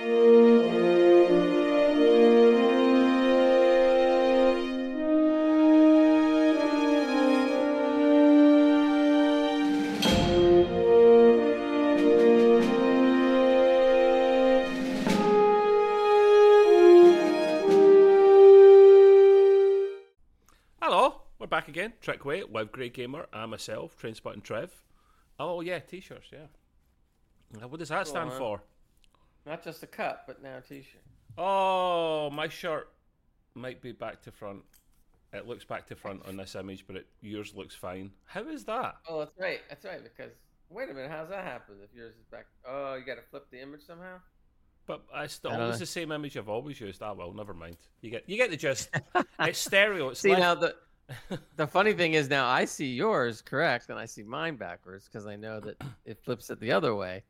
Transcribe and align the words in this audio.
Hello, 0.00 0.10
we're 21.40 21.48
back 21.48 21.66
again. 21.66 21.94
Trekway, 22.00 22.48
Web 22.48 22.70
Grey 22.70 22.88
Gamer, 22.88 23.26
and 23.32 23.50
myself, 23.50 24.00
Trainspot 24.00 24.34
and 24.34 24.44
Trev. 24.44 24.80
Oh 25.40 25.60
yeah, 25.60 25.80
t-shirts, 25.80 26.28
yeah. 26.32 27.66
What 27.66 27.80
does 27.80 27.88
that 27.88 28.06
stand 28.06 28.30
on. 28.30 28.38
for? 28.38 28.62
Not 29.48 29.64
just 29.64 29.82
a 29.82 29.86
cup, 29.86 30.24
but 30.26 30.42
now 30.42 30.58
a 30.58 30.60
t-shirt. 30.60 31.00
Oh, 31.38 32.28
my 32.30 32.48
shirt 32.48 32.90
might 33.54 33.80
be 33.80 33.92
back 33.92 34.20
to 34.22 34.30
front. 34.30 34.62
It 35.32 35.46
looks 35.46 35.64
back 35.64 35.86
to 35.88 35.96
front 35.96 36.26
on 36.28 36.36
this 36.36 36.54
image, 36.54 36.86
but 36.86 36.96
it, 36.96 37.06
yours 37.22 37.54
looks 37.54 37.74
fine. 37.74 38.10
How 38.26 38.46
is 38.48 38.64
that? 38.64 38.96
Oh, 39.08 39.18
that's 39.20 39.38
right. 39.38 39.60
That's 39.68 39.84
right. 39.84 40.00
Because 40.02 40.32
wait 40.68 40.90
a 40.90 40.94
minute, 40.94 41.10
how's 41.10 41.30
that 41.30 41.44
happen? 41.44 41.76
If 41.82 41.94
yours 41.96 42.14
is 42.14 42.26
back, 42.30 42.46
oh, 42.66 42.94
you 42.94 43.04
got 43.04 43.14
to 43.14 43.22
flip 43.30 43.46
the 43.50 43.60
image 43.60 43.86
somehow. 43.86 44.16
But 44.86 45.02
it's 45.16 45.38
the, 45.38 45.48
I 45.48 45.52
don't 45.52 45.60
always 45.62 45.76
know. 45.76 45.80
the 45.80 45.86
same 45.86 46.12
image 46.12 46.36
I've 46.36 46.48
always 46.48 46.80
used. 46.80 47.02
Ah, 47.02 47.12
well, 47.12 47.32
never 47.32 47.54
mind. 47.54 47.76
You 48.00 48.10
get 48.10 48.28
you 48.28 48.36
get 48.36 48.50
the 48.50 48.56
gist. 48.56 48.90
it's 49.40 49.58
stereo. 49.58 50.10
It's 50.10 50.20
See 50.20 50.30
left- 50.30 50.40
now 50.40 50.54
the 50.54 50.74
the 51.56 51.66
funny 51.66 51.94
thing 51.94 52.14
is 52.14 52.28
now 52.28 52.46
I 52.46 52.64
see 52.64 52.86
yours 52.86 53.40
correct 53.42 53.88
and 53.88 53.98
I 53.98 54.04
see 54.06 54.22
mine 54.22 54.56
backwards 54.56 55.06
because 55.06 55.26
I 55.26 55.36
know 55.36 55.60
that 55.60 55.82
it 56.04 56.18
flips 56.22 56.50
it 56.50 56.60
the 56.60 56.72
other 56.72 56.94
way. 56.94 57.22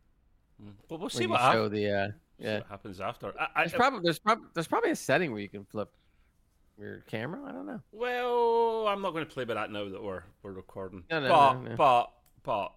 But 0.88 1.00
we'll 1.00 1.08
see 1.08 1.26
what, 1.26 1.40
show 1.40 1.64
hap- 1.64 1.72
the 1.72 1.90
uh, 1.90 2.08
yeah. 2.38 2.58
what 2.58 2.66
happens 2.66 3.00
after. 3.00 3.32
I, 3.38 3.48
I, 3.54 3.62
There's 3.62 3.72
probably 3.72 4.00
there's 4.02 4.18
probably 4.18 4.46
there's 4.54 4.66
probably 4.66 4.90
a 4.90 4.96
setting 4.96 5.32
where 5.32 5.40
you 5.40 5.48
can 5.48 5.64
flip 5.64 5.90
your 6.78 7.00
camera. 7.08 7.40
I 7.46 7.52
don't 7.52 7.66
know. 7.66 7.80
Well, 7.92 8.88
I'm 8.88 9.02
not 9.02 9.12
going 9.12 9.24
to 9.24 9.30
play 9.30 9.44
by 9.44 9.54
that 9.54 9.70
now 9.70 9.88
that 9.88 10.02
we're 10.02 10.22
we're 10.42 10.52
recording. 10.52 11.04
No, 11.10 11.20
no, 11.20 11.28
but 11.28 11.54
no, 11.60 11.76
but 11.76 12.10
but 12.42 12.72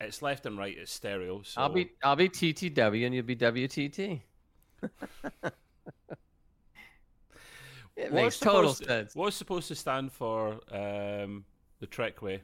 it's 0.00 0.22
left 0.22 0.46
and 0.46 0.58
right. 0.58 0.76
It's 0.76 0.92
stereo. 0.92 1.42
So 1.42 1.60
I'll 1.60 1.68
be 1.68 1.90
I'll 2.02 2.16
be 2.16 2.28
TTW 2.28 3.06
and 3.06 3.14
you'll 3.14 3.24
be 3.24 3.36
WTT. 3.36 4.20
it 7.96 8.12
makes 8.12 8.38
total 8.38 8.72
supposed 8.72 8.88
sense. 8.88 9.14
What's 9.14 9.36
supposed 9.36 9.68
to 9.68 9.74
stand 9.74 10.12
for 10.12 10.60
um, 10.72 11.44
the 11.80 11.86
Trekway? 11.86 12.40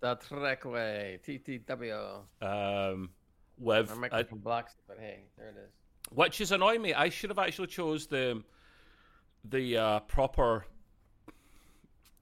The 0.00 0.16
Trekway 0.16 1.20
TTW. 1.20 2.22
Um, 2.40 3.10
with 3.58 3.90
Our 3.90 4.20
uh, 4.20 4.22
blocks 4.32 4.74
but 4.88 4.98
hey, 4.98 5.20
there 5.38 5.48
it 5.48 5.56
is. 5.56 5.70
which 6.12 6.40
is 6.40 6.52
annoying 6.52 6.82
me. 6.82 6.94
I 6.94 7.08
should 7.08 7.30
have 7.30 7.38
actually 7.38 7.68
chose 7.68 8.06
the 8.06 8.42
the 9.44 9.76
uh, 9.76 10.00
proper 10.00 10.64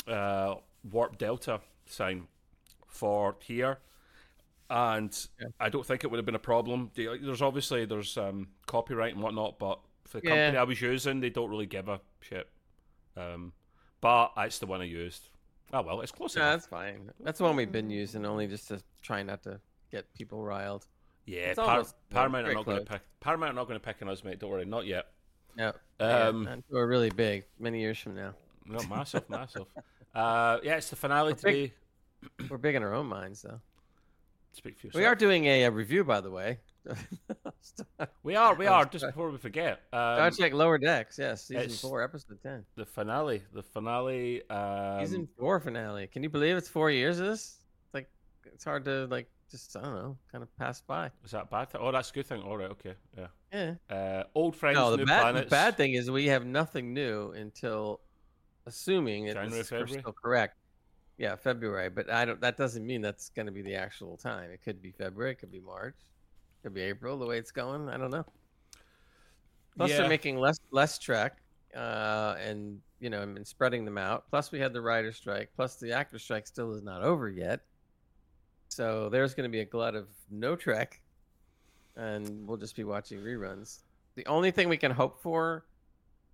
uh, 0.07 0.55
warp 0.91 1.19
delta 1.19 1.61
sign 1.87 2.27
for 2.87 3.37
here, 3.41 3.79
and 4.69 5.29
Yeah. 5.41 5.49
I 5.61 5.69
don't 5.69 5.85
think 5.87 6.05
it 6.05 6.11
would 6.11 6.17
have 6.19 6.27
been 6.27 6.35
a 6.35 6.39
problem. 6.39 6.91
There's 6.95 7.43
obviously 7.43 7.85
there's 7.85 8.17
um, 8.17 8.49
copyright 8.67 9.15
and 9.15 9.23
whatnot, 9.23 9.59
but 9.59 9.81
for 10.07 10.21
the 10.21 10.27
Yeah. 10.27 10.31
company 10.47 10.59
I 10.59 10.63
was 10.65 10.81
using, 10.81 11.21
they 11.21 11.31
don't 11.31 11.51
really 11.51 11.67
give 11.67 11.89
a 11.89 12.01
shit. 12.21 12.49
Um, 13.17 13.53
but 14.01 14.33
it's 14.39 14.59
the 14.59 14.67
one 14.67 14.81
I 14.81 14.85
used. 14.85 15.29
Oh 15.73 15.83
well, 15.83 16.01
it's 16.01 16.11
close 16.13 16.35
No, 16.35 16.43
enough. 16.43 16.55
that's 16.55 16.67
fine. 16.67 17.11
That's 17.21 17.39
the 17.39 17.45
one 17.45 17.55
we've 17.55 17.71
been 17.71 17.91
using, 17.91 18.25
only 18.27 18.47
just 18.49 18.69
to 18.69 18.83
try 19.03 19.23
not 19.23 19.43
to 19.45 19.61
get 19.93 20.13
people 20.15 20.43
riled. 20.43 20.87
Yeah, 21.27 21.55
Par- 21.55 21.65
almost- 21.69 21.95
Paramount 22.11 22.47
are 22.49 22.55
not 22.55 22.65
going 22.65 22.79
to 22.81 22.85
close. 22.87 22.99
pick. 22.99 23.21
Paramount 23.21 23.53
are 23.53 23.55
not 23.55 23.69
going 23.69 23.79
to 23.79 23.85
pick 23.85 23.97
on 24.03 24.09
us, 24.09 24.25
mate. 24.25 24.39
Don't 24.39 24.51
worry, 24.51 24.65
not 24.65 24.87
yet. 24.87 25.07
No, 25.57 25.73
Um, 25.99 26.45
yeah, 26.45 26.57
we're 26.71 26.87
really 26.87 27.11
big, 27.11 27.45
many 27.59 27.81
years 27.81 27.99
from 27.99 28.15
now. 28.15 28.35
No, 28.67 28.79
massive, 28.89 29.29
massive. 29.29 29.67
Uh, 30.15 30.59
yeah, 30.63 30.77
it's 30.77 30.91
the 30.91 30.97
finale 30.97 31.35
We're 31.35 31.51
big. 31.53 31.73
We're 32.49 32.59
big 32.59 32.75
in 32.75 32.83
our 32.83 32.95
own 32.95 33.07
minds, 33.07 33.43
though. 33.43 33.61
Speak 34.53 34.79
for 34.79 34.87
yourself. 34.89 35.01
We 35.01 35.07
are 35.07 35.15
doing 35.15 35.45
a, 35.47 35.65
uh 35.67 35.71
review, 35.71 36.05
by 36.05 36.21
the 36.21 36.31
way. 36.31 36.59
We 38.23 38.37
are. 38.37 38.55
We 38.55 38.67
are. 38.67 38.85
Just 38.87 39.05
before 39.07 39.31
we 39.31 39.39
forget, 39.39 39.83
Star 39.89 40.21
um, 40.27 40.33
Trek 40.33 40.53
Lower 40.55 40.79
Decks, 40.79 41.19
yes, 41.19 41.45
season 41.45 41.69
four, 41.71 42.03
episode 42.03 42.39
ten, 42.43 42.65
the 42.77 42.87
finale. 42.87 43.43
The 43.53 43.63
finale. 43.63 44.49
Um, 44.51 45.01
season 45.01 45.29
four 45.39 45.61
finale. 45.61 46.07
Can 46.07 46.23
you 46.23 46.29
believe 46.31 46.57
it's 46.57 46.69
four 46.69 46.91
years 46.91 47.21
of 47.21 47.27
this? 47.27 47.59
It's 47.87 47.95
like 47.95 48.09
it's 48.47 48.65
hard 48.65 48.85
to 48.87 49.07
like 49.07 49.29
just 49.51 49.77
I 49.77 49.83
don't 49.83 49.95
know, 49.95 50.17
kind 50.31 50.43
of 50.43 50.57
pass 50.59 50.81
by. 50.81 51.11
is 51.25 51.33
that 51.33 51.51
bad? 51.51 51.69
Oh, 51.79 51.91
that's 51.93 52.11
a 52.11 52.13
good 52.13 52.27
thing. 52.27 52.43
All 52.43 52.57
right. 52.57 52.71
Okay. 52.71 52.95
Yeah. 53.19 53.27
Yeah. 53.53 53.75
Uh, 53.95 54.25
old 54.35 54.55
friends, 54.57 54.77
No, 54.77 54.93
the 54.93 54.99
new 54.99 55.07
bad, 55.07 55.35
the 55.35 55.43
bad 55.43 55.77
thing 55.77 55.95
is 55.95 56.11
we 56.11 56.27
have 56.27 56.47
nothing 56.47 56.95
new 56.95 57.33
until, 57.33 58.01
assuming 58.67 59.27
it 59.27 59.35
January, 59.35 59.61
is 59.61 59.69
February? 59.69 60.01
still 60.01 60.13
correct. 60.13 60.57
Yeah, 61.19 61.35
February. 61.37 61.91
But 61.91 62.11
I 62.11 62.25
don't. 62.25 62.41
That 62.41 62.57
doesn't 62.57 62.87
mean 62.87 63.03
that's 63.03 63.29
going 63.31 63.47
to 63.47 63.53
be 63.53 63.63
the 63.63 63.75
actual 63.75 64.17
time. 64.17 64.51
It 64.51 64.63
could 64.65 64.81
be 64.81 64.93
February. 64.93 65.33
It 65.33 65.39
could 65.41 65.51
be 65.53 65.61
March. 65.61 65.97
It 65.99 66.63
could 66.63 66.75
be 66.75 66.83
April. 66.83 67.19
The 67.19 67.27
way 67.27 67.39
it's 67.39 67.51
going, 67.51 67.89
I 67.89 67.97
don't 67.99 68.11
know. 68.11 68.25
Plus, 69.77 69.91
Yeah. 69.91 69.99
they're 69.99 70.09
making 70.09 70.39
less 70.39 70.59
less 70.71 70.99
track, 70.99 71.39
uh, 71.77 72.37
and 72.41 72.81
you 73.01 73.11
know, 73.11 73.23
and 73.23 73.47
spreading 73.47 73.85
them 73.85 73.99
out. 73.99 74.29
Plus, 74.31 74.53
we 74.53 74.61
had 74.61 74.73
the 74.73 74.81
writer 74.81 75.13
strike. 75.13 75.51
Plus, 75.57 75.77
the 75.77 75.93
actor 75.93 76.19
strike 76.19 76.47
still 76.47 76.73
is 76.75 76.83
not 76.83 77.03
over 77.03 77.29
yet. 77.29 77.61
So 78.71 79.09
there's 79.09 79.35
going 79.35 79.49
to 79.51 79.53
be 79.53 79.61
a 79.61 79.65
glut 79.65 79.97
of 79.97 80.07
no 80.31 80.55
Trek, 80.55 81.01
and 81.97 82.47
we'll 82.47 82.57
just 82.57 82.77
be 82.77 82.85
watching 82.85 83.19
reruns. 83.19 83.81
The 84.15 84.25
only 84.27 84.53
thing 84.53 84.69
we 84.69 84.77
can 84.77 84.93
hope 84.93 85.21
for, 85.21 85.67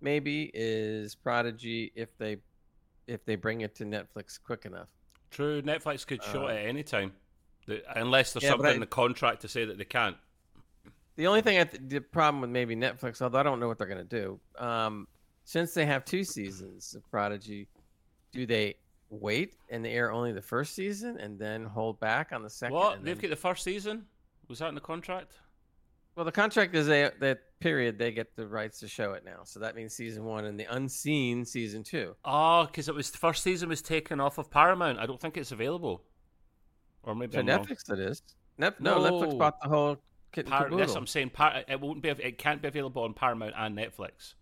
maybe, 0.01 0.51
is 0.53 1.15
Prodigy 1.15 1.91
if 1.95 2.15
they 2.17 2.37
if 3.07 3.23
they 3.25 3.35
bring 3.35 3.61
it 3.61 3.73
to 3.75 3.85
Netflix 3.85 4.37
quick 4.41 4.65
enough. 4.65 4.89
True. 5.31 5.61
Netflix 5.61 6.05
could 6.05 6.21
show 6.23 6.43
Uh, 6.45 6.49
it 6.49 6.57
at 6.57 6.65
any 6.67 6.83
time, 6.83 7.13
unless 7.95 8.33
there's 8.33 8.43
Yeah, 8.43 8.49
something 8.49 8.67
I- 8.67 8.73
in 8.73 8.81
the 8.81 8.85
contract 8.85 9.41
to 9.41 9.47
say 9.47 9.65
that 9.65 9.77
they 9.77 9.85
can't. 9.85 10.17
The 11.15 11.25
only 11.25 11.41
thing 11.41 11.57
I 11.57 11.63
th- 11.63 11.81
the 11.87 11.99
problem 12.01 12.41
with 12.41 12.49
maybe 12.51 12.75
Netflix, 12.75 13.21
although 13.21 13.39
I 13.39 13.43
don't 13.43 13.59
know 13.59 13.67
what 13.67 13.77
they're 13.79 13.87
gonna 13.87 14.03
do, 14.03 14.39
um, 14.57 15.07
since 15.45 15.73
they 15.73 15.85
have 15.87 16.05
two 16.05 16.23
seasons 16.23 16.93
of 16.93 17.09
Prodigy, 17.09 17.67
do 18.31 18.45
they 18.45 18.75
wait 19.09 19.55
and 19.69 19.83
they 19.83 19.91
air 19.91 20.11
only 20.11 20.31
the 20.31 20.41
first 20.41 20.73
season 20.75 21.17
and 21.17 21.39
then 21.39 21.65
hold 21.65 21.99
back 21.99 22.31
on 22.31 22.43
the 22.43 22.49
second? 22.49 22.75
What? 22.75 23.03
They've 23.03 23.15
then- 23.15 23.21
got 23.21 23.29
the 23.29 23.35
first 23.41 23.63
season. 23.63 24.05
Was 24.47 24.59
that 24.59 24.69
in 24.69 24.75
the 24.75 24.81
contract? 24.81 25.33
Well, 26.15 26.25
the 26.25 26.31
contract 26.31 26.73
is 26.73 26.87
they, 26.87 27.11
that 27.19 27.41
period 27.59 27.99
they 27.99 28.11
get 28.11 28.35
the 28.35 28.47
rights 28.47 28.79
to 28.79 28.87
show 28.87 29.13
it 29.13 29.23
now, 29.23 29.41
so 29.43 29.59
that 29.59 29.75
means 29.75 29.93
season 29.93 30.23
one 30.25 30.45
and 30.45 30.59
the 30.59 30.65
unseen 30.73 31.45
season 31.45 31.83
two. 31.83 32.15
Ah, 32.25 32.61
oh, 32.61 32.65
because 32.65 32.89
it 32.89 32.95
was 32.95 33.11
the 33.11 33.19
first 33.19 33.43
season 33.43 33.69
was 33.69 33.83
taken 33.83 34.19
off 34.19 34.39
of 34.39 34.49
Paramount. 34.49 34.97
I 34.97 35.05
don't 35.05 35.21
think 35.21 35.37
it's 35.37 35.51
available. 35.51 36.01
Or 37.03 37.13
maybe 37.13 37.33
To 37.33 37.39
I'm 37.39 37.47
wrong. 37.47 37.65
Netflix, 37.65 37.91
it 37.91 37.99
is. 37.99 38.23
Net- 38.57 38.81
no, 38.81 38.99
No. 39.03 39.11
Netflix 39.11 39.37
bought 39.37 39.61
the 39.61 39.69
whole 39.69 39.97
kit 40.31 40.47
Par- 40.47 40.69
yes, 40.75 40.95
I'm 40.95 41.05
saying 41.05 41.29
par- 41.29 41.63
it 41.67 41.79
won't 41.79 42.01
be. 42.01 42.09
It 42.09 42.37
can't 42.39 42.61
be 42.63 42.67
available 42.67 43.03
on 43.03 43.13
Paramount 43.13 43.53
and 43.55 43.77
Netflix. 43.77 44.33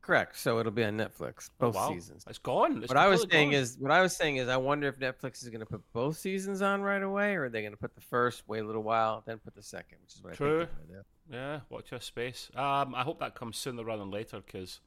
Correct. 0.00 0.38
So 0.38 0.58
it'll 0.58 0.72
be 0.72 0.84
on 0.84 0.96
Netflix 0.96 1.50
both 1.58 1.76
Oh, 1.76 1.78
wow. 1.78 1.88
seasons. 1.92 2.24
It's 2.28 2.38
gone. 2.38 2.78
It's 2.82 2.88
what 2.88 2.96
I 2.96 3.08
was 3.08 3.26
saying 3.30 3.50
gone. 3.50 3.60
is, 3.60 3.76
what 3.78 3.90
I 3.90 4.00
was 4.00 4.16
saying 4.16 4.36
is, 4.36 4.48
I 4.48 4.56
wonder 4.56 4.88
if 4.88 4.98
Netflix 4.98 5.42
is 5.42 5.48
going 5.50 5.60
to 5.60 5.66
put 5.66 5.82
both 5.92 6.16
seasons 6.16 6.62
on 6.62 6.80
right 6.82 7.02
away, 7.02 7.34
or 7.34 7.44
are 7.44 7.48
they 7.50 7.60
going 7.60 7.72
to 7.72 7.78
put 7.78 7.94
the 7.94 8.00
first, 8.00 8.42
wait 8.46 8.60
a 8.60 8.64
little 8.66 8.82
while, 8.82 9.22
then 9.26 9.38
put 9.38 9.54
the 9.54 9.62
second, 9.62 9.98
which 10.02 10.14
is 10.14 10.22
what 10.22 10.32
I 10.32 10.36
True. 10.36 10.58
think 10.60 10.70
to 10.88 10.92
do. 10.94 11.00
yeah. 11.32 11.60
Watch 11.68 11.90
your 11.90 12.00
space. 12.00 12.50
Um, 12.54 12.94
I 12.94 13.02
hope 13.02 13.20
that 13.20 13.34
comes 13.34 13.58
sooner 13.58 13.84
rather 13.84 14.00
than 14.00 14.10
later 14.10 14.40
because 14.44 14.80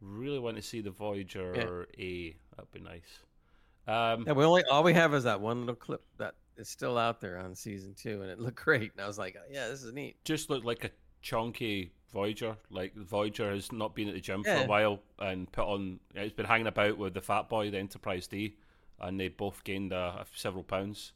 really 0.00 0.38
want 0.40 0.56
to 0.56 0.62
see 0.62 0.80
the 0.80 0.90
Voyager 0.90 1.86
A. 1.98 2.36
That'd 2.56 2.72
be 2.72 2.80
nice. 2.80 3.20
Um, 3.86 4.24
Yeah, 4.26 4.32
we 4.32 4.44
only 4.44 4.64
all 4.64 4.82
we 4.82 4.94
have 4.94 5.14
is 5.14 5.24
that 5.24 5.40
one 5.40 5.60
little 5.60 5.74
clip 5.76 6.02
that 6.18 6.34
is 6.56 6.68
still 6.68 6.98
out 6.98 7.20
there 7.20 7.38
on 7.38 7.54
season 7.54 7.94
two, 7.94 8.20
and 8.22 8.30
it 8.30 8.40
looked 8.40 8.56
great. 8.64 8.90
And 8.92 9.00
I 9.00 9.06
was 9.06 9.16
like, 9.18 9.36
yeah, 9.50 9.68
this 9.68 9.82
is 9.84 9.92
neat. 9.92 10.16
just 10.24 10.50
looked 10.50 10.64
like 10.66 10.84
a 10.84 10.90
chunky 11.26 11.90
Voyager. 12.12 12.56
Like 12.70 12.94
Voyager 12.94 13.50
has 13.50 13.72
not 13.72 13.94
been 13.94 14.08
at 14.08 14.14
the 14.14 14.20
gym 14.20 14.44
for 14.44 14.52
a 14.52 14.66
while 14.66 15.00
and 15.18 15.50
put 15.50 15.64
on. 15.64 15.98
It's 16.14 16.32
been 16.32 16.46
hanging 16.46 16.68
about 16.68 16.98
with 16.98 17.14
the 17.14 17.20
Fat 17.20 17.48
Boy, 17.48 17.70
the 17.70 17.78
Enterprise 17.78 18.28
D, 18.28 18.56
and 19.00 19.18
they 19.18 19.28
both 19.28 19.64
gained 19.64 19.92
uh, 19.92 20.24
several 20.34 20.62
pounds. 20.62 21.12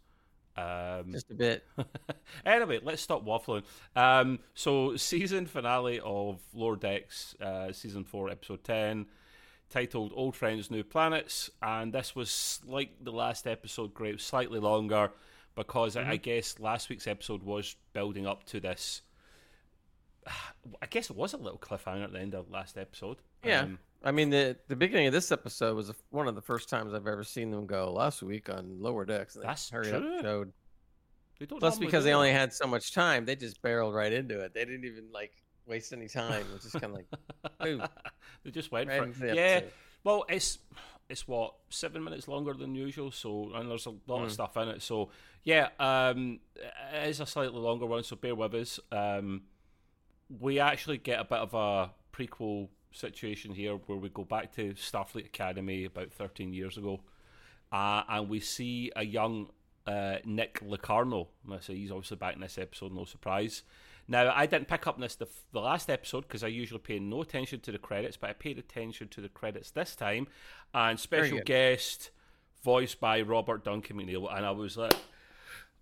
Um, 0.57 1.13
Just 1.13 1.31
a 1.31 1.35
bit. 1.35 1.65
anyway, 2.45 2.81
let's 2.83 3.01
stop 3.01 3.25
waffling. 3.25 3.63
Um, 3.95 4.41
so, 4.55 4.97
season 4.97 5.47
finale 5.47 6.01
of 6.01 6.41
Lower 6.53 6.77
Decks, 6.77 7.37
uh, 7.41 7.73
season 7.73 8.03
four, 8.03 8.29
episode 8.29 8.65
ten, 8.65 9.07
titled 9.71 10.13
"Old 10.15 10.35
Friends, 10.35 10.73
New 10.73 10.83
Planets," 10.83 11.51
and 11.63 11.93
this 11.93 12.17
was 12.17 12.61
like 12.67 12.91
the 13.01 13.13
last 13.13 13.47
episode, 13.47 13.95
great, 13.95 14.21
slightly 14.21 14.59
longer 14.59 15.13
because 15.55 15.97
I, 15.97 16.11
I 16.11 16.17
guess 16.17 16.59
last 16.59 16.89
week's 16.89 17.07
episode 17.07 17.43
was 17.45 17.77
building 17.93 18.27
up 18.27 18.45
to 18.47 18.61
this. 18.61 19.03
I 20.27 20.87
guess 20.87 21.11
it 21.11 21.17
was 21.17 21.33
a 21.33 21.37
little 21.37 21.59
cliffhanger 21.59 22.05
at 22.05 22.13
the 22.13 22.21
end 22.21 22.35
of 22.35 22.51
last 22.51 22.77
episode. 22.77 23.17
Yeah. 23.45 23.63
Um, 23.63 23.79
I 24.03 24.13
mean, 24.13 24.31
the 24.31 24.57
the 24.69 24.77
beginning 24.77 25.07
of 25.07 25.13
this 25.13 25.31
episode 25.33 25.77
was 25.77 25.93
one 26.11 26.29
of 26.29 26.35
the 26.35 26.43
first 26.43 26.69
times 26.69 26.93
I've 26.95 27.07
ever 27.07 27.25
seen 27.25 27.51
them 27.51 27.67
go 27.67 27.93
last 27.93 28.23
week 28.23 28.49
on 28.51 28.81
Lower 28.81 29.05
Decks. 29.05 29.37
That's 29.41 29.71
hurry 29.71 29.91
true. 29.91 29.99
Up 30.17 30.23
showed. 30.23 30.53
they 31.39 31.47
don't 31.47 31.59
Plus, 31.61 31.79
because 31.79 32.05
they 32.05 32.13
only 32.13 32.33
had 32.33 32.53
so 32.53 32.67
much 32.67 32.93
time, 32.93 33.25
they 33.25 33.35
just 33.37 33.61
barreled 33.63 33.95
right 33.95 34.13
into 34.13 34.41
it. 34.41 34.53
They 34.55 34.65
didn't 34.65 34.85
even 34.85 35.11
like 35.13 35.33
waste 35.67 35.93
any 35.93 36.09
time. 36.09 36.43
It 36.43 36.53
was 36.53 36.63
just 36.63 36.75
kind 36.81 36.87
of 36.87 36.93
like, 36.93 37.07
boom, 37.61 37.83
they 38.45 38.51
just 38.51 38.71
went 38.73 38.89
right 38.89 39.15
for 39.15 39.27
it. 39.27 39.35
Yeah. 39.37 39.43
episode. 39.43 39.73
Well, 40.05 40.25
it's 40.29 40.59
it's 41.09 41.27
what 41.27 41.55
seven 41.71 42.05
minutes 42.05 42.29
longer 42.29 42.53
than 42.55 42.75
usual, 42.75 43.11
so 43.11 43.51
and 43.55 43.71
there's 43.71 43.87
a 43.87 43.91
lot 44.07 44.23
of 44.23 44.29
Mm. 44.29 44.33
stuff 44.33 44.57
in 44.59 44.69
it. 44.69 44.83
So 44.83 45.11
yeah, 45.45 45.69
um, 45.79 46.41
it 46.95 47.09
is 47.09 47.21
a 47.21 47.27
slightly 47.27 47.59
longer 47.59 47.87
one, 47.87 48.03
so 48.03 48.17
bear 48.17 48.35
with 48.35 48.55
us. 48.55 48.81
Um, 48.93 49.43
we 50.39 50.61
actually 50.61 50.99
get 50.99 51.21
a 51.21 51.25
bit 51.25 51.39
of 51.39 51.55
a 51.55 51.91
prequel 52.13 52.69
situation 52.93 53.53
here 53.55 53.75
where 53.87 53.99
we 53.99 54.09
go 54.09 54.25
back 54.25 54.55
to 54.57 54.75
Starfleet 54.75 55.27
Academy 55.27 55.85
about 55.85 56.13
13 56.13 56.53
years 56.53 56.77
ago, 56.77 57.01
uh, 57.73 58.03
and 58.09 58.29
we 58.29 58.41
see 58.41 58.91
a 58.97 59.05
young 59.05 59.49
uh, 59.87 60.17
Nick 60.25 60.61
Locarno. 60.63 61.29
So 61.61 61.73
he's 61.73 61.91
obviously 61.91 62.17
back 62.17 62.35
in 62.35 62.41
this 62.41 62.59
episode, 62.59 62.93
no 62.93 63.05
surprise. 63.05 63.63
Now, 64.09 64.33
I 64.35 64.47
didn't 64.47 64.69
pick 64.69 64.87
up 64.87 64.99
this 64.99 65.15
the, 65.15 65.29
the 65.53 65.61
last 65.61 65.89
episode 65.89 66.23
because 66.23 66.43
I 66.43 66.49
usually 66.49 66.81
pay 66.81 66.99
no 66.99 67.23
attention 67.23 67.61
to 67.61 67.73
the 67.73 67.79
credits, 67.79 68.17
but 68.17 68.31
I 68.31 68.33
paid 68.33 68.59
attention 68.59 69.09
to 69.09 69.21
the 69.21 69.29
credits 69.29 69.71
this 69.71 69.95
time. 69.95 70.27
And 70.75 70.99
special 70.99 71.39
guest, 71.45 72.11
voiced 72.65 72.99
by 72.99 73.21
Robert 73.23 73.65
Duncan 73.65 73.99
McNeill, 73.99 74.35
and 74.35 74.45
I 74.45 74.51
was 74.51 74.77
like, 74.77 74.95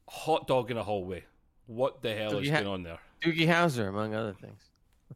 hot 0.08 0.46
dog 0.46 0.70
in 0.70 0.76
a 0.76 0.82
hallway. 0.82 1.24
What 1.66 2.02
the 2.02 2.14
hell 2.14 2.30
So 2.30 2.38
is 2.38 2.46
you 2.46 2.52
ha- 2.52 2.60
going 2.60 2.72
on 2.72 2.82
there? 2.82 2.98
Doogie 3.22 3.46
Howser, 3.48 3.88
among 3.88 4.14
other 4.14 4.34
things. 4.34 4.62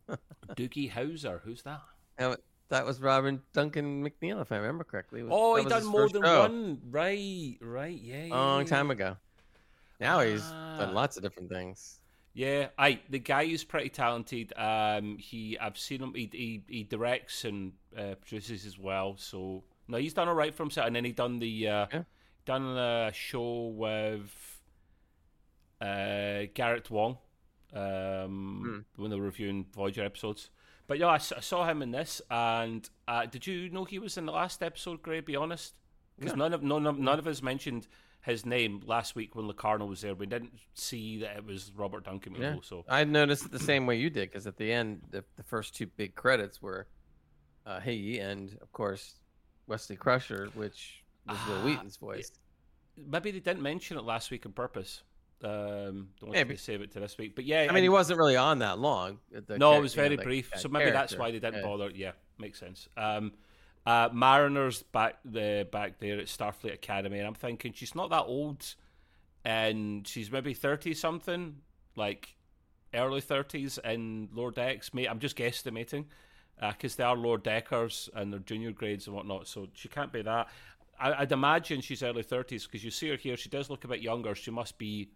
Doogie 0.57 0.91
Howser, 0.91 1.41
who's 1.43 1.63
that? 1.63 1.81
Now, 2.19 2.37
that 2.69 2.85
was 2.87 3.01
Robin 3.01 3.41
Duncan 3.53 4.03
McNeill, 4.05 4.41
if 4.41 4.51
I 4.53 4.57
remember 4.57 4.85
correctly. 4.85 5.23
Was- 5.23 5.33
Oh, 5.35 5.57
he 5.57 5.65
done 5.65 5.85
more 5.85 6.09
than 6.09 6.23
show. 6.23 6.41
one. 6.43 6.81
Right, 6.91 7.57
right, 7.61 7.99
yeah. 8.01 8.25
yeah, 8.25 8.35
Long 8.35 8.63
yeah. 8.63 8.67
time 8.69 8.91
ago. 8.91 9.17
Now 10.01 10.21
he's 10.21 10.43
Ah. 10.45 10.79
done 10.79 10.95
lots 10.95 11.17
of 11.17 11.23
different 11.23 11.49
things. 11.49 12.01
Yeah, 12.35 12.69
I 12.79 12.99
the 13.11 13.19
guy 13.19 13.43
is 13.43 13.63
pretty 13.63 13.91
talented. 13.91 14.53
Um, 14.57 15.19
he 15.19 15.59
I've 15.59 15.77
seen 15.79 16.03
him. 16.03 16.15
He 16.15 16.29
he, 16.33 16.65
he 16.67 16.83
directs 16.83 17.45
and 17.45 17.73
uh, 17.97 18.15
produces 18.27 18.65
as 18.67 18.79
well. 18.79 19.17
So 19.19 19.63
no, 19.87 19.99
he's 19.99 20.15
done 20.15 20.29
all 20.29 20.35
right 20.35 20.53
for 20.55 20.63
himself. 20.63 20.87
And 20.87 20.97
then 20.97 21.05
he 21.05 21.13
done 21.13 21.39
the 21.41 21.69
uh, 21.69 21.87
Yeah. 21.93 22.03
done 22.47 22.77
a 22.79 23.13
show 23.13 23.67
with 23.77 24.33
uh, 25.81 26.45
Garrett 26.55 26.91
Wang 26.91 27.19
um, 27.73 28.85
when 28.97 29.11
they 29.11 29.17
were 29.17 29.23
reviewing 29.27 29.67
Voyager 29.75 30.05
episodes. 30.05 30.51
But 30.87 30.99
yeah, 30.99 31.09
I 31.09 31.19
saw 31.19 31.67
him 31.69 31.81
in 31.83 31.91
this. 31.91 32.21
And 32.31 32.89
uh, 33.09 33.27
did 33.27 33.47
you 33.47 33.71
know 33.71 33.85
he 33.85 33.99
was 33.99 34.19
in 34.19 34.27
the 34.27 34.33
last 34.33 34.63
episode? 34.63 35.03
Gray, 35.03 35.21
be 35.21 35.37
honest, 35.37 35.75
because 36.19 36.37
No. 36.37 36.45
none 36.45 36.53
of 36.55 36.63
none 36.63 36.87
of 36.87 36.99
none 36.99 37.19
of 37.19 37.27
us 37.27 37.41
mentioned 37.43 37.87
his 38.23 38.45
name 38.47 38.81
last 38.87 39.17
week 39.17 39.35
when 39.35 39.47
Locarno 39.49 39.87
was 39.87 40.01
there. 40.03 40.15
We 40.15 40.27
didn't 40.27 40.53
see 40.75 41.19
that 41.21 41.37
it 41.39 41.45
was 41.45 41.73
Robert 41.75 42.05
Duncan. 42.05 42.35
Yeah. 42.35 42.57
So 42.63 42.85
I 42.89 43.05
noticed 43.05 43.47
it 43.47 43.53
the 43.53 43.59
same 43.59 43.87
way 43.87 43.97
you 43.97 44.11
did, 44.11 44.31
because 44.31 44.47
at 44.47 44.57
the 44.57 44.73
end, 44.73 45.03
the, 45.11 45.25
the 45.37 45.43
first 45.43 45.75
two 45.75 45.87
big 45.87 46.15
credits 46.15 46.61
were 46.63 46.87
uh, 47.67 47.81
he 47.81 48.19
and, 48.19 48.57
of 48.61 48.71
course, 48.73 49.15
Wesley 49.67 49.97
Crusher, 49.97 50.49
which 50.55 51.03
was 51.29 51.39
Wil 51.49 51.59
Ah, 51.59 51.65
Wheaton's 51.65 51.97
voice. 51.97 52.33
maybe 52.97 53.31
they 53.31 53.41
didn't 53.41 53.63
mention 53.63 53.97
it 53.97 54.05
last 54.05 54.31
week 54.31 54.45
on 54.47 54.53
purpose. 54.53 55.03
Um, 55.43 56.09
don't 56.21 56.29
want 56.29 56.33
Maybe. 56.33 56.55
to 56.57 56.61
save 56.63 56.81
it 56.83 56.93
to 56.93 57.01
this 57.01 57.19
week, 57.19 57.35
but 57.35 57.45
yeah, 57.45 57.67
I 57.69 57.73
mean, 57.73 57.83
he 57.83 57.89
wasn't 57.89 58.19
really 58.19 58.37
on 58.37 58.61
that 58.61 58.79
long. 58.79 59.19
the 59.31 59.59
no, 59.59 59.75
it 59.77 59.81
was 59.81 59.97
you 59.97 60.03
know, 60.03 60.09
very 60.09 60.17
brief. 60.23 60.53
So 60.57 60.69
maybe 60.69 60.91
that's 60.91 61.17
why 61.17 61.31
they 61.33 61.39
didn't 61.41 61.57
Yeah. 61.57 61.63
bother. 61.63 61.91
Yeah, 61.95 62.13
makes 62.39 62.59
sense. 62.61 62.89
Um, 62.97 63.33
uh, 63.85 64.09
Mariners 64.13 64.83
back 64.85 65.17
the 65.25 65.67
back 65.73 65.99
there 65.99 66.19
at 66.21 66.27
Starfleet 66.27 66.75
Academy, 66.75 67.19
and 67.19 67.27
I'm 67.27 67.35
thinking 67.35 67.73
she's 67.73 67.95
not 67.95 68.11
that 68.11 68.25
old, 68.25 68.75
and 69.45 70.07
she's 70.07 70.31
maybe 70.31 70.55
thirty 70.55 70.95
something, 70.95 71.57
like 71.97 72.37
early 72.95 73.21
thirties 73.21 73.79
in 73.85 74.29
lower 74.33 74.51
decks. 74.53 74.95
Mate, 74.95 75.09
I'm 75.09 75.19
just 75.19 75.37
guesstimating 75.37 76.05
because 76.61 76.95
they 76.95 77.03
are 77.05 77.17
lower 77.17 77.39
deckers 77.39 78.09
and 78.15 78.33
they're 78.33 78.39
junior 78.41 78.71
grades 78.71 79.07
and 79.09 79.17
whatnot. 79.17 79.49
So 79.49 79.69
she 79.75 79.89
can't 79.89 80.13
be 80.13 80.23
that. 80.23 80.49
I'd 81.01 81.33
imagine 81.33 81.81
she's 81.81 82.05
early 82.05 82.23
thirties 82.23 82.65
because 82.67 82.85
you 82.85 82.93
see 82.93 83.09
her 83.09 83.17
here. 83.17 83.37
She 83.37 83.49
does 83.49 83.69
look 83.69 83.83
a 83.83 83.89
bit 83.89 84.01
younger. 84.01 84.37
She 84.37 84.53
must 84.53 84.79
be 84.79 85.09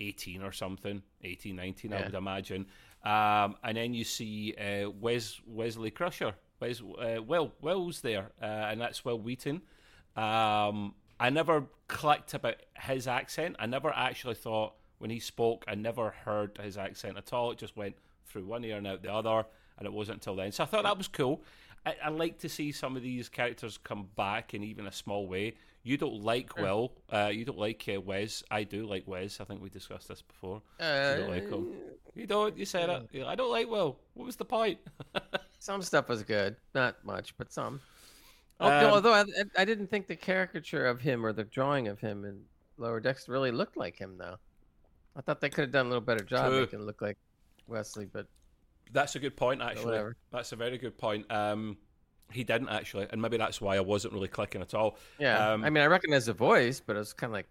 18 0.00 0.42
or 0.42 0.52
something, 0.52 1.02
18, 1.22 1.56
19, 1.56 1.92
I 1.92 2.02
would 2.02 2.14
imagine. 2.14 2.66
Um, 3.04 3.56
and 3.62 3.76
then 3.76 3.94
you 3.94 4.04
see 4.04 4.54
uh, 4.54 4.90
Wes 4.90 5.40
Wesley 5.46 5.90
Crusher, 5.90 6.34
Wes 6.60 6.80
uh, 6.80 7.22
Will 7.22 7.52
Will's 7.60 8.00
there, 8.00 8.30
uh, 8.40 8.44
and 8.44 8.80
that's 8.80 9.04
Wil 9.04 9.18
Wheaton. 9.18 9.60
Um, 10.16 10.94
I 11.20 11.30
never 11.30 11.66
clicked 11.88 12.34
about 12.34 12.56
his 12.80 13.06
accent. 13.06 13.56
I 13.58 13.66
never 13.66 13.92
actually 13.94 14.34
thought 14.34 14.74
when 14.98 15.10
he 15.10 15.20
spoke. 15.20 15.64
I 15.68 15.74
never 15.74 16.10
heard 16.24 16.58
his 16.62 16.78
accent 16.78 17.18
at 17.18 17.32
all. 17.32 17.50
It 17.50 17.58
just 17.58 17.76
went 17.76 17.96
through 18.26 18.46
one 18.46 18.64
ear 18.64 18.78
and 18.78 18.86
out 18.86 19.02
the 19.02 19.12
other, 19.12 19.44
and 19.78 19.86
it 19.86 19.92
wasn't 19.92 20.16
until 20.16 20.36
then. 20.36 20.52
So 20.52 20.64
I 20.64 20.66
thought 20.66 20.84
that 20.84 20.98
was 20.98 21.08
cool. 21.08 21.42
I, 21.86 21.96
I 22.04 22.08
like 22.08 22.38
to 22.38 22.48
see 22.48 22.72
some 22.72 22.96
of 22.96 23.02
these 23.02 23.28
characters 23.28 23.78
come 23.78 24.08
back 24.16 24.54
in 24.54 24.62
even 24.62 24.86
a 24.86 24.92
small 24.92 25.26
way. 25.26 25.54
You 25.82 25.98
don't 25.98 26.22
like 26.22 26.56
Will. 26.56 26.92
Uh, 27.12 27.30
you 27.30 27.44
don't 27.44 27.58
like 27.58 27.84
uh, 27.94 28.00
Wes. 28.00 28.42
I 28.50 28.64
do 28.64 28.86
like 28.86 29.06
Wes. 29.06 29.38
I 29.40 29.44
think 29.44 29.62
we 29.62 29.68
discussed 29.68 30.08
this 30.08 30.22
before. 30.22 30.62
Uh, 30.80 31.16
don't 31.16 31.30
like 31.30 31.48
him. 31.48 31.74
You 32.14 32.26
don't. 32.26 32.56
You 32.56 32.64
said 32.64 32.88
it. 32.88 33.26
I 33.26 33.34
don't 33.34 33.50
like 33.50 33.68
Will. 33.68 33.98
What 34.14 34.24
was 34.24 34.36
the 34.36 34.46
point? 34.46 34.78
Some 35.58 35.82
stuff 35.82 36.08
was 36.08 36.22
good, 36.22 36.56
not 36.74 37.02
much, 37.04 37.34
but 37.38 37.50
some. 37.50 37.80
Um, 38.60 38.70
although 38.70 39.14
I, 39.14 39.24
I 39.56 39.64
didn't 39.64 39.88
think 39.88 40.06
the 40.06 40.16
caricature 40.16 40.86
of 40.86 41.00
him 41.00 41.24
or 41.24 41.32
the 41.32 41.44
drawing 41.44 41.88
of 41.88 42.00
him 42.00 42.24
in 42.24 42.42
Lower 42.76 43.00
Decks 43.00 43.28
really 43.28 43.50
looked 43.50 43.76
like 43.76 43.96
him, 43.96 44.18
though. 44.18 44.36
I 45.16 45.22
thought 45.22 45.40
they 45.40 45.48
could 45.48 45.62
have 45.62 45.70
done 45.72 45.86
a 45.86 45.88
little 45.88 46.02
better 46.02 46.24
job 46.24 46.50
True. 46.50 46.60
making 46.60 46.80
it 46.80 46.82
look 46.82 47.00
like 47.00 47.16
Wesley, 47.66 48.06
but 48.06 48.26
That's 48.92 49.16
a 49.16 49.18
good 49.18 49.36
point, 49.36 49.62
actually. 49.62 49.86
whatever. 49.86 50.16
That's 50.30 50.52
a 50.52 50.56
very 50.56 50.78
good 50.78 50.96
point. 50.98 51.30
Um, 51.30 51.76
he 52.30 52.44
didn't 52.44 52.68
actually, 52.70 53.06
and 53.10 53.20
maybe 53.20 53.36
that's 53.36 53.60
why 53.60 53.76
I 53.76 53.80
wasn't 53.80 54.14
really 54.14 54.28
clicking 54.28 54.60
at 54.62 54.74
all. 54.74 54.96
yeah. 55.18 55.52
Um, 55.52 55.64
I 55.64 55.70
mean, 55.70 55.82
I 55.82 55.86
recognize 55.86 56.26
the 56.26 56.32
voice, 56.32 56.80
but 56.84 56.96
it 56.96 56.98
was 56.98 57.12
kind 57.12 57.30
of 57.30 57.34
like, 57.34 57.48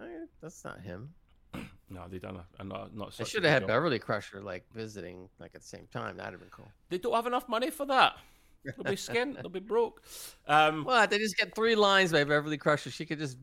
"Eh, 0.00 0.26
that's 0.42 0.64
not 0.64 0.80
him. 0.80 1.14
No, 1.92 2.06
they 2.08 2.18
done 2.20 2.36
a, 2.36 2.46
a 2.60 2.64
not 2.64 2.94
not. 2.94 3.16
They 3.16 3.24
should 3.24 3.42
have 3.42 3.52
had 3.52 3.62
job. 3.62 3.68
Beverly 3.68 3.98
Crusher 3.98 4.40
like 4.40 4.64
visiting 4.72 5.28
like 5.40 5.56
at 5.56 5.62
the 5.62 5.66
same 5.66 5.88
time. 5.92 6.18
That'd 6.18 6.34
have 6.34 6.40
been 6.40 6.48
cool. 6.50 6.70
They 6.88 6.98
don't 6.98 7.14
have 7.14 7.26
enough 7.26 7.48
money 7.48 7.70
for 7.70 7.84
that. 7.86 8.16
They'll 8.64 8.84
be 8.84 8.90
skint. 8.92 9.34
They'll 9.40 9.48
be 9.48 9.58
broke. 9.58 10.00
Um, 10.46 10.84
What? 10.90 11.10
They 11.10 11.18
just 11.18 11.36
get 11.36 11.52
three 11.52 11.74
lines 11.74 12.12
by 12.12 12.22
Beverly 12.22 12.58
Crusher. 12.58 12.90
She 12.92 13.04
could 13.06 13.18
just 13.18 13.38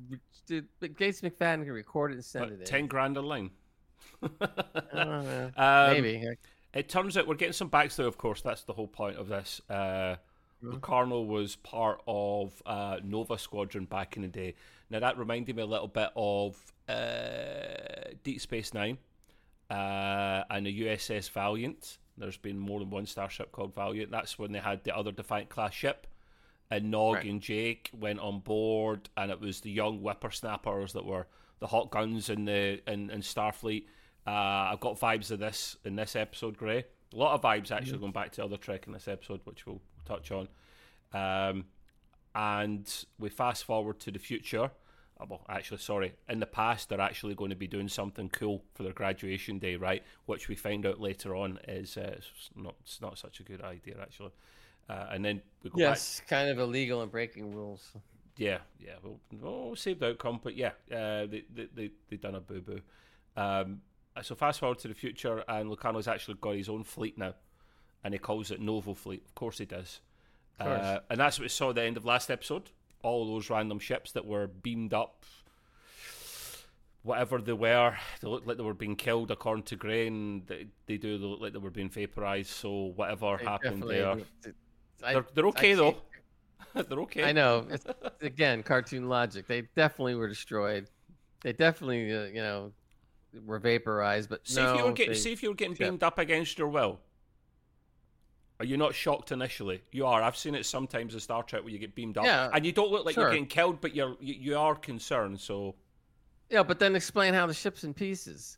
do. 0.45 0.62
Gates 0.95 1.19
McFadden 1.19 1.65
can 1.65 1.74
record 1.74 2.12
it 2.12 2.15
and 2.15 2.24
send 2.24 2.51
it 2.54 2.59
in. 2.62 2.65
ten 2.65 2.88
grand 2.88 3.18
a 3.18 3.21
line. 3.21 3.50
I. 4.24 4.28
Um, 5.58 5.94
Maybe. 5.94 6.28
It 6.74 6.90
turns 6.90 7.18
out 7.18 7.28
we're 7.28 7.36
getting 7.36 7.54
some 7.54 7.69
backstory, 7.69 8.07
of 8.07 8.18
course. 8.18 8.42
That's 8.42 8.64
the 8.64 8.74
whole 8.74 8.88
point 8.88 9.18
of 9.18 9.28
this. 9.28 9.62
Uh. 9.69 10.16
Locarno 10.64 11.21
was 11.21 11.56
part 11.57 12.02
of 12.07 12.62
uh, 12.66 12.97
Nova 13.04 13.38
Squadron 13.38 13.86
back 13.86 14.16
in 14.16 14.24
the 14.24 14.28
day. 14.28 14.56
Now, 14.90 15.00
that 15.02 15.16
reminded 15.18 15.56
me 15.56 15.62
a 15.62 15.66
little 15.68 15.88
bit 15.88 16.09
of 16.16 16.56
uh, 16.90 18.09
Deep 18.24 18.42
Space 18.42 18.74
Nine 18.74 18.97
uh, 19.69 20.44
and 20.50 20.66
the 20.66 20.81
USS 20.81 21.30
Valiant. 21.30 22.00
There's 22.18 22.38
been 22.38 22.57
more 22.57 22.80
than 22.80 22.90
one 22.90 23.06
starship 23.06 23.52
called 23.52 23.76
Valiant. 23.76 24.09
That's 24.09 24.40
when 24.40 24.52
they 24.52 24.57
had 24.59 24.83
the 24.83 24.95
other 24.95 25.12
Defiant 25.12 25.50
class 25.50 25.74
ship. 25.74 26.07
And 26.71 26.90
Nog 26.90 27.16
Right. 27.16 27.26
and 27.26 27.40
Jake 27.40 27.92
went 27.94 28.19
on 28.19 28.40
board, 28.40 29.09
and 29.16 29.30
it 29.31 29.40
was 29.40 29.62
the 29.62 29.69
young 29.71 30.00
whippersnappers 30.00 30.94
that 30.94 31.06
were 31.06 31.28
the 31.59 31.68
hot 31.68 31.92
guns 31.92 32.30
in 32.31 32.45
the 32.45 32.81
in, 32.92 33.09
in 33.12 33.21
Starfleet. 33.21 33.86
Uh, 34.28 34.72
I've 34.74 34.80
got 34.81 35.00
vibes 35.00 35.31
of 35.31 35.40
this 35.40 35.78
in 35.86 35.96
this 35.96 36.16
episode, 36.16 36.57
Gray. 36.57 36.84
A 37.14 37.16
lot 37.16 37.34
of 37.34 37.42
vibes 37.42 37.72
actually 37.72 38.00
going 38.00 38.12
back 38.12 38.31
to 38.34 38.44
other 38.44 38.57
Trek 38.57 38.86
in 38.86 38.92
this 38.94 39.07
episode, 39.07 39.40
which 39.46 39.66
we'll 39.66 39.81
touch 40.06 40.31
on. 40.31 40.50
Um, 41.14 41.66
and 42.36 43.06
we 43.18 43.30
fast 43.30 43.64
forward 43.64 44.00
to 44.02 44.12
the 44.12 44.19
future. 44.19 44.69
uh, 45.19 45.26
Well, 45.30 45.46
actually, 45.50 45.78
sorry. 45.78 46.14
In 46.28 46.42
the 46.42 46.46
past, 46.46 46.90
they're 46.90 47.00
actually 47.00 47.36
going 47.36 47.52
to 47.52 47.56
be 47.56 47.68
doing 47.68 47.88
something 47.88 48.28
cool 48.30 48.64
for 48.74 48.84
their 48.84 48.92
graduation 48.92 49.60
day, 49.60 49.78
right? 49.78 50.04
Which 50.26 50.50
we 50.50 50.56
find 50.56 50.86
out 50.86 51.00
later 51.00 51.34
on 51.34 51.60
is 51.68 51.96
uh, 51.98 52.19
not 52.56 52.76
it's 52.81 53.00
not 53.02 53.18
such 53.18 53.40
a 53.40 53.44
good 53.44 53.62
idea, 53.62 53.96
actually. 54.02 54.31
Uh, 54.90 55.07
and 55.12 55.24
then 55.24 55.42
we 55.64 55.69
go 55.69 55.78
back 55.78 55.80
Yes, 55.80 56.22
kind 56.28 56.50
of 56.50 56.60
illegal 56.60 57.02
and 57.02 57.12
breaking 57.12 57.54
rules. 57.56 57.92
yeah, 58.36 58.60
yeah. 58.80 58.96
Well, 59.02 59.19
oh, 59.44 59.76
saved 59.76 60.04
outcome, 60.04 60.42
but 60.44 60.56
yeah, 60.56 60.72
uh, 60.92 61.26
they 61.28 61.46
they 61.54 61.68
they 61.74 61.92
they 62.10 62.18
done 62.18 62.36
a 62.36 62.42
boo 62.42 62.62
boo. 62.62 62.81
Um, 63.38 63.81
so 64.21 64.36
fast 64.36 64.59
forward 64.59 64.80
to 64.80 64.88
the 64.88 64.94
future, 64.94 65.44
and 65.47 65.69
Locarno's 65.69 66.07
actually 66.07 66.36
got 66.42 66.56
his 66.56 66.69
own 66.69 66.83
fleet 66.83 67.18
now, 67.18 67.33
and 68.04 68.14
he 68.14 68.18
calls 68.19 68.52
it 68.52 68.59
Nova 68.62 68.94
Fleet. 68.95 69.24
Of 69.26 69.36
course, 69.36 69.57
he 69.57 69.66
does. 69.66 70.00
Course. 70.59 70.81
Uh, 70.81 71.00
and 71.09 71.19
that's 71.19 71.38
what 71.38 71.44
we 71.44 71.50
saw 71.50 71.69
at 71.69 71.76
the 71.76 71.83
end 71.83 71.97
of 71.97 72.06
last 72.06 72.31
episode. 72.31 72.71
All 73.04 73.28
those 73.28 73.50
random 73.50 73.80
ships 73.80 74.12
that 74.14 74.26
were 74.26 74.47
beamed 74.47 74.94
up, 74.94 75.24
whatever 77.04 77.40
they 77.40 77.54
were, 77.54 77.95
they 78.21 78.28
looked 78.28 78.47
like 78.47 78.57
they 78.57 78.64
were 78.64 78.74
being 78.74 78.95
killed. 78.95 79.31
According 79.31 79.64
to 79.66 79.76
Gray, 79.76 80.09
they, 80.09 80.68
they 80.88 80.97
do 80.97 81.18
look 81.18 81.40
like 81.42 81.54
they 81.54 81.59
were 81.59 81.69
being 81.69 81.90
vaporized. 81.90 82.50
So 82.50 82.94
whatever 82.95 83.38
They 83.38 83.45
happened 83.45 83.83
there, 83.83 84.12
I- 85.04 85.14
they're, 85.14 85.26
they're 85.33 85.45
I 85.45 85.50
okay 85.50 85.74
though. 85.76 85.97
they're 86.74 87.00
okay. 87.02 87.24
I 87.24 87.31
know. 87.33 87.68
It's, 87.69 87.86
again, 88.21 88.64
cartoon 88.64 89.07
logic. 89.07 89.47
They 89.47 89.62
definitely 89.76 90.16
were 90.16 90.28
destroyed. 90.28 90.88
They 91.42 91.54
definitely, 91.54 92.12
uh, 92.12 92.26
you 92.26 92.42
know, 92.42 92.71
were 93.46 93.60
vaporized. 93.60 94.30
But 94.30 94.48
See 94.48 94.62
no, 94.62 94.74
if 94.74 94.80
you 94.80 94.86
were 94.86 94.92
getting, 94.94 95.14
they- 95.14 95.20
see 95.20 95.32
if 95.34 95.44
you 95.44 95.50
were 95.50 95.56
getting 95.56 95.76
yeah. 95.80 95.88
beamed 95.90 96.04
up 96.04 96.18
against 96.20 96.58
your 96.58 96.68
will. 96.70 97.00
Are 98.60 98.66
you 98.66 98.76
not 98.78 98.96
shocked 98.96 99.32
initially? 99.32 99.84
You 99.92 100.08
are. 100.08 100.22
I've 100.24 100.36
seen 100.36 100.56
it 100.56 100.66
sometimes 100.66 101.14
in 101.14 101.20
Star 101.20 101.44
Trek 101.44 101.62
where 101.64 101.72
you 101.72 101.78
get 101.78 101.94
beamed 101.94 102.18
up, 102.18 102.26
Yeah, 102.26 102.50
and 102.52 102.66
you 102.66 102.72
don't 102.72 102.90
look 102.92 103.06
like 103.06 103.14
sure. 103.14 103.26
you're 103.26 103.32
getting 103.32 103.46
killed, 103.46 103.82
but 103.82 103.96
you're 103.96 104.16
you, 104.20 104.34
you 104.34 104.58
are 104.58 104.74
concerned. 104.76 105.40
So 105.40 105.76
Yeah, 106.50 106.64
but 106.64 106.80
then 106.80 106.96
explain 106.96 107.36
how 107.36 107.46
the 107.46 107.54
ship's 107.54 107.84
in 107.84 107.94
pieces. 107.94 108.58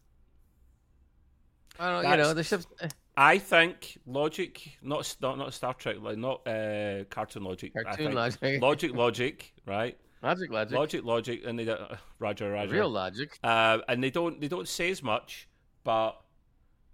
I 1.77 1.89
don't, 2.01 2.09
you 2.11 2.17
know, 2.17 2.33
the 2.33 2.43
ship's. 2.43 2.65
eh, 2.81 2.87
I 3.17 3.37
think 3.39 3.97
logic, 4.05 4.77
not 4.81 5.13
not 5.21 5.37
not 5.37 5.53
Star 5.53 5.73
Trek, 5.73 5.97
like 5.99 6.17
not 6.17 6.47
uh, 6.47 7.03
cartoon 7.09 7.43
logic. 7.43 7.73
Cartoon 7.73 8.13
logic. 8.13 8.61
logic, 8.61 8.93
logic, 8.95 9.53
right? 9.65 9.97
Logic, 10.21 10.51
logic, 10.51 10.77
Logic, 10.77 11.03
logic, 11.05 11.41
and 11.45 11.57
they 11.57 11.69
uh, 11.69 11.95
Roger, 12.19 12.51
Roger. 12.51 12.73
real 12.73 12.89
logic. 12.89 13.39
Uh, 13.43 13.79
and 13.87 14.03
they 14.03 14.09
don't 14.11 14.41
they 14.41 14.47
don't 14.49 14.67
say 14.67 14.89
as 14.91 15.01
much, 15.01 15.47
but 15.83 16.19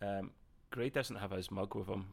um, 0.01 0.31
Gray 0.71 0.89
doesn't 0.89 1.15
have 1.15 1.31
his 1.31 1.49
mug 1.49 1.73
with 1.75 1.87
him. 1.87 2.05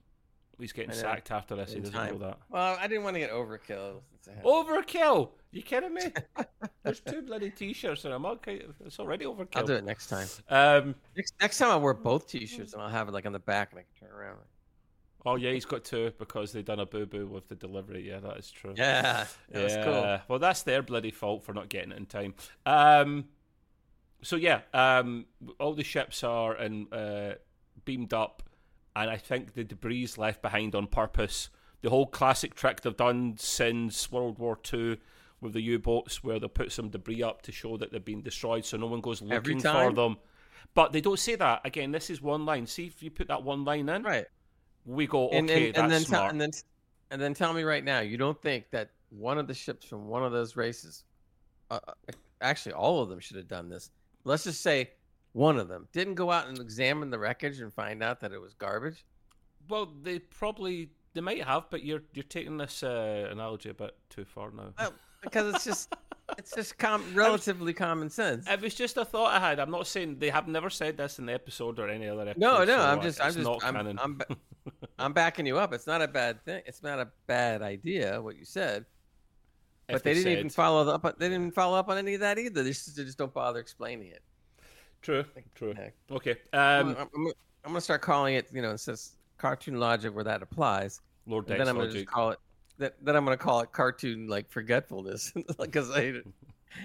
He's 0.59 0.73
getting 0.73 0.93
sacked 0.93 1.31
after 1.31 1.57
this. 1.57 1.73
He 1.73 1.81
doesn't 1.81 1.95
time. 1.95 2.13
know 2.13 2.27
that. 2.27 2.39
Well, 2.49 2.77
I 2.81 2.87
didn't 2.87 3.05
want 3.05 3.15
to 3.15 3.21
get 3.21 3.31
overkill. 3.33 4.01
Overkill! 4.45 5.31
You 5.51 5.63
kidding 5.63 5.93
me? 5.93 6.03
There's 6.85 7.01
two 7.01 7.23
bloody 7.23 7.51
t-shirts 7.51 8.05
and 8.05 8.15
a 8.15 8.19
mug. 8.19 8.39
It's 8.47 9.01
already 9.01 9.25
overkill. 9.25 9.57
I'll 9.57 9.67
do 9.67 9.75
it 9.75 9.85
next 9.85 10.07
time. 10.07 10.29
Um, 10.49 10.95
Next, 11.17 11.35
next 11.41 11.59
time 11.59 11.71
I'll 11.71 11.81
wear 11.81 11.95
both 11.95 12.29
T-shirts 12.29 12.73
and 12.75 12.83
I'll 12.83 12.89
have 12.89 13.09
it 13.09 13.13
like 13.13 13.27
on 13.27 13.33
the 13.33 13.39
back 13.41 13.73
and 13.73 13.81
I 13.81 13.83
can 13.83 14.09
turn 14.09 14.17
around. 14.17 14.39
Oh 15.25 15.37
yeah, 15.37 15.53
he's 15.53 15.65
got 15.65 15.85
two 15.85 16.13
because 16.19 16.53
they've 16.53 16.65
done 16.65 16.81
a 16.81 16.87
boo 16.87 17.07
boo 17.07 17.27
with 17.27 17.49
the 17.49 17.55
delivery. 17.55 18.09
Yeah, 18.09 18.21
that 18.21 18.37
is 18.39 18.51
true. 18.51 18.75
Yeah, 18.77 19.27
that 19.51 19.63
was 19.63 19.75
cool. 19.77 19.93
Yeah. 19.93 20.21
Well, 20.29 20.39
that's 20.39 20.63
their 20.63 20.83
bloody 20.83 21.11
fault 21.11 21.45
for 21.45 21.53
not 21.53 21.69
getting 21.69 21.93
it 21.93 21.99
in 21.99 22.07
time. 22.07 22.35
Um, 22.67 23.27
so 24.23 24.37
yeah, 24.37 24.61
um, 24.73 25.27
all 25.59 25.75
the 25.75 25.85
ships 25.85 26.23
are 26.25 26.55
and 26.55 26.93
uh, 26.93 27.35
beamed 27.85 28.13
up, 28.13 28.43
and 28.95 29.11
I 29.11 29.17
think 29.17 29.55
the 29.55 29.65
debris 29.65 30.05
is 30.05 30.19
left 30.19 30.43
behind 30.43 30.75
on 30.75 30.87
purpose. 30.87 31.51
The 31.83 31.91
whole 31.91 32.07
classic 32.07 32.55
trick 32.55 32.81
they've 32.81 32.97
done 32.97 33.35
since 33.39 34.11
World 34.13 34.39
War 34.39 34.57
Two 34.63 34.99
with 35.41 35.55
the 35.55 35.61
U-boats, 35.61 36.23
where 36.23 36.39
they 36.39 36.47
put 36.47 36.71
some 36.71 36.89
debris 36.89 37.21
up 37.21 37.43
to 37.43 37.51
show 37.51 37.77
that 37.77 37.91
they've 37.91 38.05
been 38.05 38.23
destroyed, 38.23 38.65
so 38.65 38.77
no 38.77 38.87
one 38.87 39.01
goes 39.01 39.21
looking 39.21 39.59
for 39.61 39.93
them. 39.93 40.17
But 40.75 40.93
they 40.93 41.01
don't 41.01 41.19
say 41.19 41.35
that 41.35 41.63
again. 41.65 41.91
This 41.91 42.11
is 42.11 42.23
one 42.23 42.47
line. 42.47 42.67
See 42.67 42.87
if 42.87 43.03
you 43.03 43.11
put 43.11 43.27
that 43.27 43.43
one 43.43 43.65
line 43.65 43.89
in, 43.89 44.03
Right. 44.05 44.27
We 44.85 45.07
go 45.07 45.27
okay. 45.29 45.39
and, 45.39 45.51
and, 45.51 45.75
that's 45.75 45.79
and 45.79 45.93
then 45.93 46.01
tell, 46.01 46.07
smart. 46.07 46.33
and 46.33 46.41
then 46.41 46.51
and 47.11 47.21
then 47.21 47.35
tell 47.35 47.53
me 47.53 47.63
right 47.63 47.85
now, 47.85 48.01
you 48.01 48.17
don't 48.17 48.41
think 48.41 48.71
that 48.71 48.91
one 49.11 49.39
of 49.39 49.47
the 49.47 49.55
ships 49.55 49.85
from 49.85 50.09
one 50.09 50.25
of 50.25 50.33
those 50.33 50.57
races, 50.57 51.05
uh, 51.71 51.79
uh, 51.87 51.93
actually 52.41 52.73
all 52.73 53.03
of 53.03 53.09
them 53.09 53.21
should 53.21 53.37
have 53.37 53.49
done 53.49 53.69
this. 53.69 53.91
Let's 54.25 54.45
just 54.45 54.63
say 54.63 54.91
one 55.33 55.59
of 55.59 55.69
them 55.69 55.89
didn't 55.93 56.15
go 56.15 56.31
out 56.31 56.49
and 56.49 56.59
examine 56.59 57.11
the 57.11 57.19
wreckage 57.19 57.61
and 57.61 57.73
find 57.73 58.03
out 58.03 58.21
that 58.21 58.33
it 58.33 58.41
was 58.41 58.55
garbage. 58.55 59.05
Well, 59.69 59.93
they 60.03 60.19
probably 60.19 60.91
they 61.15 61.21
might 61.21 61.45
have, 61.45 61.65
but 61.71 61.85
you're 61.85 62.03
you're 62.15 62.25
taking 62.25 62.57
this 62.57 62.83
uh, 62.83 63.29
analogy 63.31 63.71
a 63.71 63.75
bit 63.75 63.95
too 64.09 64.25
far 64.25 64.51
now. 64.51 64.73
Well, 64.79 64.95
because 65.23 65.55
it's 65.55 65.65
just 65.65 65.95
it's 66.39 66.55
just 66.55 66.79
com- 66.79 67.05
relatively 67.15 67.73
common 67.73 68.11
sense. 68.11 68.49
It 68.49 68.61
was 68.61 68.75
just 68.75 68.97
a 68.97 69.05
thought 69.05 69.33
I 69.35 69.41
had. 69.41 69.59
I'm 69.59 69.71
not 69.71 69.87
saying 69.87 70.19
they 70.19 70.31
have 70.31 70.49
never 70.49 70.71
said 70.71 70.97
this 70.97 71.19
in 71.19 71.27
the 71.27 71.33
episode 71.35 71.79
or 71.79 71.89
any 71.89 72.09
other 72.09 72.23
episode. 72.23 72.41
No, 72.41 72.59
no, 72.65 72.67
so, 72.79 72.81
I'm 72.81 73.01
just, 73.03 73.21
I'm 73.21 73.33
just, 73.33 73.45
not 73.45 73.65
I'm. 73.65 73.99
I'm, 73.99 74.15
ba- 74.17 74.37
I'm 74.99 75.13
backing 75.13 75.47
you 75.47 75.59
up. 75.59 75.73
It's 75.73 75.87
not 75.87 76.03
a 76.03 76.09
bad 76.09 76.45
thing. 76.45 76.63
It's 76.67 76.83
not 76.83 76.99
a 77.01 77.09
bad 77.27 77.63
idea 77.63 78.21
what 78.21 78.37
you 78.37 78.45
said, 78.45 78.87
If 79.89 79.95
but 79.97 80.05
they 80.05 80.15
didn't 80.15 80.33
even 80.33 80.51
follow 80.51 80.89
up. 80.93 81.03
They 81.03 81.27
didn't 81.27 81.41
even 81.41 81.51
follow 81.53 81.77
up 81.79 81.89
on 81.89 81.99
any 81.99 82.15
of 82.15 82.21
that 82.21 82.39
either. 82.39 82.63
They 82.63 82.71
just, 82.71 82.97
they 82.97 83.05
just 83.05 83.19
don't 83.19 83.35
bother 83.35 83.59
explaining 83.59 84.09
it. 84.09 84.23
True, 85.03 85.25
true. 85.57 85.75
heck. 85.75 85.95
Okay. 86.11 86.37
I'm, 86.53 86.89
Um, 86.91 86.97
I'm, 87.15 87.27
I'm 87.27 87.33
gonna 87.73 87.81
start 87.81 88.03
calling 88.03 88.35
it, 88.37 88.47
you 88.53 88.63
know, 88.63 88.71
it 88.71 88.79
says 88.79 89.13
cartoon 89.39 89.81
logic 89.81 90.15
where 90.15 90.25
that 90.25 90.43
applies. 90.43 91.01
Lord 91.27 91.45
And 91.49 91.51
Dex 91.51 91.59
then 91.59 91.69
I'm 91.69 91.75
gonna 91.75 91.87
logic. 91.89 92.03
just 92.05 92.15
call 92.15 92.31
it. 92.31 92.39
That, 92.83 92.97
then 93.03 93.17
I'm 93.17 93.25
gonna 93.25 93.37
call 93.37 93.61
it 93.61 93.73
cartoon 93.73 94.29
like 94.29 94.51
forgetfulness, 94.51 95.33
because 95.59 95.91
I 95.91 96.23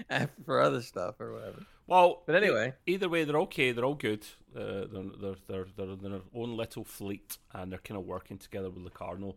for 0.44 0.60
other 0.60 0.82
stuff 0.82 1.20
or 1.20 1.32
whatever. 1.34 1.62
Well, 1.86 2.22
But 2.26 2.36
anyway, 2.36 2.74
e- 2.86 2.94
either 2.94 3.08
way, 3.08 3.24
they're 3.24 3.38
okay. 3.40 3.72
They're 3.72 3.84
all 3.84 3.94
good. 3.94 4.24
Uh, 4.54 4.84
they're, 4.92 5.02
they're 5.20 5.36
they're 5.46 5.66
they're 5.76 5.90
in 5.90 6.02
their 6.02 6.20
own 6.34 6.56
little 6.56 6.84
fleet, 6.84 7.38
and 7.52 7.72
they're 7.72 7.78
kind 7.78 7.98
of 7.98 8.06
working 8.06 8.38
together 8.38 8.70
with 8.70 8.84
the 8.84 8.90
Cardinal. 8.90 9.36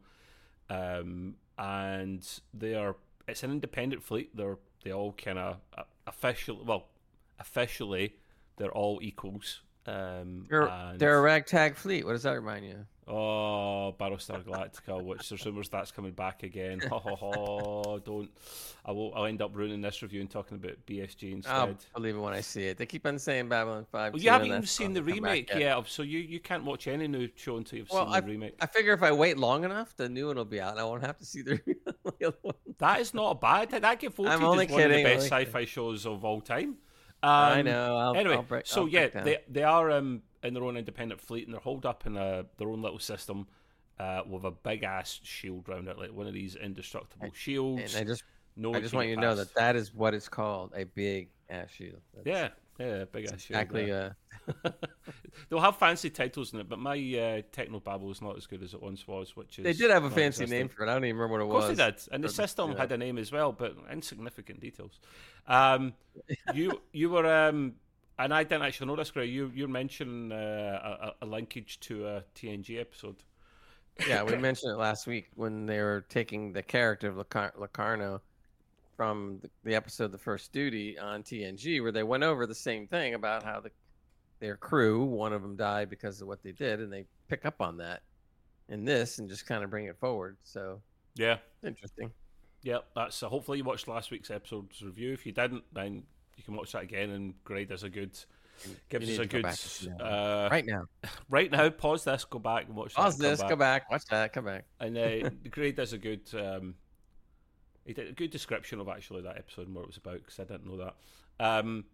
Um, 0.70 1.36
and 1.58 2.28
they 2.54 2.76
are. 2.76 2.96
It's 3.28 3.44
an 3.44 3.52
independent 3.52 4.04
fleet. 4.04 4.36
They're 4.36 4.58
they 4.84 4.92
all 4.92 5.14
kind 5.14 5.38
of 5.38 5.58
uh, 5.78 5.84
official. 6.08 6.64
Well, 6.64 6.88
officially, 7.40 8.16
they're 8.58 8.72
all 8.72 9.00
equals. 9.02 9.62
Um, 9.88 10.46
they're, 10.50 10.68
they're 10.98 11.18
a 11.18 11.22
ragtag 11.22 11.76
fleet. 11.76 12.06
What 12.06 12.14
does 12.14 12.24
that 12.24 12.34
remind 12.34 12.66
you? 12.66 12.86
Oh, 13.14 13.94
Battlestar 14.00 14.42
Galactica, 14.44 15.04
which 15.04 15.28
there's 15.28 15.46
rumours 15.46 15.68
that's 15.68 15.92
coming 15.92 16.14
back 16.14 16.44
again. 16.44 16.80
Ho 16.90 16.98
ho 17.00 17.16
ho! 17.16 18.00
Don't. 18.06 18.30
I 18.86 18.92
will. 18.92 19.14
I'll 19.14 19.26
end 19.26 19.42
up 19.42 19.52
ruining 19.54 19.82
this 19.82 20.02
review 20.02 20.22
and 20.22 20.30
talking 20.30 20.56
about 20.58 20.78
BSG 20.88 21.34
instead. 21.34 21.54
I'll 21.54 21.76
believe 21.96 22.16
it 22.16 22.20
when 22.20 22.34
I 22.34 22.40
see 22.42 22.64
it. 22.64 22.78
They 22.78 22.86
keep 22.86 23.06
on 23.06 23.20
saying 23.20 23.50
Babylon 23.50 23.86
Five. 23.92 24.14
Well, 24.14 24.22
you 24.22 24.30
haven't 24.30 24.48
even 24.48 24.66
seen 24.66 24.94
the 24.94 25.04
remake 25.04 25.50
yet, 25.54 25.86
so 25.88 26.04
you, 26.04 26.20
you 26.20 26.40
can't 26.40 26.64
watch 26.64 26.88
any 26.88 27.08
new 27.08 27.28
show 27.36 27.58
until 27.58 27.80
you've 27.80 27.90
Well, 27.90 28.06
seen 28.06 28.14
I- 28.16 28.22
the 28.22 28.28
remake. 28.28 28.56
I 28.62 28.66
figure 28.66 28.94
if 28.94 29.04
I 29.04 29.12
wait 29.12 29.38
long 29.38 29.66
enough, 29.66 29.96
the 29.98 30.08
new 30.08 30.28
one 30.28 30.38
will 30.38 30.46
be 30.46 30.62
out, 30.62 30.72
and 30.72 30.80
I 30.80 30.86
won't 30.86 31.04
have 31.04 31.18
to 31.18 31.26
see 31.26 31.42
the, 31.42 31.60
other 32.24 32.34
one. 32.42 32.56
That 32.80 33.02
is 33.02 33.14
not 33.14 33.42
bad. 33.42 33.72
That 33.72 34.00
get 34.00 34.14
voted 34.14 34.32
I'm 34.32 34.44
only 34.44 34.68
as 34.68 34.72
one 34.72 34.84
of 34.84 34.92
the 34.92 35.04
best 35.04 35.28
sci-fi 35.28 35.66
shows 35.66 36.06
of 36.06 36.24
all 36.24 36.40
time. 36.42 36.78
I 37.22 37.60
Um, 37.60 37.66
know. 37.66 37.98
I'll, 37.98 38.16
anyway, 38.16 38.36
I'll 38.36 38.42
break, 38.44 38.66
so 38.66 38.82
I'll 38.82 38.88
yeah, 38.88 39.08
they 39.08 39.38
they 39.50 39.64
are 39.64 39.92
um, 39.92 40.24
in 40.44 40.54
their 40.54 40.64
own 40.64 40.78
independent 40.78 41.22
fleet 41.22 41.46
and 41.46 41.54
they're 41.54 41.62
holed 41.62 41.86
up 41.86 42.06
in 42.06 42.18
a, 42.18 42.46
their 42.58 42.70
own 42.70 42.82
little 42.82 43.00
system 43.00 43.48
uh, 44.00 44.22
with 44.28 44.44
a 44.44 44.52
big 44.52 44.84
ass 44.84 45.20
shield 45.24 45.68
round 45.70 45.88
it, 45.88 45.98
like 45.98 46.14
one 46.14 46.28
of 46.28 46.34
these 46.34 46.56
indestructible 46.56 47.30
shields. 47.34 47.96
and 47.96 48.04
I 48.04 48.10
just, 48.10 48.24
no 48.56 48.74
I 48.74 48.82
just 48.82 48.94
want 48.94 49.08
you 49.08 49.16
to 49.16 49.22
know 49.22 49.36
that 49.36 49.54
that 49.56 49.76
is 49.76 49.94
what 49.94 50.14
it's 50.14 50.30
called, 50.30 50.72
a 50.76 50.86
big 50.86 51.30
ass 51.50 51.70
shield. 51.72 52.02
That's 52.14 52.26
Yeah, 52.26 52.50
yeah, 52.80 53.06
big 53.06 53.26
ass 53.26 53.42
shield. 53.42 53.62
exactly. 53.62 53.88
yeah. 53.88 54.12
Uh, 54.66 54.72
They'll 55.50 55.60
have 55.60 55.78
fancy 55.78 56.10
titles 56.10 56.54
in 56.54 56.60
it, 56.60 56.70
but 56.70 56.80
my 56.80 56.96
uh, 56.96 57.42
techno 57.52 57.80
babble 57.80 58.12
is 58.12 58.22
not 58.22 58.38
as 58.38 58.48
good 58.48 58.64
as 58.64 58.74
it 58.74 58.82
once 58.82 59.08
was. 59.08 59.36
Which 59.36 59.60
is 59.60 59.64
they 59.64 59.74
did 59.74 59.92
have 59.92 60.04
a 60.04 60.10
fancy 60.10 60.46
name 60.46 60.68
for 60.68 60.84
it. 60.84 60.90
I 60.90 60.94
don't 60.94 61.06
even 61.06 61.18
remember 61.18 61.38
what 61.38 61.42
it 61.44 61.54
was. 61.54 61.70
Of 61.70 61.78
course 61.78 61.78
they 61.78 61.92
did, 61.92 62.14
and 62.14 62.24
the 62.24 62.30
system 62.30 62.72
yeah. 62.72 62.78
had 62.80 62.92
a 62.92 62.98
name 62.98 63.18
as 63.18 63.32
well, 63.32 63.52
but 63.52 63.76
insignificant 63.92 64.62
details. 64.62 65.00
Um, 65.48 65.94
you 66.54 66.82
you 66.92 67.10
were, 67.10 67.26
um, 67.26 67.74
and 68.24 68.34
I 68.34 68.44
didn't 68.44 68.64
actually 68.64 68.88
know 68.88 68.96
this, 68.96 69.12
Greg. 69.12 69.30
You 69.30 69.52
you're 69.54 69.68
mentioning 69.68 70.32
uh, 70.32 71.12
a, 71.22 71.26
a 71.26 71.28
linkage 71.28 71.80
to 71.82 72.08
a 72.08 72.24
TNG 72.36 72.80
episode. 72.80 73.18
yeah, 74.08 74.24
we 74.24 74.36
mentioned 74.38 74.72
it 74.74 74.78
last 74.78 75.06
week 75.08 75.30
when 75.36 75.66
they 75.66 75.80
were 75.80 76.06
taking 76.10 76.54
the 76.54 76.64
character 76.64 77.10
of 77.10 77.16
Locar- 77.16 77.58
Locarno 77.58 78.22
from 78.98 79.40
the, 79.42 79.50
the 79.64 79.76
episode 79.76 80.12
"The 80.12 80.18
First 80.18 80.52
Duty" 80.54 80.98
on 80.98 81.24
TNG, 81.24 81.82
where 81.82 81.92
they 81.92 82.04
went 82.04 82.24
over 82.24 82.46
the 82.48 82.56
same 82.56 82.88
thing 82.88 83.14
about 83.14 83.44
how 83.44 83.60
the 83.60 83.72
their 84.40 84.58
crew, 84.58 85.04
one 85.04 85.34
of 85.34 85.42
them 85.44 85.56
died 85.56 85.90
because 85.90 86.22
of 86.22 86.28
what 86.28 86.42
they 86.42 86.52
did, 86.52 86.80
and 86.80 86.92
they 86.92 87.06
pick 87.28 87.46
up 87.46 87.62
on 87.62 87.78
that 87.78 88.02
in 88.70 88.86
this 88.86 89.20
and 89.20 89.30
just 89.30 89.46
kind 89.46 89.64
of 89.64 89.70
bring 89.70 89.86
it 89.86 89.98
forward. 90.00 90.38
So 90.44 90.82
Yeah, 91.16 91.38
interesting. 91.64 92.12
yeah. 92.64 92.80
That's 92.96 93.22
uh, 93.22 93.30
hopefully 93.30 93.60
you 93.60 93.64
watched 93.64 93.88
last 93.88 94.10
week's 94.10 94.32
episode's 94.32 94.82
review. 94.82 95.14
If 95.14 95.26
you 95.28 95.32
didn't, 95.32 95.64
then 95.74 96.04
you 96.42 96.46
can 96.46 96.56
watch 96.56 96.72
that 96.72 96.84
again. 96.84 97.12
And 97.12 97.34
Gray 97.44 97.66
does 97.66 97.84
a 97.84 97.90
good, 97.90 98.18
gives 98.90 99.10
us 99.10 99.18
a 99.20 99.26
go 99.26 99.38
good. 99.38 99.44
back 99.44 99.58
to. 99.58 100.04
Uh, 100.04 100.50
Right 100.52 100.66
now, 100.66 100.86
right 101.30 101.52
now, 101.52 101.70
pause 101.70 102.04
this, 102.04 102.26
go 102.26 102.40
back 102.40 102.66
and 102.68 102.76
watch. 102.76 102.96
pause 102.96 103.18
that, 103.18 103.30
this, 103.30 103.40
come 103.42 103.50
go 103.50 103.56
back. 103.56 103.84
back, 103.84 103.92
watch 103.92 104.06
that, 104.10 104.34
come 104.34 104.46
back. 104.46 104.66
And 104.80 104.98
uh, 104.98 105.30
Gray 105.52 105.72
does 105.72 105.94
a 105.94 105.98
good, 106.00 106.22
um, 106.34 106.76
he 107.86 107.94
did 107.94 108.10
a 108.10 108.14
good 108.14 108.32
description 108.32 108.80
of 108.80 108.90
actually 108.90 109.22
that 109.22 109.38
episode 109.38 109.68
and 109.68 109.76
what 109.76 109.82
it 109.82 109.88
was 109.88 109.98
about 109.98 110.16
because 110.20 110.40
I 110.40 110.44
didn't 110.46 110.66
know 110.66 110.78
that. 110.78 110.96
Um, 111.40 111.86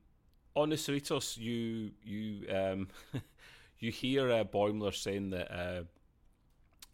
on 0.56 0.70
the 0.70 0.76
Cerritos, 0.76 1.38
you 1.38 1.92
you 2.04 2.48
um, 2.54 2.88
you 3.80 3.92
hear 3.92 4.32
uh, 4.32 4.44
Boimler 4.46 4.94
saying 4.96 5.30
that 5.32 5.52
uh, 5.54 5.84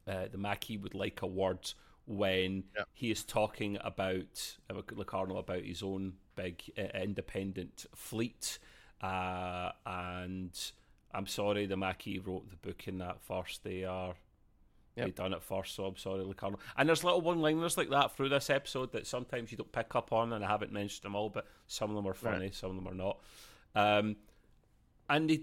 uh, 0.10 0.28
the 0.32 0.38
Maquis 0.38 0.78
would 0.80 0.94
like 0.96 1.22
a 1.22 1.28
word 1.28 1.72
when 2.06 2.66
Yeah. 2.76 2.84
he 2.94 3.10
is 3.12 3.24
talking 3.24 3.78
about 3.82 4.58
uh, 4.70 4.82
Locarno 4.92 5.38
about 5.38 5.64
his 5.64 5.82
own 5.82 6.14
big 6.36 6.62
uh, 6.78 6.98
independent 6.98 7.86
fleet, 7.96 8.60
uh, 9.02 9.72
and 9.86 10.52
I'm 11.14 11.28
sorry, 11.28 11.66
the 11.66 11.78
Maquis 11.78 12.20
wrote 12.26 12.50
the 12.50 12.56
book 12.58 12.88
in 12.88 12.98
that 13.00 13.22
first. 13.22 13.64
They 13.64 13.84
are 13.84 14.16
Yep. 14.96 15.06
they 15.08 15.12
done 15.12 15.34
it 15.34 15.42
first, 15.42 15.74
so 15.74 15.86
I'm 15.86 15.98
sorry, 15.98 16.24
Locarno. 16.24 16.60
And 16.78 16.88
there's 16.88 17.04
little 17.04 17.22
one-liners 17.22 17.78
like 17.78 17.90
that 17.90 18.16
through 18.16 18.30
this 18.30 18.52
episode 18.52 18.92
that 18.92 19.08
sometimes 19.08 19.52
you 19.52 19.58
don't 19.58 19.72
pick 19.72 19.96
up 19.96 20.14
on, 20.14 20.34
and 20.34 20.46
I 20.46 20.48
haven't 20.48 20.72
mentioned 20.72 21.04
them 21.04 21.16
all, 21.16 21.30
but 21.30 21.48
some 21.66 21.90
of 21.90 21.96
them 21.96 22.06
are 22.08 22.14
funny, 22.14 22.52
some 22.52 22.70
of 22.70 22.76
them 22.76 22.88
are 22.88 22.94
not. 22.94 23.20
Um, 23.74 24.18
and 25.10 25.30
they, 25.32 25.42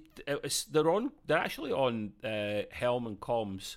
they're 0.71 0.91
on, 0.91 1.11
they're 1.27 1.37
actually 1.37 1.73
on 1.73 2.13
uh, 2.23 2.63
Helm 2.71 3.09
and 3.09 3.19
Comms, 3.19 3.77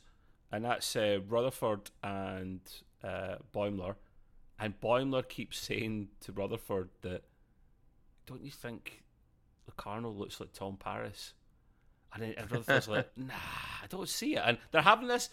and 0.51 0.63
that's 0.63 0.95
uh, 0.95 1.17
Rutherford 1.27 1.89
and 2.03 2.59
uh, 3.03 3.37
Boimler, 3.51 3.95
and 4.59 4.79
Boimler 4.79 5.27
keeps 5.27 5.57
saying 5.57 6.09
to 6.21 6.31
Rutherford 6.31 6.89
that, 7.01 7.23
"Don't 8.25 8.43
you 8.43 8.51
think 8.51 9.03
Locarno 9.67 10.09
looks 10.09 10.39
like 10.39 10.53
Tom 10.53 10.77
Paris?" 10.77 11.33
And 12.13 12.23
then 12.23 12.35
Rutherford's 12.49 12.87
like, 12.87 13.09
"Nah, 13.17 13.33
I 13.81 13.87
don't 13.87 14.09
see 14.09 14.35
it." 14.35 14.43
And 14.45 14.57
they're 14.71 14.81
having 14.81 15.07
this 15.07 15.29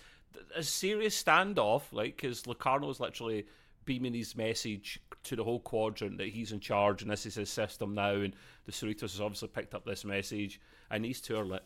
a 0.55 0.63
serious 0.63 1.21
standoff, 1.21 1.83
like 1.93 2.17
because 2.17 2.47
Locarno's 2.47 3.01
literally 3.01 3.47
beaming 3.85 4.15
his 4.15 4.37
message 4.37 5.01
to 5.25 5.37
the 5.37 5.45
whole 5.45 5.61
quadrant 5.61 6.19
that 6.19 6.29
he's 6.29 6.53
in 6.53 6.61
charge 6.61 7.03
and 7.03 7.11
this 7.11 7.27
is 7.27 7.35
his 7.35 7.51
system 7.51 7.95
now, 7.95 8.13
and 8.13 8.35
the 8.65 8.73
Cerritos 8.73 9.01
has 9.01 9.21
obviously 9.21 9.49
picked 9.49 9.75
up 9.75 9.85
this 9.85 10.05
message, 10.05 10.61
and 10.91 11.05
these 11.05 11.21
two 11.21 11.37
are 11.37 11.45
like, 11.45 11.63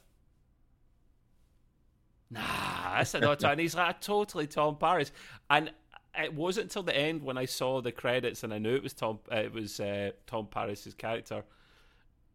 nah, 2.30 2.96
that's 2.96 3.14
not 3.14 3.44
and 3.44 3.61
he's 3.61 3.75
like 3.75 4.00
totally 4.00 4.46
Tom 4.46 4.76
Paris, 4.76 5.12
and 5.50 5.70
it 6.18 6.35
wasn't 6.35 6.64
until 6.64 6.83
the 6.83 6.97
end 6.97 7.23
when 7.23 7.38
I 7.38 7.44
saw 7.44 7.80
the 7.80 7.92
credits 7.92 8.44
and 8.44 8.54
I 8.54 8.59
knew 8.59 8.75
it 8.75 8.83
was 8.83 8.92
Tom, 8.92 9.18
it 9.30 9.52
was 9.52 9.80
uh, 9.80 10.11
Tom 10.26 10.47
Paris's 10.47 10.94
character 10.94 11.44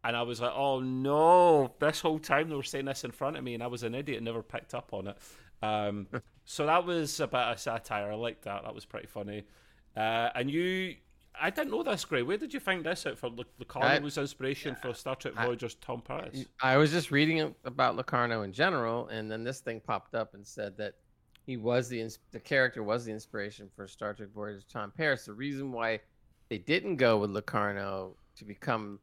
and 0.04 0.16
I 0.16 0.22
was 0.22 0.40
like, 0.40 0.52
"Oh 0.54 0.80
no!" 0.80 1.74
This 1.78 2.00
whole 2.00 2.18
time 2.18 2.48
they 2.48 2.56
were 2.56 2.62
saying 2.62 2.86
this 2.86 3.04
in 3.04 3.10
front 3.10 3.36
of 3.36 3.44
me, 3.44 3.54
and 3.54 3.62
I 3.62 3.66
was 3.66 3.82
an 3.82 3.94
idiot, 3.94 4.18
and 4.18 4.24
never 4.24 4.42
picked 4.42 4.74
up 4.74 4.92
on 4.92 5.08
it. 5.08 5.16
Um, 5.62 6.06
so 6.44 6.66
that 6.66 6.84
was 6.86 7.20
about 7.20 7.42
a 7.42 7.46
bit 7.46 7.54
of 7.54 7.60
satire. 7.60 8.12
I 8.12 8.14
liked 8.14 8.42
that. 8.44 8.64
That 8.64 8.74
was 8.74 8.84
pretty 8.84 9.06
funny. 9.06 9.44
Uh, 9.96 10.30
and 10.34 10.50
you, 10.50 10.96
I 11.38 11.50
didn't 11.50 11.70
know 11.70 11.82
this, 11.82 12.04
Gray. 12.04 12.22
Where 12.22 12.38
did 12.38 12.54
you 12.54 12.60
find 12.60 12.84
this 12.84 13.06
out? 13.06 13.18
For 13.18 13.28
Locarno 13.58 14.00
was 14.00 14.16
inspiration 14.16 14.76
for 14.80 14.94
Star 14.94 15.16
Trek 15.16 15.34
Voyager's 15.34 15.76
I, 15.82 15.86
Tom 15.86 16.00
Paris. 16.00 16.46
I 16.62 16.76
was 16.76 16.92
just 16.92 17.10
reading 17.10 17.54
about 17.64 17.96
Locarno 17.96 18.42
in 18.42 18.52
general, 18.52 19.08
and 19.08 19.30
then 19.30 19.44
this 19.44 19.60
thing 19.60 19.80
popped 19.80 20.14
up 20.14 20.34
and 20.34 20.46
said 20.46 20.76
that 20.78 20.94
he 21.50 21.56
was 21.56 21.88
the 21.88 22.08
the 22.30 22.38
character 22.38 22.84
was 22.84 23.04
the 23.04 23.10
inspiration 23.10 23.68
for 23.74 23.88
Star 23.88 24.14
Trek 24.14 24.28
Voyager's 24.32 24.64
Tom 24.72 24.92
Paris. 24.96 25.24
The 25.24 25.32
reason 25.32 25.72
why 25.72 25.98
they 26.48 26.58
didn't 26.58 26.94
go 26.94 27.18
with 27.18 27.30
Locarno 27.30 28.14
to 28.36 28.44
become 28.44 29.00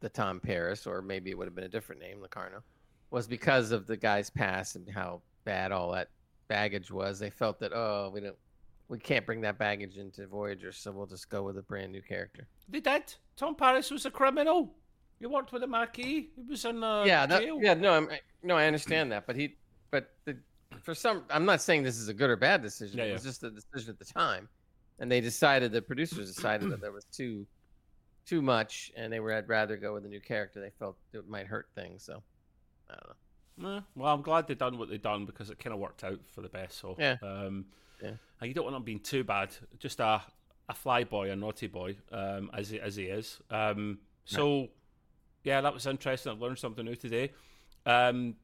the 0.00 0.08
Tom 0.08 0.40
Paris, 0.40 0.86
or 0.86 1.02
maybe 1.02 1.30
it 1.30 1.36
would 1.36 1.46
have 1.46 1.54
been 1.54 1.64
a 1.64 1.68
different 1.68 2.00
name, 2.00 2.22
Locarno, 2.22 2.62
was 3.10 3.26
because 3.26 3.70
of 3.70 3.86
the 3.86 3.98
guy's 3.98 4.30
past 4.30 4.76
and 4.76 4.88
how 4.88 5.20
bad 5.44 5.72
all 5.72 5.92
that 5.92 6.08
baggage 6.48 6.90
was. 6.90 7.18
They 7.18 7.28
felt 7.28 7.60
that 7.60 7.72
oh, 7.74 8.10
we 8.14 8.20
don't, 8.20 8.36
we 8.88 8.98
can't 8.98 9.26
bring 9.26 9.42
that 9.42 9.58
baggage 9.58 9.98
into 9.98 10.26
Voyager, 10.26 10.72
so 10.72 10.90
we'll 10.90 11.04
just 11.04 11.28
go 11.28 11.42
with 11.42 11.58
a 11.58 11.62
brand 11.62 11.92
new 11.92 12.00
character. 12.00 12.46
They 12.70 12.80
did. 12.80 13.14
Tom 13.36 13.56
Paris 13.56 13.90
was 13.90 14.06
a 14.06 14.10
criminal. 14.10 14.74
He 15.20 15.26
worked 15.26 15.52
with 15.52 15.60
the 15.60 15.68
Maquis. 15.68 16.28
He 16.34 16.42
was 16.48 16.64
in 16.64 16.82
uh, 16.82 17.04
yeah, 17.04 17.26
that, 17.26 17.42
jail. 17.42 17.58
Yeah, 17.60 17.74
no, 17.74 17.92
I'm, 17.92 18.08
no, 18.42 18.56
I 18.56 18.64
understand 18.64 19.12
that, 19.12 19.26
but 19.26 19.36
he, 19.36 19.56
but 19.90 20.14
the, 20.24 20.38
for 20.82 20.94
some, 20.94 21.24
I'm 21.30 21.44
not 21.44 21.60
saying 21.60 21.82
this 21.82 21.98
is 21.98 22.08
a 22.08 22.14
good 22.14 22.30
or 22.30 22.36
bad 22.36 22.62
decision. 22.62 22.98
Yeah, 22.98 23.04
it 23.04 23.12
was 23.12 23.22
just 23.22 23.42
a 23.42 23.50
decision 23.50 23.90
at 23.90 23.98
the 23.98 24.04
time, 24.04 24.48
and 24.98 25.10
they 25.10 25.20
decided 25.20 25.72
the 25.72 25.82
producers 25.82 26.34
decided 26.34 26.70
that 26.70 26.80
there 26.80 26.92
was 26.92 27.04
too 27.06 27.46
too 28.26 28.40
much, 28.40 28.90
and 28.96 29.12
they 29.12 29.20
would 29.20 29.48
rather 29.48 29.76
go 29.76 29.94
with 29.94 30.04
a 30.04 30.08
new 30.08 30.20
character. 30.20 30.60
They 30.60 30.70
felt 30.78 30.96
it 31.12 31.28
might 31.28 31.46
hurt 31.46 31.68
things. 31.74 32.02
So 32.02 32.22
I 32.90 32.94
don't 32.94 33.74
know. 33.74 33.82
Well, 33.94 34.14
I'm 34.14 34.22
glad 34.22 34.46
they've 34.46 34.58
done 34.58 34.78
what 34.78 34.88
they've 34.88 35.00
done 35.00 35.26
because 35.26 35.50
it 35.50 35.58
kind 35.58 35.74
of 35.74 35.80
worked 35.80 36.04
out 36.04 36.20
for 36.32 36.40
the 36.40 36.48
best. 36.48 36.78
So 36.78 36.96
yeah, 36.98 37.16
um, 37.22 37.66
yeah. 38.02 38.12
And 38.40 38.48
you 38.48 38.54
don't 38.54 38.64
want 38.64 38.76
him 38.76 38.82
being 38.82 39.00
too 39.00 39.24
bad. 39.24 39.50
Just 39.78 40.00
a 40.00 40.22
a 40.68 40.74
fly 40.74 41.04
boy, 41.04 41.30
a 41.30 41.36
naughty 41.36 41.66
boy, 41.66 41.96
um, 42.12 42.50
as 42.54 42.70
he 42.70 42.80
as 42.80 42.96
he 42.96 43.04
is. 43.04 43.40
Um, 43.50 43.98
so 44.24 44.60
right. 44.60 44.70
yeah, 45.44 45.60
that 45.60 45.74
was 45.74 45.86
interesting. 45.86 46.32
I've 46.32 46.40
learned 46.40 46.58
something 46.58 46.84
new 46.84 46.96
today. 46.96 47.32
Um, 47.86 48.36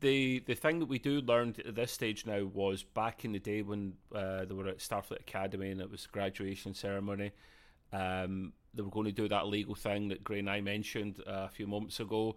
the 0.00 0.40
the 0.46 0.54
thing 0.54 0.78
that 0.78 0.86
we 0.86 0.98
do 0.98 1.20
learn 1.20 1.54
at 1.66 1.74
this 1.74 1.92
stage 1.92 2.26
now 2.26 2.44
was 2.44 2.82
back 2.82 3.24
in 3.24 3.32
the 3.32 3.38
day 3.38 3.62
when 3.62 3.94
uh, 4.14 4.44
they 4.44 4.54
were 4.54 4.68
at 4.68 4.78
Starfleet 4.78 5.20
Academy 5.20 5.70
and 5.70 5.80
it 5.80 5.90
was 5.90 6.06
graduation 6.06 6.74
ceremony. 6.74 7.32
Um, 7.92 8.52
they 8.72 8.82
were 8.82 8.90
going 8.90 9.06
to 9.06 9.12
do 9.12 9.28
that 9.28 9.46
legal 9.46 9.74
thing 9.74 10.08
that 10.08 10.24
Gray 10.24 10.40
and 10.40 10.50
I 10.50 10.60
mentioned 10.60 11.22
uh, 11.26 11.46
a 11.46 11.48
few 11.48 11.66
moments 11.66 12.00
ago. 12.00 12.36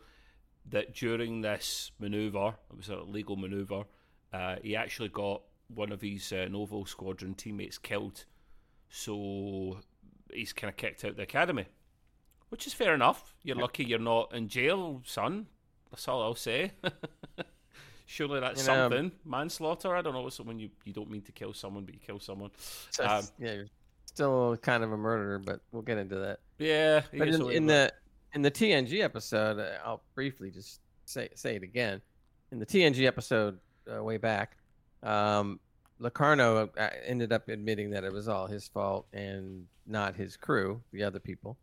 That 0.70 0.94
during 0.94 1.40
this 1.40 1.92
maneuver, 1.98 2.54
it 2.70 2.76
was 2.76 2.90
a 2.90 2.98
legal 2.98 3.38
maneuver, 3.38 3.86
uh, 4.34 4.58
he 4.62 4.76
actually 4.76 5.08
got 5.08 5.42
one 5.74 5.94
of 5.94 6.02
his 6.02 6.34
uh, 6.34 6.48
Nova 6.50 6.86
Squadron 6.86 7.36
teammates 7.36 7.78
killed. 7.78 8.26
So 8.90 9.80
he's 10.34 10.52
kind 10.52 10.70
of 10.70 10.76
kicked 10.76 11.06
out 11.06 11.12
of 11.12 11.18
the 11.18 11.24
academy, 11.24 11.68
which 12.50 12.68
is 12.68 12.74
fair 12.74 12.94
enough. 12.94 13.34
You're 13.44 13.56
lucky 13.56 13.86
you're 13.86 14.00
not 14.00 14.34
in 14.34 14.50
jail, 14.50 15.02
son. 15.06 15.48
That's 15.92 16.08
all 16.08 16.22
I'll 16.22 16.36
say. 16.36 16.72
Surely 18.06 18.40
that's 18.40 18.62
you 18.62 18.68
know, 18.68 18.90
something. 18.90 19.12
Manslaughter. 19.26 19.94
I 19.94 20.02
don't 20.02 20.14
know. 20.14 20.28
It's 20.28 20.40
when 20.40 20.60
you, 20.60 20.70
you 20.86 20.94
don't 20.94 21.10
mean 21.10 21.24
to 21.24 21.32
kill 21.34 21.54
someone, 21.54 21.84
but 21.84 21.94
you 21.94 22.00
kill 22.00 22.20
someone. 22.20 22.52
Um, 23.04 23.24
yeah, 23.38 23.64
still 24.06 24.56
kind 24.58 24.84
of 24.84 24.92
a 24.94 24.98
murderer, 24.98 25.40
but 25.40 25.60
we'll 25.72 25.82
get 25.82 25.98
into 25.98 26.16
that. 26.16 26.40
Yeah, 26.58 27.02
but 27.12 27.28
in, 27.28 27.52
in 27.52 27.66
the 27.66 27.92
in 28.34 28.42
the 28.42 28.52
TNG 28.52 29.04
episode, 29.04 29.60
uh, 29.60 29.78
I'll 29.86 30.02
briefly 30.16 30.52
just 30.52 30.80
say 31.06 31.30
say 31.36 31.56
it 31.56 31.64
again. 31.64 32.02
In 32.52 32.60
the 32.60 32.66
TNG 32.66 33.06
episode 33.06 33.60
uh, 33.94 34.02
way 34.02 34.18
back, 34.18 34.56
um, 35.04 35.60
Locarno 36.00 36.70
uh, 36.78 36.90
ended 37.06 37.34
up 37.34 37.50
admitting 37.50 37.90
that 37.92 38.04
it 38.04 38.14
was 38.14 38.28
all 38.28 38.48
his 38.48 38.68
fault 38.68 39.08
and 39.12 39.66
not 39.86 40.16
his 40.16 40.38
crew, 40.38 40.82
the 40.92 41.04
other 41.04 41.20
people, 41.20 41.58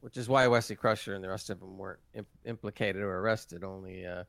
which 0.00 0.16
is 0.16 0.28
why 0.28 0.46
Wesley 0.46 0.76
Crusher 0.76 1.14
and 1.14 1.22
the 1.22 1.28
rest 1.28 1.50
of 1.50 1.60
them 1.60 1.76
weren't 1.76 2.00
imp- 2.14 2.28
implicated 2.44 3.02
or 3.02 3.18
arrested. 3.18 3.64
Only 3.64 4.06
uh, 4.06 4.24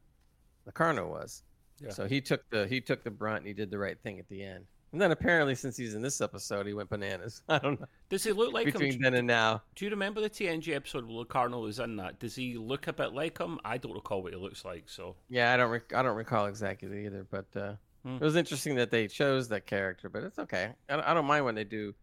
Locarno 0.65 1.07
was. 1.07 1.43
Yeah. 1.79 1.91
So 1.91 2.07
he 2.07 2.21
took 2.21 2.49
the 2.49 2.67
he 2.67 2.81
took 2.81 3.03
the 3.03 3.11
brunt 3.11 3.39
and 3.39 3.47
he 3.47 3.53
did 3.53 3.71
the 3.71 3.77
right 3.77 3.97
thing 4.01 4.19
at 4.19 4.27
the 4.29 4.43
end. 4.43 4.65
And 4.91 4.99
then 4.99 5.11
apparently, 5.11 5.53
since 5.53 5.77
he's 5.77 5.93
in 5.93 6.01
this 6.01 6.19
episode, 6.19 6.65
he 6.65 6.73
went 6.73 6.89
bananas. 6.89 7.43
I 7.49 7.59
don't 7.59 7.79
know. 7.79 7.85
Does 8.09 8.23
he 8.23 8.31
look 8.31 8.53
like 8.53 8.65
between 8.65 8.93
him? 8.93 9.01
then 9.01 9.13
and 9.13 9.27
now? 9.27 9.61
Do 9.75 9.85
you 9.85 9.91
remember 9.91 10.19
the 10.19 10.29
TNG 10.29 10.75
episode 10.75 11.05
where 11.05 11.13
Locarno 11.13 11.59
was 11.59 11.77
in 11.79 11.95
that? 11.97 12.19
Does 12.19 12.35
he 12.35 12.57
look 12.57 12.87
a 12.87 12.93
bit 12.93 13.13
like 13.13 13.37
him? 13.37 13.59
I 13.63 13.77
don't 13.77 13.93
recall 13.93 14.23
what 14.23 14.33
he 14.33 14.39
looks 14.39 14.65
like. 14.65 14.85
So 14.87 15.15
yeah, 15.29 15.53
I 15.53 15.57
don't. 15.57 15.69
Rec- 15.69 15.93
I 15.93 16.01
don't 16.01 16.15
recall 16.15 16.47
exactly 16.47 17.05
either. 17.05 17.25
But 17.29 17.45
uh, 17.55 17.73
hmm. 18.03 18.15
it 18.15 18.21
was 18.21 18.35
interesting 18.35 18.75
that 18.75 18.89
they 18.89 19.07
chose 19.07 19.47
that 19.49 19.67
character. 19.67 20.09
But 20.09 20.23
it's 20.23 20.39
okay. 20.39 20.71
I, 20.89 21.11
I 21.11 21.13
don't 21.13 21.25
mind 21.25 21.45
when 21.45 21.55
they 21.55 21.65
do 21.65 21.93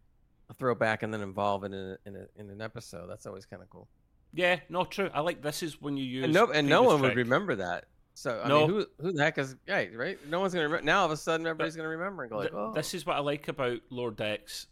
a 0.49 0.53
throwback 0.53 1.03
and 1.03 1.13
then 1.13 1.21
involve 1.21 1.63
it 1.63 1.73
in 1.73 1.73
a, 1.73 1.97
in, 2.05 2.15
a, 2.15 2.25
in 2.35 2.49
an 2.49 2.61
episode. 2.61 3.07
That's 3.09 3.25
always 3.25 3.45
kind 3.45 3.61
of 3.61 3.69
cool. 3.69 3.87
Yeah, 4.33 4.59
no, 4.69 4.83
true. 4.83 5.09
I 5.13 5.21
like 5.21 5.41
this 5.41 5.63
is 5.63 5.81
when 5.81 5.97
you 5.97 6.05
use 6.05 6.25
and 6.25 6.33
no, 6.33 6.47
and 6.51 6.67
no 6.67 6.83
one 6.83 7.01
would 7.01 7.15
remember 7.15 7.55
that. 7.55 7.85
So 8.13 8.41
I 8.43 8.47
no. 8.47 8.67
mean, 8.67 8.69
who 8.69 8.85
who 8.99 9.11
the 9.13 9.23
heck 9.23 9.37
is 9.37 9.55
right? 9.67 9.95
Right? 9.95 10.17
No 10.27 10.39
one's 10.39 10.53
gonna 10.53 10.65
remember. 10.65 10.85
Now 10.85 10.99
all 11.01 11.05
of 11.05 11.11
a 11.11 11.17
sudden, 11.17 11.45
everybody's 11.45 11.75
but 11.75 11.83
gonna 11.83 11.89
remember 11.97 12.23
and 12.23 12.31
go 12.31 12.37
like, 12.37 12.53
"Oh." 12.53 12.73
This 12.73 12.93
is 12.93 13.05
what 13.05 13.15
I 13.15 13.19
like 13.19 13.47
about 13.47 13.79
Lower 13.89 14.11
Decks, 14.11 14.67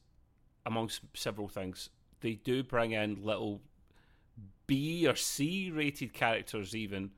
amongst 0.65 1.01
several 1.13 1.47
things. 1.47 1.89
They 2.21 2.33
do 2.33 2.63
bring 2.63 2.91
in 2.91 3.23
little 3.23 3.61
B 4.67 5.07
or 5.07 5.15
C 5.15 5.71
rated 5.71 6.13
characters, 6.13 6.75
even 6.75 7.11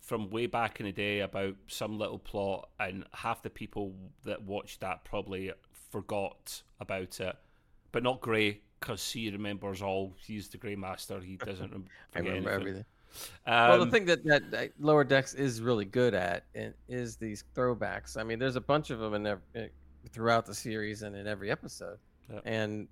from 0.00 0.30
way 0.30 0.46
back 0.46 0.80
in 0.80 0.86
the 0.86 0.92
day, 0.92 1.20
about 1.20 1.54
some 1.66 1.98
little 1.98 2.18
plot, 2.18 2.70
and 2.80 3.04
half 3.12 3.42
the 3.42 3.50
people 3.50 3.94
that 4.24 4.42
watched 4.42 4.80
that 4.80 5.04
probably 5.04 5.52
forgot 5.90 6.62
about 6.80 7.20
it, 7.20 7.36
but 7.94 8.02
not 8.02 8.20
Gray 8.20 8.60
because 8.80 9.10
he 9.10 9.30
remembers 9.30 9.80
all. 9.80 10.12
He's 10.18 10.48
the 10.48 10.58
Grey 10.58 10.74
Master. 10.74 11.20
He 11.20 11.36
doesn't 11.36 11.72
I 12.14 12.18
remember 12.18 12.50
anything. 12.50 12.52
everything. 12.52 12.84
Um, 13.46 13.68
well, 13.68 13.84
the 13.84 13.90
thing 13.92 14.04
that, 14.06 14.24
that, 14.24 14.50
that, 14.50 14.72
Lower 14.80 15.04
Decks 15.04 15.34
is 15.34 15.62
really 15.62 15.84
good 15.84 16.12
at 16.12 16.44
is 16.88 17.14
these 17.16 17.44
throwbacks. 17.54 18.16
I 18.18 18.24
mean, 18.24 18.40
there's 18.40 18.56
a 18.56 18.60
bunch 18.60 18.90
of 18.90 18.98
them 18.98 19.14
in 19.14 19.26
every, 19.28 19.70
throughout 20.10 20.44
the 20.44 20.54
series 20.54 21.02
and 21.02 21.14
in 21.14 21.28
every 21.28 21.52
episode, 21.52 21.98
yeah. 22.28 22.40
and 22.44 22.88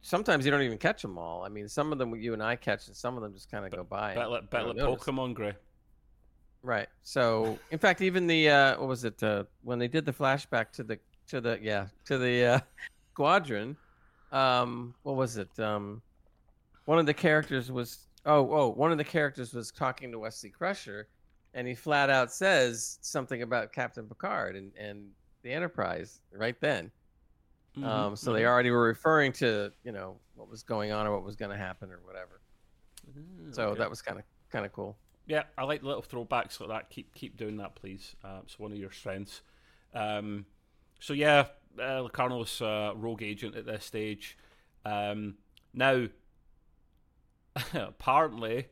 sometimes 0.00 0.46
you 0.46 0.50
don't 0.50 0.62
even 0.62 0.78
catch 0.78 1.02
them 1.02 1.18
all. 1.18 1.44
I 1.44 1.50
mean, 1.50 1.68
some 1.68 1.92
of 1.92 1.98
them 1.98 2.16
you 2.16 2.32
and 2.32 2.42
I 2.42 2.56
catch, 2.56 2.86
and 2.86 2.96
some 2.96 3.14
of 3.14 3.22
them 3.22 3.34
just 3.34 3.50
kind 3.50 3.66
of 3.66 3.72
go 3.72 3.84
by. 3.84 4.14
Bet 4.14 4.30
like, 4.30 4.50
bet 4.50 4.66
like 4.66 4.76
Pokemon 4.76 5.34
Gray. 5.34 5.52
Right. 6.62 6.88
So, 7.02 7.58
in 7.70 7.78
fact, 7.78 8.00
even 8.00 8.26
the 8.26 8.48
uh, 8.48 8.78
what 8.78 8.88
was 8.88 9.04
it 9.04 9.22
uh, 9.22 9.44
when 9.62 9.78
they 9.78 9.88
did 9.88 10.06
the 10.06 10.14
flashback 10.14 10.72
to 10.72 10.82
the 10.82 10.98
to 11.28 11.42
the 11.42 11.58
yeah 11.60 11.88
to 12.06 12.16
the 12.16 12.44
uh, 12.46 12.60
squadron? 13.12 13.76
Um, 14.32 14.94
what 15.02 15.16
was 15.16 15.36
it? 15.36 15.58
Um, 15.58 16.02
one 16.84 16.98
of 16.98 17.06
the 17.06 17.14
characters 17.14 17.70
was 17.70 18.06
Oh, 18.26 18.50
oh, 18.50 18.68
one 18.70 18.90
of 18.90 18.98
the 18.98 19.04
characters 19.04 19.54
was 19.54 19.70
talking 19.70 20.10
to 20.10 20.18
Wesley 20.18 20.50
Crusher, 20.50 21.06
and 21.54 21.66
he 21.66 21.76
flat 21.76 22.10
out 22.10 22.32
says 22.32 22.98
something 23.00 23.42
about 23.42 23.72
Captain 23.72 24.04
Picard 24.06 24.56
and, 24.56 24.72
and 24.76 25.10
the 25.42 25.52
Enterprise 25.52 26.20
right 26.32 26.60
then. 26.60 26.90
Mm-hmm. 27.78 27.88
Um, 27.88 28.16
so 28.16 28.26
mm-hmm. 28.26 28.38
they 28.38 28.46
already 28.46 28.70
were 28.70 28.82
referring 28.82 29.32
to 29.34 29.70
you 29.84 29.92
know 29.92 30.18
what 30.34 30.50
was 30.50 30.64
going 30.64 30.90
on 30.90 31.06
or 31.06 31.12
what 31.12 31.22
was 31.22 31.36
going 31.36 31.52
to 31.52 31.56
happen 31.56 31.92
or 31.92 32.00
whatever. 32.04 32.40
Mm, 33.08 33.54
so 33.54 33.68
okay. 33.68 33.78
that 33.78 33.88
was 33.88 34.02
kind 34.02 34.18
of 34.18 34.24
kind 34.50 34.66
of 34.66 34.72
cool. 34.72 34.96
Yeah, 35.28 35.44
I 35.56 35.62
like 35.62 35.82
the 35.82 35.86
little 35.86 36.02
throwbacks 36.02 36.58
like 36.58 36.68
that. 36.70 36.90
Keep 36.90 37.14
keep 37.14 37.36
doing 37.36 37.58
that, 37.58 37.76
please. 37.76 38.16
Uh, 38.24 38.40
it's 38.42 38.58
one 38.58 38.72
of 38.72 38.78
your 38.78 38.90
strengths. 38.90 39.42
Um, 39.94 40.46
so 40.98 41.12
yeah, 41.12 41.46
uh, 41.80 42.02
Locarno's 42.02 42.60
uh, 42.60 42.92
rogue 42.94 43.22
agent 43.22 43.56
at 43.56 43.66
this 43.66 43.84
stage. 43.84 44.36
Um, 44.84 45.34
now 45.74 46.06
apparently, 47.74 48.66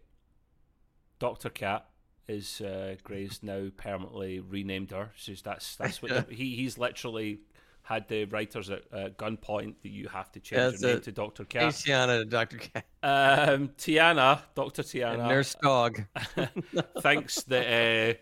Doctor 1.18 1.50
Cat 1.50 1.86
is 2.28 2.60
uh, 2.60 2.96
Gray's 3.02 3.42
now 3.42 3.68
permanently 3.76 4.40
renamed 4.40 4.90
her. 4.90 5.10
So 5.16 5.32
that's 5.42 5.76
that's 5.76 6.02
what 6.02 6.30
he 6.30 6.56
he's 6.56 6.78
literally 6.78 7.40
had 7.82 8.08
the 8.08 8.24
writers 8.24 8.70
at 8.70 8.82
uh, 8.92 9.10
gunpoint 9.10 9.74
that 9.82 9.90
you 9.90 10.08
have 10.08 10.32
to 10.32 10.40
change 10.40 10.80
yeah, 10.80 10.88
your 10.88 10.90
name 10.94 11.00
to 11.02 11.12
Doctor 11.12 11.44
Cat. 11.44 11.72
T'Ana 11.72 12.20
to 12.20 12.24
Doctor 12.24 12.56
Cat. 12.56 12.86
Um, 13.02 13.68
T'Ana, 13.76 14.40
Doctor 14.54 14.82
T'Ana, 14.82 15.18
and 15.18 15.28
Nurse 15.28 15.54
Dog. 15.62 16.02
thinks 17.02 17.42
that 17.42 17.66
uh, 17.66 18.14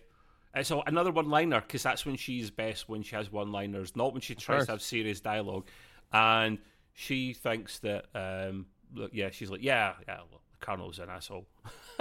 It's 0.54 0.70
a, 0.70 0.78
another 0.86 1.10
one-liner 1.12 1.60
because 1.62 1.82
that's 1.82 2.04
when 2.04 2.16
she's 2.16 2.50
best 2.50 2.88
when 2.88 3.02
she 3.02 3.16
has 3.16 3.32
one-liners, 3.32 3.96
not 3.96 4.12
when 4.12 4.20
she 4.20 4.34
tries 4.34 4.66
to 4.66 4.72
have 4.72 4.82
serious 4.82 5.20
dialogue. 5.20 5.66
And 6.12 6.58
she 6.92 7.32
thinks 7.32 7.78
that, 7.80 8.06
um, 8.14 8.66
look, 8.94 9.10
yeah, 9.14 9.30
she's 9.30 9.50
like, 9.50 9.62
yeah, 9.62 9.94
yeah, 10.06 10.18
well, 10.30 10.42
Colonel's 10.60 10.98
an 10.98 11.08
asshole, 11.08 11.46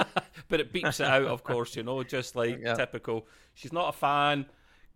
but 0.49 0.59
it 0.59 0.73
beeps 0.73 0.99
it 0.99 1.07
out, 1.07 1.23
of 1.23 1.43
course, 1.43 1.75
you 1.77 1.83
know, 1.83 2.03
just 2.03 2.35
like 2.35 2.59
Yeah. 2.61 2.75
typical. 2.75 3.25
She's 3.53 3.71
not 3.73 3.89
a 3.89 3.97
fan. 3.97 4.45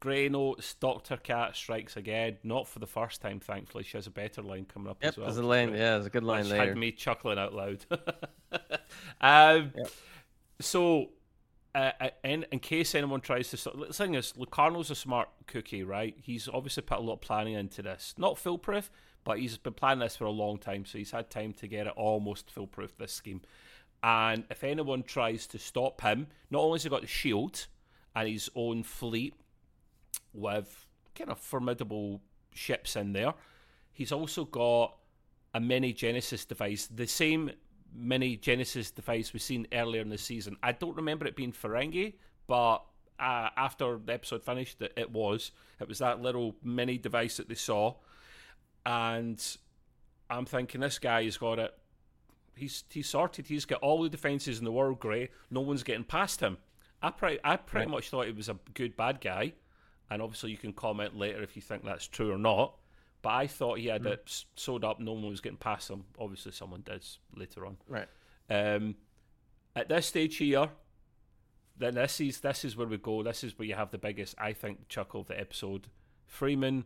Grey 0.02 0.28
notes. 0.28 0.74
Doctor 0.76 1.15
Cat 1.15 1.56
strikes 1.56 1.96
again. 1.96 2.38
Not 2.44 2.68
for 2.68 2.80
the 2.80 2.86
first 2.86 3.22
time, 3.22 3.39
thankfully. 3.39 3.86
She 3.86 3.98
has 3.98 4.06
a 4.06 4.12
better 4.12 4.41
line 4.44 4.65
coming 4.65 4.89
up 4.89 4.98
Yep, 5.02 5.10
as 5.13 5.18
well. 5.18 5.26
there's 5.28 5.38
a 5.38 5.44
line. 5.44 5.70
Yeah, 5.72 5.78
there's 5.91 6.06
a 6.06 6.10
good 6.10 6.24
line 6.26 6.44
which 6.44 6.52
later. 6.52 6.65
had 6.68 6.78
me 6.78 6.91
chuckling 6.91 7.39
out 7.39 7.54
loud. 7.54 7.86
um, 9.22 9.72
Yep. 9.76 9.89
So, 10.62 11.10
uh, 11.76 11.92
uh, 12.00 12.10
in, 12.24 12.46
in 12.52 12.60
case 12.60 12.96
anyone 12.96 13.22
tries 13.22 13.50
to, 13.50 13.58
stop, 13.58 13.78
the 13.78 13.94
thing 13.94 14.16
is, 14.16 14.34
Locarno's 14.38 14.90
a 14.90 14.96
smart 14.96 15.30
cookie, 15.46 15.84
right? 15.84 16.16
He's 16.22 16.48
obviously 16.48 16.84
put 16.84 17.00
a 17.00 17.02
lot 17.02 17.14
of 17.14 17.22
planning 17.22 17.54
into 17.54 17.82
this. 17.82 18.16
Not 18.18 18.38
foolproof, 18.38 18.90
but 19.26 19.40
he's 19.40 19.58
been 19.58 19.74
planning 19.74 20.00
this 20.00 20.16
for 20.16 20.24
a 20.24 20.32
long 20.32 20.58
time, 20.58 20.86
so 20.86 20.98
he's 20.98 21.12
had 21.12 21.30
time 21.30 21.52
to 21.54 21.68
get 21.68 21.86
it 21.86 21.94
almost 21.98 22.50
foolproof. 22.50 22.98
This 22.98 23.12
scheme, 23.12 23.42
and 24.02 24.46
if 24.50 24.64
anyone 24.64 25.04
tries 25.04 25.48
to 25.48 25.60
stop 25.60 26.02
him, 26.02 26.28
not 26.50 26.62
only 26.62 26.76
has 26.76 26.84
he 26.84 26.90
got 26.90 27.02
the 27.02 27.08
shield 27.08 27.68
and 28.16 28.30
his 28.30 28.50
own 28.56 28.84
fleet 28.84 29.34
with 30.34 30.88
kind 31.14 31.30
of 31.30 31.40
formidable 31.40 32.22
ships 32.54 32.96
in 32.96 33.14
there. 33.14 33.34
He's 33.92 34.12
also 34.12 34.46
got 34.46 34.96
a 35.54 35.60
mini 35.60 35.94
Genesis 35.94 36.46
device, 36.46 36.88
the 36.88 37.08
same 37.08 37.52
mini 37.96 38.36
Genesis 38.36 38.92
device 38.92 39.32
we've 39.34 39.42
seen 39.42 39.68
earlier 39.72 40.02
in 40.02 40.10
the 40.10 40.18
season. 40.18 40.58
I 40.62 40.72
don't 40.74 40.96
remember 40.96 41.26
it 41.26 41.36
being 41.36 41.54
Ferengi, 41.54 42.14
but 42.48 42.80
uh, 43.20 43.50
after 43.58 43.98
the 44.04 44.14
episode 44.14 44.44
finished, 44.44 44.82
it, 44.82 44.94
it 44.98 45.12
was. 45.12 45.52
It 45.80 45.88
was 45.88 46.00
that 46.00 46.22
little 46.22 46.56
mini 46.64 46.98
device 46.98 47.38
that 47.38 47.48
they 47.50 47.56
saw, 47.56 47.96
and 48.86 49.42
I'm 50.30 50.46
thinking 50.46 50.82
this 50.82 51.00
guy 51.00 51.24
has 51.24 51.38
got 51.38 51.60
it. 51.60 51.74
He's 52.56 52.84
he's 52.90 53.10
sorted. 53.10 53.48
He's 53.48 53.66
got 53.66 53.82
all 53.82 54.04
the 54.04 54.10
defenses 54.10 54.60
in 54.60 54.66
the 54.66 54.72
world. 54.72 55.00
Great. 55.00 55.32
No 55.50 55.62
one's 55.62 55.84
getting 55.84 56.04
past 56.06 56.40
him. 56.40 56.58
I 57.02 57.10
pretty 57.12 57.40
I 57.44 57.58
pretty 57.58 57.86
Right. 57.88 57.92
much 57.96 58.10
thought 58.10 58.26
he 58.28 58.32
was 58.32 58.50
a 58.50 58.58
good 58.74 58.96
bad 58.96 59.20
guy, 59.22 59.54
and 60.10 60.22
obviously 60.22 60.52
you 60.52 60.58
can 60.58 60.72
comment 60.74 61.18
later 61.18 61.42
if 61.44 61.56
you 61.56 61.62
think 61.62 61.84
that's 61.84 62.08
true 62.08 62.32
or 62.32 62.38
not. 62.38 62.76
But 63.26 63.34
I 63.34 63.48
thought 63.48 63.80
he 63.80 63.88
had 63.88 64.06
it 64.06 64.44
sewed 64.56 64.84
up. 64.84 65.00
No 65.00 65.14
one 65.14 65.28
was 65.28 65.42
getting 65.42 65.58
past 65.58 65.90
him. 65.90 66.04
Obviously, 66.20 66.52
someone 66.52 66.84
does 66.86 67.18
later 67.36 67.66
on. 67.66 67.78
Right. 67.90 68.08
Um, 68.52 68.98
at 69.76 69.90
this 69.90 70.06
stage 70.06 70.38
here, 70.38 70.70
then 71.76 71.96
this 71.96 72.22
is 72.22 72.42
this 72.42 72.64
is 72.64 72.78
where 72.78 72.86
we 72.86 72.98
go. 72.98 73.24
This 73.24 73.44
is 73.44 73.58
where 73.58 73.68
you 73.68 73.74
have 73.74 73.90
the 73.90 73.98
biggest, 73.98 74.36
I 74.38 74.54
think, 74.54 74.90
chuckle 74.90 75.22
of 75.22 75.28
the 75.28 75.40
episode. 75.40 75.88
Freeman, 76.28 76.86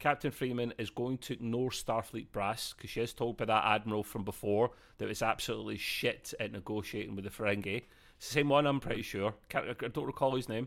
Captain 0.00 0.32
Freeman, 0.32 0.74
is 0.76 0.90
going 0.90 1.18
to 1.18 1.34
ignore 1.34 1.70
Starfleet 1.70 2.32
brass 2.32 2.72
because 2.72 2.90
she 2.90 3.00
is 3.00 3.12
told 3.12 3.36
by 3.36 3.44
that 3.44 3.64
admiral 3.64 4.02
from 4.02 4.24
before 4.24 4.72
that 4.98 5.04
it 5.04 5.08
was 5.08 5.22
absolutely 5.22 5.78
shit 5.78 6.34
at 6.40 6.50
negotiating 6.50 7.14
with 7.14 7.26
the 7.26 7.30
Ferengi. 7.30 7.84
It's 8.16 8.26
the 8.26 8.34
same 8.34 8.48
one, 8.48 8.66
I'm 8.66 8.80
pretty 8.80 9.02
sure. 9.02 9.34
Can't, 9.48 9.66
I 9.68 9.86
don't 9.86 10.06
recall 10.06 10.34
his 10.34 10.48
name. 10.48 10.66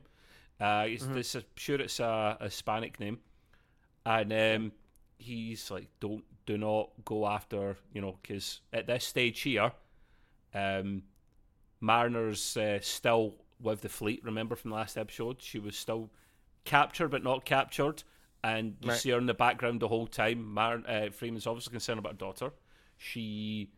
Uh, 0.62 0.86
it's, 0.88 1.06
this, 1.08 1.36
I'm 1.36 1.44
sure 1.58 1.82
it's 1.82 2.00
a, 2.00 2.38
a 2.40 2.46
Hispanic 2.46 3.02
name, 3.02 3.20
and 4.06 4.32
um, 4.32 4.72
he's 5.20 5.70
like, 5.70 5.88
"Don't, 6.00 6.24
do 6.48 6.58
not 6.58 6.90
go 7.06 7.28
after," 7.28 7.78
you 7.94 8.02
know, 8.02 8.18
because 8.22 8.62
at 8.74 8.88
this 8.88 9.06
stage 9.06 9.42
here, 9.42 9.72
um, 10.56 11.04
Mariner's 11.82 12.58
uh, 12.58 12.80
still 12.82 13.36
with 13.62 13.82
the 13.82 13.90
fleet. 13.90 14.24
Remember 14.24 14.56
from 14.56 14.72
the 14.72 14.76
last 14.78 14.98
episode, 14.98 15.42
she 15.42 15.60
was 15.60 15.76
still 15.78 16.10
captured 16.66 17.10
but 17.10 17.24
not 17.24 17.46
captured, 17.46 18.04
and 18.44 18.78
you 18.82 18.90
Right. 18.90 18.98
see 18.98 19.10
her 19.12 19.18
in 19.18 19.26
the 19.28 19.34
background 19.34 19.80
the 19.82 19.88
whole 19.90 20.08
time. 20.08 20.44
Mar- 20.54 20.84
uh, 20.88 21.10
Freeman's 21.12 21.46
obviously 21.48 21.72
concerned 21.72 22.00
about 22.00 22.14
her 22.14 22.18
daughter. 22.18 22.52
She 22.98 23.70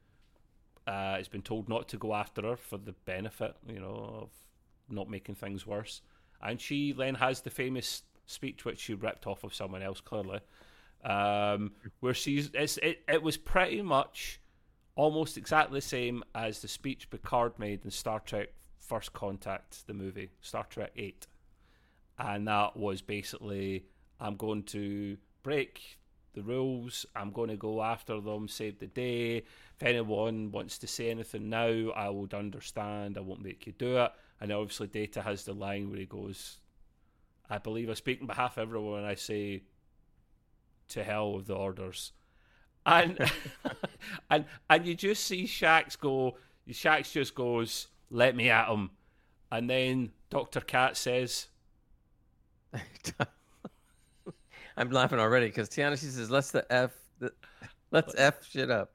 uh, 0.88 1.16
has 1.18 1.28
been 1.28 1.42
told 1.44 1.70
not 1.70 1.88
to 1.90 1.98
go 1.98 2.14
after 2.16 2.42
her 2.44 2.56
for 2.56 2.78
the 2.78 2.94
benefit, 2.94 3.56
you 3.68 3.80
know, 3.80 4.22
of 4.24 4.30
not 4.90 5.10
making 5.10 5.36
things 5.36 5.66
worse. 5.68 6.02
And 6.42 6.60
she 6.60 6.92
then 6.92 7.16
has 7.16 7.42
the 7.42 7.52
famous 7.52 8.02
speech 8.26 8.66
which 8.66 8.80
she 8.80 8.94
ripped 8.96 9.28
off 9.28 9.44
of 9.44 9.54
someone 9.54 9.84
else, 9.84 10.02
clearly, 10.02 10.40
um, 11.04 11.72
where 12.00 12.14
she's 12.14 12.50
it, 12.54 13.04
it 13.08 13.22
was 13.22 13.38
pretty 13.38 13.82
much 13.82 14.40
almost 14.96 15.38
exactly 15.38 15.80
the 15.80 15.86
same 15.86 16.24
as 16.36 16.62
the 16.62 16.68
speech 16.68 17.10
Picard 17.10 17.58
made 17.58 17.84
in 17.86 17.92
Star 17.92 18.20
Trek 18.20 18.50
First 18.80 19.14
Contact, 19.14 19.88
the 19.88 19.94
movie, 19.94 20.30
Star 20.42 20.66
Trek 20.70 20.92
8. 20.96 21.28
And 22.20 22.48
that 22.48 22.78
was 22.78 23.02
basically 23.02 23.86
I'm 24.20 24.36
going 24.36 24.64
to 24.64 25.18
break 25.44 25.98
the 26.34 26.44
rules, 26.44 27.06
I'm 27.16 27.32
going 27.32 27.50
to 27.50 27.58
go 27.58 27.82
after 27.82 28.20
them, 28.22 28.48
save 28.48 28.80
the 28.80 28.88
day. 28.88 29.38
If 29.38 29.84
anyone 29.84 30.52
wants 30.52 30.78
to 30.80 30.88
say 30.88 31.10
anything 31.10 31.50
now, 31.50 31.92
I 31.92 32.10
would 32.10 32.34
understand, 32.34 33.18
I 33.18 33.22
won't 33.22 33.44
make 33.44 33.66
you 33.66 33.74
do 33.74 33.98
it. 33.98 34.12
And 34.40 34.52
obviously, 34.52 34.88
Data 34.88 35.22
has 35.22 35.44
the 35.44 35.54
line 35.54 35.90
where 35.90 36.00
he 36.00 36.06
goes, 36.06 36.58
I 37.50 37.58
believe 37.58 37.90
I 37.90 37.96
speak 37.96 38.22
on 38.22 38.28
behalf 38.28 38.58
of 38.58 38.70
everyone 38.70 39.04
I 39.04 39.16
say, 39.16 39.64
to 40.92 41.04
hell 41.04 41.34
with 41.34 41.48
the 41.48 41.56
orders. 41.56 42.14
And 42.86 43.18
and 44.30 44.46
and 44.70 44.86
you 44.86 44.96
just 44.96 45.26
see 45.26 45.46
Shax 45.46 46.00
go. 46.00 46.38
Shax 46.70 47.12
just 47.12 47.36
goes, 47.36 47.88
"Let 48.10 48.36
me 48.36 48.50
at 48.50 48.70
him," 48.70 48.92
and 49.52 49.70
then 49.70 50.12
Doctor 50.30 50.62
Cat 50.62 50.96
says, 50.96 51.48
I'm 54.78 54.90
laughing 54.90 55.20
already 55.20 55.48
because 55.48 55.70
T'Ana 55.70 56.00
she 56.00 56.06
says 56.08 56.32
let's 56.32 56.52
the 56.52 56.66
f 56.72 56.92
the, 57.20 57.32
let's 57.92 58.16
f 58.16 58.48
shit 58.50 58.72
up, 58.72 58.94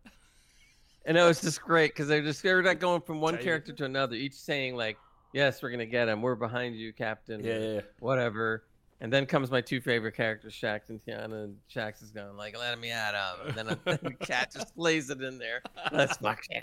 and 1.05 1.17
it 1.17 1.23
was 1.23 1.41
just 1.41 1.61
great 1.61 1.93
because 1.93 2.09
they're 2.09 2.23
just 2.23 2.43
they're 2.43 2.63
not 2.63 2.81
going 2.81 3.03
from 3.03 3.21
one 3.21 3.37
character 3.37 3.73
to 3.73 3.85
another, 3.85 4.17
each 4.17 4.35
saying 4.35 4.77
like 4.77 4.97
yes 5.33 5.63
we're 5.63 5.71
gonna 5.71 5.87
get 5.87 6.09
him, 6.09 6.23
we're 6.23 6.35
behind 6.35 6.75
you, 6.75 6.93
Captain, 6.93 7.45
"Yeah, 7.45 7.59
yeah, 7.59 7.73
yeah." 7.75 7.81
whatever. 8.01 8.65
And 9.01 9.13
then 9.13 9.27
comes 9.27 9.51
my 9.51 9.61
two 9.61 9.81
favorite 9.81 10.13
characters, 10.15 10.55
Shax 10.55 10.89
and 10.89 11.03
T'Ana, 11.05 11.45
and 11.45 11.57
Shax 11.73 12.03
is 12.03 12.11
going 12.11 12.37
like, 12.37 12.59
"Let 12.59 12.79
me 12.79 12.91
at 12.91 13.13
him," 13.15 13.49
and 13.49 13.69
then, 13.69 13.79
then 13.85 13.99
the 14.03 14.15
cat 14.27 14.53
just 14.53 14.73
lays 14.77 15.11
it 15.11 15.21
in 15.21 15.39
there. 15.39 15.61
Let's 15.93 16.17
fuck 16.17 16.43
shit 16.45 16.63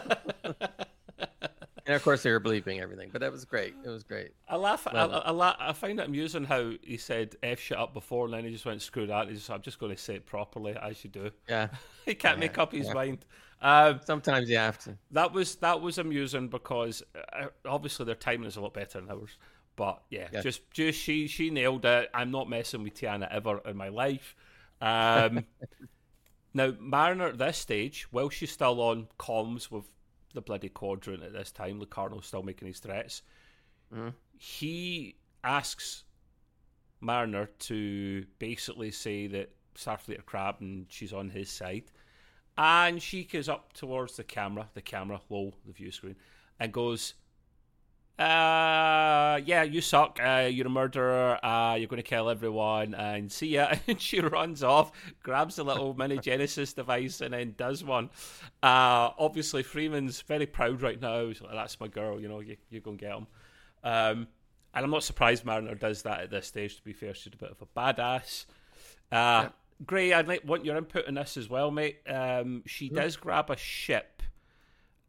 up. 0.00 0.86
And 1.84 1.96
of 1.96 2.04
course, 2.04 2.22
they 2.22 2.30
were 2.30 2.38
bleeping 2.38 2.80
everything, 2.80 3.08
but 3.12 3.20
that 3.22 3.32
was 3.32 3.44
great. 3.44 3.74
It 3.84 3.88
was 3.88 4.04
great. 4.04 4.30
I 4.48 4.54
laugh. 4.54 4.86
I, 4.86 4.90
I, 4.92 5.04
I, 5.04 5.30
la- 5.32 5.56
I 5.58 5.72
find 5.72 5.98
it 5.98 6.06
amusing 6.06 6.44
how 6.44 6.70
he 6.80 6.96
said 6.96 7.34
"f 7.42 7.58
shit 7.58 7.76
up" 7.76 7.92
before, 7.92 8.26
and 8.26 8.34
then 8.34 8.44
he 8.44 8.52
just 8.52 8.64
went 8.64 8.80
screw 8.82 9.08
that. 9.08 9.28
He's 9.28 9.38
just, 9.38 9.50
I'm 9.50 9.62
just 9.62 9.80
going 9.80 9.90
to 9.92 10.00
say 10.00 10.14
it 10.14 10.24
properly 10.24 10.76
as 10.80 11.02
you 11.02 11.10
do. 11.10 11.32
Yeah. 11.48 11.66
he 12.06 12.14
can't 12.14 12.36
Yeah, 12.36 12.40
make 12.40 12.56
up 12.58 12.70
his 12.70 12.86
yeah. 12.86 12.92
mind. 12.94 13.24
Um, 13.60 14.00
Sometimes 14.04 14.48
you 14.48 14.58
have 14.58 14.78
to. 14.84 14.96
that 15.10 15.32
was 15.32 15.56
that 15.56 15.80
was 15.80 15.98
amusing 15.98 16.46
because 16.48 17.02
uh, 17.32 17.46
obviously 17.66 18.04
their 18.06 18.14
timing 18.14 18.46
is 18.46 18.56
a 18.56 18.60
lot 18.60 18.74
better 18.74 19.00
than 19.00 19.10
ours. 19.10 19.36
But 19.76 20.02
yeah, 20.10 20.28
Yeah. 20.32 20.42
just 20.42 20.70
just 20.70 20.98
she 21.00 21.26
she 21.26 21.50
nailed 21.50 21.84
it. 21.84 22.10
I'm 22.14 22.30
not 22.30 22.48
messing 22.48 22.82
with 22.82 22.94
T'Ana 22.94 23.28
ever 23.30 23.58
in 23.64 23.76
my 23.76 23.88
life. 23.88 24.34
Um, 24.80 25.44
now 26.54 26.74
Mariner 26.78 27.28
at 27.28 27.38
this 27.38 27.58
stage, 27.58 28.06
while 28.10 28.28
she's 28.30 28.52
still 28.52 28.80
on 28.82 29.08
comms 29.18 29.70
with 29.70 29.84
the 30.34 30.40
bloody 30.42 30.68
quadrant 30.68 31.22
at 31.22 31.32
this 31.32 31.50
time, 31.52 31.80
Locarno's 31.80 32.26
still 32.26 32.42
making 32.42 32.68
his 32.68 32.80
threats. 32.80 33.22
Mhm. 33.92 34.14
He 34.38 35.16
asks 35.44 36.04
Mariner 37.00 37.46
to 37.60 38.26
basically 38.38 38.90
say 38.90 39.26
that 39.28 39.50
Starfleet 39.74 40.18
are 40.18 40.22
crap 40.22 40.60
and 40.60 40.86
she's 40.90 41.12
on 41.12 41.30
his 41.30 41.50
side. 41.50 41.84
And 42.58 43.02
she 43.02 43.24
goes 43.24 43.48
up 43.48 43.72
towards 43.72 44.16
the 44.16 44.24
camera, 44.24 44.68
the 44.74 44.82
camera, 44.82 45.20
low, 45.30 45.54
the 45.66 45.72
view 45.72 45.90
screen, 45.90 46.16
and 46.60 46.72
goes, 46.72 47.14
uh, 48.22 49.40
yeah, 49.44 49.64
you 49.64 49.80
suck. 49.80 50.20
Uh, 50.22 50.48
you're 50.50 50.66
a 50.66 50.70
murderer. 50.70 51.44
Uh, 51.44 51.74
you're 51.74 51.88
going 51.88 52.02
to 52.02 52.08
kill 52.08 52.30
everyone. 52.30 52.94
And 52.94 53.30
see 53.30 53.48
ya. 53.48 53.74
And 53.88 54.00
she 54.00 54.20
runs 54.20 54.62
off, 54.62 54.92
grabs 55.22 55.56
the 55.56 55.64
little 55.64 55.94
mini 55.94 56.18
Genesis 56.18 56.72
device, 56.72 57.20
and 57.20 57.34
then 57.34 57.54
does 57.56 57.82
one. 57.82 58.10
Uh, 58.62 59.10
obviously, 59.18 59.62
Freeman's 59.62 60.22
very 60.22 60.46
proud 60.46 60.82
right 60.82 61.00
now. 61.00 61.26
He's 61.26 61.42
like, 61.42 61.52
That's 61.52 61.80
my 61.80 61.88
girl. 61.88 62.20
You 62.20 62.28
know, 62.28 62.40
you, 62.40 62.56
you 62.70 62.80
go 62.80 62.90
and 62.90 62.98
get 62.98 63.12
him. 63.12 63.26
Um, 63.82 64.28
and 64.74 64.84
I'm 64.84 64.90
not 64.90 65.02
surprised 65.02 65.44
Mariner 65.44 65.74
does 65.74 66.02
that 66.02 66.20
at 66.20 66.30
this 66.30 66.46
stage, 66.46 66.76
to 66.76 66.82
be 66.82 66.92
fair. 66.92 67.14
She's 67.14 67.32
a 67.32 67.36
bit 67.36 67.50
of 67.50 67.60
a 67.60 67.66
badass. 67.78 68.46
Uh, 69.10 69.48
Gray, 69.84 70.12
I'd 70.12 70.28
like 70.28 70.42
want 70.44 70.64
your 70.64 70.76
input 70.76 71.08
on 71.08 71.14
this 71.14 71.36
as 71.36 71.50
well, 71.50 71.70
mate. 71.70 71.98
Um, 72.08 72.62
she 72.66 72.88
does 72.88 73.16
grab 73.16 73.50
a 73.50 73.56
ship. 73.56 74.22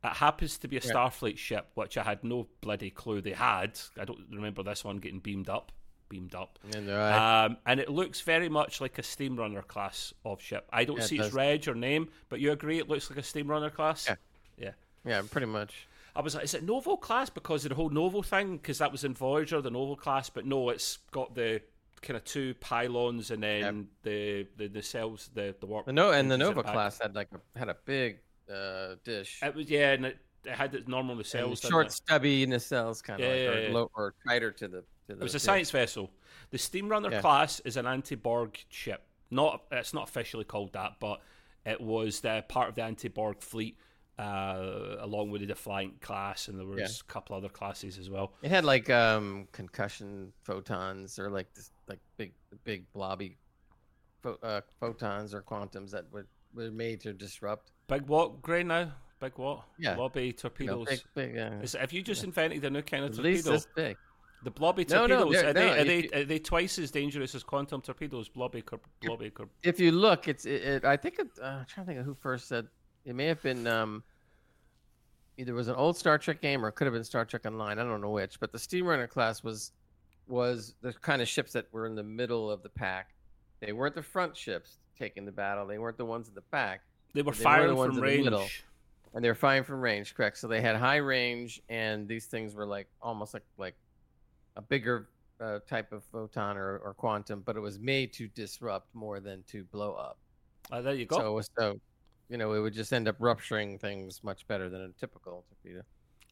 It 0.04 0.14
happens 0.14 0.58
to 0.60 0.68
be 0.68 0.78
a 0.78 0.82
Yeah. 0.82 0.92
Starfleet 0.92 1.38
ship, 1.38 1.68
which 1.76 1.98
I 1.98 2.04
had 2.04 2.24
no 2.24 2.48
bloody 2.62 2.90
clue 2.90 3.22
they 3.22 3.32
had. 3.32 3.80
I 4.00 4.06
don't 4.06 4.26
remember 4.32 4.62
this 4.64 4.84
one 4.84 4.98
getting 4.98 5.20
beamed 5.20 5.50
up. 5.50 5.72
Beamed 6.10 6.36
up. 6.36 6.60
And 6.76 6.90
Um, 6.90 7.58
and 7.66 7.80
it 7.80 7.90
looks 7.90 8.22
very 8.22 8.50
much 8.50 8.82
like 8.82 8.98
a 9.00 9.02
Steamrunner 9.02 9.66
class 9.66 10.14
of 10.26 10.42
ship. 10.42 10.68
I 10.72 10.84
don't 10.84 10.98
Yeah, 10.98 11.04
it 11.04 11.08
see 11.08 11.20
its 11.20 11.34
reg 11.34 11.68
or 11.68 11.76
name, 11.76 12.10
but 12.30 12.40
you 12.40 12.52
agree 12.52 12.80
it 12.80 12.90
looks 12.90 13.10
like 13.10 13.18
a 13.18 13.24
Steamrunner 13.24 13.74
class? 13.74 14.08
Yeah. 14.08 14.16
yeah, 14.58 14.72
Yeah, 15.06 15.22
pretty 15.30 15.48
much. 15.48 15.88
I 16.16 16.22
was 16.22 16.36
like, 16.36 16.44
is 16.44 16.54
it 16.54 16.64
Nova 16.64 16.96
class 16.98 17.30
because 17.32 17.66
of 17.66 17.70
the 17.70 17.76
whole 17.76 17.90
Nova 17.90 18.22
thing? 18.22 18.58
Because 18.58 18.78
that 18.78 18.92
was 18.92 19.04
in 19.04 19.16
Voyager, 19.16 19.62
the 19.62 19.72
Nova 19.72 19.96
class, 19.96 20.30
but 20.30 20.46
no, 20.46 20.70
it's 20.70 20.98
got 21.12 21.34
the 21.34 21.62
kind 22.04 22.18
of 22.18 22.24
two 22.26 22.54
pylons 22.56 23.32
and 23.32 23.42
then 23.42 23.62
Yep. 23.78 23.86
the, 24.04 24.48
the 24.58 24.68
the 24.68 24.84
cells, 24.84 25.30
the 25.34 25.56
the 25.60 25.66
warp. 25.66 25.86
The 25.88 25.94
no 25.94 26.12
and 26.12 26.30
the 26.30 26.38
Nova 26.38 26.62
class 26.62 27.00
had 27.00 27.16
like 27.16 27.30
a, 27.34 27.58
had 27.58 27.70
a 27.70 27.76
big 27.86 28.20
uh, 28.52 28.83
dish. 29.04 29.40
It 29.42 29.56
was 29.56 29.70
yeah, 29.70 29.92
and 29.94 30.06
it, 30.08 30.18
it 30.46 30.52
had 30.52 30.74
its 30.76 30.88
normal 30.88 31.16
nacelles. 31.16 31.68
short, 31.68 31.92
stubby 31.92 32.46
nacelles, 32.48 33.02
kind 33.04 33.22
of 33.22 33.28
Yeah, 33.28 33.50
like, 33.50 33.60
yeah, 33.64 33.68
or, 33.70 33.72
low, 33.72 33.92
or 33.96 34.14
tighter 34.28 34.52
to 34.52 34.68
the. 34.68 34.82
To 34.82 34.86
the 35.08 35.14
It 35.14 35.20
was 35.24 35.32
a 35.34 35.36
dish. 35.38 35.44
science 35.44 35.72
vessel. 35.72 36.12
The 36.52 36.58
Steamrunner 36.58 37.12
Yeah. 37.12 37.22
class 37.22 37.60
is 37.62 37.76
an 37.78 37.86
anti-Borg 37.86 38.58
ship. 38.70 39.06
Not 39.32 39.64
it's 39.72 39.94
not 39.94 40.08
officially 40.08 40.44
called 40.46 40.74
that, 40.74 40.94
but 41.00 41.22
it 41.66 41.82
was 41.82 42.22
the 42.22 42.44
part 42.48 42.70
of 42.70 42.76
the 42.76 42.84
anti-Borg 42.84 43.42
fleet, 43.42 43.78
uh, 44.20 44.96
along 45.00 45.32
with 45.32 45.42
the 45.42 45.48
Defiant 45.48 46.00
class, 46.02 46.48
and 46.48 46.58
there 46.60 46.66
was 46.66 46.80
Yeah. 46.80 46.86
a 47.08 47.12
couple 47.12 47.36
other 47.36 47.50
classes 47.50 47.98
as 47.98 48.10
well. 48.10 48.34
It 48.42 48.50
had 48.52 48.64
like 48.64 48.90
um 48.90 49.48
concussion 49.52 50.32
photons 50.44 51.18
or 51.20 51.30
like 51.30 51.54
this 51.54 51.72
like 51.88 52.00
big 52.18 52.34
big 52.64 52.92
blobby 52.94 53.38
pho- 54.22 54.40
uh, 54.44 54.62
photons 54.80 55.34
or 55.34 55.42
quantums 55.42 55.92
that 55.92 56.06
were, 56.12 56.28
were 56.54 56.72
made 56.72 57.02
to 57.02 57.14
disrupt. 57.14 57.72
Big 58.00 58.08
what? 58.08 58.42
Grey 58.42 58.64
now? 58.64 58.92
Big 59.20 59.34
what? 59.38 59.64
Yeah. 59.80 59.96
Blobby 59.96 60.34
torpedoes. 60.34 60.88
big, 60.88 61.02
big, 61.16 61.38
uh, 61.38 61.52
Is, 61.62 61.74
have 61.74 61.94
you 61.94 62.02
just 62.02 62.24
invented 62.24 62.64
a 62.66 62.70
new 62.70 62.82
kind 62.82 63.06
of 63.06 63.12
at 63.18 63.24
least 63.24 63.46
torpedo? 63.46 63.58
this 63.58 63.68
big. 63.76 63.98
The 64.44 64.52
blobby 64.52 64.86
No, 64.90 65.06
no, 65.06 65.20
torpedoes 65.20 65.42
they're- 65.42 65.50
are, 65.50 65.54
they, 65.54 65.80
are, 65.80 65.84
they, 65.86 66.10
are 66.22 66.26
they 66.26 66.40
twice 66.40 66.78
as 66.78 66.92
dangerous 66.92 67.34
as 67.34 67.44
quantum 67.44 67.80
torpedoes? 67.82 68.28
Blobby, 68.28 68.62
cor- 68.62 68.82
blobby. 69.02 69.30
Cor- 69.30 69.48
If 69.64 69.80
you 69.80 69.92
look, 69.94 70.28
it's 70.28 70.46
it. 70.46 70.62
it 70.64 70.86
I 70.86 70.98
think 70.98 71.20
it, 71.20 71.28
uh, 71.42 71.46
I'm 71.46 71.66
trying 71.66 71.86
to 71.86 71.92
think 71.94 72.00
of 72.00 72.06
who 72.06 72.14
first 72.16 72.50
said 72.50 72.68
it. 73.06 73.16
May 73.16 73.28
have 73.28 73.42
been 73.42 73.66
um. 73.68 74.04
Either 75.38 75.54
it 75.54 75.56
was 75.56 75.68
an 75.68 75.76
old 75.76 75.98
Star 75.98 76.18
Trek 76.18 76.42
game 76.42 76.64
or 76.64 76.68
it 76.68 76.74
could 76.74 76.86
have 76.86 76.94
been 76.94 77.04
Star 77.04 77.26
Trek 77.26 77.46
Online. 77.46 77.80
I 77.80 77.84
don't 77.84 78.02
know 78.02 78.10
which, 78.12 78.40
but 78.40 78.52
the 78.52 78.58
Steamrunner 78.60 79.10
class 79.10 79.44
was 79.44 79.72
was 80.28 80.76
the 80.82 80.92
kind 80.94 81.22
of 81.22 81.28
ships 81.28 81.54
that 81.54 81.68
were 81.72 81.86
in 81.88 81.96
the 81.96 82.04
middle 82.04 82.52
of 82.52 82.62
the 82.64 82.70
pack. 82.70 83.12
They 83.62 83.72
weren't 83.72 83.96
the 83.96 84.04
front 84.04 84.36
ships 84.38 84.78
taking 85.00 85.26
the 85.26 85.32
battle. 85.32 85.66
They 85.66 85.78
weren't 85.80 85.98
the 85.98 86.06
ones 86.06 86.28
in 86.28 86.34
the 86.36 86.44
back. 86.52 86.82
They 87.14 87.22
were 87.22 87.32
They 87.32 87.32
were 87.32 87.32
the 87.38 87.44
firing 87.44 87.76
from 87.78 87.96
the 87.96 88.02
middle. 88.02 88.40
range. 88.40 88.64
and 89.14 89.24
they 89.24 89.30
were 89.30 89.36
firing 89.36 89.64
from 89.64 89.82
range, 89.82 90.16
correct? 90.16 90.38
So 90.38 90.48
they 90.48 90.62
had 90.62 90.76
high 90.76 90.98
range, 90.98 91.62
and 91.70 92.08
these 92.08 92.26
things 92.26 92.56
were 92.56 92.66
like 92.66 92.88
almost 93.02 93.34
like 93.34 93.44
like 93.58 93.76
a 94.56 94.62
bigger 94.62 95.10
uh, 95.42 95.60
type 95.68 95.92
of 95.92 96.04
photon 96.06 96.58
or, 96.58 96.78
or 96.80 96.94
quantum, 96.94 97.42
but 97.46 97.56
it 97.56 97.60
was 97.60 97.80
made 97.80 98.14
to 98.14 98.28
disrupt 98.30 98.94
more 98.94 99.20
than 99.20 99.44
to 99.48 99.64
blow 99.66 99.94
up. 99.94 100.18
Uh, 100.72 100.82
there 100.82 100.94
you 100.94 101.06
go. 101.06 101.18
So 101.18 101.28
it 101.32 101.34
was 101.34 101.50
so, 101.58 101.80
you 102.30 102.38
know, 102.38 102.54
it 102.54 102.60
would 102.60 102.74
just 102.74 102.94
end 102.94 103.08
up 103.08 103.16
rupturing 103.20 103.78
things 103.80 104.24
much 104.24 104.48
better 104.48 104.70
than 104.70 104.82
a 104.82 104.90
typical 105.00 105.44
torpedo. 105.50 105.82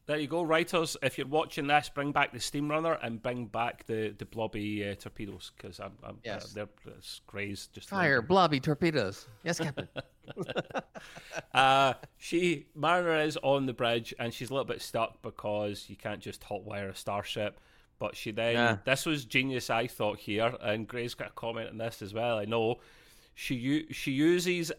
There 0.06 0.18
you 0.18 0.26
go, 0.26 0.42
writers. 0.42 0.96
If 1.00 1.16
you're 1.16 1.28
watching 1.28 1.68
this, 1.68 1.88
bring 1.88 2.10
back 2.10 2.32
the 2.32 2.38
Steamrunner 2.38 2.98
and 3.02 3.22
bring 3.22 3.46
back 3.46 3.86
the 3.86 4.12
the 4.18 4.24
blobby 4.26 4.88
uh, 4.88 4.94
torpedoes 4.96 5.52
because 5.56 5.78
I'm, 5.78 5.92
I'm 6.02 6.18
Yes. 6.24 6.44
uh, 6.44 6.48
they're 6.54 6.94
it's 6.98 7.20
craze. 7.26 7.68
Just 7.72 7.88
Fire 7.90 8.20
blobby 8.20 8.58
torpedoes. 8.60 9.26
Yes, 9.44 9.58
Captain. 9.58 9.88
Uh, 11.54 11.94
she 12.16 12.66
Mariner 12.74 13.20
is 13.20 13.36
on 13.42 13.66
the 13.66 13.72
bridge 13.72 14.14
and 14.18 14.32
she's 14.32 14.50
a 14.50 14.54
little 14.54 14.64
bit 14.64 14.80
stuck 14.80 15.20
because 15.22 15.86
you 15.88 15.96
can't 15.96 16.20
just 16.20 16.40
hotwire 16.42 16.90
a 16.90 16.94
starship. 16.94 17.60
But 17.98 18.16
she 18.16 18.30
then 18.32 18.54
Yeah. 18.54 18.76
this 18.84 19.06
was 19.06 19.24
genius, 19.24 19.70
I 19.70 19.86
thought 19.86 20.18
here, 20.18 20.54
and 20.62 20.88
Gray's 20.88 21.14
got 21.14 21.28
a 21.28 21.32
comment 21.32 21.68
on 21.70 21.78
this 21.78 22.02
as 22.02 22.12
well. 22.14 22.38
I 22.38 22.44
know 22.44 22.80
she 23.34 23.86
she 23.90 24.12
uses. 24.12 24.72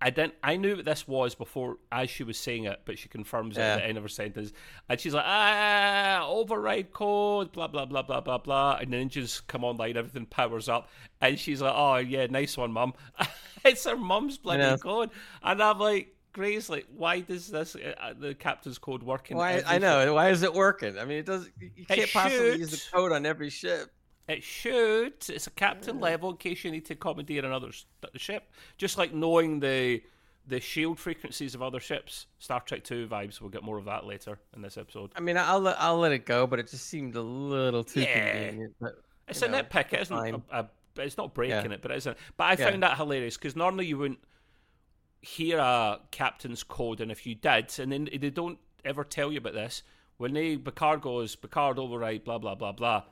I 0.00 0.10
didn't. 0.10 0.34
I 0.42 0.56
knew 0.56 0.76
what 0.76 0.84
this 0.84 1.08
was 1.08 1.34
before 1.34 1.78
as 1.90 2.08
she 2.08 2.22
was 2.22 2.38
saying 2.38 2.64
it, 2.64 2.82
but 2.84 2.98
she 2.98 3.08
confirms 3.08 3.56
it 3.58 3.62
at 3.62 3.76
the 3.78 3.84
end 3.86 3.98
of 3.98 4.04
her 4.04 4.08
sentence, 4.08 4.52
and 4.88 5.00
she's 5.00 5.14
like, 5.14 5.24
"Ah, 5.26 6.24
override 6.28 6.92
code, 6.92 7.52
blah 7.52 7.66
blah 7.66 7.84
blah 7.84 8.02
blah 8.02 8.20
blah 8.20 8.38
blah," 8.38 8.78
and 8.80 8.92
the 8.92 8.96
engines 8.96 9.40
come 9.40 9.64
online, 9.64 9.96
everything 9.96 10.26
powers 10.26 10.68
up, 10.68 10.88
and 11.20 11.38
she's 11.38 11.60
like, 11.60 11.74
"Oh 11.74 11.96
yeah, 11.96 12.26
nice 12.26 12.56
one, 12.56 12.72
mum." 12.72 12.94
it's 13.64 13.84
her 13.84 13.96
mum's 13.96 14.38
bloody 14.38 14.62
Yeah. 14.62 14.76
code, 14.76 15.10
and 15.42 15.62
I'm 15.62 15.78
like, 15.78 16.14
Grace, 16.32 16.68
like, 16.68 16.86
why 16.94 17.20
does 17.20 17.48
this 17.48 17.74
uh, 17.74 18.14
the 18.16 18.34
captain's 18.34 18.78
code 18.78 19.02
work? 19.02 19.30
in 19.30 19.36
Why? 19.36 19.62
I 19.66 19.78
know. 19.78 20.14
Why 20.14 20.30
is 20.30 20.42
it 20.42 20.54
working? 20.54 20.96
I 20.96 21.04
mean, 21.04 21.18
it 21.18 21.26
does. 21.26 21.48
You 21.58 21.84
can't 21.86 22.12
possibly 22.12 22.58
use 22.58 22.70
the 22.70 22.80
code 22.92 23.10
on 23.10 23.26
every 23.26 23.50
ship. 23.50 23.90
It 24.28 24.42
should. 24.42 25.14
It's 25.28 25.46
a 25.46 25.50
captain 25.50 26.00
level 26.00 26.30
in 26.30 26.36
case 26.36 26.62
you 26.62 26.70
need 26.70 26.84
to 26.86 26.94
commandeer 26.94 27.44
another 27.44 27.70
ship. 28.16 28.52
Just 28.76 28.98
like 28.98 29.14
knowing 29.14 29.60
the 29.60 30.02
the 30.46 30.60
shield 30.60 30.98
frequencies 30.98 31.54
of 31.54 31.62
other 31.62 31.80
ships. 31.80 32.26
Star 32.38 32.60
Trek 32.60 32.84
Two 32.84 33.06
vibes. 33.06 33.40
We'll 33.40 33.50
get 33.50 33.62
more 33.62 33.78
of 33.78 33.84
that 33.86 34.04
later 34.06 34.38
in 34.54 34.62
this 34.62 34.76
episode. 34.78 35.12
I 35.16 35.20
mean, 35.20 35.36
I'll 35.36 35.60
let, 35.60 35.76
I'll 35.78 35.98
let 35.98 36.12
it 36.12 36.24
go, 36.24 36.46
but 36.46 36.58
it 36.58 36.68
just 36.68 36.86
seemed 36.86 37.16
a 37.16 37.22
little 37.22 37.84
too 37.84 38.00
Yeah. 38.00 38.48
convenient. 38.48 38.74
But 38.80 39.02
It's 39.28 39.40
you 39.42 39.48
a 39.48 39.50
know, 39.50 39.62
nitpick. 39.62 39.92
It 39.92 40.00
isn't. 40.02 40.16
A, 40.16 40.42
a, 40.60 40.68
it's 40.96 41.16
not 41.18 41.34
breaking 41.34 41.66
Yeah. 41.70 41.72
it, 41.72 41.82
but 41.82 41.90
it 41.90 41.98
isn't. 41.98 42.16
But 42.36 42.44
I 42.44 42.50
Yeah. 42.52 42.70
found 42.70 42.82
that 42.82 42.96
hilarious 42.96 43.36
because 43.36 43.56
normally 43.56 43.86
you 43.86 43.98
wouldn't 43.98 44.20
hear 45.20 45.58
a 45.58 46.00
captain's 46.10 46.62
code, 46.62 47.00
and 47.00 47.10
if 47.10 47.26
you 47.26 47.34
did, 47.34 47.78
and 47.78 47.92
then 47.92 48.08
they 48.12 48.30
don't 48.30 48.58
ever 48.84 49.04
tell 49.04 49.30
you 49.32 49.38
about 49.38 49.54
this, 49.54 49.82
when 50.16 50.32
they 50.32 50.56
Picard 50.56 51.00
goes 51.02 51.36
Picard 51.36 51.78
override, 51.78 52.24
blah 52.24 52.38
blah 52.38 52.54
blah 52.54 52.72
blah. 52.72 53.02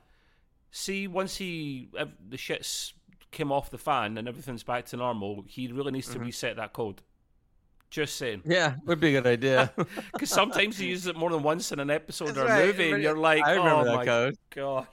See, 0.71 1.07
once 1.07 1.37
he 1.37 1.89
the 2.29 2.37
shit's 2.37 2.93
came 3.31 3.51
off 3.51 3.69
the 3.69 3.77
fan 3.77 4.17
and 4.17 4.27
everything's 4.27 4.63
back 4.63 4.85
to 4.87 4.97
normal, 4.97 5.43
he 5.47 5.67
really 5.71 5.91
needs 5.91 6.07
Mm-hmm. 6.09 6.19
to 6.19 6.25
reset 6.25 6.55
that 6.57 6.73
code. 6.73 7.01
Just 7.89 8.17
saying, 8.17 8.41
yeah, 8.45 8.75
would 8.85 8.99
be 8.99 9.15
a 9.15 9.21
good 9.21 9.27
idea. 9.31 9.71
because 10.13 10.29
sometimes 10.29 10.77
he 10.77 10.87
uses 10.87 11.07
it 11.07 11.15
more 11.15 11.29
than 11.29 11.41
once 11.41 11.71
in 11.71 11.79
an 11.79 11.89
episode 11.89 12.27
That's 12.27 12.37
or 12.39 12.45
a 12.45 12.49
right. 12.49 12.65
movie, 12.65 12.91
and 12.91 13.01
you're 13.01 13.17
like, 13.17 13.43
I 13.45 13.51
remember 13.51 13.81
oh 13.81 13.85
that 13.85 13.95
my 13.95 14.05
code. 14.05 14.35
god. 14.53 14.87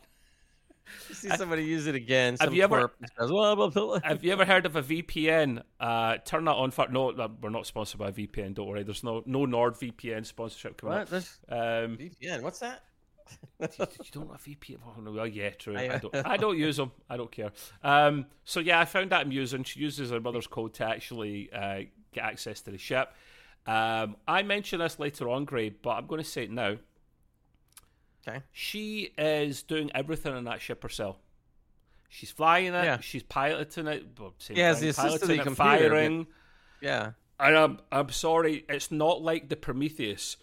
You 1.08 1.14
see 1.14 1.28
somebody 1.30 1.64
use 1.64 1.86
it 1.88 1.94
again. 1.96 2.36
Have 2.40 2.54
you 2.54 2.62
ever- 2.62 2.88
twerp 2.88 2.90
just 3.18 3.30
"Blah, 3.30 3.54
blah, 3.56 3.68
blah." 3.68 3.98
Have 4.04 4.22
you 4.22 4.32
ever 4.32 4.44
heard 4.44 4.64
of 4.66 4.76
a 4.76 4.82
VPN? 4.82 5.62
Uh, 5.80 6.18
turn 6.18 6.44
that 6.44 6.52
on 6.52 6.70
for 6.70 6.86
no. 6.88 7.12
We're 7.40 7.50
not 7.50 7.66
sponsored 7.66 7.98
by 7.98 8.12
VPN. 8.12 8.54
Don't 8.54 8.68
worry. 8.68 8.84
There's 8.84 9.02
no 9.02 9.22
no 9.26 9.40
NordVPN 9.46 10.24
sponsorship 10.24 10.76
coming 10.76 10.98
What? 10.98 11.12
Up. 11.12 11.22
Um, 11.48 11.96
VPN. 11.96 12.42
What's 12.42 12.60
that? 12.60 12.82
You 13.60 13.68
don't 14.12 14.30
have 14.30 14.42
VPN? 14.44 14.78
Oh, 14.86 15.00
no, 15.00 15.12
well, 15.12 15.26
yeah, 15.26 15.50
true. 15.50 15.76
I- 15.76 15.94
I, 15.94 15.98
don't. 15.98 16.14
I 16.26 16.36
don't 16.36 16.58
use 16.58 16.76
them. 16.76 16.92
I 17.08 17.16
don't 17.16 17.30
care. 17.32 17.52
Um, 17.82 18.26
so 18.44 18.60
yeah, 18.60 18.80
I 18.80 18.84
found 18.84 19.10
that 19.10 19.22
amusing. 19.22 19.64
She 19.64 19.80
uses 19.80 20.10
her 20.10 20.20
mother's 20.20 20.46
code 20.46 20.74
to 20.74 20.84
actually 20.84 21.50
uh, 21.52 21.82
get 22.12 22.24
access 22.24 22.60
to 22.62 22.70
the 22.70 22.78
ship. 22.78 23.12
Um, 23.66 24.16
I 24.28 24.42
mention 24.42 24.80
this 24.80 24.98
later 24.98 25.28
on, 25.30 25.44
Gray, 25.46 25.70
but 25.70 25.90
I'm 25.92 26.06
going 26.06 26.22
to 26.22 26.28
say 26.28 26.44
it 26.44 26.50
now. 26.50 26.76
Okay. 28.26 28.40
She 28.52 29.12
is 29.18 29.62
doing 29.62 29.90
everything 29.94 30.36
in 30.36 30.44
that 30.44 30.60
ship 30.60 30.82
herself. 30.82 31.16
She's 32.08 32.30
flying 32.30 32.66
it. 32.74 32.84
Yeah. 32.84 33.00
She's 33.00 33.22
piloting 33.22 33.86
it. 33.86 34.06
Well, 34.18 34.34
Yeah, 34.50 34.74
thing, 34.74 34.88
the 34.88 34.94
piloting 34.94 35.30
it, 35.30 35.42
computer, 35.42 35.50
but- 35.50 35.56
firing. 35.56 36.26
Yeah. 36.80 37.10
And 37.40 37.56
I'm, 37.56 37.78
I'm 37.90 38.10
sorry, 38.10 38.64
it's 38.68 38.92
not 38.92 39.20
like 39.20 39.48
the 39.48 39.56
Prometheus, 39.56 40.36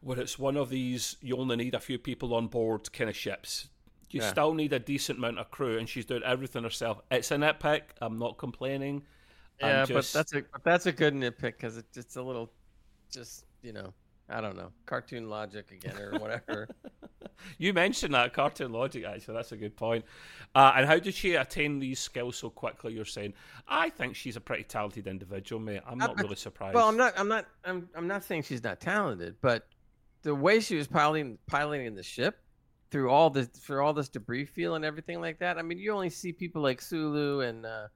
where 0.00 0.18
it's 0.20 0.38
one 0.38 0.56
of 0.56 0.70
these 0.70 1.16
you 1.20 1.36
only 1.36 1.56
need 1.56 1.74
a 1.74 1.80
few 1.80 1.98
people 1.98 2.34
on 2.34 2.46
board 2.46 2.92
kind 2.92 3.10
of 3.10 3.16
ships. 3.16 3.68
You 4.10 4.20
Yeah. 4.22 4.30
still 4.30 4.54
need 4.54 4.72
a 4.72 4.78
decent 4.78 5.18
amount 5.18 5.38
of 5.38 5.50
crew, 5.50 5.76
and 5.78 5.88
she's 5.88 6.06
doing 6.06 6.22
everything 6.22 6.62
herself. 6.62 7.00
It's 7.10 7.30
a 7.30 7.36
nitpick. 7.36 7.82
I'm 8.00 8.18
not 8.18 8.38
complaining. 8.38 9.02
Yeah, 9.60 9.84
just- 9.84 10.14
but 10.14 10.18
that's 10.18 10.32
a 10.34 10.42
but 10.52 10.64
that's 10.64 10.86
a 10.86 10.92
good 10.92 11.14
nitpick 11.14 11.40
because 11.40 11.76
it, 11.76 11.86
it's 11.96 12.16
a 12.16 12.22
little, 12.22 12.50
just 13.10 13.44
you 13.62 13.72
know, 13.72 13.92
I 14.28 14.40
don't 14.40 14.56
know, 14.56 14.70
cartoon 14.86 15.28
logic 15.28 15.72
again 15.72 15.98
or 15.98 16.18
whatever. 16.18 16.68
You 17.56 17.72
mentioned 17.72 18.14
that 18.14 18.32
cartoon 18.34 18.72
logic, 18.72 19.04
actually. 19.04 19.34
That's 19.34 19.52
a 19.52 19.56
good 19.56 19.76
point. 19.76 20.04
Uh, 20.56 20.72
and 20.76 20.86
how 20.86 20.98
did 20.98 21.14
she 21.14 21.36
attain 21.36 21.78
these 21.78 22.00
skills 22.00 22.36
so 22.36 22.50
quickly? 22.50 22.92
You're 22.92 23.04
saying, 23.04 23.32
I 23.68 23.90
think 23.90 24.16
she's 24.16 24.34
a 24.34 24.40
pretty 24.40 24.64
talented 24.64 25.06
individual, 25.06 25.60
mate. 25.60 25.82
I'm 25.86 25.98
not 25.98 26.18
I- 26.18 26.22
really 26.22 26.34
surprised. 26.34 26.74
well, 26.74 26.88
I'm 26.88 26.96
not, 26.96 27.14
I'm 27.16 27.28
not, 27.28 27.46
I'm, 27.64 27.88
I'm 27.94 28.08
not 28.08 28.24
saying 28.24 28.42
she's 28.42 28.64
not 28.64 28.80
talented, 28.80 29.36
but 29.40 29.68
the 30.28 30.34
way 30.34 30.60
she 30.60 30.76
was 30.76 30.86
piloting 30.86 31.38
piloting 31.46 31.94
the 31.94 32.02
ship 32.02 32.42
through 32.90 33.08
all 33.08 33.30
this 33.30 33.46
through 33.46 33.82
all 33.82 33.94
this 33.94 34.10
debris 34.10 34.44
field 34.44 34.76
and 34.76 34.84
everything 34.84 35.22
like 35.22 35.38
that. 35.38 35.56
I 35.56 35.62
mean, 35.62 35.78
you 35.78 35.90
only 35.90 36.10
see 36.10 36.32
people 36.32 36.60
like 36.60 36.82
Sulu 36.82 37.40
and 37.40 37.64
uh, 37.64 37.88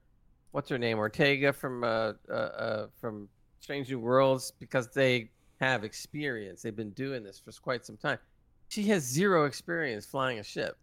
what's 0.53 0.71
her 0.71 0.79
name 0.79 0.97
Ortega 0.97 1.53
from 1.53 1.85
uh, 1.85 2.15
uh, 2.31 2.33
uh, 2.33 2.87
from 2.99 3.29
Strange 3.61 3.91
New 3.91 3.99
Worlds 3.99 4.51
because 4.59 4.89
they 4.89 5.31
have 5.61 5.85
experience. 5.85 6.63
They've 6.63 6.75
been 6.75 6.93
doing 6.93 7.23
this 7.23 7.39
for 7.39 7.53
quite 7.53 7.85
some 7.85 7.99
time. 7.99 8.19
She 8.69 8.85
has 8.85 9.03
zero 9.03 9.45
experience 9.45 10.07
flying 10.07 10.39
a 10.39 10.43
ship, 10.43 10.79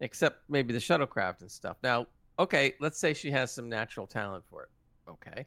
except 0.00 0.48
maybe 0.48 0.72
the 0.72 0.78
shuttlecraft 0.78 1.42
and 1.42 1.50
stuff. 1.50 1.76
Now, 1.82 2.06
okay, 2.38 2.72
let's 2.80 2.98
say 2.98 3.12
she 3.12 3.30
has 3.30 3.52
some 3.52 3.68
natural 3.68 4.06
talent 4.06 4.42
for 4.48 4.62
it. 4.62 4.70
Okay, 5.10 5.44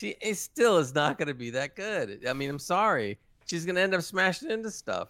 she 0.00 0.16
it 0.22 0.36
still 0.36 0.78
is 0.78 0.94
not 0.94 1.18
going 1.18 1.28
to 1.28 1.34
be 1.34 1.50
that 1.50 1.76
good. 1.76 2.24
I 2.26 2.32
mean, 2.32 2.48
I'm 2.48 2.58
sorry. 2.58 3.18
She's 3.48 3.64
going 3.64 3.76
to 3.76 3.80
end 3.80 3.94
up 3.94 4.02
smashing 4.02 4.50
into 4.50 4.70
stuff. 4.70 5.08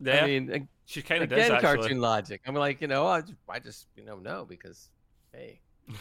yeah, 0.00 0.22
I 0.22 0.26
mean, 0.26 0.68
she 0.84 1.00
kind 1.02 1.22
of 1.22 1.32
again, 1.32 1.50
does, 1.50 1.62
actually. 1.64 1.78
cartoon 1.78 2.00
logic. 2.00 2.42
I'm 2.46 2.54
like, 2.54 2.80
you 2.80 2.88
know, 2.88 3.06
I 3.06 3.20
just, 3.22 3.34
I 3.48 3.58
just 3.58 3.86
you 3.96 4.04
know, 4.04 4.16
no, 4.16 4.44
because, 4.44 4.90
hey, 5.32 5.60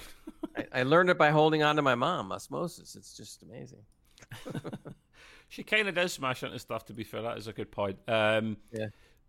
I, 0.57 0.65
I 0.73 0.83
learned 0.83 1.09
it 1.09 1.17
by 1.17 1.29
holding 1.31 1.63
on 1.63 1.75
to 1.77 1.81
my 1.81 1.95
mom, 1.95 2.31
osmosis. 2.31 2.95
It's 2.95 3.15
just 3.15 3.43
amazing. 3.43 3.79
she 5.49 5.63
kind 5.63 5.87
of 5.87 5.95
does 5.95 6.13
smash 6.13 6.43
into 6.43 6.59
stuff. 6.59 6.85
To 6.85 6.93
be 6.93 7.03
fair, 7.03 7.21
that 7.21 7.37
is 7.37 7.47
a 7.47 7.53
good 7.53 7.71
point. 7.71 7.97
Um, 8.07 8.57
Yeah. 8.71 8.87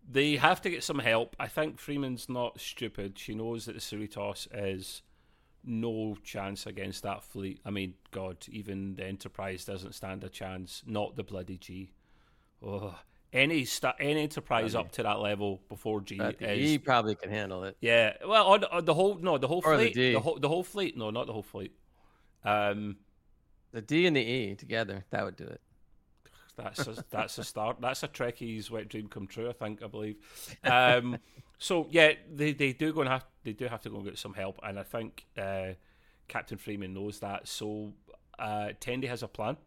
they 0.09 0.35
have 0.35 0.61
to 0.61 0.69
get 0.69 0.83
some 0.83 0.99
help. 0.99 1.35
I 1.39 1.47
think 1.47 1.79
Freeman's 1.79 2.27
not 2.29 2.59
stupid. 2.59 3.17
She 3.17 3.33
knows 3.35 3.65
that 3.65 3.73
the 3.73 3.79
Cerritos 3.79 4.47
is 4.53 5.01
no 5.63 6.15
chance 6.23 6.65
against 6.65 7.03
that 7.03 7.23
fleet. 7.23 7.59
I 7.65 7.69
mean, 7.69 7.93
God, 8.11 8.37
even 8.49 8.95
the 8.95 9.05
Enterprise 9.05 9.65
doesn't 9.65 9.93
stand 9.93 10.23
a 10.23 10.29
chance. 10.29 10.83
Not 10.85 11.15
the 11.15 11.23
bloody 11.23 11.57
G. 11.57 11.91
Oh, 12.61 12.95
any 13.31 13.65
sta- 13.65 13.95
any 13.99 14.21
Enterprise 14.21 14.75
Okay. 14.75 14.85
up 14.85 14.91
to 14.93 15.03
that 15.03 15.19
level 15.19 15.61
before 15.69 16.01
G 16.01 16.17
But 16.17 16.39
the 16.39 16.51
is 16.53 16.77
probably 16.79 17.15
can 17.15 17.29
handle 17.29 17.63
it. 17.63 17.77
yeah. 17.81 18.13
Well, 18.25 18.45
on, 18.47 18.63
on 18.65 18.85
the 18.85 18.93
whole 18.93 19.15
no, 19.17 19.37
the 19.37 19.47
whole 19.47 19.61
Or 19.65 19.77
the 19.77 19.83
fleet, 19.85 19.93
D. 19.95 20.13
the 20.13 20.19
whole 20.19 20.37
the 20.39 20.47
whole 20.49 20.63
fleet. 20.63 20.95
No, 20.97 21.09
not 21.09 21.27
the 21.27 21.33
whole 21.33 21.43
fleet. 21.43 21.71
Um, 22.43 22.97
The 23.71 23.81
D 23.81 24.05
and 24.05 24.15
the 24.15 24.21
E 24.21 24.55
together, 24.55 25.05
that 25.09 25.23
would 25.25 25.35
do 25.35 25.45
it. 25.45 25.61
That's 26.55 26.87
a, 26.87 27.03
that's 27.09 27.37
a 27.37 27.43
start. 27.43 27.77
That's 27.81 28.03
a 28.03 28.07
Trekkie's 28.07 28.69
wet 28.69 28.89
dream 28.89 29.07
come 29.07 29.27
true. 29.27 29.49
I 29.49 29.53
think 29.53 29.81
I 29.83 29.87
believe. 29.87 30.17
Um, 30.63 31.17
so 31.57 31.87
yeah, 31.91 32.13
they, 32.31 32.53
they 32.53 32.73
do 32.73 32.93
go 32.93 33.01
and 33.01 33.09
have 33.09 33.25
they 33.43 33.53
do 33.53 33.67
have 33.67 33.81
to 33.81 33.89
go 33.89 33.97
and 33.97 34.05
get 34.05 34.17
some 34.17 34.33
help, 34.33 34.59
and 34.63 34.79
I 34.79 34.83
think 34.83 35.25
uh, 35.37 35.73
Captain 36.27 36.57
Freeman 36.57 36.93
knows 36.93 37.19
that. 37.19 37.47
So 37.47 37.93
uh, 38.37 38.69
Tendi 38.79 39.07
has 39.07 39.23
a 39.23 39.27
plan. 39.27 39.57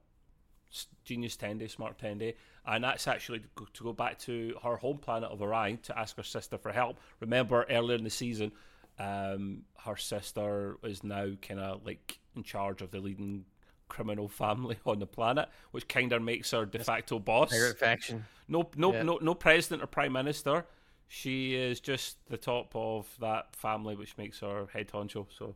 Genius 1.05 1.37
Tendi, 1.37 1.71
smart 1.71 1.97
Tendi, 1.99 2.35
and 2.67 2.83
that's 2.83 3.07
actually 3.07 3.39
to 3.39 3.49
go, 3.55 3.67
to 3.73 3.85
go 3.85 3.93
back 3.93 4.19
to 4.21 4.55
her 4.63 4.77
home 4.77 4.99
planet 4.99 5.31
of 5.31 5.41
Orion 5.41 5.79
to 5.85 5.99
ask 5.99 6.17
her 6.17 6.23
sister 6.23 6.59
for 6.59 6.73
help. 6.73 6.99
Remember 7.21 7.65
earlier 7.71 7.97
in 7.97 8.05
the 8.05 8.11
season, 8.11 8.53
um, 8.99 9.63
her 9.85 9.97
sister 9.97 10.77
is 10.83 11.05
now 11.05 11.31
kind 11.41 11.61
of 11.61 11.87
like 11.87 12.19
in 12.35 12.43
charge 12.43 12.83
of 12.83 12.91
the 12.91 12.99
leading 12.99 13.45
criminal 13.89 14.29
family 14.29 14.77
on 14.87 14.99
the 14.99 15.07
planet, 15.07 15.49
which 15.71 15.89
kind 15.89 16.13
of 16.13 16.23
makes 16.23 16.51
her 16.51 16.65
de 16.67 16.79
facto 16.83 17.19
boss. 17.19 17.51
Pirate 17.51 17.79
faction. 17.79 18.25
No, 18.49 18.69
no, 18.77 18.93
Yeah. 18.93 19.03
no, 19.03 19.19
no 19.21 19.35
president 19.35 19.83
or 19.83 19.87
prime 19.87 20.13
minister. 20.13 20.67
She 21.09 21.55
is 21.55 21.79
just 21.81 22.17
the 22.29 22.37
top 22.37 22.75
of 22.75 23.07
that 23.21 23.55
family, 23.55 23.95
which 23.95 24.17
makes 24.19 24.41
her 24.41 24.67
head 24.73 24.89
honcho. 24.89 25.27
So, 25.37 25.55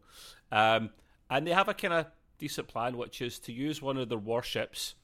um, 0.52 0.90
and 1.28 1.46
they 1.46 1.52
have 1.52 1.68
a 1.68 1.74
kind 1.74 1.92
of 1.94 2.06
decent 2.38 2.68
plan, 2.68 2.96
which 2.96 3.20
is 3.20 3.38
to 3.40 3.52
use 3.52 3.82
one 3.82 3.96
of 3.96 4.08
their 4.08 4.18
warships 4.18 4.94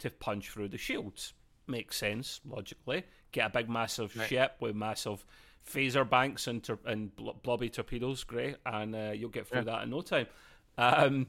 to 0.00 0.10
punch 0.10 0.50
through 0.50 0.68
the 0.68 0.78
shields. 0.78 1.32
Makes 1.66 1.96
sense 1.96 2.40
logically. 2.44 3.04
Get 3.32 3.46
a 3.46 3.50
big, 3.50 3.70
massive 3.70 4.14
Right. 4.16 4.28
ship 4.28 4.56
with 4.60 4.76
massive 4.76 5.24
phaser 5.66 6.08
banks 6.08 6.46
and, 6.46 6.62
tor- 6.62 6.78
and 6.84 7.14
bl- 7.16 7.30
blobby 7.42 7.70
torpedoes, 7.70 8.24
great, 8.24 8.56
and 8.66 8.94
uh, 8.94 9.12
you'll 9.14 9.30
get 9.30 9.46
through 9.46 9.60
Yeah. 9.60 9.64
that 9.64 9.82
in 9.84 9.90
no 9.90 10.02
time. 10.02 10.26
Um, 10.76 11.28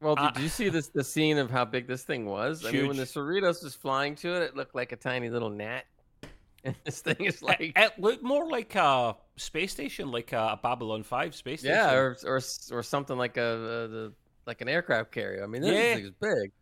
Well, 0.00 0.16
did 0.16 0.30
Uh, 0.32 0.40
you 0.40 0.48
see 0.48 0.68
this 0.70 0.88
the 0.88 1.04
scene 1.04 1.36
of 1.38 1.50
how 1.50 1.64
big 1.66 1.86
this 1.86 2.04
thing 2.04 2.24
was? 2.26 2.64
I 2.64 2.72
mean, 2.72 2.86
when 2.86 2.96
the 2.96 3.04
Cerritos 3.04 3.62
was 3.62 3.74
flying 3.74 4.14
to 4.16 4.34
it, 4.36 4.42
it 4.42 4.56
looked 4.56 4.74
like 4.74 4.92
a 4.92 4.96
tiny 4.96 5.28
little 5.30 5.50
gnat. 5.50 5.84
And 6.64 6.76
this 6.84 7.00
thing 7.00 7.16
is 7.24 7.42
like 7.42 7.76
it 7.76 7.98
looked 7.98 8.22
more 8.22 8.48
like 8.48 8.74
a 8.74 9.16
space 9.36 9.72
station, 9.72 10.10
like 10.10 10.32
a, 10.32 10.58
Babylon 10.62 11.02
Five 11.02 11.34
space 11.34 11.62
station. 11.62 11.70
yeah, 11.70 11.92
or 11.92 12.16
or 12.24 12.40
or 12.70 12.82
something 12.82 13.16
like 13.16 13.36
a, 13.36 13.42
uh 13.42 13.86
the 13.88 14.14
like 14.46 14.60
an 14.60 14.68
aircraft 14.68 15.12
carrier. 15.12 15.42
I 15.44 15.46
mean, 15.46 15.62
this 15.62 15.72
Yeah. 15.72 15.94
thing 15.94 16.04
is 16.04 16.12
big. 16.20 16.52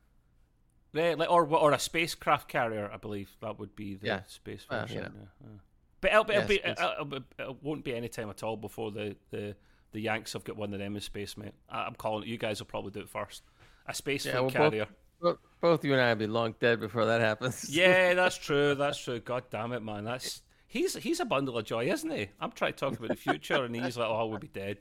Yeah, 0.93 1.15
like, 1.19 1.31
or 1.31 1.47
or 1.47 1.73
a 1.73 1.79
spacecraft 1.79 2.49
carrier, 2.49 2.91
I 2.93 2.97
believe 2.97 3.37
that 3.41 3.59
would 3.59 3.77
be 3.77 3.95
the 3.95 4.07
Yeah. 4.07 4.23
space 4.27 4.65
Well, 4.71 4.81
version. 4.81 4.97
you 4.97 5.01
know. 5.03 5.11
yeah, 5.15 5.49
yeah. 5.51 5.59
But 6.01 6.11
it'll, 6.13 6.31
it'll 6.31 6.43
Yeah, 6.43 6.47
be, 6.47 6.61
it'll, 6.65 7.15
it 7.39 7.63
won't 7.63 7.85
be 7.85 7.95
any 7.95 8.09
time 8.09 8.31
at 8.31 8.43
all 8.43 8.57
before 8.57 8.91
the, 8.93 9.17
the, 9.31 9.57
the 9.93 10.01
Yanks 10.01 10.33
have 10.35 10.45
got 10.45 10.57
one 10.57 10.73
of 10.75 10.79
them 10.81 10.95
in 10.95 11.01
space, 11.01 11.37
mate. 11.37 11.53
I- 11.69 11.85
I'm 11.85 11.95
calling 11.95 12.25
it. 12.25 12.29
You 12.29 12.39
guys 12.39 12.61
will 12.61 12.67
probably 12.67 12.91
do 12.91 13.01
it 13.01 13.09
first. 13.09 13.43
A 13.87 13.95
space 13.95 14.27
Yeah, 14.27 14.41
well, 14.41 14.51
carrier. 14.51 14.87
Both, 15.21 15.39
both 15.61 15.85
you 15.85 15.93
and 15.95 16.01
I 16.03 16.11
will 16.11 16.17
be 16.21 16.27
long 16.27 16.55
dead 16.61 16.79
before 16.81 17.07
that 17.07 17.21
happens. 17.21 17.69
Yeah, 17.75 18.15
that's 18.15 18.37
true. 18.37 18.75
That's 18.75 18.99
true. 18.99 19.19
God 19.21 19.45
damn 19.51 19.73
it, 19.73 19.83
man. 19.83 20.05
That's 20.05 20.43
he's 20.67 20.95
he's 20.97 21.21
a 21.21 21.25
bundle 21.25 21.57
of 21.59 21.65
joy, 21.65 21.87
isn't 21.91 22.11
he? 22.11 22.29
I'm 22.41 22.53
trying 22.53 22.75
to 22.75 22.79
talk 22.79 22.97
about 22.99 23.09
the 23.09 23.17
future, 23.17 23.65
and 23.65 23.75
he's 23.75 23.97
like, 23.97 24.09
"Oh, 24.09 24.27
we'll 24.27 24.39
be 24.39 24.49
dead." 24.49 24.79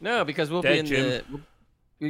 No, 0.00 0.24
because 0.24 0.50
we'll 0.50 0.62
Dead, 0.62 0.72
be 0.72 0.78
in 0.80 0.86
Jim. 0.86 1.04
the. 1.08 1.24
we'll- 1.30 1.40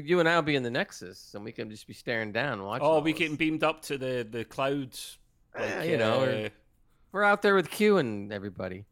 You 0.03 0.19
and 0.21 0.29
I 0.29 0.35
will 0.37 0.43
be 0.43 0.57
in 0.57 0.63
the 0.63 0.71
Nexus, 0.71 1.35
and 1.35 1.45
we 1.45 1.53
can 1.53 1.71
just 1.71 1.87
be 1.87 1.93
staring 1.95 2.33
down, 2.33 2.63
watching. 2.63 2.87
Oh, 2.87 3.01
we 3.01 3.13
this. 3.13 3.19
getting 3.21 3.37
beamed 3.37 3.63
up 3.65 3.83
to 3.83 3.99
the 3.99 4.27
the 4.29 4.45
clouds. 4.45 5.19
Yeah, 5.59 5.79
like, 5.79 5.89
you 5.91 5.97
know, 5.97 6.23
uh, 6.25 6.49
We're 7.13 7.23
out 7.25 7.43
there 7.43 7.55
with 7.55 7.71
Q 7.71 7.99
and 7.99 8.33
everybody. 8.33 8.85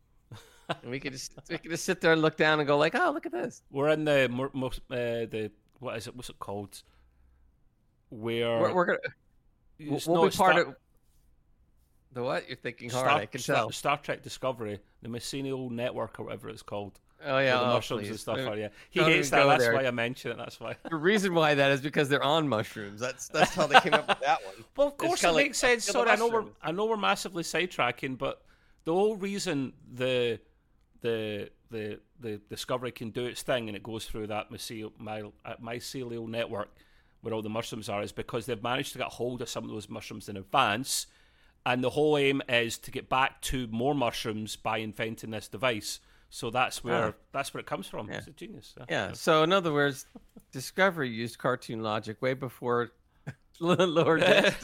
And 0.68 0.90
we 0.90 1.00
could 1.00 1.12
just 1.12 1.34
we 1.48 1.58
could 1.58 1.70
just 1.70 1.84
sit 1.84 2.00
there 2.00 2.12
and 2.12 2.22
look 2.22 2.36
down 2.36 2.60
and 2.60 2.66
go 2.66 2.78
like, 2.78 2.94
oh, 2.94 3.10
look 3.12 3.26
at 3.26 3.32
this. 3.32 3.62
We're 3.70 3.88
in 3.88 4.04
the 4.04 4.28
most 4.52 4.80
uh, 4.90 5.26
the 5.26 5.50
what 5.78 5.96
is 5.96 6.06
it? 6.06 6.16
What's 6.16 6.30
it 6.30 6.38
called? 6.38 6.82
Where 8.10 8.60
We're, 8.60 8.74
we're 8.74 8.84
gonna 8.86 8.98
we'll, 9.80 10.00
we'll 10.06 10.30
be 10.30 10.36
part 10.36 10.54
Star, 10.54 10.60
of 10.60 10.76
the 12.12 12.22
what 12.22 12.48
you're 12.48 12.56
thinking 12.56 12.90
hard. 12.90 13.06
Star, 13.06 13.20
I 13.20 13.26
can 13.26 13.40
Star, 13.40 13.56
tell. 13.56 13.72
Star 13.72 13.98
Trek 13.98 14.22
Discovery, 14.22 14.78
the 15.02 15.08
Mycelial 15.08 15.70
Network 15.70 16.18
or 16.18 16.24
whatever 16.24 16.48
it's 16.48 16.62
called. 16.62 17.00
Oh 17.26 17.38
yeah, 17.38 17.56
the 17.56 17.62
oh, 17.62 17.74
mushrooms 17.74 18.08
and 18.08 18.20
stuff 18.20 18.38
are. 18.38 18.56
Yeah, 18.56 18.68
he 18.90 19.00
don't 19.00 19.08
hates 19.08 19.30
that. 19.30 19.46
That's 19.46 19.64
there. 19.64 19.74
why 19.74 19.86
I 19.86 19.90
mention 19.90 20.30
it. 20.30 20.36
That's 20.36 20.60
why. 20.60 20.76
The 20.90 20.96
reason 20.96 21.34
why 21.34 21.54
that 21.54 21.70
is 21.70 21.80
because 21.80 22.08
they're 22.08 22.22
on 22.22 22.48
mushrooms. 22.48 23.00
That's 23.00 23.28
that's 23.28 23.54
how 23.54 23.66
they 23.66 23.80
came 23.80 23.94
up 23.94 24.08
with 24.08 24.20
that 24.20 24.44
one. 24.44 24.54
Well, 24.76 24.88
of 24.88 24.96
course, 24.96 25.20
it 25.20 25.26
kinda 25.26 25.34
like, 25.34 25.46
makes 25.46 25.58
sense. 25.58 25.84
Sorry, 25.84 26.10
I 26.10 26.16
know 26.16 26.28
we're. 26.28 26.44
I 26.62 26.72
know 26.72 26.84
we're 26.84 26.96
massively 26.96 27.42
sidetracking, 27.42 28.18
but 28.18 28.42
the 28.84 28.92
whole 28.92 29.16
reason 29.16 29.72
the 29.94 30.38
the 31.04 31.50
the 31.70 32.00
the 32.20 32.40
Discovery 32.48 32.90
can 32.92 33.10
do 33.10 33.24
its 33.26 33.42
thing 33.42 33.68
and 33.68 33.76
it 33.76 33.82
goes 33.82 34.06
through 34.06 34.26
that 34.28 34.46
uh, 34.50 35.54
mycelial 35.62 36.26
network 36.28 36.70
where 37.20 37.34
all 37.34 37.42
the 37.42 37.48
mushrooms 37.48 37.88
are 37.88 38.02
is 38.02 38.12
because 38.12 38.46
they've 38.46 38.62
managed 38.62 38.92
to 38.92 38.98
get 38.98 39.08
hold 39.08 39.40
of 39.42 39.48
some 39.48 39.64
of 39.64 39.70
those 39.70 39.88
mushrooms 39.88 40.28
in 40.28 40.36
advance, 40.36 41.06
and 41.66 41.82
the 41.82 41.90
whole 41.90 42.16
aim 42.18 42.42
is 42.48 42.76
to 42.78 42.90
get 42.90 43.08
back 43.08 43.40
to 43.40 43.66
more 43.68 43.94
mushrooms 43.94 44.56
by 44.56 44.78
inventing 44.78 45.30
this 45.30 45.48
device. 45.48 46.00
So 46.30 46.50
that's 46.50 46.82
where 46.84 47.08
Ah. 47.08 47.12
that's 47.32 47.54
where 47.54 47.60
it 47.60 47.66
comes 47.66 47.86
from. 47.86 48.08
Yeah. 48.08 48.18
It's 48.18 48.26
a 48.26 48.30
genius. 48.32 48.74
Yeah. 48.90 49.12
So 49.12 49.42
in 49.42 49.52
other 49.52 49.72
words, 49.72 50.06
Discovery 50.52 51.08
used 51.10 51.38
cartoon 51.38 51.82
logic 51.82 52.20
way 52.22 52.34
before 52.34 52.92
Lord 53.60 54.20
did. 54.20 54.54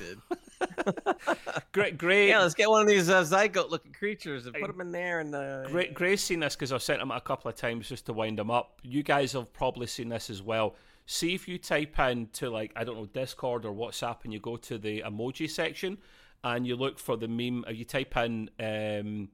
Great, 1.72 1.98
great. 1.98 2.28
Yeah, 2.28 2.40
let's 2.40 2.54
get 2.54 2.68
one 2.68 2.82
of 2.82 2.88
these 2.88 3.08
uh, 3.08 3.22
zygote-looking 3.22 3.92
creatures 3.92 4.46
and 4.46 4.54
put 4.54 4.66
them 4.66 4.80
in 4.80 4.90
there 4.90 5.20
and 5.20 5.34
uh, 5.34 5.68
Great, 5.68 5.94
Gray's 5.94 6.20
seen 6.20 6.40
this 6.40 6.56
because 6.56 6.72
I've 6.72 6.82
sent 6.82 7.00
him 7.00 7.10
a 7.10 7.20
couple 7.20 7.48
of 7.48 7.56
times 7.56 7.88
just 7.88 8.06
to 8.06 8.12
wind 8.12 8.40
him 8.40 8.50
up. 8.50 8.80
You 8.82 9.02
guys 9.02 9.32
have 9.32 9.52
probably 9.52 9.86
seen 9.86 10.08
this 10.08 10.30
as 10.30 10.42
well. 10.42 10.74
See 11.06 11.34
if 11.34 11.46
you 11.48 11.58
type 11.58 11.98
in 11.98 12.28
to 12.34 12.50
like 12.50 12.72
I 12.76 12.84
don't 12.84 12.96
know 12.96 13.06
Discord 13.06 13.64
or 13.64 13.72
WhatsApp 13.72 14.24
and 14.24 14.32
you 14.32 14.40
go 14.40 14.56
to 14.56 14.78
the 14.78 15.02
emoji 15.02 15.48
section 15.48 15.98
and 16.42 16.66
you 16.66 16.76
look 16.76 16.98
for 16.98 17.16
the 17.16 17.28
meme. 17.28 17.64
Or 17.66 17.72
you 17.72 17.84
type 17.84 18.16
in 18.16 18.50
um, 18.58 19.28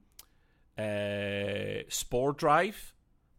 uh, 0.77 1.83
Spore 1.89 2.33
Drive, 2.33 2.93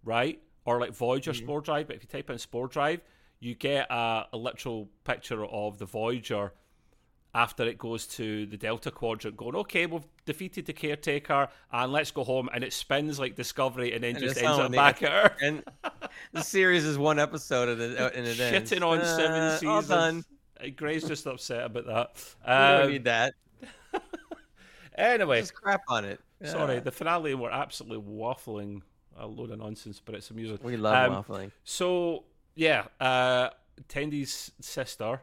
right, 0.04 0.40
or 0.64 0.80
like 0.80 0.92
Voyager 0.92 1.34
Spore 1.34 1.60
Drive. 1.60 1.86
But 1.86 1.96
if 1.96 2.02
you 2.02 2.08
type 2.08 2.30
in 2.30 2.38
Spore 2.38 2.68
Drive, 2.68 3.00
you 3.40 3.54
get 3.54 3.86
a, 3.90 4.26
a 4.32 4.36
literal 4.36 4.88
picture 5.04 5.44
of 5.44 5.78
the 5.78 5.86
Voyager 5.86 6.52
after 7.34 7.64
it 7.64 7.78
goes 7.78 8.06
to 8.06 8.46
the 8.46 8.56
Delta 8.56 8.90
Quadrant, 8.90 9.36
going, 9.36 9.54
okay, 9.56 9.86
we've 9.86 10.06
defeated 10.24 10.66
the 10.66 10.72
caretaker, 10.72 11.48
and 11.72 11.92
let's 11.92 12.10
go 12.10 12.24
home. 12.24 12.48
And 12.54 12.64
it 12.64 12.72
spins 12.72 13.18
like 13.20 13.34
Discovery, 13.36 13.92
and 13.92 14.02
then 14.02 14.16
And 14.16 14.24
just 14.24 14.38
ends 14.42 14.58
up 14.58 14.72
back 14.72 15.02
at 15.02 15.12
Earth, 15.12 15.36
and 15.42 15.62
the 16.32 16.42
series 16.42 16.84
is 16.84 16.96
one 16.98 17.18
episode 17.18 17.68
and 17.68 17.80
it, 17.82 17.98
and 18.16 18.26
it 18.26 18.40
ends. 18.40 18.70
shitting 18.70 18.82
on 18.86 19.04
seven 19.04 19.32
Uh, 19.40 19.52
seasons. 19.58 19.70
All 19.70 19.82
done. 19.82 20.24
Uh, 20.60 20.68
Gray's 20.74 21.06
just 21.06 21.26
upset 21.26 21.64
about 21.66 21.86
that. 21.86 22.34
We 22.46 22.52
don't 22.52 22.82
Um, 22.86 22.90
need 22.92 23.04
that. 23.04 23.34
anyway, 24.96 25.40
Just 25.40 25.54
crap 25.54 25.82
on 25.88 26.04
it. 26.04 26.20
sorry, 26.44 26.80
the 26.80 26.90
finale 26.90 27.34
we're 27.34 27.50
absolutely 27.50 28.04
waffling 28.12 28.82
a 29.16 29.26
load 29.26 29.50
of 29.50 29.58
nonsense, 29.58 30.00
but 30.04 30.14
it's 30.14 30.30
amusing. 30.30 30.58
we 30.62 30.76
love 30.76 31.12
um, 31.12 31.22
waffling. 31.24 31.50
So 31.64 32.24
yeah, 32.54 32.84
uh, 33.00 33.50
Tendi's 33.88 34.50
sister. 34.60 35.20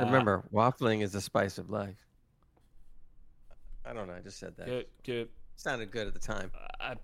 Uh, 0.00 0.04
Remember, 0.04 0.44
waffling 0.52 1.02
is 1.02 1.12
the 1.12 1.20
spice 1.20 1.58
of 1.58 1.70
life. 1.70 1.96
I 3.84 3.92
don't 3.92 4.08
know. 4.08 4.14
I 4.14 4.20
just 4.20 4.38
said 4.38 4.56
that. 4.56 4.66
do- 4.66 4.84
do- 5.04 5.28
Sounded 5.58 5.90
good 5.90 6.06
at 6.06 6.12
the 6.12 6.20
time. 6.20 6.50
uh, 6.80 6.96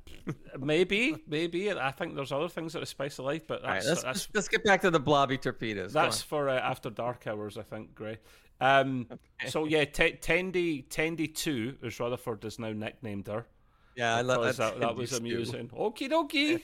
maybe, 0.59 1.16
maybe. 1.26 1.72
I 1.72 1.90
think 1.90 2.14
there's 2.14 2.32
other 2.32 2.51
things 2.51 2.74
that 2.74 2.82
are 2.82 2.86
spice 2.86 3.18
of 3.18 3.24
life, 3.24 3.47
but 3.47 3.62
All 3.62 3.68
right, 3.70 3.76
that's 3.76 3.86
let's, 3.88 4.03
that's 4.03 4.18
let's, 4.26 4.28
let's 4.34 4.49
get 4.49 4.62
back 4.64 4.82
to 4.82 4.90
the 4.90 5.01
blobby 5.01 5.38
torpedoes. 5.38 5.95
That's 5.95 6.20
for 6.20 6.51
uh, 6.51 6.59
after 6.59 6.90
dark 6.90 7.26
hours, 7.26 7.57
I 7.57 7.62
think, 7.62 7.95
Gray. 7.95 8.18
Um, 8.61 9.07
So 9.49 9.64
yeah, 9.64 9.84
T- 9.86 10.18
Tendi 10.20 10.86
Tendi 10.88 11.34
Two, 11.34 11.76
as 11.82 11.99
Rutherford 11.99 12.45
is 12.45 12.59
now 12.59 12.72
nicknamed 12.72 13.26
her. 13.28 13.47
Yeah, 13.95 14.16
I 14.16 14.22
love 14.22 14.43
that. 14.45 14.57
that, 14.57 14.80
that 14.80 14.97
was 14.97 15.12
amusing. 15.12 15.68
Okie 15.68 16.11
dokie. 16.11 16.62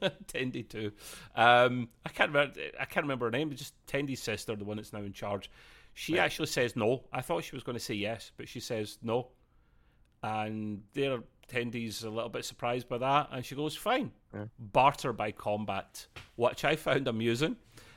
Tendi 0.26 0.66
too. 0.68 0.92
Um, 1.36 1.88
I 2.06 2.08
can't 2.08 2.32
remember. 2.32 2.58
I 2.80 2.84
can't 2.86 3.04
remember 3.04 3.26
her 3.26 3.30
name. 3.30 3.48
But 3.50 3.58
just 3.58 3.74
Tendi's 3.86 4.22
sister, 4.22 4.56
the 4.56 4.64
one 4.64 4.76
that's 4.78 4.92
now 4.92 5.00
in 5.02 5.12
charge. 5.12 5.50
She 5.92 6.14
Right. 6.14 6.24
actually 6.24 6.46
says 6.46 6.76
no. 6.76 7.04
I 7.12 7.20
thought 7.20 7.44
she 7.44 7.54
was 7.54 7.62
going 7.64 7.76
to 7.76 7.84
say 7.84 7.94
yes, 7.94 8.32
but 8.36 8.48
she 8.48 8.60
says 8.60 8.98
no. 9.02 9.28
And 10.22 10.82
there, 10.94 11.18
Tendi's 11.48 12.04
a 12.04 12.10
little 12.10 12.28
bit 12.28 12.44
surprised 12.44 12.88
by 12.88 12.98
that, 12.98 13.28
and 13.32 13.44
she 13.44 13.54
goes, 13.54 13.74
"Fine." 13.76 14.12
Yeah. 14.34 14.44
Barter 14.58 15.12
by 15.12 15.32
combat, 15.32 16.06
which 16.36 16.64
I 16.64 16.76
found 16.76 17.08
amusing. 17.08 17.56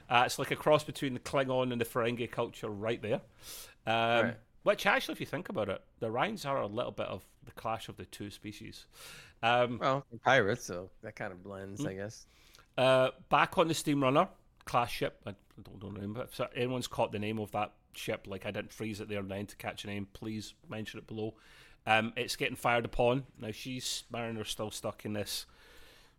Uh, 0.09 0.23
it's 0.25 0.39
like 0.39 0.51
a 0.51 0.55
cross 0.55 0.83
between 0.83 1.13
the 1.13 1.19
Klingon 1.19 1.71
and 1.71 1.79
the 1.79 1.85
Ferengi 1.85 2.29
culture, 2.29 2.69
right 2.69 3.01
there. 3.01 3.21
Um, 3.85 4.25
Right. 4.25 4.35
Which 4.63 4.85
actually, 4.85 5.13
if 5.13 5.19
you 5.19 5.25
think 5.25 5.49
about 5.49 5.67
it, 5.67 5.81
the 5.99 6.07
Orions 6.09 6.45
are 6.45 6.61
a 6.61 6.67
little 6.67 6.91
bit 6.91 7.07
of 7.07 7.25
the 7.45 7.51
clash 7.51 7.89
of 7.89 7.97
the 7.97 8.05
two 8.05 8.29
species. 8.29 8.85
Um, 9.41 9.79
well, 9.81 10.05
pirates, 10.23 10.65
so 10.65 10.89
that 11.01 11.15
kind 11.15 11.31
of 11.31 11.43
blends, 11.43 11.81
mm-hmm. 11.81 11.89
I 11.89 11.93
guess. 11.93 12.25
Uh, 12.77 13.09
back 13.29 13.57
on 13.57 13.67
the 13.67 13.73
Steamrunner 13.73 14.27
class 14.65 14.89
ship. 14.89 15.19
I 15.25 15.35
don't 15.81 15.99
name, 15.99 16.13
but 16.13 16.29
if 16.31 16.41
anyone's 16.55 16.87
caught 16.87 17.11
the 17.11 17.19
name 17.19 17.39
of 17.39 17.51
that 17.51 17.73
ship, 17.93 18.25
like 18.27 18.45
I 18.45 18.51
didn't 18.51 18.73
freeze 18.73 18.99
it 18.99 19.09
there 19.09 19.21
then 19.21 19.45
to 19.47 19.55
catch 19.55 19.83
a 19.83 19.87
name, 19.87 20.07
please 20.13 20.53
mention 20.69 20.99
it 20.99 21.07
below. 21.07 21.35
Um, 21.85 22.13
it's 22.15 22.35
getting 22.35 22.55
fired 22.55 22.85
upon. 22.85 23.25
Now 23.39 23.51
she's 23.51 24.03
Mariner's 24.11 24.49
still 24.49 24.71
stuck 24.71 25.05
in 25.05 25.13
this 25.13 25.45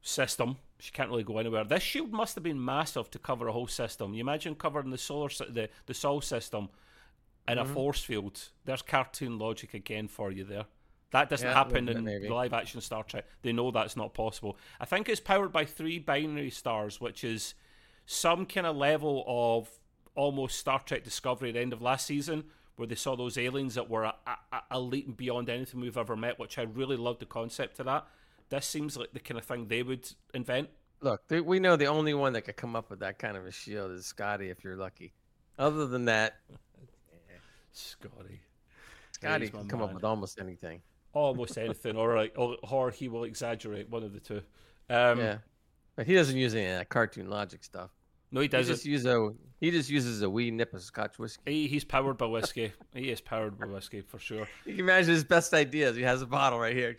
system. 0.03 0.59
She 0.79 0.93
can't 0.93 1.09
really 1.09 1.25
go 1.25 1.39
anywhere. 1.39 1.65
This 1.65 1.83
shield 1.83 2.13
must 2.13 2.35
have 2.35 2.45
been 2.45 2.63
massive 2.63 3.11
to 3.13 3.19
cover 3.19 3.49
a 3.49 3.53
whole 3.53 3.67
system. 3.67 4.13
You 4.13 4.21
imagine 4.21 4.55
covering 4.55 4.91
the 4.91 4.99
solar 4.99 5.31
the 5.49 5.71
the 5.87 5.95
Sol 5.95 6.21
system 6.21 6.69
in 7.49 7.59
mm-hmm. 7.59 7.71
a 7.71 7.75
force 7.75 8.03
field. 8.05 8.51
There's 8.65 8.83
cartoon 8.83 9.39
logic 9.39 9.75
again 9.75 10.09
for 10.09 10.31
you 10.31 10.45
there. 10.45 10.67
That 11.15 11.31
doesn't 11.31 11.47
yeah, 11.47 11.55
happen 11.55 11.89
in 11.89 12.03
maybe. 12.03 12.29
live 12.29 12.53
action 12.53 12.81
Star 12.81 13.05
Trek. 13.05 13.25
They 13.43 13.53
know 13.53 13.71
that's 13.71 13.97
not 13.97 14.15
possible. 14.15 14.59
I 14.81 14.85
think 14.85 15.09
it's 15.09 15.21
powered 15.21 15.53
by 15.53 15.65
three 15.65 16.01
binary 16.01 16.51
stars, 16.51 17.01
which 17.01 17.23
is 17.23 17.55
some 18.05 18.45
kind 18.47 18.67
of 18.67 18.75
level 18.75 19.23
of 19.29 19.69
almost 20.17 20.59
Star 20.59 20.81
Trek 20.81 21.05
Discovery 21.05 21.51
at 21.51 21.55
the 21.55 21.61
end 21.61 21.73
of 21.73 21.81
last 21.81 22.07
season, 22.07 22.43
where 22.75 22.89
they 22.89 22.97
saw 22.97 23.15
those 23.15 23.39
aliens 23.39 23.77
that 23.77 23.89
were 23.89 24.03
a, 24.03 24.15
a, 24.27 24.63
a 24.73 24.81
leap 24.81 25.07
and 25.07 25.17
beyond 25.17 25.49
anything 25.49 25.81
we've 25.81 25.97
ever 25.97 26.17
met, 26.17 26.41
which 26.41 26.59
I 26.59 26.63
really 26.63 26.97
loved 26.97 27.21
the 27.21 27.27
concept 27.27 27.79
of 27.79 27.87
that. 27.87 28.09
This 28.49 28.67
seems 28.67 28.97
like 28.97 29.13
the 29.13 29.21
kind 29.21 29.39
of 29.39 29.45
thing 29.45 29.69
they 29.69 29.85
would 29.85 30.09
invent. 30.35 30.69
Look, 31.01 31.23
we 31.31 31.61
know 31.61 31.77
the 31.77 31.87
only 31.87 32.15
one 32.15 32.33
that 32.33 32.43
could 32.43 32.57
come 32.57 32.75
up 32.75 32.91
with 32.91 32.99
that 32.99 33.21
kind 33.21 33.37
of 33.37 33.47
a 33.47 33.53
shield 33.53 33.93
is 33.93 34.05
Scotty, 34.05 34.51
if 34.51 34.65
you're 34.65 34.77
lucky. 34.77 35.13
Other 35.61 35.87
than 35.87 36.07
that, 36.07 36.39
Scotty. 37.71 38.41
Scotty 39.13 39.49
can 39.49 39.69
come 39.69 39.79
man. 39.79 39.91
up 39.91 39.95
with 39.95 40.03
almost 40.03 40.41
anything 40.41 40.83
almost 41.15 41.57
anything, 41.57 41.97
or 41.97 42.17
like, 42.17 42.35
or, 42.37 42.57
or 42.71 42.91
he 42.91 43.09
will 43.09 43.25
exaggerate 43.25 43.89
one 43.89 44.03
of 44.03 44.13
the 44.13 44.21
two. 44.21 44.43
Um, 44.91 45.19
yeah, 45.19 45.39
but 45.97 46.07
he 46.07 46.15
doesn't 46.15 46.37
use 46.37 46.55
any 46.55 46.67
of 46.67 46.79
that 46.79 46.89
cartoon 46.89 47.31
logic 47.31 47.65
stuff. 47.65 47.91
No, 48.31 48.41
he 48.41 48.49
doesn't. 48.49 48.67
He 48.67 48.75
just, 48.75 48.85
use 48.85 49.07
a, 49.07 49.31
he 49.61 49.71
just 49.71 49.89
uses 49.89 50.23
a 50.23 50.29
wee 50.29 50.51
nip 50.51 50.75
of 50.75 50.83
Scotch 50.83 51.19
whiskey. 51.19 51.43
He, 51.47 51.69
he's 51.69 51.85
powered 51.85 52.19
by 52.19 52.27
whiskey. 52.27 52.73
he 52.93 53.11
is 53.11 53.21
powered 53.21 53.59
by 53.59 53.67
whiskey 53.67 54.01
for 54.01 54.19
sure. 54.19 54.49
You 54.67 54.75
can 54.75 54.81
imagine 54.81 55.15
his 55.15 55.25
best 55.25 55.55
ideas. 55.55 55.97
He 55.97 56.03
has 56.03 56.21
a 56.21 56.27
bottle 56.27 56.59
right 56.59 56.75
here. 56.75 56.97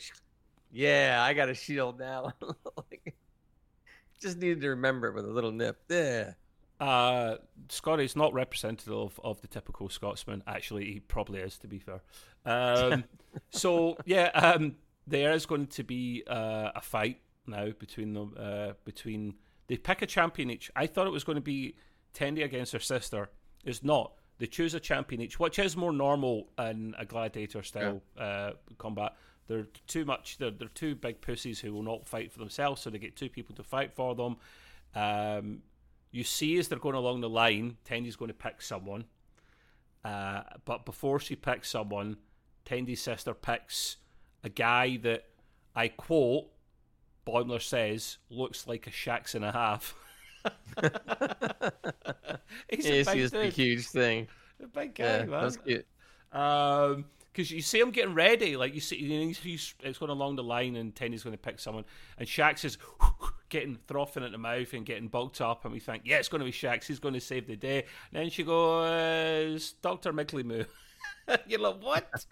Yeah, 0.72 1.22
I 1.22 1.34
got 1.34 1.50
a 1.50 1.54
shield 1.54 2.00
now. 2.00 2.34
like, 2.78 3.16
just 4.22 4.38
needed 4.38 4.62
to 4.62 4.70
remember 4.70 5.08
it 5.08 5.16
with 5.16 5.26
a 5.26 5.30
little 5.30 5.52
nip. 5.52 5.78
Yeah. 5.90 6.34
Uh, 6.80 7.36
Scotty's 7.70 8.16
not 8.16 8.34
representative 8.34 8.94
of, 8.94 9.20
of 9.24 9.42
the 9.42 9.48
typical 9.48 9.90
Scotsman. 9.90 10.44
Actually, 10.48 10.86
he 10.86 11.00
probably 11.00 11.40
is, 11.40 11.58
to 11.60 11.68
be 11.68 11.80
fair. 11.80 12.02
Um, 12.46 13.04
so 13.50 13.98
yeah, 14.06 14.28
um, 14.34 14.76
there 15.08 15.32
is 15.34 15.46
going 15.46 15.68
to 15.68 15.84
be 15.84 16.24
uh, 16.28 16.72
a 16.76 16.82
fight 16.82 17.20
now 17.48 17.70
between 17.78 18.14
them. 18.14 18.36
Uh, 18.38 18.74
between 18.84 19.36
they 19.68 19.78
pick 19.78 20.02
a 20.02 20.06
champion 20.06 20.50
each. 20.50 20.72
I 20.76 20.88
thought 20.88 21.08
it 21.08 21.12
was 21.12 21.24
going 21.24 21.38
to 21.38 21.42
be 21.42 21.76
Tendi 22.14 22.44
against 22.44 22.74
her 22.74 22.80
sister. 22.80 23.30
It's 23.64 23.84
not. 23.84 24.14
They 24.38 24.48
choose 24.48 24.74
a 24.74 24.80
champion 24.80 25.22
each, 25.22 25.40
which 25.40 25.60
is 25.60 25.78
more 25.78 25.94
normal 25.94 26.50
in 26.60 26.94
a 26.98 27.06
gladiator 27.06 27.64
style 27.64 28.02
yeah. 28.18 28.24
uh, 28.24 28.52
combat. 28.78 29.16
They're 29.48 29.68
too 29.88 30.06
much. 30.06 30.38
They're, 30.38 30.52
they're 30.52 30.68
two 30.68 30.96
big 30.96 31.22
pussies 31.22 31.60
who 31.60 31.74
will 31.74 31.84
not 31.84 32.08
fight 32.08 32.32
for 32.32 32.40
themselves, 32.40 32.82
so 32.82 32.90
they 32.90 32.98
get 32.98 33.16
two 33.16 33.30
people 33.30 33.56
to 33.56 33.64
fight 33.64 33.94
for 33.94 34.14
them. 34.16 34.38
Um, 34.94 35.62
you 36.12 36.24
see 36.24 36.58
as 36.58 36.68
they're 36.68 36.80
going 36.80 36.96
along 36.96 37.22
the 37.22 37.30
line, 37.30 37.78
Tendi's 37.88 38.16
going 38.16 38.30
to 38.30 38.34
pick 38.34 38.62
someone. 38.62 39.06
Uh, 40.04 40.42
but 40.66 40.86
before 40.86 41.20
she 41.20 41.36
picks 41.36 41.70
someone, 41.70 42.18
Tendi's 42.66 43.02
sister 43.02 43.34
picks 43.34 43.98
a 44.44 44.50
guy 44.50 44.98
that 44.98 45.26
I 45.76 45.88
quote, 45.90 46.48
Boimler 47.26 47.62
says, 47.62 48.18
looks 48.30 48.68
like 48.68 48.88
a 48.88 48.92
Shaxs 48.92 49.36
and 49.36 49.46
a 49.46 49.52
half. 49.52 49.96
he's 52.70 52.86
yes, 52.86 53.08
a 53.08 53.14
big, 53.14 53.34
a 53.34 53.48
huge 53.48 53.88
thing. 53.88 54.28
A 54.64 54.68
big 54.68 54.96
guy, 54.96 55.04
yeah, 55.04 55.26
man. 55.26 55.42
That's 55.42 55.58
cute. 55.58 55.86
Um, 56.32 57.04
because 57.36 57.52
you 57.52 57.62
see 57.62 57.82
him 57.82 57.92
getting 57.92 58.14
ready, 58.14 58.56
like 58.56 58.74
you 58.74 58.80
see, 58.80 58.96
he's, 58.96 59.38
he's, 59.38 59.74
it's 59.82 59.98
going 59.98 60.12
along 60.12 60.38
the 60.38 60.44
line, 60.44 60.78
and 60.78 60.96
Tendi's 60.96 61.24
going 61.24 61.36
to 61.36 61.42
pick 61.42 61.60
someone, 61.60 61.84
and 62.18 62.26
Shaxs 62.26 62.64
is 62.64 62.78
getting 63.50 63.78
frothing 63.88 64.24
at 64.24 64.32
the 64.32 64.38
mouth 64.38 64.72
and 64.72 64.86
getting 64.86 65.10
bulked 65.10 65.42
up, 65.42 65.66
and 65.66 65.74
we 65.74 65.82
think, 65.82 66.04
yeah, 66.06 66.20
it's 66.20 66.30
going 66.30 66.40
to 66.40 66.46
be 66.46 66.54
Shaxs, 66.54 66.86
he's 66.86 67.00
going 67.00 67.14
to 67.14 67.20
save 67.20 67.48
the 67.48 67.58
day. 67.58 67.80
And 68.14 68.24
then 68.24 68.30
she 68.30 68.44
goes, 68.44 69.74
Doctor 69.82 70.14
Migleemo. 70.14 70.66
You're 71.48 71.60
like, 71.60 71.84
what? 71.84 72.26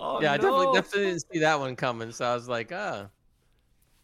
Oh, 0.00 0.20
yeah, 0.20 0.28
no. 0.28 0.32
I 0.32 0.36
definitely, 0.36 0.74
definitely 0.74 1.04
didn't 1.06 1.24
see 1.32 1.38
that 1.40 1.60
one 1.60 1.76
coming, 1.76 2.12
so 2.12 2.24
I 2.24 2.34
was 2.34 2.48
like, 2.48 2.72
ah. 2.72 3.08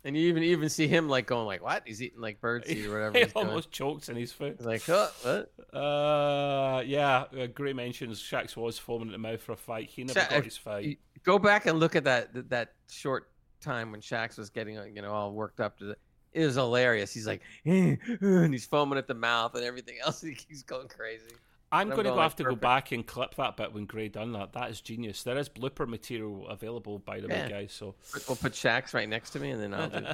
And 0.06 0.16
you 0.16 0.28
even 0.28 0.44
even 0.44 0.68
see 0.68 0.86
him 0.86 1.08
like 1.08 1.26
going 1.26 1.46
like 1.46 1.64
what? 1.64 1.82
He's 1.84 2.00
eating 2.00 2.20
like 2.20 2.40
birdseed 2.40 2.86
or 2.86 2.92
whatever. 3.10 3.18
he 3.18 3.24
almost 3.34 3.72
doing. 3.72 3.94
chokes 3.94 4.08
in 4.08 4.14
his 4.14 4.30
foot. 4.30 4.54
He's 4.56 4.64
like, 4.66 4.88
oh, 4.88 5.10
what? 5.22 5.76
Uh, 5.76 6.82
yeah. 6.86 7.24
Uh, 7.36 7.46
Gray 7.46 7.72
mentions 7.72 8.22
Shaxs 8.22 8.56
was 8.56 8.78
foaming 8.78 9.08
at 9.08 9.12
the 9.12 9.18
mouth 9.18 9.40
for 9.42 9.52
a 9.52 9.56
fight. 9.56 9.88
He 9.88 10.04
never 10.04 10.20
Sha- 10.20 10.28
got 10.28 10.44
his 10.44 10.56
fight. 10.56 11.00
Go 11.24 11.40
back 11.40 11.66
and 11.66 11.80
look 11.80 11.96
at 11.96 12.04
that 12.04 12.50
that 12.50 12.74
short 12.88 13.30
time 13.60 13.90
when 13.90 14.00
Shaxs 14.00 14.38
was 14.38 14.48
getting 14.48 14.76
you 14.94 15.02
know 15.02 15.10
all 15.12 15.32
worked 15.32 15.58
up 15.58 15.76
to 15.78 15.86
the. 15.86 15.96
It 16.32 16.44
was 16.44 16.54
hilarious. 16.54 17.12
He's 17.12 17.26
like, 17.26 17.40
and 17.64 18.52
he's 18.52 18.66
foaming 18.66 18.98
at 18.98 19.08
the 19.08 19.14
mouth 19.14 19.56
and 19.56 19.64
everything 19.64 19.96
else. 20.04 20.20
He 20.22 20.38
he's 20.48 20.62
going 20.62 20.86
crazy. 20.86 21.34
I'm 21.72 21.88
going 21.88 22.04
to 22.04 22.10
go 22.10 22.20
have 22.20 22.36
to 22.36 22.44
perfect. 22.44 22.60
go 22.60 22.66
back 22.68 22.92
and 22.92 23.04
clip 23.04 23.34
that 23.36 23.56
bit 23.56 23.72
when 23.72 23.86
Gray 23.86 24.08
done 24.08 24.32
that. 24.32 24.52
That 24.52 24.70
is 24.70 24.80
genius. 24.80 25.24
There 25.24 25.36
is 25.36 25.48
blooper 25.48 25.86
material 25.86 26.46
available, 26.48 27.00
by 27.00 27.20
the 27.20 27.28
yeah. 27.28 27.44
way, 27.44 27.50
guys. 27.50 27.72
So 27.72 27.96
we'll 28.28 28.36
put 28.36 28.52
Shaxs 28.52 28.94
right 28.94 29.08
next 29.08 29.30
to 29.30 29.40
me, 29.40 29.50
and 29.50 29.60
then 29.60 29.74
I'll 29.74 29.88
do. 29.88 30.06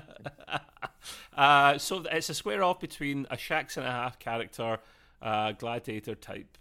uh, 1.37 1.79
so 1.79 2.05
it's 2.11 2.31
a 2.31 2.35
square 2.35 2.63
off 2.63 2.81
between 2.81 3.27
a 3.31 3.37
Shaxs 3.37 3.77
and 3.77 3.87
a 3.87 3.91
half 3.91 4.19
character, 4.19 4.79
uh, 5.21 5.53
gladiator 5.53 6.15
type 6.15 6.57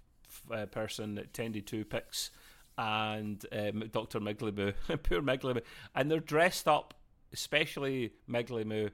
uh, 0.52 0.66
person 0.66 1.16
that 1.16 1.32
Tendi 1.32 1.66
Two 1.66 1.86
picks, 1.86 2.32
and 2.78 3.46
um, 3.54 3.90
Doctor 3.92 4.20
Migleemo, 4.20 4.74
poor 5.04 5.22
Migleemo, 5.22 5.62
and 5.96 6.12
they're 6.12 6.20
dressed 6.20 6.68
up, 6.68 6.94
especially 7.32 8.12
Migleemo, 8.30 8.92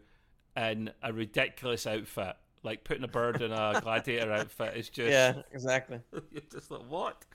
in 0.56 0.92
a 1.02 1.12
ridiculous 1.12 1.88
outfit 1.88 2.36
like 2.64 2.84
putting 2.84 3.04
a 3.04 3.08
bird 3.08 3.42
in 3.42 3.52
a 3.52 3.80
gladiator 3.84 4.32
outfit 4.32 4.76
is 4.76 4.90
just 4.90 5.10
yeah, 5.10 5.42
exactly. 5.52 6.00
You're 6.32 6.42
just 6.52 6.72
like 6.72 6.82
what? 6.88 7.26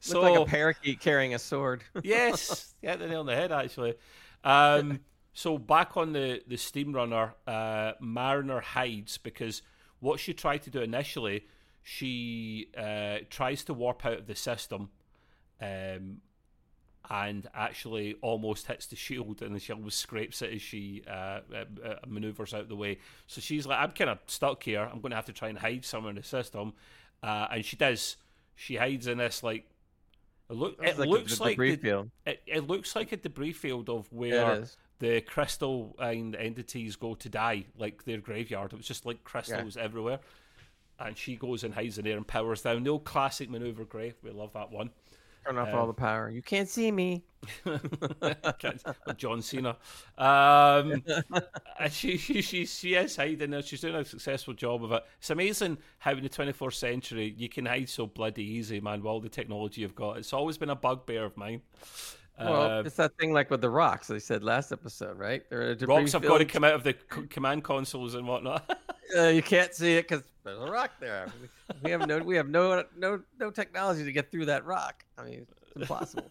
So 0.00 0.20
like 0.20 0.38
a 0.38 0.44
parakeet 0.44 1.00
carrying 1.00 1.34
a 1.34 1.38
sword. 1.38 1.82
yes, 2.02 2.74
yeah, 2.82 2.96
the 2.96 3.06
nail 3.06 3.20
on 3.20 3.26
the 3.26 3.34
head 3.34 3.52
actually. 3.52 3.94
Um, 4.42 5.00
so 5.32 5.58
back 5.58 5.96
on 5.96 6.12
the 6.12 6.42
the 6.46 6.56
Steamrunner, 6.56 7.32
uh, 7.46 7.92
Mariner 8.00 8.60
hides 8.60 9.18
because 9.18 9.62
what 10.00 10.20
she 10.20 10.34
tried 10.34 10.62
to 10.62 10.70
do 10.70 10.80
initially, 10.80 11.46
she 11.82 12.68
uh, 12.76 13.18
tries 13.30 13.64
to 13.64 13.74
warp 13.74 14.04
out 14.04 14.18
of 14.18 14.26
the 14.26 14.34
system. 14.34 14.90
Um, 15.60 16.18
and 17.10 17.46
actually 17.54 18.14
almost 18.22 18.66
hits 18.66 18.86
the 18.86 18.96
shield, 18.96 19.42
and 19.42 19.54
the 19.54 19.60
shield 19.60 19.90
scrapes 19.92 20.40
it 20.42 20.54
as 20.54 20.62
she 20.62 21.02
uh, 21.08 21.40
uh, 21.52 21.64
uh, 21.84 21.94
maneuvers 22.06 22.54
out 22.54 22.68
the 22.68 22.76
way. 22.76 22.98
So 23.26 23.40
she's 23.40 23.66
like, 23.66 23.78
"I'm 23.78 23.90
kind 23.90 24.10
of 24.10 24.18
stuck 24.26 24.62
here. 24.62 24.80
I'm 24.80 25.00
going 25.00 25.10
to 25.10 25.16
have 25.16 25.26
to 25.26 25.32
try 25.32 25.48
and 25.48 25.58
hide 25.58 25.84
somewhere 25.84 26.10
in 26.10 26.16
the 26.16 26.22
system," 26.22 26.72
uh, 27.22 27.48
and 27.50 27.64
she 27.64 27.76
does. 27.76 28.16
She 28.56 28.76
hides 28.76 29.06
in 29.06 29.18
this 29.18 29.42
like. 29.42 29.66
It, 30.50 30.54
look, 30.54 30.78
it 30.82 30.98
like 30.98 31.08
looks 31.08 31.38
a, 31.38 31.42
like 31.42 31.56
the, 31.56 32.10
it, 32.26 32.42
it, 32.46 32.66
looks 32.66 32.94
like 32.94 33.12
a 33.12 33.16
debris 33.16 33.52
field 33.52 33.88
of 33.88 34.12
where 34.12 34.64
the 34.98 35.22
crystal 35.22 35.96
and 35.98 36.36
entities 36.36 36.96
go 36.96 37.14
to 37.14 37.28
die, 37.28 37.64
like 37.78 38.04
their 38.04 38.18
graveyard. 38.18 38.72
It 38.72 38.76
was 38.76 38.86
just 38.86 39.06
like 39.06 39.24
crystals 39.24 39.76
yeah. 39.76 39.82
everywhere, 39.82 40.20
and 40.98 41.16
she 41.16 41.36
goes 41.36 41.64
and 41.64 41.74
hides 41.74 41.98
in 41.98 42.04
there 42.04 42.16
and 42.16 42.26
powers 42.26 42.62
down. 42.62 42.84
The 42.84 42.90
old 42.90 43.04
classic 43.04 43.50
maneuver, 43.50 43.84
Gray. 43.84 44.14
We 44.22 44.30
love 44.30 44.52
that 44.52 44.70
one. 44.70 44.90
Turn 45.46 45.58
off 45.58 45.68
um, 45.68 45.74
all 45.74 45.86
the 45.86 45.92
power. 45.92 46.30
You 46.30 46.42
can't 46.42 46.68
see 46.68 46.90
me. 46.90 47.24
John 49.16 49.42
Cena. 49.42 49.76
Um, 50.16 51.02
she, 51.90 52.16
she, 52.16 52.40
she, 52.40 52.64
she 52.64 52.94
is 52.94 53.16
hiding 53.16 53.50
there. 53.50 53.62
She's 53.62 53.80
doing 53.80 53.96
a 53.96 54.04
successful 54.04 54.54
job 54.54 54.84
of 54.84 54.92
it. 54.92 55.04
It's 55.18 55.30
amazing 55.30 55.78
how 55.98 56.12
in 56.12 56.22
the 56.22 56.28
24th 56.28 56.74
century 56.74 57.34
you 57.36 57.48
can 57.48 57.66
hide 57.66 57.88
so 57.88 58.06
bloody 58.06 58.44
easy, 58.44 58.80
man, 58.80 59.00
with 59.00 59.06
all 59.06 59.20
the 59.20 59.28
technology 59.28 59.82
you've 59.82 59.94
got. 59.94 60.16
It's 60.16 60.32
always 60.32 60.56
been 60.56 60.70
a 60.70 60.76
bugbear 60.76 61.24
of 61.24 61.36
mine. 61.36 61.60
Well, 62.38 62.62
uh, 62.62 62.82
it's 62.82 62.96
that 62.96 63.16
thing 63.18 63.32
like 63.32 63.50
with 63.50 63.60
the 63.60 63.70
rocks 63.70 64.08
they 64.08 64.18
said 64.18 64.42
last 64.42 64.72
episode, 64.72 65.18
right? 65.18 65.44
rocks 65.50 66.12
have 66.12 66.22
got 66.22 66.38
to 66.38 66.44
come 66.44 66.64
out 66.64 66.74
of 66.74 66.82
the 66.82 66.94
command 66.94 67.62
consoles 67.62 68.14
and 68.14 68.26
whatnot. 68.26 68.76
uh, 69.16 69.28
you 69.28 69.42
can't 69.42 69.72
see 69.72 69.96
it 69.96 70.08
because 70.08 70.24
there's 70.42 70.60
a 70.60 70.70
rock 70.70 70.90
there. 70.98 71.28
We 71.82 71.92
have 71.92 72.06
no, 72.08 72.18
we 72.18 72.36
have 72.36 72.48
no, 72.48 72.84
no, 72.96 73.20
no 73.38 73.50
technology 73.50 74.04
to 74.04 74.12
get 74.12 74.32
through 74.32 74.46
that 74.46 74.66
rock. 74.66 75.04
I 75.16 75.24
mean, 75.24 75.46
it's 75.62 75.76
impossible. 75.76 76.30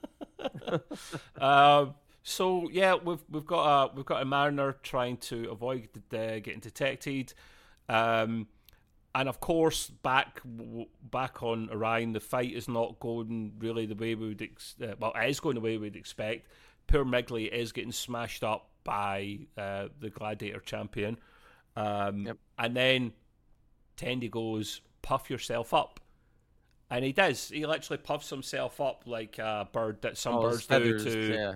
um, 1.41 1.95
so 2.23 2.69
yeah, 2.69 2.95
we've 2.95 3.23
we've 3.29 3.45
got 3.45 3.63
a 3.65 3.95
we've 3.95 4.05
got 4.05 4.21
a 4.21 4.25
mariner 4.25 4.75
trying 4.83 5.17
to 5.17 5.49
avoid 5.51 5.87
uh, 6.13 6.39
getting 6.39 6.59
detected. 6.59 7.33
Um, 7.87 8.47
and 9.15 9.29
of 9.29 9.39
course, 9.39 9.89
back 9.89 10.41
back 11.11 11.43
on 11.43 11.69
Orion, 11.71 12.13
the 12.13 12.19
fight 12.19 12.51
is 12.53 12.67
not 12.67 12.99
going 12.99 13.53
really 13.59 13.85
the 13.85 13.95
way 13.95 14.15
we 14.15 14.29
would. 14.29 14.41
Ex- 14.41 14.75
uh, 14.81 14.95
well, 14.99 15.13
it 15.15 15.29
is 15.29 15.39
going 15.39 15.55
the 15.55 15.61
way 15.61 15.77
we'd 15.77 15.95
expect. 15.95 16.47
Poor 16.87 17.05
Migley 17.05 17.45
is 17.45 17.71
getting 17.71 17.91
smashed 17.91 18.43
up 18.43 18.69
by 18.83 19.39
uh, 19.57 19.87
the 19.99 20.09
Gladiator 20.09 20.59
champion, 20.59 21.17
um, 21.75 22.25
Yep. 22.25 22.37
and 22.59 22.75
then 22.75 23.13
Tendi 23.97 24.29
goes, 24.29 24.81
"Puff 25.01 25.29
yourself 25.29 25.73
up," 25.73 25.99
and 26.89 27.05
he 27.05 27.11
does. 27.13 27.49
He 27.49 27.65
literally 27.65 28.01
puffs 28.03 28.29
himself 28.29 28.81
up 28.81 29.03
like 29.05 29.37
a 29.39 29.69
bird 29.71 30.01
that 30.01 30.17
some 30.17 30.33
All 30.35 30.41
birds 30.41 30.63
feathers, 30.63 31.03
do 31.05 31.27
to 31.27 31.33
yeah, 31.33 31.55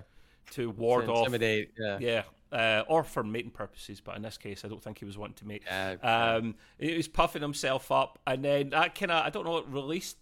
to 0.52 0.70
ward 0.70 1.06
to 1.06 1.12
off. 1.12 1.18
intimidate. 1.26 1.72
Yeah. 1.78 1.98
Yeah, 2.00 2.22
uh, 2.52 2.82
or 2.88 3.04
for 3.04 3.22
mating 3.22 3.50
purposes, 3.50 4.00
but 4.00 4.16
in 4.16 4.22
this 4.22 4.38
case, 4.38 4.64
I 4.64 4.68
don't 4.68 4.82
think 4.82 4.98
he 4.98 5.04
was 5.04 5.18
wanting 5.18 5.36
to 5.36 5.46
mate. 5.46 5.62
Yeah, 5.66 5.96
Um, 6.02 6.54
he 6.78 6.96
was 6.96 7.08
puffing 7.08 7.42
himself 7.42 7.90
up, 7.92 8.18
and 8.26 8.44
then 8.44 8.70
that 8.70 8.94
kind 8.94 9.12
of 9.12 9.24
I 9.26 9.30
don't 9.30 9.44
know, 9.44 9.58
it 9.58 9.66
released 9.68 10.16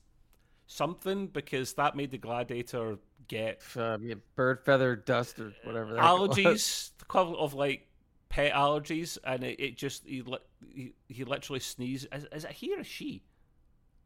something 0.66 1.28
because 1.28 1.74
that 1.74 1.94
made 1.96 2.10
the 2.10 2.18
gladiator 2.18 2.98
get 3.28 3.62
uh, 3.76 3.98
yeah, 4.00 4.14
bird 4.34 4.60
feather 4.64 4.96
dust 4.96 5.38
or 5.40 5.52
whatever. 5.64 5.94
the 5.94 6.02
heck 6.02 6.10
it 6.12 6.20
was. 6.20 6.36
allergies, 6.36 6.90
the 6.98 7.04
equivalent 7.04 7.38
of 7.40 7.54
like 7.54 7.88
pet 8.28 8.52
allergies, 8.52 9.18
and 9.24 9.44
it, 9.44 9.60
it 9.60 9.76
just 9.76 10.04
he, 10.06 10.22
li- 10.22 10.38
he 10.68 10.92
he 11.08 11.24
literally 11.24 11.60
sneezed. 11.60 12.06
Is, 12.12 12.26
is 12.32 12.44
it 12.44 12.52
he 12.52 12.74
or 12.74 12.84
she? 12.84 13.22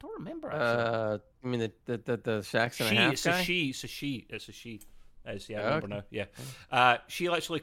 Don't 0.00 0.18
remember. 0.18 0.50
Actually. 0.50 0.84
Uh, 0.84 1.18
I 1.44 1.46
mean 1.46 1.60
the 1.60 1.72
the 1.86 1.98
the, 1.98 2.16
the 2.16 2.58
and 2.62 2.72
she, 2.72 2.84
a 2.84 2.88
half 2.88 3.12
it's 3.12 3.24
guy. 3.24 3.40
a 3.40 3.44
she, 3.44 3.68
it's 3.70 3.84
a 3.84 3.88
she, 3.88 4.26
it's 4.30 4.48
a 4.48 4.52
she. 4.52 4.80
It's, 5.26 5.48
yeah, 5.50 5.60
I 5.60 5.64
remember 5.64 5.88
now. 5.88 6.02
Yeah, 6.10 6.24
uh, 6.72 6.96
she 7.08 7.28
literally. 7.28 7.62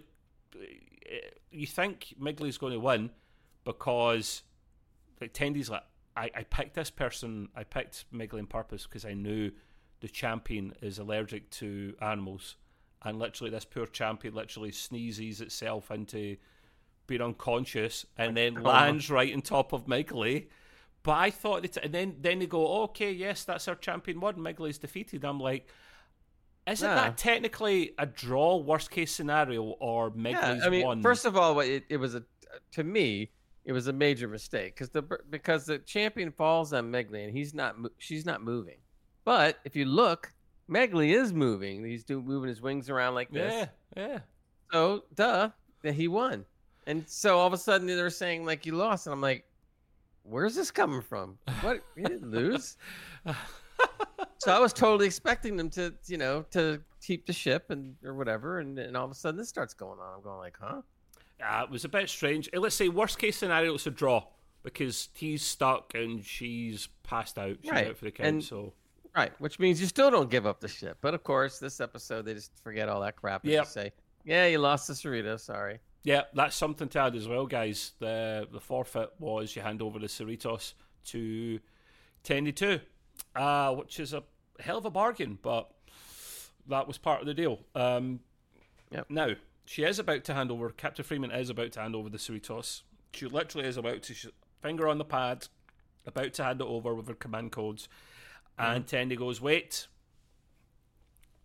You 1.51 1.67
think 1.67 2.13
Migley's 2.19 2.57
going 2.57 2.73
to 2.73 2.79
win 2.79 3.11
because 3.63 4.43
like 5.21 5.33
Tendi's 5.33 5.69
like 5.69 5.83
I, 6.15 6.31
I 6.35 6.43
picked 6.43 6.73
this 6.73 6.89
person. 6.89 7.49
I 7.55 7.63
picked 7.63 8.05
Migley 8.11 8.41
on 8.41 8.47
purpose 8.47 8.87
because 8.87 9.05
I 9.05 9.13
knew 9.13 9.51
the 10.01 10.07
champion 10.07 10.73
is 10.81 10.99
allergic 10.99 11.49
to 11.51 11.95
animals, 12.01 12.55
and 13.03 13.19
literally 13.19 13.51
this 13.51 13.65
poor 13.65 13.85
champion 13.85 14.33
literally 14.33 14.71
sneezes 14.71 15.41
itself 15.41 15.91
into 15.91 16.37
being 17.05 17.21
unconscious 17.21 18.05
and 18.17 18.35
then 18.35 18.55
lands 18.63 19.09
right 19.09 19.33
on 19.33 19.41
top 19.41 19.73
of 19.73 19.87
Migley. 19.87 20.49
But 21.03 21.17
I 21.17 21.29
thought 21.29 21.63
it, 21.63 21.77
and 21.77 21.93
then 21.93 22.15
then 22.19 22.39
they 22.39 22.47
go, 22.47 22.83
okay, 22.83 23.11
yes, 23.11 23.43
that's 23.43 23.67
our 23.67 23.75
champion 23.75 24.19
one. 24.19 24.41
Migley's 24.41 24.79
defeated. 24.79 25.23
I'm 25.23 25.39
like, 25.39 25.69
isn't 26.67 26.87
Nah. 26.87 26.95
that 26.95 27.17
technically 27.17 27.93
a 27.97 28.05
draw, 28.05 28.57
worst 28.57 28.91
case 28.91 29.11
scenario, 29.13 29.63
or 29.63 30.11
Migley's 30.11 30.59
Yeah, 30.59 30.65
I 30.65 30.69
mean, 30.69 30.85
won? 30.85 31.01
first 31.01 31.25
of 31.25 31.35
all, 31.37 31.59
it, 31.61 31.83
it 31.89 31.97
was 31.97 32.15
a 32.15 32.23
to 32.71 32.83
me 32.83 33.31
it 33.65 33.73
was 33.73 33.87
a 33.87 33.93
major 33.93 34.27
mistake 34.29 34.73
because 34.75 34.89
the 34.89 35.01
because 35.29 35.65
the 35.65 35.77
champion 35.79 36.31
falls 36.31 36.71
on 36.73 36.89
Megley 36.89 37.23
and 37.25 37.31
he's 37.35 37.53
not 37.53 37.75
she's 37.97 38.25
not 38.25 38.41
moving. 38.41 38.77
But 39.25 39.59
if 39.65 39.75
you 39.75 39.83
look, 39.85 40.31
Megley 40.69 41.11
is 41.13 41.33
moving. 41.33 41.83
He's 41.85 42.03
doing 42.05 42.25
moving 42.25 42.47
his 42.47 42.61
wings 42.61 42.89
around 42.89 43.15
like 43.15 43.29
this. 43.29 43.67
yeah, 43.95 44.07
yeah. 44.07 44.19
So 44.71 45.03
duh, 45.15 45.49
that 45.83 45.93
he 45.93 46.07
won. 46.07 46.45
And 46.87 47.03
so 47.09 47.37
all 47.37 47.47
of 47.47 47.51
a 47.53 47.57
sudden 47.57 47.87
they're 47.87 48.09
saying 48.09 48.45
like 48.45 48.65
you 48.65 48.73
lost, 48.75 49.05
and 49.07 49.13
I'm 49.13 49.19
like, 49.21 49.43
where's 50.23 50.55
this 50.55 50.71
coming 50.71 51.01
from? 51.01 51.37
What 51.61 51.83
you 51.97 52.03
didn't 52.05 52.31
lose? 52.31 52.77
so 54.39 54.51
I 54.55 54.59
was 54.59 54.73
totally 54.73 55.05
expecting 55.05 55.55
them 55.57 55.69
to, 55.71 55.93
you 56.07 56.17
know, 56.17 56.45
to 56.51 56.81
keep 57.01 57.25
the 57.25 57.33
ship 57.33 57.69
and 57.69 57.95
or 58.03 58.13
whatever, 58.13 58.59
and, 58.59 58.77
and 58.79 58.95
all 58.97 59.05
of 59.05 59.11
a 59.11 59.15
sudden 59.15 59.37
this 59.37 59.49
starts 59.49 59.73
going 59.73 59.99
on. 59.99 60.15
I'm 60.15 60.21
going 60.21 60.37
like, 60.39 60.57
huh? 60.59 60.81
Uh, 61.43 61.63
it 61.63 61.69
was 61.69 61.85
a 61.85 61.89
bit 61.89 62.09
strange. 62.09 62.49
Let's 62.53 62.75
say 62.75 62.89
worst 62.89 63.19
case 63.19 63.37
scenario, 63.37 63.75
it's 63.75 63.85
a 63.87 63.91
draw 63.91 64.23
because 64.63 65.09
he's 65.13 65.43
stuck 65.43 65.93
and 65.93 66.23
she's 66.25 66.87
passed 67.03 67.37
out. 67.37 67.57
She's 67.61 67.71
Right, 67.71 67.87
out 67.87 67.97
for 67.97 68.05
the 68.05 68.11
count. 68.11 68.27
and- 68.29 68.43
so 68.43 68.73
Right, 69.15 69.31
which 69.41 69.57
means 69.57 69.81
you 69.81 69.87
still 69.87 70.11
don't 70.11 70.29
give 70.29 70.45
up 70.45 70.59
the 70.59 70.67
ship. 70.67 70.97
But 71.01 71.15
of 71.15 71.23
course, 71.23 71.57
this 71.57 71.79
episode 71.81 72.25
they 72.25 72.35
just 72.35 72.51
forget 72.63 72.87
all 72.87 73.01
that 73.01 73.15
crap 73.15 73.43
and 73.43 73.51
Yep. 73.53 73.63
just 73.63 73.73
say, 73.73 73.91
"Yeah, 74.23 74.45
you 74.45 74.59
lost 74.59 74.87
the 74.87 74.93
Cerrito. 74.93 75.39
Sorry." 75.39 75.79
yeah, 76.03 76.21
that's 76.35 76.55
something 76.55 76.87
to 76.89 76.99
add 76.99 77.15
as 77.15 77.27
well, 77.27 77.45
guys. 77.47 77.93
The 77.99 78.47
the 78.51 78.59
forfeit 78.59 79.09
was 79.19 79.55
you 79.55 79.61
hand 79.63 79.81
over 79.81 79.97
the 79.99 80.05
Cerritos 80.07 80.73
to 81.05 81.59
Tendi 82.23 82.55
two, 82.55 82.79
uh, 83.35 83.73
which 83.73 83.99
is 83.99 84.13
a 84.13 84.23
hell 84.59 84.77
of 84.77 84.85
a 84.85 84.89
bargain, 84.89 85.37
but 85.41 85.71
that 86.67 86.87
was 86.87 86.97
part 86.97 87.21
of 87.21 87.27
the 87.27 87.33
deal. 87.33 87.59
Um, 87.75 88.19
Yep. 88.91 89.09
Now 89.09 89.29
she 89.65 89.83
is 89.83 89.99
about 89.99 90.23
to 90.25 90.33
hand 90.33 90.49
over. 90.49 90.69
Captain 90.69 91.03
Freeman 91.03 91.29
is 91.31 91.49
about 91.49 91.73
to 91.73 91.81
hand 91.81 91.93
over 91.93 92.09
the 92.09 92.17
Cerritos. 92.17 92.83
She 93.13 93.25
literally 93.25 93.67
is 93.67 93.75
about 93.75 94.01
to 94.03 94.31
finger 94.61 94.87
on 94.87 94.97
the 94.97 95.03
pad, 95.03 95.47
about 96.05 96.31
to 96.35 96.43
hand 96.45 96.61
it 96.61 96.67
over 96.67 96.95
with 96.95 97.09
her 97.09 97.13
command 97.13 97.51
codes, 97.51 97.89
and 98.57 98.85
Tendi 98.87 99.17
goes, 99.17 99.41
"Wait." 99.41 99.87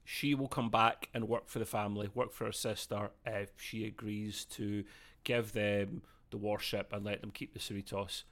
She 0.05 0.35
will 0.35 0.49
come 0.49 0.68
back 0.68 1.09
and 1.14 1.29
work 1.29 1.49
for 1.49 1.59
the 1.59 1.64
family, 1.64 2.09
work 2.12 2.33
for 2.33 2.45
her 2.47 2.53
sister, 2.53 3.11
if 3.25 3.53
she 3.61 3.87
agrees 3.87 4.45
to 4.47 4.85
give 5.25 5.53
them 5.53 6.03
the 6.31 6.37
warship 6.37 6.93
and 6.93 7.05
let 7.05 7.20
them 7.20 7.31
keep 7.31 7.53
the 7.55 7.61
Cerritos. 7.61 8.25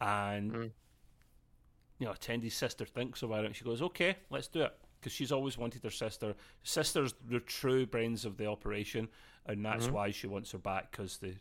And 0.00 0.52
Mhm. 0.52 0.70
You 2.04 2.10
know, 2.10 2.16
Tendi's 2.16 2.54
sister 2.54 2.84
thinks 2.84 3.22
about 3.22 3.44
it. 3.44 3.46
and 3.46 3.56
She 3.56 3.64
goes, 3.64 3.80
"Okay, 3.80 4.16
let's 4.28 4.46
do 4.46 4.60
it," 4.60 4.78
because 5.00 5.10
she's 5.10 5.32
always 5.32 5.56
wanted 5.56 5.82
her 5.84 5.90
sister. 5.90 6.36
Sister's 6.62 7.14
the 7.26 7.40
true 7.40 7.86
brains 7.86 8.26
of 8.26 8.36
the 8.36 8.44
operation, 8.44 9.08
and 9.46 9.64
that's 9.64 9.86
Mhm. 9.86 9.92
why 9.92 10.10
she 10.10 10.26
wants 10.26 10.52
her 10.52 10.58
back. 10.58 10.90
Because 10.90 11.16
the 11.16 11.36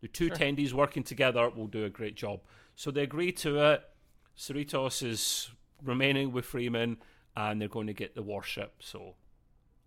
the 0.00 0.06
two 0.06 0.30
Tendies 0.30 0.72
working 0.72 1.02
together 1.02 1.48
will 1.50 1.66
do 1.66 1.84
a 1.84 1.90
great 1.90 2.14
job. 2.14 2.42
So 2.76 2.90
they 2.92 3.02
agree 3.02 3.32
to 3.32 3.58
it. 3.72 3.90
Cerritos 4.36 5.02
is 5.02 5.50
remaining 5.82 6.30
with 6.30 6.44
Freeman, 6.44 7.02
and 7.34 7.60
they're 7.60 7.68
going 7.68 7.86
to 7.88 7.94
get 7.94 8.14
the 8.14 8.22
warship. 8.22 8.82
So 8.82 9.16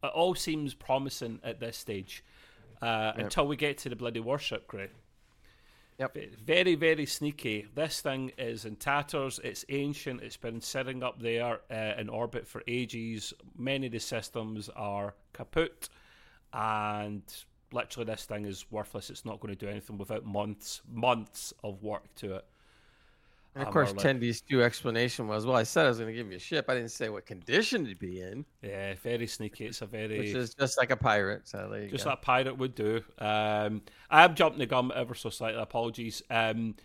it 0.04 0.08
all 0.08 0.34
seems 0.36 0.74
promising 0.74 1.40
at 1.44 1.62
this 1.62 1.78
stage, 1.78 2.22
uh, 2.82 3.14
Yep. 3.16 3.26
until 3.26 3.48
we 3.48 3.56
get 3.56 3.78
to 3.80 3.90
the 3.90 3.96
bloody 3.96 4.20
warship, 4.20 4.68
Gray. 4.68 4.90
Yep. 6.00 6.18
Very, 6.46 6.76
very 6.76 7.08
sneaky. 7.08 7.66
This 7.74 8.02
thing 8.02 8.32
is 8.38 8.66
in 8.66 8.76
tatters. 8.76 9.40
It's 9.44 9.66
ancient. 9.70 10.22
It's 10.22 10.38
been 10.38 10.62
sitting 10.62 11.02
up 11.02 11.20
there 11.20 11.62
uh, 11.72 12.00
in 12.00 12.08
orbit 12.08 12.48
for 12.48 12.62
ages. 12.68 13.34
Many 13.58 13.88
of 13.88 13.94
the 13.94 14.00
systems 14.00 14.70
are 14.76 15.16
kaput, 15.34 15.90
and 16.54 17.24
literally 17.72 18.06
this 18.06 18.26
thing 18.26 18.46
is 18.46 18.66
worthless. 18.70 19.10
It's 19.10 19.26
not 19.26 19.40
going 19.40 19.56
to 19.56 19.66
do 19.66 19.72
anything 19.72 19.98
without 19.98 20.24
months, 20.24 20.82
months 20.88 21.52
of 21.64 21.82
work 21.82 22.14
to 22.18 22.36
it. 22.36 22.46
And 23.56 23.64
of 23.64 23.68
Um, 23.68 23.74
course, 23.74 23.94
Tendi's 23.94 24.42
two 24.42 24.62
explanation 24.64 25.28
was, 25.28 25.46
"Well, 25.46 25.56
I 25.56 25.64
said 25.64 25.86
I 25.86 25.90
was 25.90 25.98
going 25.98 26.10
to 26.10 26.14
give 26.14 26.30
you 26.30 26.38
a 26.38 26.40
ship. 26.40 26.66
I 26.70 26.76
didn't 26.76 26.92
say 26.92 27.10
what 27.10 27.26
condition 27.26 27.86
it'd 27.86 27.98
be 28.00 28.22
in, 28.22 28.46
Yeah, 28.62 28.94
very 28.96 29.26
sneaky. 29.28 29.66
It's 29.66 29.82
a 29.82 29.88
very 29.88 30.20
which 30.20 30.36
is 30.36 30.54
just 30.54 30.78
like 30.78 30.92
a 30.92 30.98
pirate." 30.98 31.48
So 31.48 31.68
there 31.70 31.88
just 31.90 32.04
go. 32.04 32.12
like 32.12 32.22
pirate 32.22 32.58
would 32.58 32.76
do. 32.76 33.04
Um, 33.18 33.82
I 34.10 34.24
am 34.26 34.36
jumping 34.36 34.60
the 34.60 34.68
gun 34.68 34.92
ever 34.94 35.16
so 35.16 35.30
slightly. 35.30 35.62
Apologies. 35.62 36.22
Um, 36.30 36.76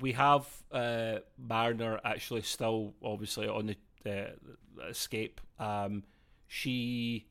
we 0.00 0.12
have 0.12 0.46
uh, 0.70 1.18
Mariner 1.36 2.00
actually 2.04 2.42
still 2.42 2.94
obviously 3.02 3.46
on 3.48 3.74
the 4.04 4.28
uh, 4.80 4.86
escape. 4.88 5.40
Um, 5.58 6.04
she 6.46 7.28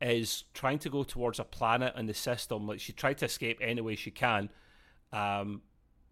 is 0.00 0.44
trying 0.54 0.78
to 0.78 0.90
go 0.90 1.02
towards 1.02 1.38
a 1.38 1.44
planet 1.44 1.94
in 1.96 2.06
the 2.06 2.14
system. 2.14 2.66
Like 2.66 2.80
she 2.80 2.92
tried 2.92 3.18
to 3.18 3.24
escape 3.26 3.58
any 3.60 3.80
way 3.80 3.96
she 3.96 4.10
can. 4.10 4.50
Um, 5.12 5.62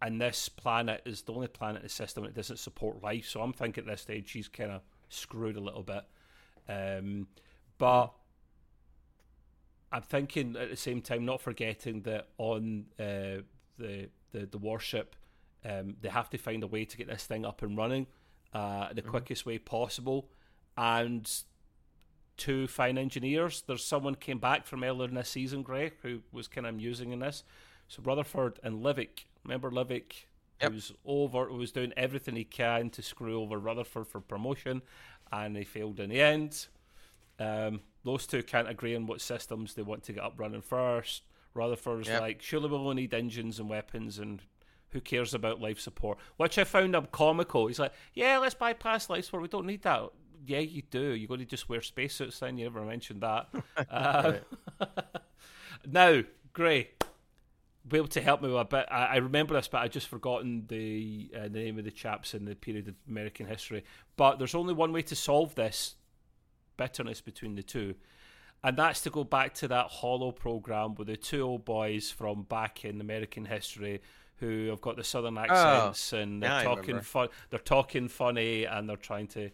and 0.04 0.20
this 0.20 0.50
planet 0.50 1.00
is 1.06 1.22
the 1.22 1.32
only 1.32 1.48
planet 1.48 1.76
in 1.76 1.84
the 1.84 1.88
system 1.88 2.24
that 2.24 2.34
doesn't 2.34 2.58
support 2.58 3.02
life. 3.02 3.26
So 3.26 3.40
I'm 3.40 3.54
thinking 3.54 3.84
at 3.84 3.90
this 3.90 4.02
stage 4.02 4.28
she's 4.28 4.48
kind 4.48 4.70
of 4.70 4.82
screwed 5.08 5.56
a 5.56 5.60
little 5.60 5.82
bit. 5.82 6.04
Um, 6.68 7.26
but 7.78 8.12
I'm 9.90 10.02
thinking 10.02 10.56
at 10.56 10.68
the 10.68 10.76
same 10.76 11.00
time, 11.00 11.24
not 11.24 11.40
forgetting 11.40 12.02
that 12.02 12.28
on 12.36 12.84
uh, 13.00 13.42
the, 13.78 14.10
the 14.32 14.46
the 14.50 14.58
warship, 14.58 15.16
um, 15.64 15.96
they 16.02 16.10
have 16.10 16.28
to 16.30 16.38
find 16.38 16.62
a 16.62 16.66
way 16.66 16.84
to 16.84 16.96
get 16.98 17.08
this 17.08 17.24
thing 17.24 17.46
up 17.46 17.62
and 17.62 17.74
running 17.74 18.06
uh, 18.52 18.92
the 18.92 19.02
quickest 19.02 19.46
way 19.46 19.56
possible. 19.56 20.28
And 20.76 21.30
two 22.36 22.66
fine 22.66 22.98
engineers. 22.98 23.62
There's 23.66 23.84
someone 23.84 24.16
came 24.16 24.38
back 24.38 24.66
from 24.66 24.84
earlier 24.84 25.08
in 25.08 25.14
this 25.14 25.30
season, 25.30 25.62
Greg, 25.62 25.94
who 26.02 26.20
was 26.30 26.46
kind 26.46 26.66
of 26.66 26.74
amusing 26.74 27.12
in 27.12 27.20
this. 27.20 27.42
So 27.88 28.02
Rutherford 28.02 28.60
and 28.62 28.84
Livick, 28.84 29.24
remember 29.44 29.70
Livick, 29.70 30.26
Yep. 30.60 30.72
who's 30.72 30.92
over, 31.04 31.46
who 31.46 31.56
was 31.56 31.72
doing 31.72 31.92
everything 31.96 32.36
he 32.36 32.44
can 32.44 32.88
to 32.90 33.02
screw 33.02 33.40
over 33.42 33.58
Rutherford 33.58 34.06
for 34.06 34.20
promotion, 34.20 34.82
and 35.32 35.56
he 35.56 35.64
failed 35.64 35.98
in 36.00 36.10
the 36.10 36.20
end. 36.20 36.68
Um, 37.38 37.80
those 38.04 38.26
two 38.26 38.42
can't 38.42 38.68
agree 38.68 38.94
on 38.94 39.06
what 39.06 39.20
systems 39.20 39.74
they 39.74 39.82
want 39.82 40.04
to 40.04 40.12
get 40.12 40.22
up 40.22 40.34
running 40.36 40.62
first. 40.62 41.22
Rutherford's 41.54 42.08
Yep. 42.08 42.20
like, 42.20 42.42
surely 42.42 42.68
we'll 42.68 42.88
only 42.88 43.02
need 43.02 43.14
engines 43.14 43.58
and 43.58 43.68
weapons, 43.68 44.18
and 44.18 44.42
who 44.90 45.00
cares 45.00 45.34
about 45.34 45.60
life 45.60 45.80
support? 45.80 46.18
Which 46.36 46.56
I 46.56 46.64
found 46.64 46.94
him 46.94 47.06
comical. 47.10 47.66
He's 47.66 47.80
like, 47.80 47.92
yeah, 48.14 48.38
let's 48.38 48.54
bypass 48.54 49.10
life 49.10 49.24
support. 49.24 49.42
We 49.42 49.48
don't 49.48 49.66
need 49.66 49.82
that. 49.82 50.10
Yeah, 50.46 50.60
you 50.60 50.82
do. 50.82 51.14
You're 51.14 51.26
going 51.28 51.40
to 51.40 51.46
just 51.46 51.68
wear 51.68 51.80
spacesuits 51.82 52.38
then. 52.38 52.58
You 52.58 52.64
never 52.66 52.82
mentioned 52.84 53.22
that. 53.22 53.48
Uh, 53.90 54.34
now, 55.86 56.22
Gray, 56.52 56.90
be 57.86 57.98
able 57.98 58.08
to 58.08 58.20
help 58.20 58.42
me 58.42 58.48
with 58.48 58.60
a 58.60 58.64
bit. 58.64 58.86
I, 58.90 59.04
I 59.04 59.16
remember 59.16 59.54
this, 59.54 59.68
but 59.68 59.78
I've 59.78 59.90
just 59.90 60.08
forgotten 60.08 60.64
the 60.68 61.30
uh, 61.36 61.42
the 61.42 61.60
name 61.60 61.78
of 61.78 61.84
the 61.84 61.90
chaps 61.90 62.34
in 62.34 62.44
the 62.44 62.54
period 62.54 62.88
of 62.88 62.94
American 63.08 63.46
history. 63.46 63.84
But 64.16 64.38
there's 64.38 64.54
only 64.54 64.74
one 64.74 64.92
way 64.92 65.02
to 65.02 65.16
solve 65.16 65.54
this 65.54 65.96
bitterness 66.76 67.20
between 67.20 67.54
the 67.56 67.62
two, 67.62 67.94
and 68.62 68.76
that's 68.76 69.02
to 69.02 69.10
go 69.10 69.24
back 69.24 69.54
to 69.54 69.68
that 69.68 69.86
holo 69.86 70.30
program 70.30 70.94
with 70.94 71.08
the 71.08 71.16
two 71.16 71.42
old 71.42 71.64
boys 71.64 72.10
from 72.10 72.42
back 72.44 72.84
in 72.84 73.00
American 73.00 73.44
history 73.44 74.00
who 74.36 74.68
have 74.68 74.80
got 74.80 74.96
the 74.96 75.04
southern 75.04 75.38
accents 75.38 76.12
oh, 76.12 76.18
and 76.18 76.42
they're 76.42 76.62
talking 76.62 77.00
fun. 77.00 77.28
They're 77.50 77.58
talking 77.58 78.08
funny 78.08 78.64
and 78.64 78.88
they're 78.88 78.96
trying 78.96 79.28
to. 79.28 79.50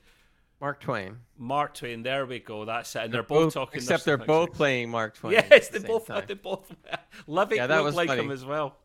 Mark 0.60 0.80
Twain. 0.80 1.16
Mark 1.38 1.74
Twain. 1.74 2.02
There 2.02 2.26
we 2.26 2.38
go. 2.38 2.64
That's 2.64 2.94
it. 2.94 3.04
And 3.04 3.12
they're, 3.12 3.22
they're 3.22 3.28
both, 3.28 3.46
both, 3.46 3.54
talking. 3.54 3.78
Except 3.78 4.04
they're 4.04 4.18
both 4.18 4.52
playing 4.52 4.90
Mark 4.90 5.16
Twain. 5.16 5.32
Yes, 5.32 5.68
they 5.68 5.78
both. 5.78 6.06
Time. 6.06 6.24
They 6.26 6.34
both. 6.34 6.74
Living 7.26 7.56
yeah, 7.56 7.66
that 7.66 7.82
was 7.82 7.94
like 7.94 8.08
funny. 8.08 8.22
him 8.22 8.30
as 8.30 8.44
well. 8.44 8.76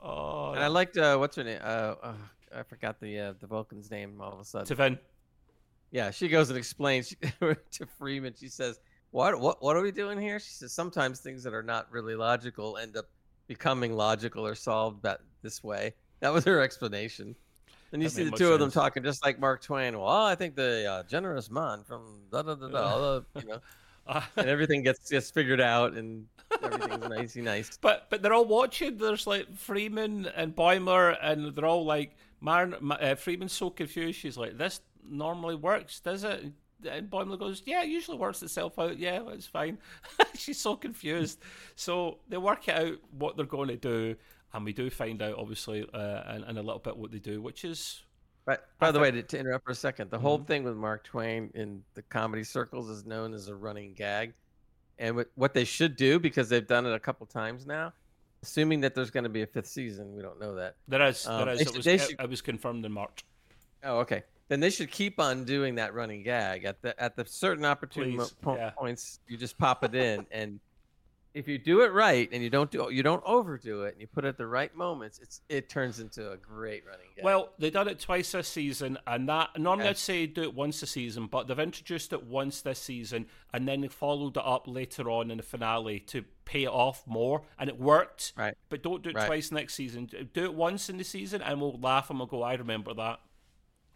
Oh, 0.00 0.52
and 0.52 0.62
I 0.62 0.68
liked 0.68 0.96
uh, 0.96 1.16
what's 1.16 1.36
her 1.36 1.44
name? 1.44 1.60
Uh, 1.62 1.94
uh, 2.02 2.12
I 2.54 2.62
forgot 2.62 3.00
the 3.00 3.18
uh, 3.18 3.32
the 3.38 3.46
Vulcan's 3.46 3.90
name 3.90 4.20
all 4.20 4.32
of 4.32 4.40
a 4.40 4.44
sudden. 4.44 4.76
T'Lyn. 4.76 4.98
Yeah, 5.90 6.10
she 6.10 6.28
goes 6.28 6.50
and 6.50 6.58
explains 6.58 7.14
to 7.40 7.86
Freeman. 7.98 8.34
She 8.38 8.48
says, 8.48 8.80
"What? 9.10 9.38
What? 9.40 9.62
What 9.62 9.76
are 9.76 9.82
we 9.82 9.90
doing 9.90 10.20
here?" 10.20 10.38
She 10.38 10.50
says, 10.50 10.72
"Sometimes 10.72 11.20
things 11.20 11.42
that 11.44 11.54
are 11.54 11.62
not 11.62 11.90
really 11.90 12.14
logical 12.14 12.76
end 12.76 12.96
up 12.96 13.06
becoming 13.46 13.94
logical 13.94 14.46
or 14.46 14.54
solved 14.54 15.02
that 15.02 15.20
this 15.42 15.62
way." 15.62 15.94
That 16.20 16.32
was 16.32 16.44
her 16.44 16.60
explanation. 16.60 17.36
And 17.92 18.02
you 18.02 18.08
that 18.08 18.14
see 18.14 18.24
the 18.24 18.30
two 18.30 18.36
sense. 18.36 18.50
of 18.50 18.60
them 18.60 18.70
talking 18.70 19.02
just 19.02 19.24
like 19.24 19.38
Mark 19.38 19.62
Twain. 19.62 19.98
Well, 19.98 20.08
I 20.08 20.34
think 20.34 20.54
the 20.54 20.90
uh, 20.90 21.02
generous 21.04 21.50
man 21.50 21.84
from 21.84 22.02
da 22.30 22.42
da 22.42 22.54
da 22.54 22.68
da, 22.68 23.20
you 23.40 23.48
know, 23.48 23.60
and 24.36 24.48
everything 24.48 24.82
gets 24.82 25.10
gets 25.10 25.30
figured 25.30 25.60
out 25.60 25.94
and 25.94 26.26
everything's 26.62 27.08
nicey 27.08 27.42
nice. 27.42 27.78
But 27.80 28.06
but 28.10 28.22
they're 28.22 28.34
all 28.34 28.44
watching. 28.44 28.96
There's 28.96 29.26
like 29.26 29.54
Freeman 29.56 30.26
and 30.36 30.54
Boimler, 30.54 31.16
and 31.22 31.54
they're 31.54 31.66
all 31.66 31.84
like, 31.84 32.16
Mar- 32.40 32.74
uh, 33.00 33.14
Freeman's 33.14 33.52
so 33.52 33.70
confused. 33.70 34.18
She's 34.18 34.36
like, 34.36 34.58
this 34.58 34.80
normally 35.08 35.54
works, 35.54 36.00
does 36.00 36.24
it? 36.24 36.44
And 36.88 37.10
Boimler 37.10 37.38
goes, 37.38 37.62
yeah, 37.66 37.82
it 37.82 37.88
usually 37.88 38.18
works 38.18 38.42
itself 38.42 38.78
out. 38.78 38.98
Yeah, 38.98 39.20
it's 39.28 39.46
fine. 39.46 39.78
She's 40.34 40.60
so 40.60 40.76
confused. 40.76 41.40
So 41.74 42.18
they 42.28 42.36
work 42.36 42.68
it 42.68 42.76
out 42.76 42.98
what 43.18 43.36
they're 43.36 43.46
going 43.46 43.68
to 43.68 43.76
do, 43.76 44.14
and 44.52 44.64
we 44.64 44.72
do 44.72 44.90
find 44.90 45.22
out, 45.22 45.36
obviously, 45.38 45.86
uh, 45.92 46.22
and, 46.26 46.44
and 46.44 46.58
a 46.58 46.62
little 46.62 46.78
bit 46.78 46.96
what 46.96 47.10
they 47.10 47.18
do, 47.18 47.40
which 47.40 47.64
is. 47.64 48.02
But 48.46 48.68
by 48.78 48.88
I 48.88 48.90
the 48.90 48.98
think... 48.98 49.02
way, 49.02 49.20
to, 49.20 49.22
to, 49.22 49.38
interrupt 49.38 49.64
for 49.64 49.72
a 49.72 49.74
second, 49.74 50.10
the 50.10 50.16
mm-hmm. 50.16 50.26
whole 50.26 50.38
thing 50.38 50.64
with 50.64 50.76
Mark 50.76 51.04
Twain 51.04 51.50
in 51.54 51.82
the 51.94 52.02
comedy 52.02 52.44
circles 52.44 52.88
is 52.88 53.04
known 53.04 53.34
as 53.34 53.48
a 53.48 53.54
running 53.54 53.94
gag. 53.94 54.32
And 54.98 55.16
what, 55.16 55.28
what 55.34 55.54
they 55.54 55.64
should 55.64 55.96
do, 55.96 56.18
because 56.18 56.48
they've 56.48 56.66
done 56.66 56.86
it 56.86 56.92
a 56.92 56.98
couple 56.98 57.26
times 57.26 57.66
now, 57.66 57.92
assuming 58.42 58.80
that 58.80 58.94
there's 58.94 59.10
going 59.10 59.24
to 59.24 59.30
be 59.30 59.42
a 59.42 59.46
fifth 59.46 59.68
season, 59.68 60.14
we 60.16 60.22
don't 60.22 60.40
know 60.40 60.54
that. 60.54 60.76
There 60.88 61.02
is. 61.02 61.26
Um, 61.26 61.44
there 61.44 61.54
is. 61.54 61.60
It 61.60 61.76
was, 61.76 61.84
should... 61.84 62.16
it 62.18 62.28
was 62.28 62.40
confirmed 62.40 62.84
in 62.84 62.92
March. 62.92 63.24
Oh, 63.84 63.98
okay 63.98 64.24
then 64.48 64.60
they 64.60 64.70
should 64.70 64.90
keep 64.90 65.20
on 65.20 65.44
doing 65.44 65.74
that 65.76 65.94
running 65.94 66.22
gag 66.22 66.64
at 66.64 66.80
the 66.82 67.00
at 67.00 67.16
the 67.16 67.24
certain 67.26 67.64
opportune 67.64 68.16
mo- 68.16 68.56
yeah. 68.56 68.70
points. 68.70 69.20
You 69.28 69.36
just 69.36 69.58
pop 69.58 69.84
it 69.84 69.94
in, 69.94 70.26
and 70.30 70.58
if 71.34 71.46
you 71.46 71.58
do 71.58 71.82
it 71.82 71.92
right 71.92 72.28
and 72.32 72.42
you 72.42 72.50
don't 72.50 72.70
do 72.70 72.88
you 72.90 73.02
don't 73.02 73.22
overdo 73.24 73.82
it 73.82 73.92
and 73.92 74.00
you 74.00 74.06
put 74.06 74.24
it 74.24 74.28
at 74.28 74.38
the 74.38 74.46
right 74.46 74.74
moments, 74.74 75.18
it's 75.20 75.40
it 75.48 75.68
turns 75.68 76.00
into 76.00 76.32
a 76.32 76.36
great 76.36 76.84
running 76.86 77.06
gag. 77.14 77.24
Well, 77.24 77.50
they 77.58 77.70
done 77.70 77.88
it 77.88 78.00
twice 78.00 78.32
this 78.32 78.48
season, 78.48 78.98
and 79.06 79.28
that 79.28 79.58
normally. 79.58 79.88
I'd 79.88 79.98
say 79.98 80.26
do 80.26 80.42
it 80.42 80.54
once 80.54 80.82
a 80.82 80.86
season, 80.86 81.26
but 81.26 81.46
they've 81.46 81.58
introduced 81.58 82.12
it 82.12 82.24
once 82.24 82.62
this 82.62 82.78
season, 82.78 83.26
and 83.52 83.68
then 83.68 83.80
they 83.82 83.88
followed 83.88 84.36
it 84.36 84.42
up 84.44 84.66
later 84.66 85.10
on 85.10 85.30
in 85.30 85.36
the 85.36 85.42
finale 85.42 86.00
to 86.00 86.24
pay 86.44 86.64
it 86.64 86.70
off 86.70 87.06
more, 87.06 87.42
and 87.58 87.68
it 87.68 87.78
worked. 87.78 88.32
Right. 88.36 88.54
But 88.68 88.82
don't 88.82 89.02
do 89.02 89.10
it 89.10 89.16
right. 89.16 89.26
twice 89.26 89.52
next 89.52 89.74
season. 89.74 90.08
Do 90.32 90.44
it 90.44 90.54
once 90.54 90.88
in 90.88 90.96
the 90.96 91.04
season, 91.04 91.42
and 91.42 91.60
we'll 91.60 91.78
laugh 91.78 92.10
and 92.10 92.18
we'll 92.18 92.26
go, 92.26 92.42
"I 92.42 92.54
remember 92.54 92.94
that." 92.94 93.20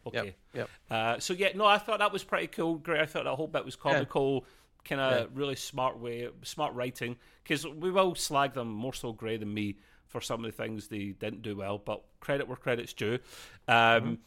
Okay. 0.07 0.25
Yep. 0.25 0.35
yep. 0.55 0.71
Uh, 0.91 1.19
so 1.19 1.33
yeah, 1.33 1.51
no, 1.55 1.65
I 1.65 1.79
thought 1.79 2.01
that 2.01 2.13
was 2.13 2.25
pretty 2.25 2.49
cool. 2.49 2.77
Great. 2.77 3.01
I 3.01 3.07
thought 3.07 3.25
that 3.25 3.35
whole 3.35 3.47
bit 3.47 3.65
was 3.65 3.77
comical. 3.77 4.35
Yeah. 4.35 4.49
Kind 4.85 5.01
of 5.01 5.13
yeah. 5.13 5.27
really 5.33 5.57
smart 5.57 5.99
way, 5.99 6.29
smart 6.43 6.75
writing. 6.75 7.17
Because 7.43 7.67
we 7.67 7.91
will 7.91 8.15
slag 8.15 8.55
them 8.55 8.69
more 8.69 8.93
so 8.93 9.13
Gray 9.13 9.37
than 9.37 9.53
me 9.53 9.77
for 10.13 10.21
some 10.21 10.45
of 10.45 10.51
the 10.51 10.57
things 10.57 10.89
they 10.89 11.15
didn't 11.19 11.43
do 11.43 11.57
well, 11.57 11.79
but 11.79 12.03
credit 12.21 12.47
where 12.47 12.57
credit's 12.57 12.93
due. 12.93 13.19
Um, 13.67 14.19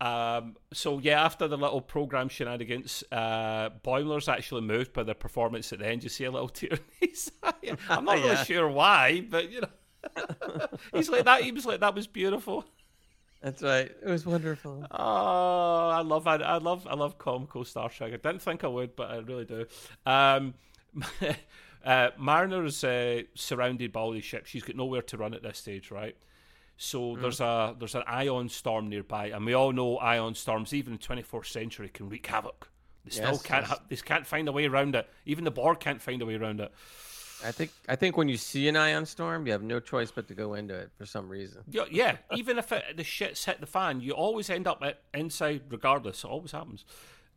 mm-hmm. 0.00 0.06
um, 0.06 0.56
so 0.72 0.98
yeah, 0.98 1.22
after 1.22 1.48
the 1.48 1.58
little 1.58 1.80
program 1.80 2.28
shenanigans, 2.28 3.02
uh, 3.10 3.70
Boimler's 3.84 4.28
actually 4.28 4.62
moved 4.62 4.92
by 4.92 5.02
their 5.02 5.16
performance 5.16 5.72
at 5.72 5.80
the 5.80 5.86
end. 5.86 6.04
You 6.04 6.08
see 6.08 6.24
a 6.24 6.30
little 6.30 6.48
tear 6.60 6.70
in 7.00 7.08
his 7.08 7.32
eye. 7.42 7.76
I'm 7.90 8.04
not 8.04 8.16
really 8.16 8.36
sure 8.44 8.68
why, 8.68 9.26
but 9.28 9.50
you 9.50 9.62
know, 9.62 10.68
he's 10.94 11.08
like 11.08 11.24
that. 11.24 11.42
He 11.42 11.50
was 11.50 11.66
like 11.66 11.80
that 11.80 11.94
was 11.96 12.06
beautiful. 12.06 12.64
That's 13.40 13.62
right. 13.62 13.90
It 14.02 14.08
was 14.08 14.26
wonderful. 14.26 14.84
Oh, 14.90 15.88
I 15.88 16.00
love 16.02 16.26
I, 16.26 16.36
I 16.36 16.58
love 16.58 16.86
I 16.90 16.94
love 16.94 17.18
comical 17.18 17.64
Star 17.64 17.88
Trek. 17.88 18.12
I 18.12 18.16
didn't 18.16 18.42
think 18.42 18.64
I 18.64 18.68
would, 18.68 18.96
but 18.96 19.10
I 19.10 19.18
really 19.18 19.44
do. 19.44 19.66
Um, 20.04 20.54
uh, 21.84 22.08
Mariner's 22.18 22.82
uh, 22.82 23.22
surrounded 23.34 23.92
by 23.92 24.00
all 24.00 24.10
these 24.10 24.24
ships. 24.24 24.50
She's 24.50 24.64
got 24.64 24.74
nowhere 24.76 25.02
to 25.02 25.16
run 25.16 25.34
at 25.34 25.42
this 25.42 25.58
stage, 25.58 25.90
right? 25.90 26.16
So 26.76 27.16
mm. 27.16 27.20
there's 27.20 27.40
a 27.40 27.76
there's 27.78 27.94
an 27.94 28.04
ion 28.06 28.48
storm 28.48 28.88
nearby, 28.88 29.26
and 29.26 29.46
we 29.46 29.52
all 29.54 29.72
know 29.72 29.98
ion 29.98 30.34
storms, 30.34 30.72
even 30.72 30.94
in 30.94 30.98
the 30.98 31.22
24th 31.22 31.46
century, 31.46 31.88
can 31.88 32.08
wreak 32.08 32.26
havoc. 32.26 32.70
They 33.04 33.10
still 33.12 33.32
yes, 33.32 33.42
can't 33.42 33.62
yes. 33.62 33.70
Ha- 33.70 33.82
they 33.88 33.96
can't 33.96 34.26
find 34.26 34.48
a 34.48 34.52
way 34.52 34.66
around 34.66 34.96
it. 34.96 35.08
Even 35.26 35.44
the 35.44 35.50
Borg 35.50 35.80
can't 35.80 36.02
find 36.02 36.22
a 36.22 36.26
way 36.26 36.34
around 36.34 36.60
it. 36.60 36.72
I 37.44 37.52
think 37.52 37.70
I 37.88 37.96
think 37.96 38.16
when 38.16 38.28
you 38.28 38.36
see 38.36 38.68
an 38.68 38.76
ion 38.76 39.06
storm, 39.06 39.46
you 39.46 39.52
have 39.52 39.62
no 39.62 39.80
choice 39.80 40.10
but 40.10 40.26
to 40.28 40.34
go 40.34 40.54
into 40.54 40.74
it 40.74 40.90
for 40.96 41.06
some 41.06 41.28
reason. 41.28 41.62
Yeah, 41.68 41.84
yeah. 41.90 42.16
even 42.34 42.58
if 42.58 42.72
it, 42.72 42.96
the 42.96 43.04
shit's 43.04 43.44
hit 43.44 43.60
the 43.60 43.66
fan, 43.66 44.00
you 44.00 44.12
always 44.12 44.50
end 44.50 44.66
up 44.66 44.82
at, 44.82 45.02
inside, 45.14 45.62
regardless. 45.68 46.24
It 46.24 46.28
always 46.28 46.52
happens. 46.52 46.84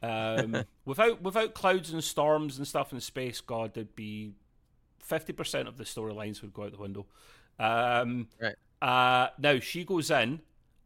Um, 0.01 0.63
without 0.85 1.21
without 1.21 1.53
clouds 1.53 1.91
and 1.91 2.03
storms 2.03 2.57
and 2.57 2.67
stuff 2.67 2.91
in 2.91 2.99
space, 2.99 3.41
God, 3.41 3.73
there'd 3.73 3.95
be 3.95 4.31
fifty 4.99 5.33
percent 5.33 5.67
of 5.67 5.77
the 5.77 5.83
storylines 5.83 6.41
would 6.41 6.53
go 6.53 6.63
out 6.63 6.71
the 6.71 6.77
window. 6.77 7.05
Um, 7.59 8.27
right. 8.41 8.55
Uh, 8.81 9.29
now 9.37 9.59
she 9.59 9.83
goes 9.83 10.09
in, 10.09 10.41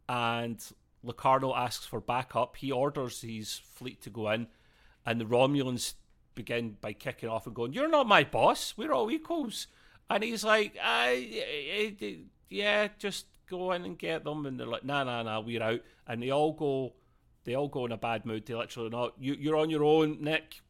and 0.08 0.62
Locarno 1.02 1.54
asks 1.54 1.86
for 1.86 2.00
backup. 2.00 2.56
He 2.56 2.70
orders 2.70 3.22
his 3.22 3.54
fleet 3.54 4.02
to 4.02 4.10
go 4.10 4.30
in, 4.30 4.48
and 5.06 5.20
the 5.20 5.24
Romulans 5.24 5.94
begin 6.36 6.76
by 6.80 6.92
kicking 6.92 7.28
off 7.28 7.46
and 7.46 7.56
going, 7.56 7.72
"You're 7.72 7.88
not 7.88 8.06
my 8.06 8.22
boss. 8.22 8.74
We're 8.76 8.92
all 8.92 9.10
equals." 9.10 9.66
And 10.08 10.22
he's 10.22 10.44
like, 10.44 10.76
I, 10.80 12.22
"Yeah, 12.48 12.88
just 12.98 13.26
go 13.46 13.72
in 13.72 13.84
and 13.84 13.98
get 13.98 14.22
them." 14.22 14.46
And 14.46 14.60
they're 14.60 14.68
like, 14.68 14.84
"Nah, 14.84 15.02
nah, 15.02 15.24
nah, 15.24 15.40
we're 15.40 15.62
out." 15.62 15.80
And 16.06 16.22
they 16.22 16.30
all 16.30 16.52
go, 16.52 16.92
they 17.42 17.54
all 17.54 17.68
go 17.68 17.86
in 17.86 17.92
a 17.92 17.96
bad 17.96 18.24
mood. 18.24 18.46
They 18.46 18.54
literally 18.54 18.90
not. 18.90 19.14
You, 19.18 19.34
you're 19.34 19.56
on 19.56 19.70
your 19.70 19.82
own, 19.82 20.18
Nick. 20.20 20.60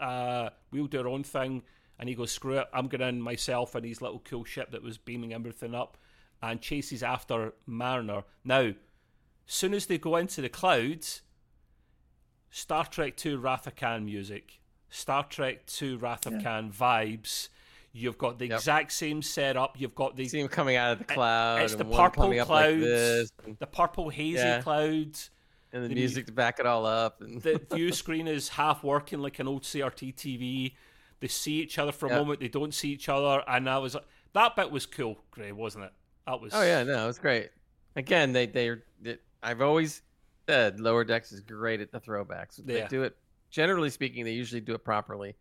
Uh, 0.00 0.50
we'll 0.72 0.86
do 0.88 1.00
our 1.00 1.08
own 1.08 1.22
thing. 1.22 1.62
And 2.00 2.08
he 2.08 2.16
goes, 2.16 2.32
"Screw 2.32 2.58
it. 2.58 2.68
I'm 2.72 2.88
going 2.88 3.02
in 3.02 3.20
myself 3.20 3.76
and 3.76 3.84
his 3.84 4.02
little 4.02 4.20
cool 4.20 4.44
ship 4.44 4.72
that 4.72 4.82
was 4.82 4.98
beaming 4.98 5.32
everything 5.32 5.74
up." 5.74 5.96
And 6.42 6.60
chases 6.60 7.02
after 7.02 7.54
Mariner. 7.66 8.22
Now, 8.44 8.72
soon 9.46 9.74
as 9.74 9.86
they 9.86 9.98
go 9.98 10.14
into 10.16 10.40
the 10.40 10.48
clouds, 10.48 11.22
Star 12.50 12.86
Trek 12.86 13.24
II 13.24 13.36
Wrath 13.36 13.66
of 13.66 14.02
music 14.02 14.57
Star 14.90 15.24
Trek 15.24 15.66
2 15.66 15.98
Wrath 15.98 16.26
of 16.26 16.34
yeah. 16.34 16.42
Khan 16.42 16.72
vibes. 16.72 17.48
You've 17.92 18.18
got 18.18 18.38
the 18.38 18.46
yep. 18.46 18.58
exact 18.58 18.92
same 18.92 19.22
setup. 19.22 19.76
You've 19.78 19.94
got 19.94 20.16
the 20.16 20.26
him 20.26 20.48
coming 20.48 20.76
out 20.76 20.92
of 20.92 20.98
the 20.98 21.10
eh, 21.10 21.14
cloud. 21.14 21.62
It's 21.62 21.74
the 21.74 21.84
purple 21.84 22.32
clouds, 22.44 23.32
like 23.46 23.58
the 23.58 23.66
purple 23.66 24.10
hazy 24.10 24.38
yeah. 24.38 24.60
clouds, 24.60 25.30
and 25.72 25.84
the, 25.84 25.88
the 25.88 25.94
music 25.94 26.26
to 26.26 26.32
back 26.32 26.60
it 26.60 26.66
all 26.66 26.86
up. 26.86 27.20
And... 27.20 27.40
the 27.42 27.60
view 27.74 27.92
screen 27.92 28.28
is 28.28 28.50
half 28.50 28.84
working 28.84 29.20
like 29.20 29.38
an 29.38 29.48
old 29.48 29.62
CRT 29.62 30.14
TV. 30.14 30.74
They 31.20 31.28
see 31.28 31.54
each 31.54 31.78
other 31.78 31.90
for 31.90 32.06
a 32.06 32.10
yep. 32.10 32.18
moment. 32.18 32.40
They 32.40 32.48
don't 32.48 32.74
see 32.74 32.90
each 32.90 33.08
other, 33.08 33.42
and 33.48 33.68
I 33.68 33.78
was 33.78 33.96
that 34.34 34.54
bit 34.54 34.70
was 34.70 34.86
cool, 34.86 35.18
Gray, 35.30 35.52
wasn't 35.52 35.84
it? 35.84 35.92
That 36.26 36.40
was. 36.40 36.52
Oh 36.54 36.62
yeah, 36.62 36.84
no, 36.84 37.04
it 37.04 37.06
was 37.06 37.18
great. 37.18 37.50
Again, 37.96 38.32
they 38.32 38.46
they, 38.46 38.76
they 39.00 39.18
I've 39.42 39.62
always 39.62 40.02
said 40.46 40.78
Lower 40.78 41.04
Decks 41.04 41.32
is 41.32 41.40
great 41.40 41.80
at 41.80 41.90
the 41.90 42.00
throwbacks. 42.00 42.64
They 42.64 42.86
do 42.88 43.02
it 43.02 43.16
generally 43.50 43.90
speaking, 43.90 44.24
they 44.24 44.32
usually 44.32 44.60
do 44.60 44.74
it 44.74 44.84
properly, 44.84 45.34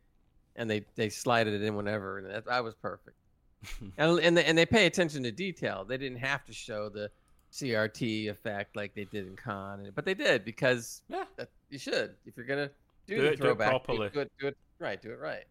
and 0.56 0.70
they 0.70 0.86
they 0.96 1.10
slide 1.10 1.48
it 1.48 1.62
in 1.62 1.76
whenever, 1.76 2.20
and 2.20 2.30
that, 2.30 2.46
that 2.46 2.64
was 2.64 2.76
perfect. 2.76 3.18
and 3.98 4.20
and 4.20 4.38
they, 4.38 4.46
and 4.46 4.58
they 4.58 4.66
pay 4.66 4.86
attention 4.86 5.24
to 5.24 5.32
detail. 5.32 5.86
They 5.86 5.98
didn't 5.98 6.20
have 6.20 6.46
to 6.46 6.54
show 6.54 6.90
the 6.90 7.10
CRT 7.52 8.30
effect 8.30 8.76
like 8.76 8.94
they 8.94 9.06
did 9.06 9.28
in 9.28 9.36
Khan, 9.36 9.90
but 9.96 10.06
they 10.06 10.14
did 10.14 10.46
because 10.46 11.02
yeah, 11.08 11.26
that, 11.38 11.50
you 11.70 11.80
should 11.80 12.16
if 12.26 12.38
you're 12.38 12.46
gonna 12.46 12.70
do, 13.08 13.16
do 13.16 13.22
the 13.22 13.32
it, 13.32 13.40
throwback, 13.40 13.70
do 13.72 13.76
it 13.76 13.86
properly. 13.86 14.10
Do 14.10 14.20
it, 14.22 14.32
do 14.40 14.48
it 14.48 14.58
right, 14.80 15.02
do 15.02 15.12
it 15.12 15.20
right. 15.20 15.46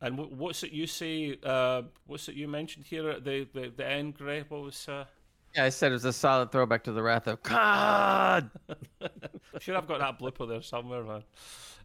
And 0.00 0.16
what's 0.16 0.62
it 0.62 0.70
you 0.70 0.86
say? 0.86 1.36
Uh, 1.42 1.82
what's 2.06 2.28
it 2.28 2.36
you 2.36 2.46
mentioned 2.46 2.86
here 2.86 3.10
at 3.10 3.24
the 3.24 3.48
the, 3.52 3.72
the 3.76 3.86
end, 3.86 4.14
Gray? 4.14 4.44
What 4.48 4.62
was? 4.62 4.88
Uh... 4.88 5.04
Yeah, 5.56 5.64
I 5.64 5.70
said 5.70 5.90
it 5.90 5.94
was 5.94 6.04
a 6.04 6.12
solid 6.12 6.52
throwback 6.52 6.84
to 6.84 6.92
the 6.92 7.02
Wrath 7.02 7.26
of 7.26 7.42
Khan. 7.42 8.50
sure, 9.58 9.76
I've 9.76 9.88
got 9.88 9.98
that 9.98 10.20
blooper 10.20 10.46
there 10.46 10.62
somewhere, 10.62 11.02
man 11.02 11.24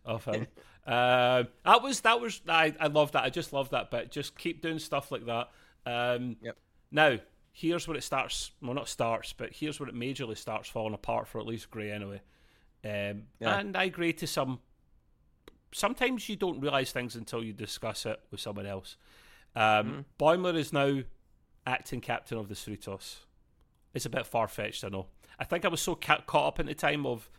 of 0.05 0.25
him. 0.25 0.47
uh, 0.87 1.43
that 1.65 1.81
was 1.81 2.01
that 2.01 2.19
was 2.19 2.41
I 2.47 2.73
I 2.79 2.87
love 2.87 3.11
that. 3.13 3.23
I 3.23 3.29
just 3.29 3.53
love 3.53 3.69
that 3.71 3.91
bit. 3.91 4.11
Just 4.11 4.37
keep 4.37 4.61
doing 4.61 4.79
stuff 4.79 5.11
like 5.11 5.25
that. 5.25 5.49
Um, 5.85 6.37
yep. 6.41 6.57
Now, 6.91 7.17
here's 7.51 7.87
where 7.87 7.97
it 7.97 8.03
starts. 8.03 8.51
Well, 8.61 8.73
not 8.73 8.87
starts, 8.87 9.33
but 9.33 9.51
here's 9.53 9.79
where 9.79 9.89
it 9.89 9.95
majorly 9.95 10.37
starts 10.37 10.69
falling 10.69 10.93
apart 10.93 11.27
for 11.27 11.39
at 11.39 11.45
least 11.47 11.71
Gray 11.71 11.91
anyway. 11.91 12.21
Um, 12.83 13.23
Yeah. 13.39 13.57
And 13.59 13.75
I 13.77 13.83
agree 13.85 14.13
to 14.13 14.27
some. 14.27 14.59
Sometimes 15.73 16.29
you 16.29 16.35
don't 16.35 16.59
realize 16.59 16.91
things 16.91 17.15
until 17.15 17.43
you 17.43 17.51
discuss 17.53 18.05
it 18.05 18.19
with 18.29 18.39
someone 18.39 18.65
else. 18.67 18.95
Um, 19.55 20.05
Boimler 20.19 20.55
is 20.55 20.71
now 20.71 21.01
acting 21.65 22.01
captain 22.01 22.37
of 22.37 22.47
the 22.47 22.55
Cerritos. 22.55 23.17
It's 23.93 24.05
a 24.05 24.09
bit 24.09 24.25
far 24.25 24.47
fetched, 24.47 24.83
I 24.83 24.89
know. 24.89 25.07
I 25.39 25.45
think 25.45 25.65
I 25.65 25.67
was 25.69 25.81
so 25.81 25.95
ca- 25.95 26.21
caught 26.27 26.47
up 26.47 26.59
in 26.59 26.67
the 26.67 26.75
time 26.75 27.05
of 27.05 27.29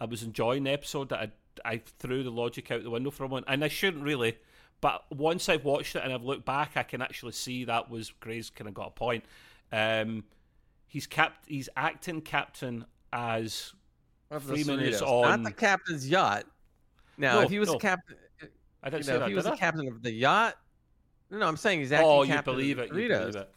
I 0.00 0.04
was 0.04 0.22
enjoying 0.22 0.64
the 0.64 0.70
episode 0.72 1.08
that 1.10 1.20
I, 1.20 1.30
I 1.64 1.78
threw 1.98 2.22
the 2.22 2.30
logic 2.30 2.70
out 2.70 2.82
the 2.82 2.90
window 2.90 3.10
for 3.10 3.24
a 3.24 3.28
moment, 3.28 3.46
and 3.48 3.64
I 3.64 3.68
shouldn't 3.68 4.04
really. 4.04 4.36
But 4.80 5.04
once 5.10 5.48
I've 5.48 5.64
watched 5.64 5.96
it 5.96 6.02
and 6.04 6.12
I've 6.12 6.22
looked 6.24 6.44
back, 6.44 6.72
I 6.76 6.82
can 6.82 7.00
actually 7.00 7.32
see 7.32 7.64
that 7.64 7.90
was 7.90 8.10
Gray's 8.20 8.50
kind 8.50 8.68
of 8.68 8.74
got 8.74 8.88
a 8.88 8.90
point. 8.90 9.24
Um, 9.72 10.24
he's 10.86 11.06
capt, 11.06 11.46
he's 11.48 11.68
acting 11.76 12.20
captain 12.20 12.84
as 13.12 13.72
Of 14.30 14.46
the 14.46 14.52
Freeman 14.54 14.80
is 14.80 15.00
on- 15.02 15.42
not 15.42 15.42
the 15.44 15.52
captain's 15.52 16.08
yacht. 16.08 16.44
Now, 17.16 17.36
No, 17.36 17.40
if 17.42 17.50
he 17.50 17.58
was 17.58 17.70
no. 17.70 17.76
a 17.76 17.80
captain, 17.80 18.16
I 18.82 18.88
you 18.88 18.90
didn't 18.90 19.06
know, 19.06 19.18
say 19.18 19.22
if 19.22 19.28
he 19.28 19.34
was 19.34 19.44
did 19.44 19.50
the 19.52 19.56
I? 19.56 19.58
captain 19.58 19.88
of 19.88 20.02
the 20.02 20.12
yacht. 20.12 20.56
No, 21.30 21.38
no, 21.38 21.48
I'm 21.48 21.56
saying 21.56 21.80
he's 21.80 21.90
acting 21.92 22.06
Oh, 22.08 22.22
you 22.22 22.34
captain 22.34 22.54
believe 22.54 22.76
the 22.76 22.82
it? 22.84 22.86
You 22.88 23.08
believe 23.08 23.34
it? 23.36 23.50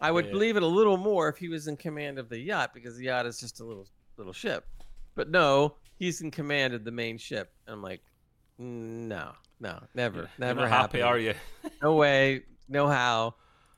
I 0.00 0.10
would 0.10 0.26
Yeah. 0.26 0.30
believe 0.32 0.56
it 0.56 0.62
a 0.62 0.66
little 0.66 0.96
more 0.96 1.28
if 1.28 1.36
he 1.38 1.48
was 1.48 1.68
in 1.68 1.76
command 1.76 2.18
of 2.18 2.28
the 2.28 2.38
yacht 2.38 2.74
because 2.74 2.96
the 2.96 3.04
yacht 3.04 3.24
is 3.26 3.38
just 3.38 3.60
a 3.60 3.64
little 3.64 3.86
little 4.16 4.32
ship. 4.32 4.66
But 5.14 5.30
no, 5.30 5.76
he's 6.04 6.20
in 6.20 6.30
command 6.30 6.74
of 6.74 6.84
the 6.84 6.90
main 6.90 7.16
ship. 7.18 7.52
I'm 7.66 7.82
like, 7.82 8.02
no, 8.58 9.32
no, 9.58 9.82
never, 9.94 10.18
You're 10.18 10.28
never 10.38 10.60
not 10.60 10.70
happy, 10.70 11.02
are 11.02 11.18
you? 11.18 11.34
No 11.82 11.94
way, 11.94 12.42
no 12.68 12.88
how. 12.88 13.34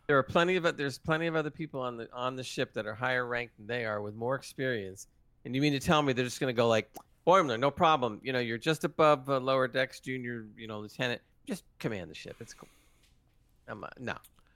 There 0.06 0.18
are 0.18 0.22
plenty 0.22 0.56
of 0.56 0.76
there's 0.76 0.98
plenty 0.98 1.26
of 1.26 1.34
other 1.34 1.50
people 1.50 1.80
on 1.80 1.96
the 1.96 2.08
on 2.12 2.36
the 2.36 2.44
ship 2.44 2.72
that 2.74 2.86
are 2.86 2.94
higher 2.94 3.26
ranked 3.26 3.56
than 3.56 3.66
they 3.66 3.84
are 3.84 4.00
with 4.00 4.14
more 4.14 4.36
experience. 4.36 5.08
And 5.44 5.54
you 5.54 5.60
mean 5.60 5.72
to 5.72 5.80
tell 5.80 6.02
me 6.02 6.12
they're 6.12 6.24
just 6.24 6.40
going 6.40 6.54
to 6.54 6.56
go 6.56 6.68
like, 6.68 6.88
Boimler, 7.26 7.58
no 7.58 7.70
problem. 7.70 8.20
You 8.22 8.32
know, 8.32 8.38
you're 8.38 8.58
just 8.58 8.84
above 8.84 9.28
uh, 9.28 9.40
lower 9.40 9.66
decks, 9.66 9.98
junior, 10.00 10.46
you 10.56 10.68
know, 10.68 10.78
lieutenant. 10.80 11.20
Just 11.46 11.64
command 11.78 12.10
the 12.10 12.14
ship. 12.14 12.36
It's 12.40 12.54
cool. 12.54 12.68
I'm, 13.68 13.82
uh, 13.82 13.88
no, 13.98 14.14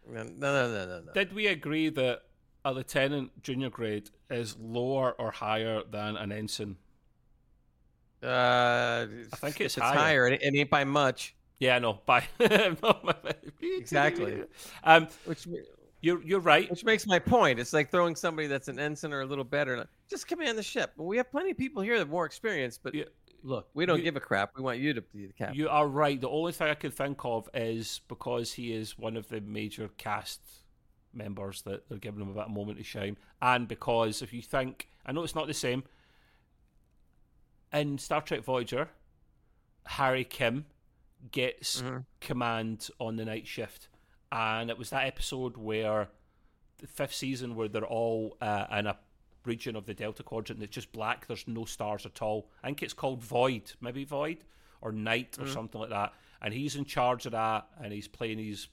no, 0.08 0.22
no, 0.22 0.28
no, 0.28 0.68
no, 0.68 1.02
no. 1.06 1.12
Did 1.12 1.32
we 1.32 1.48
agree 1.48 1.88
that 1.90 2.22
a 2.64 2.72
lieutenant 2.72 3.42
junior 3.42 3.70
grade 3.70 4.10
is 4.30 4.56
lower 4.60 5.12
or 5.12 5.30
higher 5.32 5.82
than 5.90 6.16
an 6.16 6.30
ensign? 6.30 6.76
Uh, 8.22 9.06
I 9.32 9.36
think 9.36 9.60
it's 9.60 9.76
it's 9.76 9.84
higher. 9.84 9.96
higher. 9.98 10.26
It, 10.28 10.42
it 10.42 10.54
ain't 10.56 10.70
by 10.70 10.84
much. 10.84 11.34
Yeah, 11.58 11.78
no, 11.78 12.00
by 12.06 12.24
Exactly. 13.62 14.42
Um, 14.84 15.08
Which 15.24 15.46
you're 16.02 16.22
you're 16.22 16.40
right. 16.40 16.70
which 16.70 16.84
makes 16.84 17.06
my 17.06 17.18
point. 17.18 17.58
It's 17.60 17.72
like 17.74 17.90
throwing 17.90 18.16
somebody 18.16 18.48
that's 18.48 18.68
an 18.68 18.78
ensign 18.78 19.12
or 19.12 19.20
a 19.20 19.26
little 19.26 19.44
better. 19.44 19.86
Just 20.08 20.26
command 20.26 20.56
the 20.56 20.62
ship. 20.62 20.92
We 20.96 21.18
have 21.18 21.30
plenty 21.30 21.50
of 21.50 21.58
people 21.58 21.82
here 21.82 21.94
that 21.94 22.00
have 22.00 22.08
more 22.08 22.24
experience, 22.24 22.78
but 22.82 22.94
Yeah. 22.94 23.04
look, 23.42 23.68
we 23.74 23.84
don't 23.84 23.98
You- 23.98 24.04
give 24.04 24.16
a 24.16 24.20
crap. 24.20 24.56
We 24.56 24.62
want 24.62 24.78
you 24.78 24.94
to 24.94 25.02
be 25.02 25.26
the 25.26 25.32
captain. 25.34 25.56
You 25.58 25.68
are 25.68 25.86
right. 25.86 26.18
The 26.18 26.28
only 26.30 26.52
thing 26.52 26.68
I 26.68 26.74
could 26.74 26.94
think 26.94 27.22
of 27.24 27.48
is 27.52 28.00
because 28.08 28.52
he 28.54 28.72
is 28.72 28.98
one 28.98 29.16
of 29.18 29.28
the 29.28 29.42
major 29.42 29.88
cast 29.98 30.40
members 31.12 31.62
that 31.62 31.86
they're 31.88 31.98
giving 31.98 32.22
him 32.22 32.30
about 32.30 32.46
a 32.46 32.50
of 32.50 32.52
moment 32.52 32.78
to 32.78 32.84
shine, 32.84 33.18
and 33.42 33.68
because 33.68 34.22
if 34.22 34.32
you 34.32 34.40
think, 34.40 34.88
I 35.04 35.12
know 35.12 35.22
it's 35.22 35.34
not 35.34 35.48
the 35.48 35.54
same. 35.54 35.82
In 37.72 37.98
Star 37.98 38.20
Trek 38.20 38.42
Voyager, 38.42 38.88
Harry 39.86 40.24
Kim 40.24 40.66
gets 41.30 41.82
Mhm. 41.82 42.04
command 42.20 42.90
on 42.98 43.16
the 43.16 43.24
night 43.24 43.46
shift, 43.46 43.88
and 44.32 44.70
it 44.70 44.78
was 44.78 44.90
that 44.90 45.06
episode 45.06 45.56
where 45.56 46.08
the 46.78 46.86
fifth 46.86 47.14
season 47.14 47.54
where 47.54 47.68
they're 47.68 47.84
all 47.86 48.36
uh, 48.40 48.66
in 48.72 48.86
a 48.86 48.98
region 49.44 49.76
of 49.76 49.86
the 49.86 49.94
Delta 49.94 50.22
Quadrant 50.22 50.60
that's 50.60 50.72
just 50.72 50.92
black. 50.92 51.26
There's 51.26 51.46
no 51.46 51.64
stars 51.64 52.06
at 52.06 52.20
all. 52.22 52.50
I 52.62 52.68
think 52.68 52.82
it's 52.82 52.92
called 52.94 53.22
Void, 53.22 53.72
maybe 53.80 54.04
Void 54.04 54.44
or 54.80 54.92
Night 54.92 55.38
or 55.38 55.46
something 55.46 55.80
like 55.80 55.90
that. 55.90 56.14
And 56.42 56.54
he's 56.54 56.74
in 56.76 56.84
charge 56.86 57.26
of 57.26 57.32
that, 57.32 57.68
and 57.78 57.92
he's 57.92 58.08
playing 58.08 58.38
his 58.38 58.68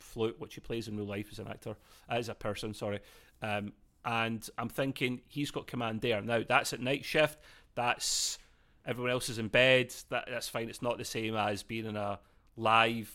flute, 0.00 0.38
which 0.40 0.54
he 0.54 0.60
plays 0.60 0.88
in 0.88 0.96
real 0.96 1.06
life 1.06 1.28
as 1.30 1.38
an 1.38 1.46
actor, 1.48 1.76
as 2.08 2.28
a 2.28 2.34
person. 2.34 2.72
Sorry. 2.74 3.00
Um, 3.42 3.72
and 4.04 4.48
I'm 4.58 4.68
thinking 4.68 5.20
he's 5.28 5.50
got 5.50 5.66
command 5.66 6.00
there. 6.00 6.20
Now 6.22 6.42
that's 6.42 6.72
at 6.72 6.80
night 6.80 7.04
shift. 7.04 7.38
That's 7.74 8.38
everyone 8.86 9.10
else 9.12 9.28
is 9.28 9.38
in 9.38 9.48
bed. 9.48 9.94
That 10.10 10.28
that's 10.30 10.48
fine. 10.48 10.68
It's 10.68 10.82
not 10.82 10.98
the 10.98 11.04
same 11.04 11.36
as 11.36 11.62
being 11.62 11.86
in 11.86 11.96
a 11.96 12.18
live 12.56 13.12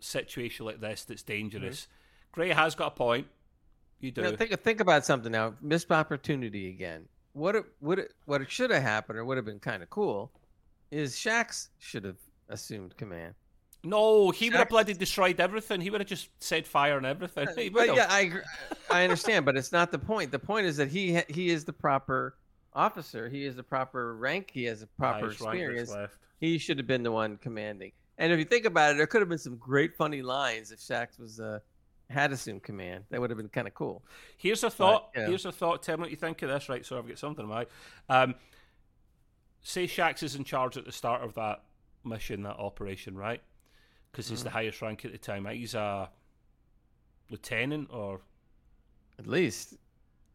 situation 0.00 0.66
like 0.66 0.80
this 0.80 1.04
that's 1.04 1.22
dangerous. 1.22 1.82
Mm-hmm. 1.82 2.32
Gray 2.32 2.48
has 2.50 2.74
got 2.74 2.88
a 2.88 2.90
point. 2.92 3.26
You 4.00 4.10
do. 4.10 4.22
Now, 4.22 4.36
think 4.36 4.58
think 4.62 4.80
about 4.80 5.04
something 5.04 5.30
now. 5.30 5.54
Missed 5.60 5.90
opportunity 5.92 6.68
again. 6.68 7.06
What 7.32 7.54
it 7.54 7.64
would 7.80 7.98
it 7.98 8.14
what 8.24 8.40
it 8.40 8.50
should 8.50 8.70
have 8.70 8.82
happened 8.82 9.18
or 9.18 9.24
would 9.24 9.36
have 9.36 9.46
been 9.46 9.60
kind 9.60 9.82
of 9.82 9.90
cool 9.90 10.32
is 10.90 11.14
Shaxs 11.14 11.68
should 11.78 12.04
have 12.04 12.16
assumed 12.48 12.96
command. 12.96 13.34
no, 13.84 14.30
he 14.30 14.50
would 14.50 14.58
have 14.58 14.68
bloody 14.68 14.94
destroyed 14.94 15.38
everything. 15.40 15.80
He 15.80 15.90
would 15.90 16.00
have 16.00 16.08
just 16.08 16.28
said 16.40 16.66
fire 16.66 16.96
and 16.96 17.06
everything. 17.06 17.48
Uh, 17.48 17.54
but 17.72 17.94
yeah, 17.94 18.06
I 18.08 18.32
I 18.90 19.04
understand, 19.04 19.44
but 19.44 19.56
it's 19.56 19.72
not 19.72 19.92
the 19.92 19.98
point. 19.98 20.32
The 20.32 20.38
point 20.38 20.66
is 20.66 20.76
that 20.78 20.88
he 20.88 21.20
he 21.28 21.50
is 21.50 21.64
the 21.64 21.72
proper 21.72 22.36
officer. 22.72 23.28
He 23.28 23.44
is 23.44 23.56
the 23.56 23.62
proper 23.62 24.14
rank. 24.16 24.50
He 24.52 24.64
has 24.64 24.82
a 24.82 24.86
proper 24.86 25.26
Highest 25.26 25.40
experience. 25.42 25.94
He 26.38 26.58
should 26.58 26.78
have 26.78 26.86
been 26.86 27.02
the 27.02 27.12
one 27.12 27.36
commanding. 27.36 27.92
And 28.18 28.32
if 28.32 28.38
you 28.38 28.44
think 28.44 28.64
about 28.66 28.92
it, 28.92 28.96
there 28.96 29.06
could 29.06 29.20
have 29.22 29.28
been 29.28 29.38
some 29.38 29.56
great 29.56 29.96
funny 29.96 30.22
lines 30.22 30.72
if 30.72 30.78
Shaxs 30.78 31.18
was 31.18 31.40
uh, 31.40 31.58
had 32.08 32.32
assumed 32.32 32.62
command. 32.62 33.04
That 33.10 33.20
would 33.20 33.30
have 33.30 33.36
been 33.38 33.48
kind 33.48 33.66
of 33.66 33.74
cool. 33.74 34.02
Here's 34.36 34.62
a 34.64 34.70
thought. 34.70 35.10
yeah. 35.16 35.26
Here's 35.26 35.46
a 35.46 35.52
thought. 35.52 35.82
Tell 35.82 35.96
me 35.96 36.02
what 36.02 36.10
you 36.10 36.16
think 36.16 36.42
of 36.42 36.48
this. 36.50 36.68
Right, 36.68 36.84
so 36.84 36.98
I've 36.98 37.08
got 37.08 37.18
something 37.18 37.44
in 37.44 37.48
my. 37.48 37.66
Um, 38.08 38.34
say 39.62 39.86
Shaxs 39.86 40.22
is 40.22 40.34
in 40.36 40.44
charge 40.44 40.76
at 40.76 40.84
the 40.84 40.92
start 40.92 41.22
of 41.22 41.34
that 41.34 41.62
mission, 42.04 42.42
that 42.44 42.56
operation, 42.56 43.16
right? 43.16 43.42
Because 44.10 44.28
he's 44.28 44.40
Mm-hmm. 44.40 44.44
the 44.44 44.50
highest 44.50 44.82
rank 44.82 45.04
at 45.04 45.12
the 45.12 45.18
time. 45.18 45.46
Right? 45.46 45.56
He's 45.56 45.74
a 45.74 46.10
lieutenant 47.30 47.88
or 47.92 48.20
At 49.18 49.26
least, 49.26 49.74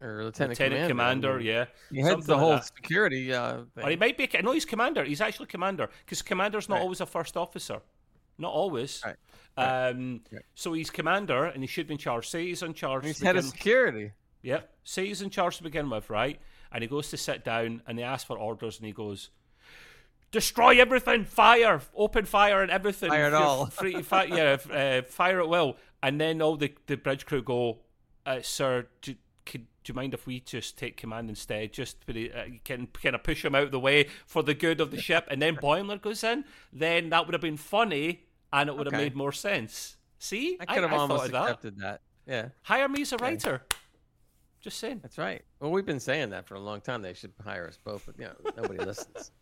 or 0.06 0.24
lieutenant, 0.26 0.60
lieutenant 0.60 0.88
commander. 0.90 1.34
I 1.34 1.38
mean, 1.38 1.46
yeah, 1.48 1.66
He 1.92 2.00
heads 2.02 2.26
the 2.26 2.38
whole 2.38 2.52
that. 2.52 2.66
security. 2.66 3.34
Uh, 3.34 3.64
Or 3.82 3.90
he 3.90 3.96
might 3.96 4.18
be. 4.18 4.30
No, 4.44 4.52
he's 4.52 4.66
commander. 4.66 5.04
He's 5.04 5.22
actually 5.22 5.48
commander 5.48 5.90
because 6.06 6.22
commander's 6.22 6.70
not 6.70 6.76
Right. 6.76 6.82
always 6.84 7.02
a 7.02 7.06
first 7.06 7.36
officer. 7.36 7.82
Not 8.38 8.52
always. 8.52 9.02
Right. 9.06 9.16
Um, 9.58 10.22
Right. 10.32 10.44
So 10.54 10.74
he's 10.74 10.90
commander, 10.90 11.46
and 11.46 11.64
he 11.64 11.68
should 11.68 11.88
be 11.88 11.94
in 11.94 11.98
charge. 11.98 12.28
Say 12.30 12.46
he's 12.48 12.62
in 12.64 12.74
charge. 12.74 13.06
He's 13.06 13.20
to 13.20 13.26
head 13.26 13.38
of 13.38 13.46
security. 13.46 14.12
Yep. 14.44 14.70
Say 14.84 15.08
he's 15.08 15.22
in 15.22 15.30
charge 15.30 15.58
to 15.58 15.64
begin 15.64 15.90
with, 15.90 16.10
right? 16.10 16.40
And 16.72 16.82
he 16.84 16.88
goes 16.88 17.10
to 17.12 17.18
sit 17.18 17.44
down 17.46 17.82
and 17.88 17.98
they 17.98 18.04
ask 18.04 18.28
for 18.28 18.38
orders 18.38 18.78
and 18.78 18.86
he 18.86 18.92
goes, 18.92 19.30
Destroy 20.32 20.82
everything, 20.82 21.24
fire, 21.24 21.80
open 21.96 22.26
fire 22.26 22.62
and 22.62 22.70
everything. 22.70 23.10
Fire 23.10 23.28
it 23.28 23.34
all." 23.34 23.68
Free 23.68 24.02
fi- 24.02 24.26
yeah, 24.26 24.58
uh, 24.72 25.02
fire 25.04 25.40
at 25.40 25.48
will. 25.48 25.78
And 26.04 26.20
then 26.20 26.42
all 26.42 26.58
the, 26.58 26.74
the 26.88 26.98
bridge 26.98 27.26
crew 27.26 27.42
go, 27.42 27.80
uh, 28.26 28.42
Sir, 28.42 28.88
do, 29.02 29.16
could, 29.46 29.66
do 29.84 29.92
you 29.92 29.94
mind 29.94 30.14
if 30.14 30.26
we 30.26 30.40
just 30.40 30.78
take 30.78 30.98
command 30.98 31.30
instead? 31.30 31.74
Just 31.74 32.06
put 32.06 32.16
it, 32.16 32.36
uh, 32.36 32.44
can 32.64 32.88
kind 32.88 33.16
of 33.16 33.24
push 33.24 33.46
him 33.46 33.56
out 33.56 33.64
of 33.64 33.72
the 33.72 33.80
way 33.80 34.08
for 34.26 34.44
the 34.44 34.54
good 34.54 34.82
of 34.82 34.92
the 34.92 35.00
ship. 35.02 35.28
And 35.30 35.42
then 35.42 35.56
Boimler 35.56 36.02
goes 36.02 36.24
in. 36.24 36.46
Then 36.74 37.10
that 37.10 37.26
would 37.26 37.34
have 37.34 37.42
been 37.42 37.58
funny 37.58 38.24
and 38.52 38.70
it 38.70 38.78
would 38.78 38.88
have 38.88 38.94
made 38.94 39.16
more 39.16 39.32
sense. 39.32 39.98
See? 40.18 40.58
I 40.60 40.66
could 40.66 40.84
have 40.84 40.92
thought 40.92 41.00
almost 41.00 41.26
of 41.26 41.32
that. 41.32 41.44
accepted 41.44 41.80
that. 41.80 42.02
Yeah, 42.28 42.50
Hire 42.64 42.90
me 42.90 43.02
as 43.04 43.14
a 43.14 43.18
writer. 43.18 43.62
Just 44.62 44.80
saying. 44.80 45.00
that's 45.04 45.20
right. 45.20 45.44
Well, 45.60 45.70
we've 45.70 45.86
been 45.86 46.00
saying 46.00 46.32
that 46.32 46.48
for 46.48 46.56
a 46.56 46.60
long 46.60 46.82
time. 46.82 47.04
They 47.04 47.14
should 47.14 47.34
hire 47.44 47.68
us 47.68 47.78
both, 47.84 48.08
but 48.08 48.18
you 48.18 48.26
know, 48.26 48.52
nobody 48.58 48.84
listens. 48.84 49.32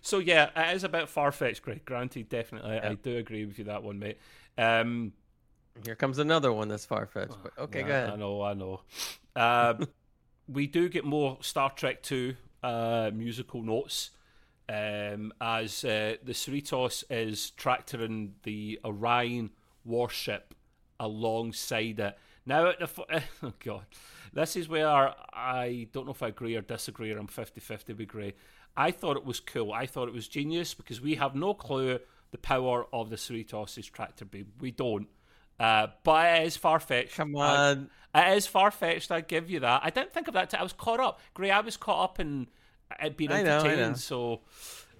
So 0.00 0.18
yeah, 0.18 0.50
it 0.56 0.74
is 0.74 0.82
a 0.82 0.88
bit 0.88 1.08
far 1.08 1.30
fetched, 1.30 1.62
Greg. 1.62 1.84
Granted, 1.84 2.28
definitely, 2.28 2.72
I, 2.72 2.90
I 2.90 2.94
do 2.94 3.18
agree 3.18 3.44
with 3.44 3.56
you 3.56 3.66
that 3.66 3.84
one, 3.84 4.00
mate. 4.00 4.18
Um, 4.58 5.12
Here 5.84 5.94
comes 5.94 6.18
another 6.18 6.52
one 6.52 6.66
that's 6.66 6.84
far 6.84 7.06
fetched. 7.06 7.36
But 7.40 7.52
okay, 7.56 7.80
yeah, 7.80 7.86
go 7.86 7.92
ahead. 7.92 8.10
I 8.10 8.16
know, 8.16 8.42
I 8.42 8.54
know. 8.54 8.80
Um, 9.36 9.88
we 10.48 10.66
do 10.66 10.88
get 10.88 11.04
more 11.04 11.38
Star 11.40 11.70
Trek 11.70 12.02
Two 12.02 12.36
uh, 12.62 13.10
musical 13.14 13.62
notes 13.62 14.10
um, 14.68 15.32
as 15.40 15.84
uh, 15.84 16.16
the 16.22 16.32
Cerritos 16.32 17.04
is 17.10 17.50
tractoring 17.50 18.34
the 18.44 18.78
Orion 18.84 19.50
warship 19.84 20.54
alongside 20.98 21.98
it. 21.98 22.18
Now, 22.46 22.68
at 22.68 22.78
the 22.78 22.84
f- 22.84 23.24
oh 23.42 23.52
god, 23.64 23.86
this 24.32 24.56
is 24.56 24.68
where 24.68 24.88
I 25.32 25.88
don't 25.92 26.06
know 26.06 26.12
if 26.12 26.22
I 26.22 26.28
agree 26.28 26.56
or 26.56 26.60
disagree, 26.60 27.10
or 27.10 27.18
I'm 27.18 27.26
50-50 27.26 27.96
with 27.96 28.08
Gray. 28.08 28.34
I 28.76 28.92
thought 28.92 29.16
it 29.16 29.24
was 29.24 29.40
cool. 29.40 29.72
I 29.72 29.86
thought 29.86 30.08
it 30.08 30.14
was 30.14 30.28
genius 30.28 30.74
because 30.74 31.00
we 31.00 31.16
have 31.16 31.34
no 31.34 31.54
clue 31.54 31.98
the 32.30 32.38
power 32.38 32.86
of 32.92 33.10
the 33.10 33.16
Cerritos' 33.16 33.90
tractor 33.90 34.24
beam. 34.24 34.52
We 34.60 34.70
don't. 34.70 35.08
Uh, 35.60 35.88
but 36.04 36.40
it 36.40 36.46
is 36.46 36.56
far 36.56 36.80
fetched. 36.80 37.14
Come 37.16 37.36
on. 37.36 37.90
It 38.14 38.36
is 38.36 38.46
far 38.46 38.70
fetched. 38.70 39.12
I 39.12 39.20
give 39.20 39.50
you 39.50 39.60
that. 39.60 39.82
I 39.84 39.90
didn't 39.90 40.12
think 40.12 40.26
of 40.26 40.34
that. 40.34 40.50
Till 40.50 40.60
I 40.60 40.62
was 40.62 40.72
caught 40.72 41.00
up. 41.00 41.20
Gray, 41.34 41.50
I 41.50 41.60
was 41.60 41.76
caught 41.76 42.02
up 42.02 42.18
in 42.18 42.48
it 43.00 43.16
being 43.16 43.30
I 43.30 43.36
I 43.36 43.44
entertained. 43.44 43.98
So, 43.98 44.40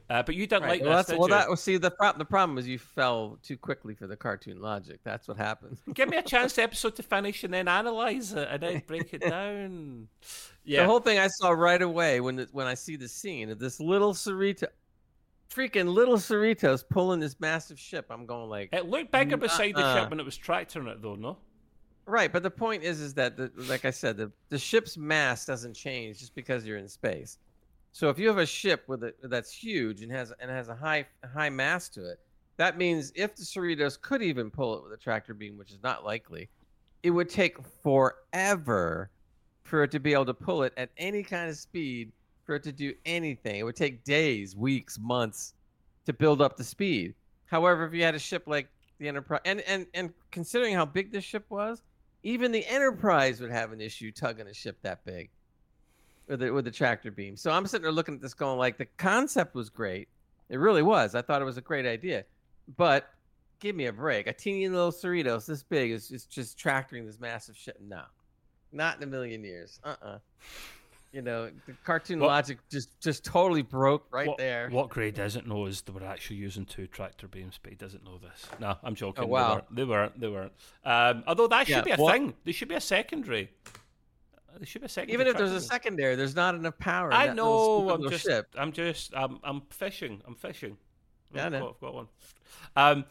Uh, 0.09 0.23
but 0.25 0.35
you 0.35 0.45
didn't 0.47 0.65
Right. 0.65 0.81
like 0.81 0.81
well, 0.83 0.91
this, 0.99 1.07
that's, 1.07 1.11
did 1.11 1.19
well, 1.21 1.29
you? 1.29 1.35
that 1.35 1.47
well, 1.49 1.57
see 1.57 1.77
the 1.77 1.91
problem. 1.91 2.19
The 2.19 2.25
problem 2.25 2.59
is 2.59 2.67
you 2.69 2.79
fell 2.81 3.39
too 3.45 3.57
quickly 3.57 3.95
for 3.95 4.07
the 4.09 4.17
cartoon 4.17 4.61
logic. 4.61 5.01
That's 5.05 5.29
what 5.29 5.37
happened. 5.37 5.79
Give 5.95 6.09
me 6.09 6.17
a 6.19 6.23
chance 6.23 6.53
to 6.55 6.63
episode 6.63 6.97
to 6.97 7.03
finish 7.17 7.43
and 7.45 7.55
then 7.55 7.67
analyze 7.69 8.33
it 8.33 8.49
and 8.51 8.61
then 8.63 8.83
break 8.87 9.15
it 9.15 9.23
down. 9.23 10.09
Yeah, 10.65 10.83
The 10.83 10.87
whole 10.89 11.01
thing 11.01 11.19
I 11.21 11.29
saw 11.29 11.51
right 11.51 11.81
away 11.81 12.21
when 12.21 12.47
when 12.53 12.67
I 12.67 12.75
see 12.75 12.97
the 12.97 13.09
scene 13.09 13.51
of 13.51 13.59
this 13.61 13.79
little 13.81 14.13
Cerrito, 14.13 14.67
freaking 15.53 15.93
little 15.93 16.17
Cerritos 16.17 16.85
pulling 16.89 17.21
this 17.21 17.39
massive 17.41 17.79
ship. 17.79 18.07
I'm 18.11 18.27
going 18.27 18.49
like, 18.49 18.71
it 18.73 18.89
looked 18.89 19.13
bigger 19.13 19.37
beside 19.37 19.75
the 19.75 19.81
Uh-uh. 19.85 20.03
ship 20.03 20.11
when 20.11 20.21
it 20.21 20.25
was 20.25 20.37
tractoring 20.37 20.87
it, 20.87 21.03
though. 21.03 21.17
No, 21.17 21.37
right. 22.07 22.33
But 22.33 22.43
the 22.43 22.51
point 22.51 22.83
is, 22.83 23.01
is 23.01 23.15
that 23.15 23.37
the, 23.37 23.51
like 23.57 23.85
I 23.85 23.91
said, 23.91 24.17
the 24.17 24.31
the 24.49 24.59
ship's 24.59 24.97
mass 24.97 25.45
doesn't 25.45 25.75
change 25.75 26.19
just 26.19 26.35
because 26.35 26.65
you're 26.65 26.79
in 26.79 26.89
space. 26.89 27.39
So 27.93 28.09
if 28.09 28.19
you 28.19 28.29
have 28.29 28.39
a 28.39 28.47
ship 28.47 28.85
with 28.87 29.03
a 29.03 29.13
that's 29.25 29.53
huge 29.53 30.03
and 30.03 30.13
has 30.13 30.33
and 30.41 30.51
has 30.51 30.69
a 30.69 30.75
high 30.77 31.07
high 31.35 31.51
mass 31.51 31.89
to 31.91 32.09
it, 32.09 32.21
that 32.57 32.79
means 32.79 33.13
if 33.17 33.35
the 33.35 33.43
Cerritos 33.43 34.01
could 34.01 34.23
even 34.23 34.51
pull 34.51 34.77
it 34.77 34.85
with 34.85 34.93
a 34.93 34.97
tractor 34.97 35.35
beam, 35.35 35.59
which 35.59 35.73
is 35.73 35.83
not 35.83 36.05
likely, 36.05 36.49
it 37.03 37.11
would 37.11 37.29
take 37.29 37.57
forever 37.83 39.11
for 39.65 39.83
it 39.83 39.91
to 39.91 39.99
be 39.99 40.13
able 40.13 40.27
to 40.27 40.35
pull 40.35 40.63
it 40.63 40.73
at 40.77 40.91
any 40.97 41.23
kind 41.23 41.51
of 41.51 41.57
speed 41.57 42.13
for 42.51 42.57
it 42.57 42.65
to 42.65 42.73
do 42.73 42.93
anything. 43.07 43.61
It 43.61 43.63
would 43.63 43.77
take 43.77 44.03
days, 44.03 44.57
weeks, 44.57 44.99
months 44.99 45.55
to 46.05 46.13
build 46.13 46.43
up 46.43 46.57
the 46.57 46.65
speed. 46.65 47.15
However, 47.47 47.87
if 47.87 47.95
you 47.95 48.03
had 48.03 48.17
a 48.17 48.19
ship 48.19 48.43
like 48.49 48.67
the 48.99 49.07
Enterprise, 49.07 49.43
and 49.45 49.61
and 49.69 49.87
and 49.95 50.13
considering 50.33 50.75
how 50.75 50.85
big 50.85 51.13
this 51.13 51.23
ship 51.23 51.45
was, 51.49 51.85
even 52.25 52.51
the 52.51 52.67
Enterprise 52.67 53.41
would 53.41 53.53
have 53.53 53.71
an 53.71 53.81
issue 53.81 54.11
tugging 54.11 54.49
a 54.49 54.53
ship 54.53 54.77
that 54.83 55.05
big 55.05 55.31
with 56.27 56.41
the 56.41 56.51
with 56.51 56.65
the 56.65 56.73
tractor 56.73 57.13
beam. 57.13 57.37
So 57.37 57.53
I'm 57.53 57.69
sitting 57.69 57.85
there 57.85 57.93
looking 57.93 58.17
at 58.17 58.21
this, 58.21 58.35
going 58.35 58.59
like, 58.59 58.79
the 58.79 58.89
concept 58.97 59.55
was 59.55 59.71
great. 59.71 60.09
It 60.49 60.57
really 60.57 60.83
was. 60.83 61.15
I 61.15 61.23
thought 61.23 61.41
it 61.41 61.45
was 61.45 61.57
a 61.57 61.61
great 61.61 61.87
idea, 61.87 62.25
but 62.77 63.11
give 63.61 63.77
me 63.77 63.87
a 63.87 63.93
break. 63.93 64.27
A 64.27 64.33
teeny 64.33 64.69
little 64.69 64.91
Cerritos 64.91 65.47
this 65.47 65.63
big 65.63 65.93
is 65.93 66.11
is 66.11 66.25
just 66.25 66.59
tractoring 66.59 67.07
this 67.07 67.21
massive 67.21 67.57
ship. 67.57 67.77
No, 67.81 68.03
not 68.73 68.97
in 68.97 69.05
a 69.05 69.07
million 69.07 69.45
years. 69.45 69.79
Uh 69.85 69.95
uh 70.03 70.19
You 71.13 71.23
know, 71.23 71.51
the 71.67 71.73
cartoon 71.85 72.21
What- 72.21 72.29
logic 72.29 72.59
just 72.71 73.01
just 73.01 73.25
totally 73.25 73.63
broke 73.63 74.07
right 74.13 74.29
what, 74.29 74.39
there. 74.39 74.69
What 74.71 74.91
Gray 74.91 75.11
doesn't 75.11 75.47
know 75.47 75.67
is 75.67 75.83
they 75.83 75.93
were 75.93 76.05
actually 76.05 76.37
using 76.37 76.65
two 76.65 76.87
tractor 76.87 77.27
beams, 77.27 77.59
but 77.61 77.71
he 77.71 77.77
doesn't 77.77 78.05
know 78.05 78.19
this. 78.19 78.47
No, 78.61 78.77
I'm 78.85 78.95
joking. 78.95 79.25
Oh, 79.25 79.27
wow. 79.27 79.49
They 79.49 79.55
weren't. 79.55 79.75
They 79.75 79.85
weren't. 79.85 80.21
They 80.21 80.29
weren't. 80.29 80.53
Um, 80.85 81.25
although 81.27 81.49
that 81.49 81.67
should 81.67 81.85
be 81.85 81.91
a 81.91 81.97
what- 81.97 82.13
thing. 82.13 82.35
There 82.45 82.53
should 82.53 82.69
be 82.69 82.77
a 82.77 82.81
secondary. 82.81 83.51
There 84.57 84.67
should 84.67 84.83
be 84.83 84.87
a 84.87 84.89
secondary. 84.89 85.15
Even 85.15 85.27
if 85.27 85.37
there's 85.37 85.53
a 85.53 85.61
secondary, 85.61 86.15
there's 86.15 86.37
not 86.37 86.55
enough 86.55 86.79
power. 86.79 87.13
I 87.13 87.29
little 87.29 87.35
know. 87.35 87.91
I'm 87.91 88.01
little 88.03 88.11
just. 88.11 88.25
ship. 88.25 88.55
I'm 88.57 88.71
just. 88.71 89.13
I'm. 89.15 89.41
I'm 89.43 89.63
fishing. 89.71 90.23
I'm 90.27 90.35
fishing. 90.37 90.77
Yeah, 91.35 91.47
I've 91.47 91.53
got, 91.53 91.63
I've 91.63 91.81
got 91.81 91.95
one. 91.95 92.09
Um, 92.77 93.05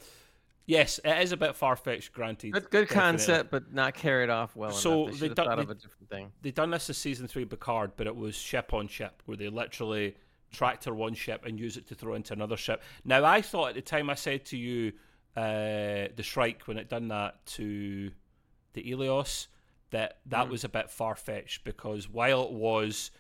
yes, 0.70 1.00
it 1.04 1.22
is 1.24 1.32
a 1.32 1.38
bit 1.38 1.56
far 1.56 1.76
fetched. 1.76 2.14
Granted. 2.14 2.54
Good, 2.54 2.70
good 2.70 2.90
concept, 2.90 3.52
but 3.52 3.74
not 3.74 3.94
carried 3.96 4.30
off 4.30 4.56
well 4.56 4.72
So 4.72 5.08
enough. 5.08 5.20
They 5.20 5.28
they 5.30 5.34
done- 5.34 5.46
thought 5.48 5.60
of 5.60 5.70
a 5.70 5.76
different 5.76 6.10
thing. 6.10 6.32
They 6.42 6.52
done 6.52 6.70
this 6.72 6.88
in 6.90 6.96
season 6.96 7.28
three 7.28 7.46
Picard, 7.46 7.92
but 7.98 8.08
it 8.08 8.16
was 8.16 8.36
ship 8.36 8.74
on 8.74 8.88
ship, 8.88 9.22
where 9.26 9.36
they 9.38 9.50
literally 9.50 10.16
tractor 10.52 10.94
one 10.96 11.14
ship 11.14 11.46
and 11.46 11.60
use 11.60 11.78
it 11.78 11.88
to 11.88 11.96
throw 11.96 12.16
into 12.16 12.34
another 12.34 12.58
ship. 12.58 12.82
Now, 13.06 13.24
I 13.26 13.42
thought 13.42 13.70
at 13.70 13.76
the 13.76 13.82
time 13.82 14.10
I 14.10 14.16
said 14.16 14.46
to 14.46 14.58
you, 14.58 14.94
uh, 15.36 16.08
the 16.16 16.24
Shrike 16.24 16.64
when 16.68 16.78
it 16.78 16.90
done 16.90 17.08
that 17.10 17.46
to 17.58 18.12
the 18.74 18.84
Eleos, 18.92 19.48
that 19.92 20.20
that 20.26 20.48
Mhm. 20.48 20.50
was 20.50 20.64
a 20.64 20.70
bit 20.70 20.90
far 20.90 21.16
fetched 21.16 21.64
because 21.64 22.08
while 22.10 22.44
it 22.44 22.52
was, 22.52 23.12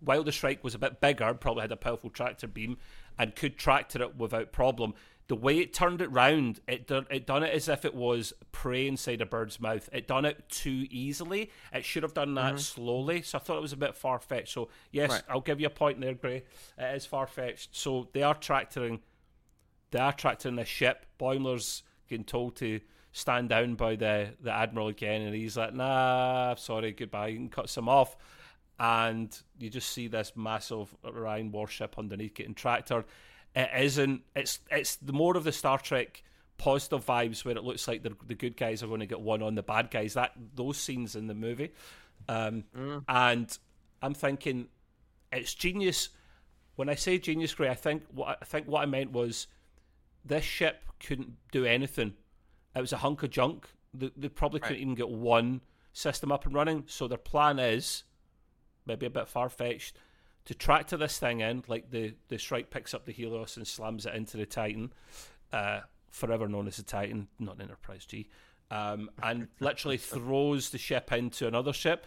while 0.00 0.22
the 0.24 0.32
Shrike 0.32 0.64
was 0.64 0.74
a 0.74 0.78
bit 0.78 1.00
bigger, 1.00 1.32
probably 1.34 1.62
had 1.62 1.72
a 1.72 1.76
powerful 1.76 2.10
tractor 2.10 2.46
beam 2.46 2.78
and 3.18 3.36
could 3.36 3.58
tractor 3.58 4.02
it 4.02 4.16
without 4.16 4.50
problem. 4.52 4.94
The 5.30 5.36
way 5.36 5.58
it 5.58 5.72
turned 5.72 6.02
it 6.02 6.10
round, 6.10 6.58
it 6.66 6.88
done, 6.88 7.06
it 7.08 7.24
done 7.24 7.44
it 7.44 7.54
as 7.54 7.68
if 7.68 7.84
it 7.84 7.94
was 7.94 8.32
prey 8.50 8.88
inside 8.88 9.20
a 9.20 9.26
bird's 9.26 9.60
mouth. 9.60 9.88
It 9.92 10.08
done 10.08 10.24
it 10.24 10.48
too 10.48 10.88
easily. 10.90 11.52
It 11.72 11.84
should 11.84 12.02
have 12.02 12.14
done 12.14 12.34
that 12.34 12.54
mm-hmm. 12.54 12.58
slowly. 12.58 13.22
So 13.22 13.38
I 13.38 13.40
thought 13.40 13.58
it 13.58 13.62
was 13.62 13.72
a 13.72 13.76
bit 13.76 13.94
far 13.94 14.18
fetched. 14.18 14.52
So 14.52 14.70
yes, 14.90 15.10
Right. 15.10 15.22
I'll 15.28 15.40
give 15.40 15.60
you 15.60 15.68
a 15.68 15.70
point 15.70 16.00
there, 16.00 16.14
Gray. 16.14 16.42
It 16.76 16.96
is 16.96 17.06
far 17.06 17.28
fetched. 17.28 17.76
So 17.76 18.08
they 18.12 18.24
are 18.24 18.34
tractoring, 18.34 19.02
they 19.92 20.00
are 20.00 20.12
tractoring 20.12 20.56
the 20.56 20.64
ship. 20.64 21.06
Boimler's 21.20 21.84
getting 22.08 22.24
told 22.24 22.56
to 22.56 22.80
stand 23.12 23.50
down 23.50 23.76
by 23.76 23.94
the 23.94 24.30
the 24.40 24.50
admiral 24.50 24.88
again, 24.88 25.22
and 25.22 25.32
he's 25.32 25.56
like, 25.56 25.74
"Nah, 25.74 26.56
sorry, 26.56 26.90
goodbye." 26.90 27.28
And 27.28 27.52
cuts 27.52 27.76
him 27.76 27.88
off, 27.88 28.16
and 28.80 29.40
you 29.60 29.70
just 29.70 29.90
see 29.90 30.08
this 30.08 30.32
massive 30.34 30.92
Orion 31.04 31.52
warship 31.52 32.00
underneath 32.00 32.34
getting 32.34 32.54
tractored. 32.54 33.04
It 33.54 33.68
isn't. 33.78 34.22
It's 34.36 34.60
it's 34.70 34.96
the 34.96 35.12
more 35.12 35.36
of 35.36 35.44
the 35.44 35.52
Star 35.52 35.78
Trek 35.78 36.22
positive 36.58 37.04
vibes 37.04 37.44
where 37.44 37.56
it 37.56 37.64
looks 37.64 37.88
like 37.88 38.02
the 38.02 38.14
the 38.26 38.34
good 38.34 38.56
guys 38.56 38.82
are 38.82 38.86
going 38.86 39.00
to 39.00 39.06
get 39.06 39.20
one 39.20 39.42
on 39.42 39.54
the 39.54 39.62
bad 39.62 39.90
guys. 39.90 40.14
That 40.14 40.32
those 40.54 40.76
scenes 40.76 41.16
in 41.16 41.26
the 41.26 41.34
movie, 41.34 41.72
um, 42.28 42.64
Mm. 42.76 43.04
and 43.08 43.58
I'm 44.02 44.14
thinking 44.14 44.68
it's 45.32 45.54
genius. 45.54 46.10
When 46.76 46.88
I 46.88 46.94
say 46.94 47.18
genius, 47.18 47.54
Gray, 47.54 47.68
I 47.68 47.74
think 47.74 48.04
what 48.12 48.38
I 48.40 48.44
think 48.44 48.66
what 48.68 48.82
I 48.82 48.86
meant 48.86 49.12
was 49.12 49.46
this 50.24 50.44
ship 50.44 50.82
couldn't 51.04 51.32
do 51.50 51.64
anything. 51.64 52.14
It 52.76 52.80
was 52.80 52.92
a 52.92 52.98
hunk 52.98 53.22
of 53.22 53.30
junk. 53.30 53.68
They, 53.92 54.10
they 54.16 54.28
probably 54.28 54.60
couldn't 54.60 54.80
even 54.80 54.94
get 54.94 55.08
one 55.08 55.60
system 55.92 56.30
up 56.30 56.46
and 56.46 56.54
running. 56.54 56.84
So 56.86 57.08
their 57.08 57.18
plan 57.18 57.58
is 57.58 58.04
maybe 58.86 59.06
a 59.06 59.10
bit 59.10 59.26
far 59.28 59.48
fetched 59.48 59.96
to 60.46 60.54
tractor 60.54 60.96
this 60.96 61.18
thing 61.18 61.40
in, 61.40 61.62
like 61.68 61.90
the 61.90 62.14
the 62.28 62.38
Shrike 62.38 62.70
picks 62.70 62.94
up 62.94 63.04
the 63.04 63.12
Helios 63.12 63.56
and 63.56 63.66
slams 63.66 64.06
it 64.06 64.14
into 64.14 64.36
the 64.36 64.46
Titan, 64.46 64.92
uh, 65.52 65.80
forever 66.10 66.48
known 66.48 66.66
as 66.66 66.76
the 66.76 66.82
Titan, 66.82 67.28
not 67.38 67.60
Enterprise 67.60 68.06
G, 68.06 68.28
um, 68.70 69.10
and 69.22 69.48
literally 69.60 69.96
throws 69.98 70.70
the 70.70 70.78
ship 70.78 71.12
into 71.12 71.46
another 71.46 71.72
ship. 71.72 72.06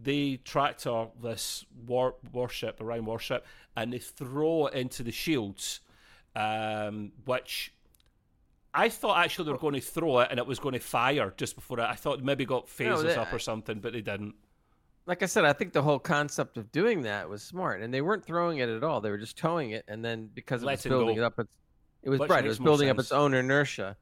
They 0.00 0.36
tractor 0.42 1.08
this 1.22 1.66
war 1.86 2.14
warship, 2.32 2.80
Orion 2.80 3.04
warship, 3.04 3.46
and 3.76 3.92
they 3.92 3.98
throw 3.98 4.66
it 4.66 4.74
into 4.74 5.02
the 5.02 5.12
shields, 5.12 5.80
um, 6.34 7.12
which 7.26 7.74
I 8.74 8.88
thought 8.88 9.18
actually 9.18 9.46
they 9.46 9.52
were 9.52 9.58
going 9.58 9.74
to 9.74 9.80
throw 9.80 10.20
it 10.20 10.28
and 10.30 10.38
it 10.38 10.46
was 10.46 10.58
going 10.58 10.72
to 10.72 10.80
fire 10.80 11.34
just 11.36 11.54
before 11.54 11.78
it. 11.80 11.84
I 11.84 11.94
thought 11.94 12.22
maybe 12.22 12.46
got 12.46 12.68
phasers 12.68 13.02
they- 13.02 13.16
up 13.16 13.32
or 13.32 13.38
something, 13.38 13.80
but 13.80 13.92
they 13.92 14.00
didn't. 14.00 14.34
Like 15.06 15.22
I 15.22 15.26
said, 15.26 15.44
I 15.44 15.52
think 15.52 15.72
the 15.72 15.82
whole 15.82 15.98
concept 15.98 16.56
of 16.56 16.70
doing 16.70 17.02
that 17.02 17.28
was 17.28 17.42
smart, 17.42 17.80
and 17.82 17.92
they 17.92 18.00
weren't 18.02 18.24
throwing 18.24 18.58
it 18.58 18.68
at 18.68 18.84
all. 18.84 19.00
They 19.00 19.10
were 19.10 19.18
just 19.18 19.36
towing 19.36 19.70
it, 19.70 19.84
and 19.88 20.04
then 20.04 20.30
because 20.32 20.62
it 20.62 20.66
was 20.66 20.84
Letting 20.84 20.90
building 20.90 21.16
it 21.16 21.22
up, 21.24 21.38
it's, 21.38 21.56
it 22.02 22.10
was 22.10 22.20
right. 22.20 22.44
It 22.44 22.48
was 22.48 22.58
building 22.60 22.88
up 22.88 22.98
its 22.98 23.10
own 23.10 23.34
inertia 23.34 23.96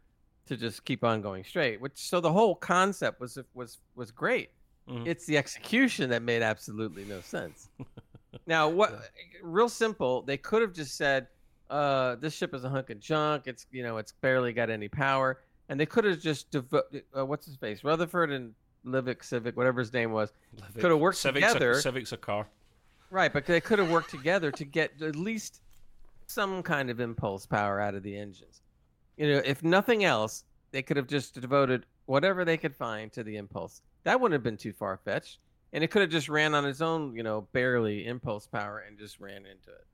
to 0.46 0.56
just 0.56 0.84
keep 0.84 1.02
on 1.02 1.22
going 1.22 1.44
straight. 1.44 1.80
Which 1.80 1.96
so 1.96 2.20
the 2.20 2.32
whole 2.32 2.54
concept 2.54 3.20
was 3.20 3.38
was 3.54 3.78
was 3.94 4.10
great. 4.10 4.50
Mhm. 4.88 5.06
It's 5.06 5.24
the 5.24 5.38
execution 5.38 6.10
that 6.10 6.22
made 6.22 6.42
absolutely 6.42 7.04
no 7.04 7.20
sense. 7.22 7.68
now, 8.46 8.68
what? 8.68 9.10
Real 9.42 9.68
simple. 9.70 10.20
They 10.22 10.36
could 10.36 10.60
have 10.60 10.74
just 10.74 10.96
said, 10.98 11.28
uh, 11.70 12.16
"This 12.16 12.34
ship 12.34 12.54
is 12.54 12.64
a 12.64 12.68
hunk 12.68 12.90
of 12.90 13.00
junk. 13.00 13.44
It's 13.46 13.66
you 13.70 13.82
know, 13.82 13.96
it's 13.96 14.12
barely 14.12 14.52
got 14.52 14.68
any 14.68 14.88
power," 14.88 15.40
and 15.70 15.80
they 15.80 15.86
could 15.86 16.04
have 16.04 16.20
just 16.20 16.50
devo- 16.50 17.02
uh, 17.16 17.24
what's 17.24 17.46
his 17.46 17.56
face, 17.56 17.84
Rutherford 17.84 18.30
and 18.30 18.54
Livick 18.86 19.22
Civic, 19.24 19.56
whatever 19.56 19.80
his 19.80 19.92
name 19.92 20.12
was, 20.12 20.32
Coulda 20.78 20.96
worked 20.96 21.18
Civic's 21.18 21.46
together. 21.52 21.72
A, 21.72 21.74
Civic's 21.74 22.12
a 22.12 22.16
car. 22.16 22.46
right? 23.10 23.32
But 23.32 23.46
they 23.46 23.60
could 23.60 23.78
have 23.78 23.90
worked 23.90 24.10
together 24.10 24.50
to 24.52 24.64
get 24.64 25.00
at 25.02 25.16
least 25.16 25.60
some 26.26 26.62
kind 26.62 26.90
of 26.90 27.00
impulse 27.00 27.46
power 27.46 27.80
out 27.80 27.94
of 27.94 28.02
the 28.02 28.16
engines. 28.16 28.62
You 29.16 29.32
know, 29.32 29.42
if 29.44 29.62
nothing 29.62 30.04
else, 30.04 30.44
they 30.70 30.82
could 30.82 30.96
have 30.96 31.08
just 31.08 31.34
devoted 31.38 31.84
whatever 32.06 32.44
they 32.44 32.56
could 32.56 32.74
find 32.74 33.12
to 33.12 33.22
the 33.22 33.36
impulse. 33.36 33.82
That 34.04 34.20
wouldn't 34.20 34.34
have 34.34 34.42
been 34.42 34.56
too 34.56 34.72
far 34.72 34.96
fetched, 35.04 35.38
and 35.72 35.84
it 35.84 35.90
could 35.90 36.02
have 36.02 36.10
just 36.10 36.28
ran 36.28 36.54
on 36.54 36.64
its 36.64 36.80
own, 36.80 37.14
you 37.14 37.22
know, 37.22 37.46
barely 37.52 38.06
impulse 38.06 38.46
power 38.46 38.84
and 38.86 38.98
just 38.98 39.20
ran 39.20 39.44
into 39.46 39.70
it. 39.70 39.86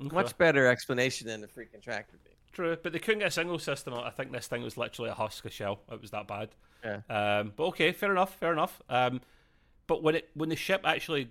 Okay. 0.00 0.14
Much 0.14 0.38
better 0.38 0.66
explanation 0.68 1.26
than 1.26 1.40
the 1.40 1.48
freaking 1.48 1.82
tractor 1.82 2.18
beam. 2.24 2.34
True, 2.52 2.76
but 2.82 2.92
they 2.92 2.98
couldn't 3.00 3.18
get 3.18 3.28
a 3.28 3.32
single 3.32 3.58
system. 3.58 3.92
out. 3.94 4.04
I 4.04 4.10
think 4.10 4.32
this 4.32 4.46
thing 4.46 4.62
was 4.62 4.76
literally 4.76 5.10
a 5.10 5.14
husk 5.14 5.44
of 5.44 5.52
shell. 5.52 5.80
It 5.90 6.00
was 6.00 6.12
that 6.12 6.26
bad. 6.28 6.50
Yeah. 6.84 7.00
Um, 7.08 7.52
but 7.56 7.64
okay, 7.68 7.92
fair 7.92 8.12
enough, 8.12 8.34
fair 8.34 8.52
enough. 8.52 8.80
Um, 8.88 9.20
but 9.86 10.02
when 10.02 10.14
it 10.14 10.30
when 10.34 10.48
the 10.48 10.56
ship 10.56 10.82
actually 10.84 11.30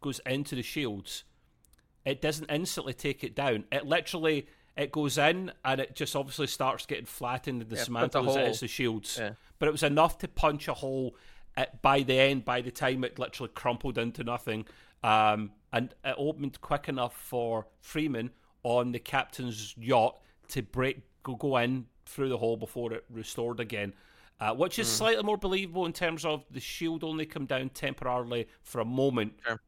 goes 0.00 0.20
into 0.26 0.54
the 0.54 0.62
shields, 0.62 1.24
it 2.04 2.20
doesn't 2.20 2.50
instantly 2.50 2.94
take 2.94 3.24
it 3.24 3.34
down. 3.34 3.64
It 3.70 3.86
literally 3.86 4.46
it 4.76 4.92
goes 4.92 5.18
in 5.18 5.52
and 5.64 5.80
it 5.80 5.96
just 5.96 6.14
obviously 6.14 6.46
starts 6.46 6.86
getting 6.86 7.04
flattened 7.04 7.62
and 7.62 7.70
Yeah, 7.70 7.78
dismantled 7.78 8.28
as 8.28 8.36
a 8.36 8.44
it 8.44 8.48
is 8.50 8.60
the 8.60 8.68
shields. 8.68 9.18
Yeah. 9.20 9.32
But 9.58 9.68
it 9.68 9.72
was 9.72 9.82
enough 9.82 10.18
to 10.18 10.28
punch 10.28 10.68
a 10.68 10.74
hole. 10.74 11.16
At, 11.56 11.82
by 11.82 12.02
the 12.02 12.14
end, 12.14 12.44
by 12.44 12.60
the 12.60 12.70
time 12.70 13.02
it 13.02 13.18
literally 13.18 13.50
crumpled 13.52 13.98
into 13.98 14.22
nothing, 14.22 14.64
um, 15.02 15.50
and 15.72 15.92
it 16.04 16.14
opened 16.16 16.60
quick 16.60 16.88
enough 16.88 17.14
for 17.14 17.66
Freeman 17.80 18.30
on 18.62 18.92
the 18.92 19.00
captain's 19.00 19.74
yacht 19.76 20.20
to 20.48 20.62
break 20.62 21.00
go, 21.24 21.34
go 21.34 21.56
in 21.56 21.86
through 22.06 22.28
the 22.28 22.38
hole 22.38 22.56
before 22.56 22.92
it 22.92 23.04
restored 23.10 23.58
again. 23.58 23.92
Uh, 24.40 24.54
which 24.54 24.78
is 24.78 24.86
slightly 24.86 25.22
more 25.24 25.36
believable 25.36 25.84
in 25.84 25.92
terms 25.92 26.24
of 26.24 26.44
the 26.52 26.60
shield 26.60 27.02
only 27.02 27.26
come 27.26 27.44
down 27.44 27.68
temporarily 27.70 28.46
for 28.62 28.80
a 28.80 28.84
moment 28.84 29.32
Sure. 29.44 29.60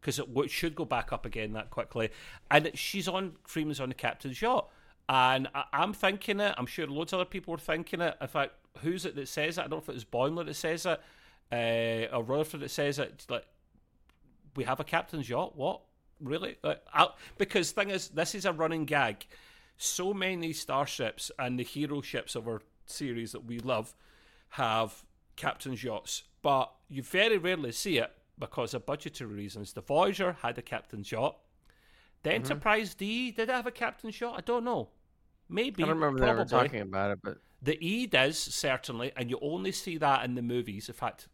because 0.00 0.18
it 0.18 0.50
should 0.50 0.74
go 0.74 0.86
back 0.86 1.12
up 1.12 1.26
again 1.26 1.52
that 1.52 1.68
quickly. 1.68 2.08
And 2.50 2.70
she's 2.72 3.06
on 3.06 3.36
Freeman's 3.44 3.80
on 3.80 3.90
the 3.90 3.94
captain's 3.94 4.40
yacht, 4.40 4.70
and 5.10 5.48
I, 5.54 5.64
am 5.74 5.92
thinking 5.92 6.40
it. 6.40 6.54
I'm 6.56 6.64
sure 6.64 6.86
loads 6.86 7.12
of 7.12 7.20
other 7.20 7.28
people 7.28 7.52
are 7.54 7.58
thinking 7.58 8.00
it. 8.00 8.16
In 8.18 8.28
fact, 8.28 8.52
who's 8.78 9.04
it 9.04 9.14
that 9.16 9.28
says 9.28 9.58
it? 9.58 9.60
I 9.60 9.64
don't 9.64 9.72
know 9.72 9.78
if 9.78 9.88
it 9.90 9.94
was 9.94 10.06
Boimler 10.06 10.46
that 10.46 10.54
says 10.54 10.86
it, 10.86 11.00
uh, 11.52 12.16
or 12.16 12.22
Rutherford 12.22 12.60
that 12.60 12.70
says 12.70 12.98
it. 12.98 13.10
It's 13.14 13.28
like 13.28 13.44
we 14.56 14.64
have 14.64 14.80
a 14.80 14.84
captain's 14.84 15.28
yacht. 15.28 15.54
What 15.54 15.82
really? 16.18 16.56
Like, 16.62 16.82
because 17.36 17.72
thing 17.72 17.90
is, 17.90 18.08
this 18.08 18.34
is 18.34 18.46
a 18.46 18.52
running 18.52 18.86
gag. 18.86 19.26
So 19.76 20.14
many 20.14 20.54
starships 20.54 21.30
and 21.38 21.58
the 21.58 21.64
hero 21.64 22.00
ships 22.00 22.34
of 22.34 22.48
our 22.48 22.62
series 22.86 23.32
that 23.32 23.44
we 23.44 23.58
love 23.58 23.94
have 24.54 25.04
captain's 25.34 25.82
yachts, 25.82 26.22
but 26.40 26.72
you 26.88 27.02
very 27.02 27.38
rarely 27.38 27.72
see 27.72 27.98
it 27.98 28.12
because 28.38 28.72
of 28.72 28.86
budgetary 28.86 29.34
reasons. 29.34 29.72
The 29.72 29.80
Voyager 29.80 30.36
had 30.42 30.56
a 30.58 30.62
captain's 30.62 31.10
yacht. 31.10 31.36
The 32.22 32.30
mm-hmm. 32.30 32.36
Enterprise 32.36 32.94
D 32.94 33.32
did 33.32 33.48
it 33.48 33.52
have 33.52 33.66
a 33.66 33.72
captain's 33.72 34.20
yacht? 34.20 34.34
I 34.38 34.42
don't 34.42 34.64
know. 34.64 34.90
Maybe. 35.48 35.82
I 35.82 35.86
don't 35.86 35.96
remember 35.96 36.18
probably. 36.18 36.40
ever 36.40 36.48
talking 36.48 36.80
about 36.82 37.10
it, 37.10 37.18
but 37.22 37.38
the 37.62 37.84
E 37.84 38.06
does 38.06 38.38
certainly, 38.38 39.10
and 39.16 39.28
you 39.28 39.40
only 39.42 39.72
see 39.72 39.98
that 39.98 40.24
in 40.24 40.36
the 40.36 40.42
movies. 40.42 40.88
In 40.88 40.94
fact, 40.94 41.26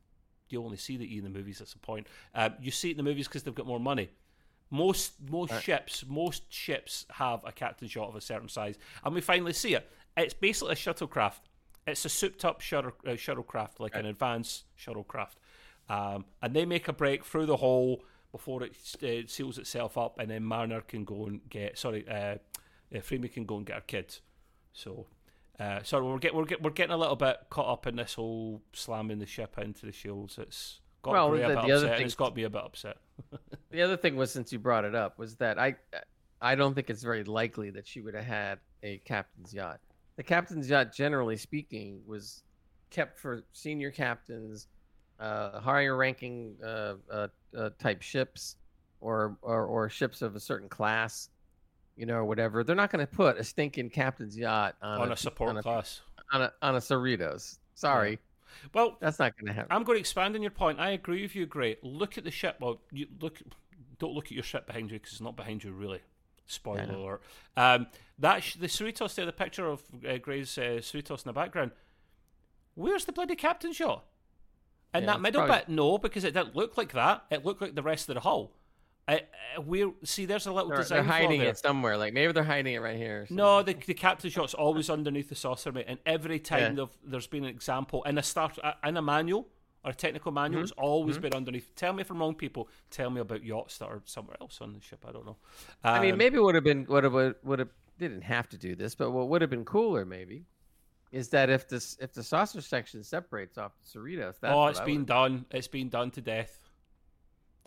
you 0.48 0.64
only 0.64 0.78
see 0.78 0.96
the 0.96 1.14
E 1.14 1.18
in 1.18 1.24
the 1.24 1.30
movies. 1.30 1.58
That's 1.58 1.74
the 1.74 1.78
point. 1.78 2.06
Um, 2.34 2.54
you 2.58 2.70
see 2.70 2.88
it 2.88 2.92
in 2.92 2.96
the 2.96 3.02
movies 3.02 3.28
because 3.28 3.42
they've 3.42 3.54
got 3.54 3.66
more 3.66 3.80
money. 3.80 4.08
Most 4.70 5.12
most 5.28 5.52
right. 5.52 5.62
ships 5.62 6.04
most 6.08 6.50
ships 6.50 7.04
have 7.10 7.40
a 7.44 7.52
captain's 7.52 7.94
yacht 7.94 8.08
of 8.08 8.16
a 8.16 8.20
certain 8.22 8.48
size, 8.48 8.76
and 9.04 9.14
we 9.14 9.20
finally 9.20 9.52
see 9.52 9.74
it. 9.74 9.90
It's 10.16 10.32
basically 10.32 10.72
a 10.72 10.76
shuttlecraft. 10.76 11.40
It's 11.86 12.04
a 12.04 12.08
souped 12.08 12.44
up 12.44 12.60
shuttle, 12.60 12.92
uh, 13.06 13.10
shuttlecraft, 13.10 13.80
like 13.80 13.94
right. 13.94 14.04
an 14.04 14.06
advanced 14.06 14.64
shuttlecraft, 14.78 15.36
um, 15.88 16.24
and 16.42 16.54
they 16.54 16.64
make 16.64 16.88
a 16.88 16.92
break 16.92 17.24
through 17.24 17.46
the 17.46 17.56
hole 17.56 18.04
before 18.32 18.62
it 18.62 18.76
uh, 19.02 19.26
seals 19.26 19.58
itself 19.58 19.98
up, 19.98 20.18
and 20.18 20.30
then 20.30 20.44
Mariner 20.44 20.80
can 20.82 21.04
go 21.04 21.26
and 21.26 21.40
get 21.48 21.78
sorry, 21.78 22.06
uh, 22.08 22.36
uh, 22.94 23.00
Freeman 23.02 23.28
can 23.28 23.44
go 23.44 23.56
and 23.56 23.66
get 23.66 23.76
her 23.76 23.82
kids. 23.82 24.20
So 24.72 25.06
uh, 25.58 25.82
sorry, 25.82 26.04
we're 26.04 26.18
get, 26.18 26.34
we're 26.34 26.44
get, 26.44 26.62
we're 26.62 26.70
getting 26.70 26.94
a 26.94 26.96
little 26.96 27.16
bit 27.16 27.36
caught 27.50 27.70
up 27.70 27.86
in 27.86 27.96
this 27.96 28.14
whole 28.14 28.62
slamming 28.72 29.18
the 29.18 29.26
ship 29.26 29.58
into 29.58 29.84
the 29.84 29.92
shields. 29.92 30.38
It's 30.38 30.80
got 31.02 31.12
well, 31.12 31.30
me 31.30 31.42
a 31.42 31.48
bit 31.48 31.58
upset. 31.58 31.96
Thing, 31.98 32.06
it's 32.06 32.14
got 32.14 32.34
me 32.34 32.44
a 32.44 32.50
bit 32.50 32.62
upset. 32.62 32.96
the 33.70 33.82
other 33.82 33.96
thing 33.96 34.16
was, 34.16 34.30
since 34.30 34.52
you 34.52 34.58
brought 34.58 34.84
it 34.84 34.94
up, 34.94 35.18
was 35.18 35.36
that 35.36 35.58
I 35.58 35.76
I 36.40 36.54
don't 36.54 36.74
think 36.74 36.88
it's 36.88 37.02
very 37.02 37.24
likely 37.24 37.70
that 37.70 37.86
she 37.86 38.00
would 38.00 38.14
have 38.14 38.24
had 38.24 38.58
a 38.82 38.98
captain's 38.98 39.52
yacht. 39.52 39.80
The 40.20 40.24
captain's 40.24 40.68
yacht, 40.68 40.92
generally 40.92 41.38
speaking, 41.38 42.02
was 42.06 42.42
kept 42.90 43.18
for 43.18 43.42
senior 43.54 43.90
captains, 43.90 44.68
uh, 45.18 45.60
higher 45.60 45.96
ranking 45.96 46.56
uh, 46.62 46.96
uh, 47.10 47.28
uh, 47.56 47.70
type 47.78 48.02
ships, 48.02 48.56
or, 49.00 49.38
or 49.40 49.64
or 49.64 49.88
ships 49.88 50.20
of 50.20 50.36
a 50.36 50.40
certain 50.40 50.68
class 50.68 51.30
you 51.96 52.04
know, 52.04 52.16
or 52.16 52.26
whatever, 52.26 52.62
they're 52.62 52.76
not 52.76 52.90
going 52.90 53.06
to 53.06 53.10
put 53.10 53.38
a 53.38 53.44
stinking 53.44 53.88
captain's 53.88 54.36
yacht 54.36 54.76
on, 54.82 55.00
on 55.00 55.08
a, 55.08 55.12
a, 55.12 55.16
support 55.16 55.50
on 55.50 55.56
a, 55.56 55.62
class 55.62 56.02
on 56.32 56.42
a 56.42 56.52
on 56.60 56.74
a 56.76 56.80
Cerritos. 56.80 57.56
Sorry. 57.74 58.10
Yeah. 58.10 58.68
Well, 58.74 58.96
that's 59.00 59.18
not 59.18 59.38
going 59.38 59.46
to 59.46 59.54
happen. 59.54 59.72
I'm 59.74 59.84
going 59.84 59.96
to 59.96 60.00
expand 60.00 60.34
on 60.34 60.42
your 60.42 60.50
point. 60.50 60.80
I 60.80 60.90
agree 60.90 61.22
with 61.22 61.34
you. 61.34 61.46
Great. 61.46 61.82
Look 61.82 62.18
at 62.18 62.24
the 62.24 62.30
ship. 62.30 62.56
Well, 62.60 62.82
you 62.92 63.06
look. 63.22 63.40
Don't 63.98 64.12
look 64.12 64.26
at 64.26 64.32
your 64.32 64.42
ship 64.42 64.66
behind 64.66 64.90
you 64.90 64.98
because 64.98 65.12
it's 65.12 65.22
not 65.22 65.34
behind 65.34 65.64
you, 65.64 65.72
really. 65.72 66.00
Spoiler 66.50 66.86
yeah. 66.88 66.96
alert. 66.96 67.22
Um, 67.56 67.86
that 68.18 68.42
sh- 68.42 68.56
the 68.56 68.66
Cerritos 68.66 69.14
there, 69.14 69.26
the 69.26 69.32
picture 69.32 69.66
of 69.66 69.82
uh, 70.06 70.18
Gray's 70.18 70.58
uh, 70.58 70.80
Cerritos 70.80 71.24
in 71.24 71.28
the 71.28 71.32
background. 71.32 71.70
Where's 72.74 73.04
the 73.04 73.12
bloody 73.12 73.36
captain's 73.36 73.78
yacht? 73.78 74.04
In 74.92 75.02
yeah, 75.02 75.06
that 75.06 75.20
middle 75.20 75.42
probably... 75.42 75.58
bit, 75.58 75.68
no, 75.68 75.98
because 75.98 76.24
it 76.24 76.34
didn't 76.34 76.56
look 76.56 76.76
like 76.76 76.92
that. 76.92 77.24
It 77.30 77.44
looked 77.44 77.62
like 77.62 77.74
the 77.74 77.82
rest 77.82 78.08
of 78.08 78.16
the 78.16 78.20
hull. 78.20 78.52
I, 79.06 79.22
we 79.64 79.90
see. 80.04 80.24
There's 80.24 80.46
a 80.46 80.52
little 80.52 80.68
they're, 80.70 80.78
design. 80.78 81.06
They're 81.06 81.12
hiding 81.12 81.40
it 81.40 81.58
somewhere. 81.58 81.96
Like 81.96 82.12
maybe 82.12 82.32
they're 82.32 82.44
hiding 82.44 82.74
it 82.74 82.78
right 82.78 82.96
here. 82.96 83.26
No, 83.30 83.62
the 83.62 83.74
the 83.74 83.94
captain's 83.94 84.36
yacht's 84.36 84.54
always 84.54 84.90
underneath 84.90 85.28
the 85.28 85.34
saucer, 85.34 85.72
mate. 85.72 85.86
And 85.88 85.98
every 86.06 86.38
time 86.38 86.76
yeah. 86.76 86.84
there's 87.04 87.26
been 87.26 87.44
an 87.44 87.50
example 87.50 88.02
in 88.04 88.18
a 88.18 88.22
start 88.22 88.58
in 88.84 88.96
a 88.96 89.02
manual 89.02 89.48
a 89.84 89.92
technical 89.92 90.32
manual, 90.32 90.58
mm-hmm. 90.58 90.64
it's 90.64 90.72
always 90.72 91.16
mm-hmm. 91.16 91.22
been 91.22 91.34
underneath. 91.34 91.74
Tell 91.74 91.92
me 91.92 92.02
if 92.02 92.10
I'm 92.10 92.18
wrong, 92.18 92.34
people. 92.34 92.68
Tell 92.90 93.10
me 93.10 93.20
about 93.20 93.44
yachts 93.44 93.78
that 93.78 93.86
are 93.86 94.02
somewhere 94.04 94.36
else 94.40 94.58
on 94.60 94.72
the 94.72 94.80
ship. 94.80 95.04
I 95.08 95.12
don't 95.12 95.26
know. 95.26 95.36
Um, 95.84 95.94
I 95.94 96.00
mean, 96.00 96.12
um, 96.12 96.18
maybe 96.18 96.38
would 96.38 96.54
have 96.54 96.64
been 96.64 96.86
would 96.88 97.04
have 97.04 97.34
would 97.42 97.58
have 97.58 97.68
didn't 97.98 98.22
have 98.22 98.48
to 98.50 98.58
do 98.58 98.74
this, 98.74 98.94
but 98.94 99.10
what 99.10 99.28
would 99.28 99.40
have 99.40 99.50
been 99.50 99.64
cooler 99.64 100.04
maybe 100.04 100.44
is 101.12 101.28
that 101.28 101.50
if 101.50 101.68
this 101.68 101.96
if 102.00 102.12
the 102.12 102.22
saucer 102.22 102.60
section 102.60 103.02
separates 103.02 103.58
off 103.58 103.72
the 103.78 103.98
Cerritos. 103.98 104.38
That's 104.40 104.54
oh, 104.54 104.66
it's 104.66 104.80
been 104.80 105.04
done. 105.04 105.44
It's 105.50 105.68
been 105.68 105.88
done 105.88 106.10
to 106.12 106.20
death. 106.20 106.68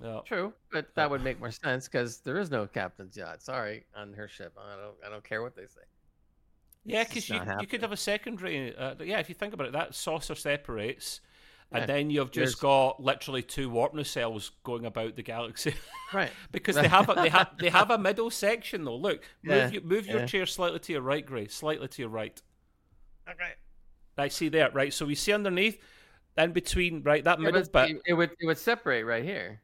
Yeah. 0.02 0.22
True, 0.26 0.54
but 0.72 0.94
that 0.96 1.10
would 1.10 1.24
make 1.24 1.40
more 1.40 1.52
sense 1.52 1.88
because 1.88 2.18
there 2.20 2.38
is 2.38 2.50
no 2.50 2.66
captain's 2.66 3.16
yacht. 3.16 3.42
Sorry, 3.42 3.84
on 3.96 4.14
her 4.14 4.28
ship. 4.28 4.54
I 4.58 4.76
don't. 4.76 4.96
I 5.06 5.10
don't 5.10 5.24
care 5.24 5.42
what 5.42 5.56
they 5.56 5.64
say. 5.66 5.82
Yeah, 6.86 7.04
because 7.04 7.30
you, 7.30 7.40
you 7.62 7.68
could 7.68 7.82
have 7.82 7.92
a 7.92 7.98
secondary. 7.98 8.76
Uh, 8.76 8.96
yeah, 9.04 9.20
if 9.20 9.30
you 9.30 9.36
think 9.36 9.54
about 9.54 9.68
it, 9.68 9.74
that 9.74 9.96
saucer 9.96 10.36
separates, 10.36 11.22
yeah. 11.74 11.80
and 11.80 11.90
then 11.90 12.10
you've 12.10 12.32
just 12.32 12.36
There's... 12.36 12.56
got 12.56 13.02
literally 13.02 13.42
two 13.42 13.70
warp 13.70 13.94
nacelles 13.94 14.52
going 14.64 14.86
about 14.86 15.16
the 15.16 15.24
galaxy. 15.24 15.74
right. 16.14 16.32
because 16.52 16.76
they 16.76 16.88
have 16.88 17.10
a, 17.10 17.14
they 17.16 17.30
have 17.30 17.50
they 17.60 17.70
have 17.70 17.90
a 17.90 17.98
middle 18.00 18.30
section 18.30 18.84
though. 18.84 18.96
Look, 18.96 19.24
move 19.44 19.56
yeah. 19.56 19.70
you, 19.70 19.82
move 19.82 20.08
your 20.08 20.20
yeah. 20.22 20.26
chair 20.26 20.46
slightly 20.46 20.80
to 20.80 20.94
your 20.94 21.02
right, 21.02 21.26
Gray. 21.26 21.48
Slightly 21.48 21.88
to 21.88 22.02
your 22.02 22.10
right. 22.10 22.42
Okay. 23.30 23.54
I 24.18 24.28
see 24.28 24.50
there. 24.50 24.70
Right. 24.72 24.94
So 24.94 25.06
we 25.06 25.16
see 25.16 25.34
underneath, 25.34 25.80
in 26.38 26.52
between, 26.52 27.02
right 27.04 27.24
that 27.24 27.40
middle 27.40 27.64
bit. 27.64 28.02
It 28.06 28.14
would 28.14 28.32
it 28.40 28.46
would 28.46 28.58
separate 28.58 29.04
right 29.04 29.24
here. 29.24 29.62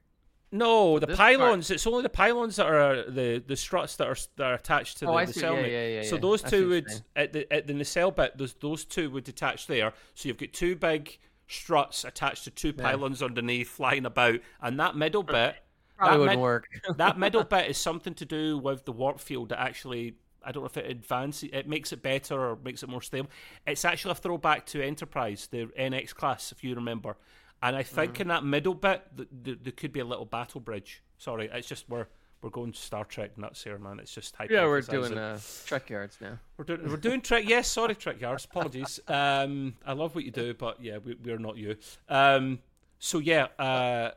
No, 0.51 0.97
the 0.97 1.07
pylons. 1.07 1.67
Part. 1.67 1.75
It's 1.75 1.85
only 1.85 2.01
the 2.01 2.09
pylons 2.09 2.55
that 2.55 2.65
are 2.65 3.03
the 3.09 3.43
the 3.45 3.55
struts 3.55 3.97
that 3.97 4.07
are 4.07 4.17
that 4.37 4.43
are 4.45 4.53
attached 4.55 4.97
to 4.99 5.05
oh, 5.05 5.11
the 5.11 5.17
I 5.17 5.25
nacelle. 5.25 5.55
Yeah, 5.57 5.67
yeah, 5.67 5.87
yeah, 5.87 6.03
so 6.03 6.17
those 6.17 6.41
two 6.41 6.69
would 6.69 6.87
at 7.15 7.33
the 7.33 7.51
at 7.53 7.67
the 7.67 7.73
nacelle 7.73 8.11
bit. 8.11 8.37
Those 8.37 8.55
those 8.55 8.85
two 8.85 9.11
would 9.11 9.25
detach 9.25 9.67
there. 9.67 9.93
So 10.15 10.27
you've 10.27 10.37
got 10.37 10.51
two 10.53 10.75
big 10.75 11.19
struts 11.49 12.05
attached 12.05 12.45
to 12.45 12.51
two 12.51 12.71
pylons 12.71 13.21
underneath, 13.21 13.69
flying 13.69 14.05
about, 14.05 14.39
and 14.61 14.79
that 14.79 14.95
middle 14.95 15.23
bit. 15.23 15.55
Probably 15.97 16.11
that 16.11 16.19
wouldn't 16.19 16.37
mid, 16.37 16.39
work. 16.41 16.67
that 16.97 17.19
middle 17.19 17.43
bit 17.55 17.69
is 17.69 17.77
something 17.77 18.13
to 18.15 18.25
do 18.25 18.57
with 18.57 18.85
the 18.85 18.91
warp 18.91 19.19
field 19.19 19.49
that 19.49 19.59
actually 19.59 20.15
I 20.43 20.51
don't 20.51 20.63
know 20.63 20.67
if 20.67 20.77
it 20.77 20.89
advances, 20.89 21.49
it 21.51 21.67
makes 21.67 21.91
it 21.91 22.01
better 22.01 22.39
or 22.39 22.57
makes 22.63 22.81
it 22.81 22.89
more 22.89 23.01
stable. 23.01 23.29
It's 23.67 23.83
actually 23.83 24.11
a 24.11 24.15
throwback 24.15 24.65
to 24.67 24.81
Enterprise, 24.81 25.47
the 25.51 25.65
NX 25.77 26.15
class, 26.15 26.53
if 26.53 26.63
you 26.63 26.75
remember. 26.75 27.17
And 27.61 27.75
I 27.75 27.83
think 27.83 28.13
mm. 28.15 28.21
in 28.21 28.27
that 28.29 28.45
middle 28.45 28.73
bit, 28.73 29.03
there 29.13 29.73
could 29.73 29.91
be 29.91 29.99
a 29.99 30.05
little 30.05 30.25
battle 30.25 30.61
bridge. 30.61 31.03
Sorry, 31.17 31.49
it's 31.51 31.67
just 31.67 31.89
we're 31.89 32.07
we're 32.41 32.49
going 32.49 32.73
Star 32.73 33.05
Trek 33.05 33.37
nuts 33.37 33.63
here, 33.63 33.77
man. 33.77 33.99
It's 33.99 34.13
just 34.13 34.35
Yeah, 34.49 34.65
we're 34.65 34.81
doing 34.81 35.17
uh, 35.17 35.35
Trekyards 35.35 36.21
now. 36.21 36.39
We're 36.57 36.65
doing 36.65 36.89
we're 36.89 36.97
doing 36.97 37.21
Trek. 37.21 37.43
Yes, 37.47 37.67
sorry, 37.67 37.95
Trekyards. 37.95 38.45
Apologies. 38.45 38.99
Um, 39.09 39.75
I 39.85 39.93
love 39.93 40.15
what 40.15 40.23
you 40.23 40.31
do, 40.31 40.53
but 40.53 40.81
yeah, 40.81 40.97
we, 40.97 41.15
we're 41.23 41.37
not 41.37 41.57
you. 41.57 41.75
Um, 42.07 42.59
so 42.99 43.19
yeah. 43.19 43.47
Uh, 43.57 44.11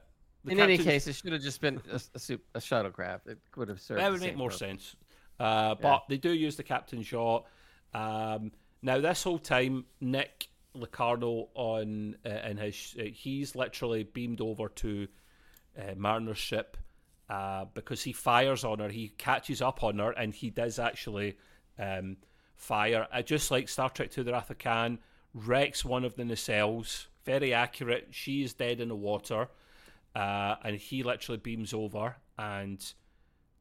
in 0.47 0.61
any 0.61 0.79
case, 0.79 1.07
it 1.07 1.15
should 1.15 1.33
have 1.33 1.43
just 1.43 1.61
been 1.61 1.81
a, 1.91 2.01
a, 2.15 2.19
soup, 2.19 2.43
a 2.55 2.59
shuttlecraft. 2.59 3.27
It 3.27 3.39
would 3.57 3.69
have 3.69 3.81
served. 3.81 4.01
That 4.01 4.11
would 4.11 4.21
make 4.21 4.37
more 4.37 4.49
purpose. 4.49 4.59
sense. 4.59 4.97
Uh, 5.41 5.75
but 5.75 5.89
yeah. 5.89 5.99
they 6.09 6.17
do 6.19 6.33
use 6.33 6.57
the 6.57 6.63
captain's 6.63 7.11
yacht. 7.11 7.47
Um, 7.95 8.53
now, 8.83 9.01
this 9.01 9.23
whole 9.23 9.39
time, 9.39 9.85
Nick 10.01 10.49
Locarno 10.75 11.49
on 11.55 12.17
uh, 12.25 12.49
in 12.49 12.57
his 12.57 12.95
uh, 12.99 13.05
he's 13.13 13.55
literally 13.55 14.05
beamed 14.05 14.41
over 14.41 14.69
to 14.69 15.09
uh, 15.79 15.95
Mariner's 15.97 16.39
ship 16.39 16.77
uh, 17.29 17.67
because 17.75 18.03
he 18.03 18.13
fires 18.13 18.65
on 18.65 18.79
her. 18.79 18.89
He 18.89 19.09
catches 19.19 19.63
up 19.63 19.83
on 19.83 19.99
her, 19.99 20.11
and 20.11 20.35
he 20.35 20.51
does 20.51 20.79
actually 20.79 21.37
um, 21.79 22.17
fire. 22.57 23.07
Uh, 23.13 23.23
just 23.23 23.51
like 23.51 23.69
Star 23.69 23.91
Trek 23.91 24.17
II: 24.17 24.25
The 24.25 24.33
Wrath 24.33 24.51
of 24.51 24.59
Khan, 24.59 24.99
wrecks 25.35 25.85
one 25.85 26.05
of 26.05 26.17
the 26.17 26.25
nacelles. 26.25 27.07
Very 27.25 27.55
accurate. 27.55 28.09
She 28.11 28.43
is 28.43 28.53
dead 28.55 28.81
in 28.81 28.89
the 28.89 28.97
water, 28.97 29.49
uh, 30.15 30.57
and 30.65 30.77
he 30.77 31.03
literally 31.03 31.39
beams 31.39 31.73
over, 31.73 32.17
and 32.39 32.85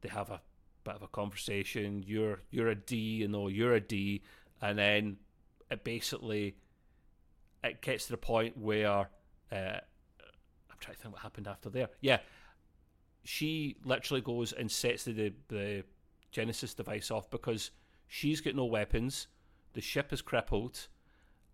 they 0.01 0.09
have 0.09 0.29
a 0.29 0.41
bit 0.83 0.95
of 0.95 1.03
a 1.03 1.07
conversation. 1.07 2.03
You're 2.05 2.41
you're 2.49 2.69
a 2.69 2.75
D, 2.75 2.95
you 2.95 3.27
know. 3.27 3.47
You're 3.47 3.75
a 3.75 3.79
D, 3.79 4.23
and 4.61 4.77
then 4.77 5.17
it 5.69 5.83
basically 5.83 6.55
it 7.63 7.81
gets 7.81 8.05
to 8.05 8.11
the 8.11 8.17
point 8.17 8.57
where 8.57 9.09
uh, 9.51 9.55
I'm 9.55 10.77
trying 10.79 10.95
to 10.95 11.01
think 11.01 11.13
what 11.13 11.21
happened 11.21 11.47
after 11.47 11.69
there. 11.69 11.89
Yeah, 12.01 12.19
she 13.23 13.77
literally 13.83 14.21
goes 14.21 14.51
and 14.51 14.71
sets 14.71 15.03
the, 15.03 15.33
the 15.47 15.83
Genesis 16.31 16.73
device 16.73 17.11
off 17.11 17.29
because 17.29 17.71
she's 18.07 18.41
got 18.41 18.55
no 18.55 18.65
weapons. 18.65 19.27
The 19.73 19.81
ship 19.81 20.11
is 20.11 20.21
crippled. 20.21 20.87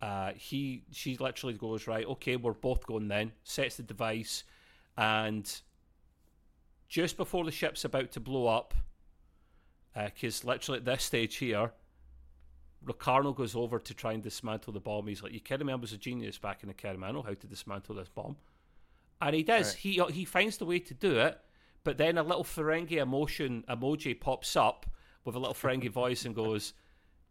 Uh, 0.01 0.31
he 0.35 0.83
she 0.91 1.17
literally 1.17 1.55
goes 1.55 1.87
right. 1.87 2.05
Okay, 2.05 2.35
we're 2.35 2.53
both 2.53 2.85
going 2.85 3.07
then. 3.07 3.31
Sets 3.43 3.77
the 3.77 3.83
device, 3.83 4.43
and 4.95 5.61
just 6.87 7.17
before 7.17 7.43
the 7.43 7.51
ship's 7.51 7.83
about 7.83 8.11
to 8.11 8.19
blow 8.19 8.45
up, 8.45 8.75
because 9.95 10.43
uh, 10.43 10.49
literally 10.49 10.79
at 10.79 10.85
this 10.85 11.03
stage 11.03 11.37
here, 11.37 11.71
Locarno 12.85 13.33
goes 13.33 13.55
over 13.55 13.79
to 13.79 13.93
try 13.95 14.13
and 14.13 14.21
dismantle 14.21 14.71
the 14.71 14.79
bomb. 14.79 15.07
He's 15.07 15.23
like, 15.23 15.33
"You 15.33 15.39
kidding 15.39 15.65
me? 15.65 15.73
I 15.73 15.77
was 15.77 15.93
a 15.93 15.97
genius 15.97 16.37
back 16.37 16.61
in 16.61 16.67
the 16.67 16.73
academy. 16.73 17.05
I 17.05 17.11
know 17.11 17.23
how 17.23 17.33
to 17.33 17.47
dismantle 17.47 17.95
this 17.95 18.09
bomb." 18.09 18.37
And 19.19 19.35
he 19.35 19.41
does. 19.41 19.73
Right. 19.73 19.77
He 19.77 20.03
he 20.11 20.25
finds 20.25 20.57
the 20.57 20.65
way 20.65 20.77
to 20.77 20.93
do 20.93 21.19
it, 21.19 21.39
but 21.87 21.97
then 21.97 22.17
a 22.17 22.21
little 22.21 22.43
Ferengi 22.43 22.97
emotion 22.97 23.63
emoji 23.69 24.19
pops 24.19 24.57
up 24.57 24.85
with 25.23 25.35
a 25.35 25.39
little 25.39 25.53
Ferengi 25.53 25.89
voice 25.89 26.25
and 26.25 26.35
goes, 26.35 26.73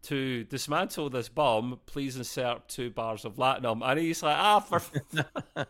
"To 0.04 0.44
dismantle 0.44 1.10
this 1.10 1.28
bomb, 1.28 1.80
please 1.84 2.16
insert 2.16 2.66
two 2.66 2.88
bars 2.88 3.26
of 3.26 3.36
latinum." 3.36 3.82
And 3.84 4.00
he's 4.00 4.22
like, 4.22 4.38
"Ah, 4.38 4.60
for 4.60 4.80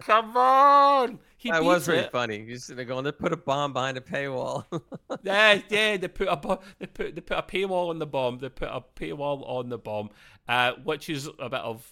come 0.00 0.34
on!" 0.34 1.18
He 1.36 1.50
that 1.50 1.62
was 1.62 1.88
really 1.88 2.04
it. 2.04 2.10
funny. 2.10 2.38
You're 2.40 2.56
sitting 2.56 2.76
there 2.76 2.86
going, 2.86 3.04
"They 3.04 3.12
put 3.12 3.34
a 3.34 3.36
bomb 3.36 3.74
behind 3.74 3.98
a 3.98 4.00
paywall." 4.00 4.64
yeah, 5.22 5.60
yeah. 5.68 5.98
They 5.98 6.08
put 6.08 6.28
a 6.28 6.58
they 6.78 6.86
put 6.86 7.14
they 7.14 7.20
put 7.20 7.36
a 7.36 7.42
paywall 7.42 7.90
on 7.90 7.98
the 7.98 8.06
bomb. 8.06 8.38
They 8.38 8.48
put 8.48 8.70
a 8.70 8.82
paywall 8.96 9.46
on 9.46 9.68
the 9.68 9.76
bomb, 9.76 10.08
uh, 10.48 10.72
which 10.84 11.10
is 11.10 11.28
a 11.38 11.50
bit 11.50 11.60
of 11.60 11.86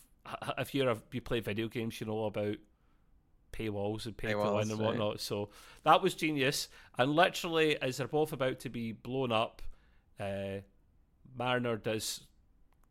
if 0.57 0.75
you're 0.75 0.89
a, 0.89 0.97
you 1.13 1.21
play 1.21 1.41
video 1.41 1.69
games, 1.69 2.01
you 2.01 2.07
know 2.07 2.25
about 2.25 2.57
paywalls 3.59 4.07
and 4.07 4.17
pay 4.17 4.33
to 4.33 4.39
win 4.39 4.71
and 4.71 4.79
whatnot. 4.79 5.11
Right. 5.13 5.21
So 5.21 5.51
that 5.85 6.03
was 6.03 6.15
genius. 6.15 6.69
And 6.99 7.15
literally, 7.15 7.81
as 7.81 7.97
they're 7.97 8.09
both 8.09 8.33
about 8.33 8.61
to 8.61 8.69
be 8.69 8.93
blown 8.93 9.33
up, 9.33 9.63
uh, 10.21 10.61
Mariner 11.37 11.77
does. 11.77 12.23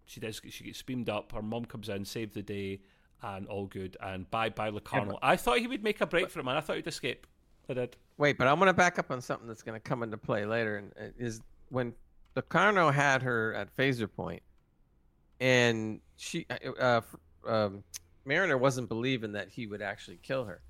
She 0.05 0.19
does. 0.19 0.41
She 0.49 0.63
gets 0.63 0.81
beamed 0.81 1.09
up. 1.09 1.31
Her 1.31 1.41
mum 1.41 1.65
comes 1.65 1.89
in, 1.89 2.05
save 2.05 2.33
the 2.33 2.41
day, 2.41 2.79
and 3.21 3.47
all 3.47 3.65
good. 3.65 3.97
And 4.01 4.29
bye 4.31 4.49
bye, 4.49 4.69
Locarno. 4.69 5.13
Yeah, 5.13 5.19
I 5.21 5.35
thought 5.35 5.59
he 5.59 5.67
would 5.67 5.83
make 5.83 6.01
a 6.01 6.07
break 6.07 6.29
for 6.29 6.39
him, 6.39 6.45
man. 6.45 6.57
I 6.57 6.61
thought 6.61 6.77
he'd 6.77 6.87
escape. 6.87 7.27
I 7.69 7.73
did. 7.73 7.97
Wait, 8.17 8.37
but 8.37 8.47
I'm 8.47 8.57
going 8.57 8.67
to 8.67 8.73
back 8.73 8.97
up 8.97 9.11
on 9.11 9.21
something 9.21 9.47
that's 9.47 9.61
going 9.61 9.79
to 9.79 9.81
come 9.81 10.01
into 10.01 10.17
play 10.17 10.45
later. 10.45 10.77
And 10.77 11.13
is 11.17 11.41
when 11.69 11.93
Locarno 12.35 12.89
had 12.89 13.21
her 13.23 13.53
at 13.53 13.75
phaser 13.75 14.11
point, 14.11 14.41
and 15.39 15.99
she, 16.15 16.45
uh, 16.49 16.71
uh 16.79 17.01
um, 17.45 17.83
Mariner 18.27 18.57
wasn't 18.57 18.89
believing 18.89 19.31
that 19.31 19.49
he 19.49 19.65
would 19.65 19.81
actually 19.81 20.19
kill 20.21 20.45
her. 20.45 20.61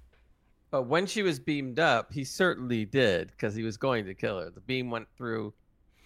But 0.69 0.83
when 0.83 1.05
she 1.05 1.23
was 1.23 1.39
beamed 1.39 1.79
up, 1.79 2.13
he 2.13 2.23
certainly 2.23 2.85
did 2.85 3.31
because 3.31 3.55
he 3.55 3.63
was 3.63 3.77
going 3.77 4.05
to 4.05 4.13
kill 4.13 4.39
her. 4.39 4.49
The 4.49 4.59
beam 4.61 4.91
went 4.91 5.07
through. 5.17 5.53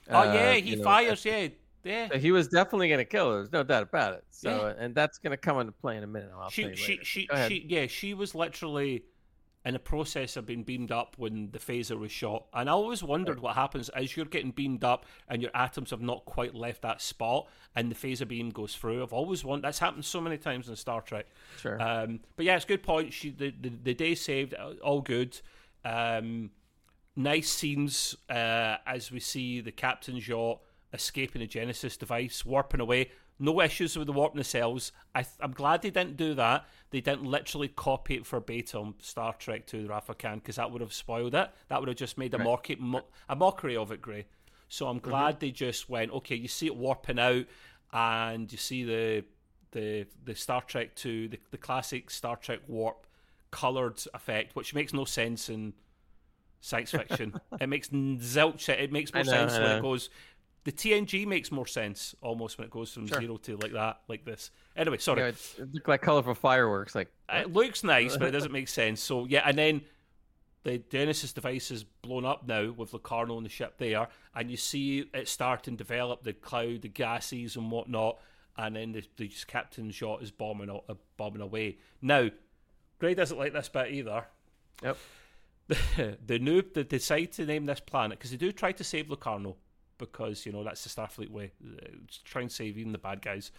Uh, 0.10 0.24
oh 0.26 0.34
yeah, 0.34 0.54
he 0.54 0.72
you 0.72 0.76
know, 0.78 0.84
fires. 0.84 1.26
Yeah, 1.26 1.48
yeah. 1.84 2.10
So 2.10 2.20
he 2.20 2.32
was 2.32 2.48
definitely 2.48 2.88
going 2.88 3.00
to 3.00 3.06
kill 3.06 3.32
her. 3.32 3.38
There's 3.38 3.52
no 3.52 3.64
doubt 3.64 3.84
about 3.84 4.14
it. 4.14 4.24
So, 4.30 4.50
yeah. 4.50 4.84
and 4.84 4.94
that's 4.96 5.18
going 5.18 5.32
to 5.32 5.38
come 5.38 5.60
into 5.60 5.74
play 5.74 5.98
in 5.98 6.04
a 6.04 6.08
minute. 6.08 6.30
I'll 6.40 6.50
she, 6.50 6.76
she, 6.76 7.00
she, 7.04 7.28
she, 7.48 7.66
yeah, 7.68 7.88
she 7.88 8.14
was 8.14 8.36
literally 8.36 9.04
in 9.64 9.74
the 9.74 9.80
process 9.80 10.38
of 10.38 10.46
being 10.46 10.64
beamed 10.64 10.92
up 10.92 11.16
when 11.18 11.52
the 11.52 11.60
phaser 11.60 11.98
was 11.98 12.12
shot. 12.12 12.46
And 12.54 12.70
I 12.70 12.74
always 12.74 13.04
wondered 13.04 13.40
what 13.40 13.56
happens 13.56 13.90
as 13.90 14.18
you're 14.18 14.26
getting 14.26 14.52
beamed 14.52 14.84
up 14.84 15.06
and 15.28 15.42
your 15.42 15.52
atoms 15.54 15.92
have 15.92 16.02
not 16.02 16.26
quite 16.26 16.56
left 16.56 16.82
that 16.82 17.02
spot 17.02 17.48
and 17.76 17.92
the 17.92 17.96
phaser 17.96 18.28
beam 18.28 18.50
goes 18.50 18.76
through. 18.76 19.04
I've 19.04 19.14
always 19.14 19.46
wondered. 19.46 19.68
That's 19.68 19.80
happened 19.80 20.06
so 20.06 20.20
many 20.20 20.38
times 20.38 20.68
in 20.68 20.76
Star 20.76 21.02
Trek. 21.02 21.28
Sure. 21.60 21.80
Um, 21.82 22.22
but 22.36 22.46
yeah, 22.46 22.56
it's 22.56 22.66
a 22.66 22.68
good 22.68 22.84
point. 22.84 23.14
She, 23.14 23.30
the, 23.30 23.54
the, 23.62 23.70
the 23.70 23.94
day 23.94 24.16
saved, 24.16 24.56
all 24.84 25.02
good. 25.02 25.40
Um, 25.86 26.50
nice 27.16 27.50
scenes 27.50 28.16
uh, 28.30 28.78
as 28.88 29.12
we 29.12 29.20
see 29.20 29.62
the 29.62 29.72
captain's 29.72 30.28
yacht 30.28 30.60
escaping 30.94 31.42
a 31.42 31.48
Genesis 31.48 31.98
device, 31.98 32.46
warping 32.46 32.82
away. 32.82 33.12
No 33.42 33.60
issues 33.60 33.98
with 33.98 34.06
the 34.06 34.14
warp 34.14 34.36
nacelles. 34.36 34.92
I 35.16 35.26
am 35.42 35.52
glad 35.52 35.82
they 35.82 35.90
didn't 35.90 36.16
do 36.16 36.36
that. 36.36 36.66
They 36.92 37.02
didn't 37.02 37.24
literally 37.24 37.70
copy 37.70 38.16
it 38.16 38.28
verbatim 38.28 38.94
Star 39.00 39.34
Trek 39.34 39.66
to 39.68 39.92
of 39.92 40.18
Khan 40.20 40.38
because 40.38 40.58
that 40.58 40.72
would 40.72 40.82
have 40.82 40.94
spoiled 40.94 41.34
it. 41.34 41.50
That 41.68 41.80
would 41.80 41.88
have 41.88 41.98
just 41.98 42.20
made 42.20 42.36
a, 42.36 42.38
right. 42.38 42.46
mock- 42.46 42.80
mo- 42.80 43.06
a 43.28 43.36
mockery 43.36 43.76
of 43.76 43.92
it, 43.92 44.00
Gray. 44.00 44.28
So 44.70 44.88
I'm 44.88 45.00
glad 45.00 45.36
mm-hmm. 45.36 45.40
they 45.40 45.52
just 45.52 45.90
went, 45.90 46.12
okay, 46.12 46.36
you 46.36 46.48
see 46.48 46.68
it 46.68 46.76
warping 46.76 47.18
out 47.18 47.46
and 47.92 48.52
you 48.52 48.60
see 48.60 48.84
the 48.84 49.26
the 49.72 50.06
the 50.24 50.36
Star 50.36 50.62
Trek 50.62 50.94
2, 50.96 51.30
the, 51.30 51.40
the 51.50 51.58
classic 51.58 52.12
Star 52.12 52.36
Trek 52.36 52.60
warp 52.68 53.08
coloured 53.50 54.00
effect, 54.14 54.56
which 54.56 54.76
makes 54.76 54.94
no 54.94 55.06
sense 55.06 55.50
in 55.50 55.74
science 56.62 56.92
fiction. 56.92 57.40
it 57.60 57.68
makes 57.68 57.90
zilch. 57.90 58.70
It 58.70 58.92
makes 58.92 59.12
more 59.14 59.24
know, 59.24 59.32
sense 59.32 59.54
when 59.54 59.78
it 59.78 59.82
goes 59.82 60.10
the 60.64 60.72
TNG 60.72 61.26
makes 61.26 61.52
more 61.52 61.66
sense 61.66 62.14
almost 62.22 62.58
when 62.58 62.66
it 62.66 62.72
goes 62.72 62.94
from 62.94 63.08
sure. 63.08 63.20
zero 63.20 63.38
to 63.38 63.58
like 63.58 63.74
that, 63.74 64.02
like 64.08 64.26
this. 64.26 64.52
Anyway, 64.76 64.98
sorry. 64.98 65.22
Yeah, 65.22 65.28
it 65.30 65.74
looks 65.74 65.88
like 65.88 66.02
colorful 66.02 66.36
fireworks. 66.36 66.94
Like 66.94 67.12
it 67.30 67.52
looks 67.52 67.84
nice, 67.84 68.16
but 68.16 68.28
it 68.28 68.32
doesn't 68.38 68.52
make 68.52 68.68
sense. 68.68 69.02
So 69.02 69.26
yeah, 69.26 69.42
and 69.46 69.58
then 69.58 69.82
the 70.64 70.78
Genesis 70.78 71.34
device 71.34 71.72
is 71.72 71.84
blown 71.84 72.26
up 72.26 72.48
now 72.48 72.72
with 72.72 72.94
Locarno 72.94 73.38
on 73.38 73.44
the 73.44 73.50
ship 73.50 73.76
there, 73.80 74.08
and 74.36 74.52
you 74.52 74.58
see 74.58 75.10
it 75.14 75.28
start 75.28 75.68
and 75.68 75.78
develop 75.78 76.24
the 76.24 76.34
cloud, 76.34 76.84
the 76.84 76.90
gases 76.90 77.56
and 77.56 77.72
whatnot, 77.72 78.20
and 78.58 78.76
then 78.76 78.92
the, 78.92 79.04
the 79.18 79.32
captain's 79.48 80.00
yacht 80.00 80.22
is 80.22 80.30
bombing 80.30 80.70
uh, 80.70 80.94
bombing 81.18 81.42
away. 81.42 81.80
Now, 82.04 82.30
Gray 83.00 83.16
doesn't 83.16 83.38
like 83.38 83.54
this 83.54 83.70
bit 83.70 83.92
either. 83.92 84.26
Yep. 84.84 84.98
The, 86.28 86.38
noob 86.38 86.74
they 86.74 86.84
decide 86.84 87.32
to 87.34 87.46
name 87.46 87.66
this 87.66 87.80
planet 87.80 88.18
because 88.18 88.32
they 88.32 88.36
do 88.36 88.52
try 88.52 88.74
to 88.74 88.84
save 88.84 89.10
Locarno 89.10 89.56
because 90.02 90.46
you 90.46 90.52
know 90.52 90.64
that's 90.64 90.84
the 90.84 90.90
Starfleet 90.90 91.30
way. 91.30 91.52
Uh, 91.64 91.88
try 92.26 92.42
and 92.42 92.52
save 92.52 92.78
even 92.78 92.92
the 92.92 92.98
bad 92.98 93.22
guys. 93.22 93.52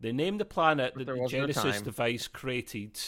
They 0.00 0.10
named 0.10 0.40
the 0.40 0.44
planet 0.44 0.94
that 0.96 1.06
the 1.06 1.26
Genesis 1.28 1.80
device 1.80 2.26
created 2.26 2.98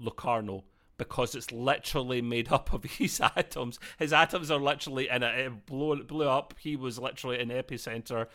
Locarno 0.00 0.64
because 0.98 1.34
it's 1.34 1.50
literally 1.52 2.20
made 2.20 2.52
up 2.52 2.72
of 2.72 2.84
his 2.98 3.20
atoms. 3.36 3.78
His 3.98 4.12
atoms 4.12 4.50
are 4.50 4.58
literally 4.58 5.08
in 5.08 5.22
it. 5.22 5.46
It 5.46 5.66
blew, 5.66 6.02
blew 6.04 6.28
up. 6.28 6.54
He 6.58 6.76
was 6.76 6.98
literally 6.98 7.38
in 7.38 7.48
the 7.48 7.54
epicenter. 7.54 8.26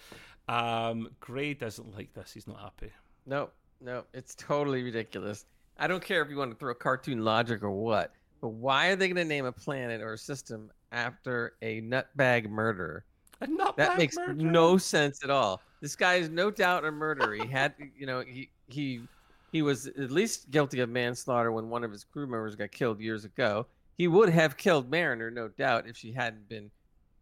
Um, 0.48 1.10
Gray 1.20 1.54
doesn't 1.54 1.94
like 1.96 2.14
this. 2.14 2.34
He's 2.34 2.48
not 2.48 2.60
happy. 2.60 2.92
No, 3.26 3.50
no, 3.82 4.06
it's 4.14 4.34
totally 4.34 4.82
ridiculous. 4.82 5.46
I 5.78 5.88
don't 5.88 6.04
care 6.04 6.22
if 6.22 6.30
you 6.30 6.38
want 6.38 6.52
to 6.52 6.58
throw 6.58 6.74
cartoon 6.74 7.24
logic 7.24 7.62
or 7.62 7.72
what, 7.72 8.14
but 8.42 8.50
why 8.50 8.88
are 8.88 8.96
they 8.96 9.08
going 9.08 9.18
to 9.18 9.26
name 9.26 9.46
a 9.46 9.52
planet 9.52 10.02
or 10.02 10.14
a 10.14 10.18
system 10.18 10.72
after 10.92 11.54
a 11.62 11.82
nutbag 11.82 12.50
murderer? 13.42 13.74
that 13.78 13.98
makes 13.98 14.16
murderer. 14.16 14.36
no 14.36 14.78
sense 14.78 15.24
at 15.24 15.30
all. 15.30 15.62
This 15.82 15.96
guy 15.96 16.16
is 16.16 16.30
no 16.30 16.50
doubt 16.50 16.86
a 16.86 16.92
murderer. 16.92 17.36
He 17.36 17.48
had, 17.48 17.74
you 17.98 18.06
know, 18.06 18.22
he 18.22 18.50
he 18.68 19.02
he 19.52 19.62
was 19.62 19.88
at 19.88 20.12
least 20.12 20.52
guilty 20.52 20.80
of 20.80 20.90
manslaughter 20.90 21.52
when 21.52 21.70
one 21.70 21.84
of 21.84 21.92
his 21.92 22.04
crew 22.04 22.28
members 22.28 22.56
got 22.56 22.72
killed 22.72 23.00
years 23.00 23.26
ago. 23.26 23.68
He 23.98 24.08
would 24.08 24.30
have 24.30 24.58
killed 24.58 24.90
Mariner, 24.90 25.32
no 25.32 25.48
doubt, 25.48 25.88
if 25.88 25.96
she 25.96 26.12
hadn't 26.12 26.50
been, 26.50 26.70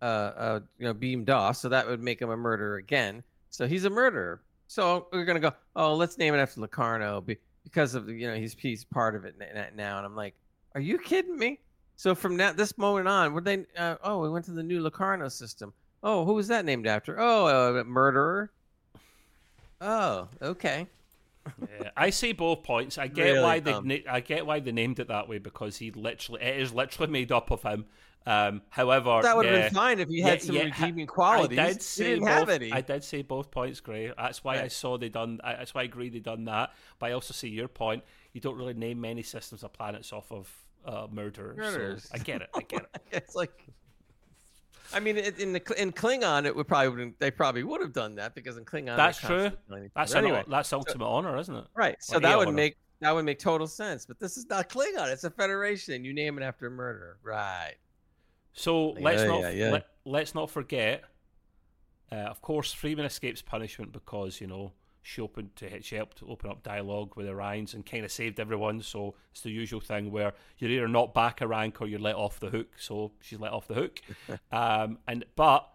uh, 0.02 0.06
uh, 0.06 0.60
you 0.80 0.86
know, 0.86 0.94
beamed 0.94 1.30
off. 1.30 1.58
So 1.58 1.70
that 1.70 1.88
would 1.88 2.02
make 2.02 2.20
him 2.20 2.32
a 2.32 2.38
murderer 2.38 2.78
again. 2.78 3.22
So 3.52 3.68
he's 3.68 3.86
a 3.86 3.90
murderer. 3.90 4.42
So 4.68 5.08
we're 5.12 5.26
gonna 5.26 5.40
go. 5.40 5.54
Oh, 5.76 5.94
let's 5.94 6.18
name 6.18 6.34
it 6.34 6.40
after 6.40 6.62
Locarno 6.62 7.22
because 7.64 7.94
of 7.94 8.10
you 8.10 8.28
know 8.28 8.36
he's 8.36 8.56
he's 8.58 8.84
part 8.84 9.16
of 9.16 9.26
it 9.26 9.36
now. 9.76 9.98
And 9.98 10.06
I'm 10.06 10.16
like, 10.16 10.34
are 10.74 10.82
you 10.82 10.98
kidding 10.98 11.38
me? 11.38 11.60
So 11.96 12.16
from 12.16 12.38
that 12.38 12.58
this 12.58 12.78
moment 12.78 13.08
on, 13.08 13.34
were 13.34 13.42
they? 13.42 13.66
Uh, 13.78 13.96
oh, 14.04 14.20
we 14.20 14.30
went 14.30 14.46
to 14.46 14.52
the 14.52 14.64
new 14.64 14.82
Locarno 14.82 15.30
system. 15.30 15.74
Oh, 16.04 16.26
who 16.26 16.34
was 16.34 16.50
that 16.50 16.66
named 16.66 16.86
after? 16.86 17.18
Oh, 17.20 17.48
a 17.48 17.84
murderer. 17.86 18.52
Oh, 19.80 20.28
okay. 20.42 20.88
yeah, 21.80 21.90
I 21.98 22.10
see 22.10 22.34
both 22.34 22.64
points. 22.64 22.98
I 22.98 23.08
get 23.08 23.24
really 23.24 23.42
why 23.42 23.60
they 23.60 24.04
I 24.08 24.20
get 24.20 24.46
why 24.46 24.60
they 24.60 24.72
named 24.72 25.00
it 25.00 25.08
that 25.08 25.28
way 25.28 25.40
because 25.40 25.78
he 25.78 25.92
literally 25.92 26.42
it 26.42 26.60
is 26.60 26.74
literally 26.74 27.12
made 27.12 27.32
up 27.32 27.52
of 27.52 27.64
him. 27.64 27.86
Um, 28.26 28.62
however, 28.70 29.20
that 29.22 29.36
would 29.36 29.46
have 29.46 29.56
yeah, 29.56 29.62
been 29.64 29.74
fine 29.74 30.00
if 30.00 30.08
he 30.08 30.22
had 30.22 30.40
yeah, 30.40 30.46
some 30.46 30.56
yeah, 30.56 30.64
redeeming 30.64 31.08
qualities. 31.08 31.60
I 31.60 31.68
did 31.68 31.82
say 31.82 32.20
both, 32.20 32.50
I 32.50 32.82
did 32.82 33.04
say 33.04 33.22
both 33.22 33.52
points, 33.52 33.82
Gray. 33.82 34.14
That's 34.18 34.44
why 34.44 34.56
right. 34.56 34.66
I 34.66 34.68
saw 34.70 34.98
they 34.98 35.10
done. 35.10 35.42
That's 35.44 35.74
why 35.74 35.82
I 35.82 35.86
agree 35.86 36.10
they 36.10 36.20
done 36.20 36.46
that. 36.46 36.72
But 37.00 37.08
I 37.08 37.12
also 37.14 37.34
see 37.34 37.50
your 37.50 37.68
point. 37.68 38.04
You 38.32 38.40
don't 38.40 38.56
really 38.56 38.74
name 38.74 39.02
many 39.02 39.24
systems 39.24 39.64
or 39.66 39.70
planets 39.70 40.14
off 40.14 40.32
of 40.32 40.50
uh, 40.86 41.08
murderers. 41.12 41.58
murderers. 41.58 42.04
So 42.04 42.10
I 42.14 42.18
get 42.20 42.42
it. 42.42 42.50
I 42.56 42.62
get 42.62 42.84
it. 42.84 43.02
it's 43.12 43.36
like 43.36 43.66
I 44.94 45.00
mean, 45.00 45.18
in 45.18 45.54
the 45.54 45.82
in 45.82 45.92
Klingon, 45.92 46.46
it 46.46 46.56
would 46.56 46.68
probably 46.68 47.14
they 47.20 47.32
probably 47.32 47.64
would 47.64 47.82
have 47.82 47.94
done 47.94 48.16
that 48.16 48.36
because 48.36 48.58
in 48.58 48.66
Klingon, 48.66 48.98
that's 48.98 49.20
true. 49.20 49.52
That's 49.96 50.16
anyway. 50.16 50.44
that's 50.48 50.74
ultimate 50.74 51.06
so, 51.06 51.10
honor, 51.10 51.38
isn't 51.38 51.56
it? 51.56 51.66
Right. 51.76 51.96
So 52.02 52.20
that 52.20 52.38
would 52.38 52.50
honor. 52.50 52.56
make 52.56 52.78
that 53.00 53.14
would 53.14 53.26
make 53.26 53.40
total 53.40 53.68
sense. 53.68 54.06
But 54.06 54.20
this 54.20 54.38
is 54.38 54.48
not 54.50 54.70
Klingon; 54.70 55.12
it's 55.12 55.24
a 55.24 55.30
Federation. 55.30 56.04
You 56.04 56.14
name 56.14 56.38
it 56.38 56.44
after 56.44 56.70
murder, 56.70 57.18
right? 57.24 57.76
So 58.54 58.94
yeah, 58.96 59.04
let's 59.04 59.24
not 59.24 59.42
yeah, 59.42 59.50
yeah. 59.50 59.80
Let, 60.06 60.24
us 60.24 60.36
not 60.36 60.50
forget. 60.50 61.04
Uh, 62.12 62.16
of 62.16 62.42
course, 62.42 62.72
Freeman 62.72 63.06
escapes 63.06 63.42
punishment 63.42 63.92
because 63.92 64.40
you 64.40 64.48
know 64.48 64.72
she 65.04 65.22
opened 65.22 65.56
to 65.58 65.82
she 65.82 65.98
helped 65.98 66.24
open 66.28 66.50
up 66.50 66.64
dialogue 66.64 67.16
with 67.16 67.28
Orions 67.28 67.74
and 67.74 67.86
kind 67.86 68.06
of 68.06 68.12
saved 68.12 68.40
everyone. 68.40 68.82
So 68.82 69.16
it's 69.32 69.42
the 69.42 69.52
usual 69.52 69.82
thing 69.82 70.12
where 70.12 70.34
you're 70.58 70.72
either 70.72 70.88
not 70.88 71.14
back 71.14 71.42
a 71.42 71.48
rank 71.48 71.82
or 71.82 71.88
you're 71.88 72.00
let 72.00 72.16
off 72.16 72.40
the 72.40 72.50
hook. 72.50 72.70
So 72.78 73.12
she's 73.20 73.40
let 73.40 73.52
off 73.52 73.68
the 73.68 73.74
hook. 73.76 74.02
um, 74.52 74.98
and 75.08 75.26
but 75.36 75.68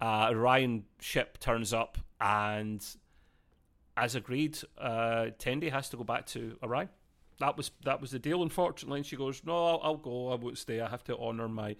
uh, 0.00 0.28
Orion 0.30 0.84
ship 1.00 1.38
turns 1.38 1.72
up 1.72 1.96
and 2.20 2.84
as 3.96 4.16
agreed, 4.16 4.58
uh, 4.76 5.26
Tendi 5.38 5.70
has 5.70 5.88
to 5.90 5.96
go 5.96 6.02
back 6.02 6.26
to 6.26 6.58
Orion. 6.62 6.88
That 7.38 7.56
was 7.56 7.70
that 7.84 8.00
was 8.00 8.10
the 8.10 8.18
deal. 8.18 8.42
Unfortunately, 8.42 8.98
and 8.98 9.06
she 9.06 9.16
goes, 9.16 9.42
"No, 9.44 9.66
I'll, 9.66 9.80
I'll 9.82 9.96
go. 9.96 10.32
I 10.32 10.34
won't 10.34 10.58
stay. 10.58 10.80
I 10.80 10.88
have 10.88 11.04
to 11.04 11.16
honour 11.16 11.48
my 11.48 11.76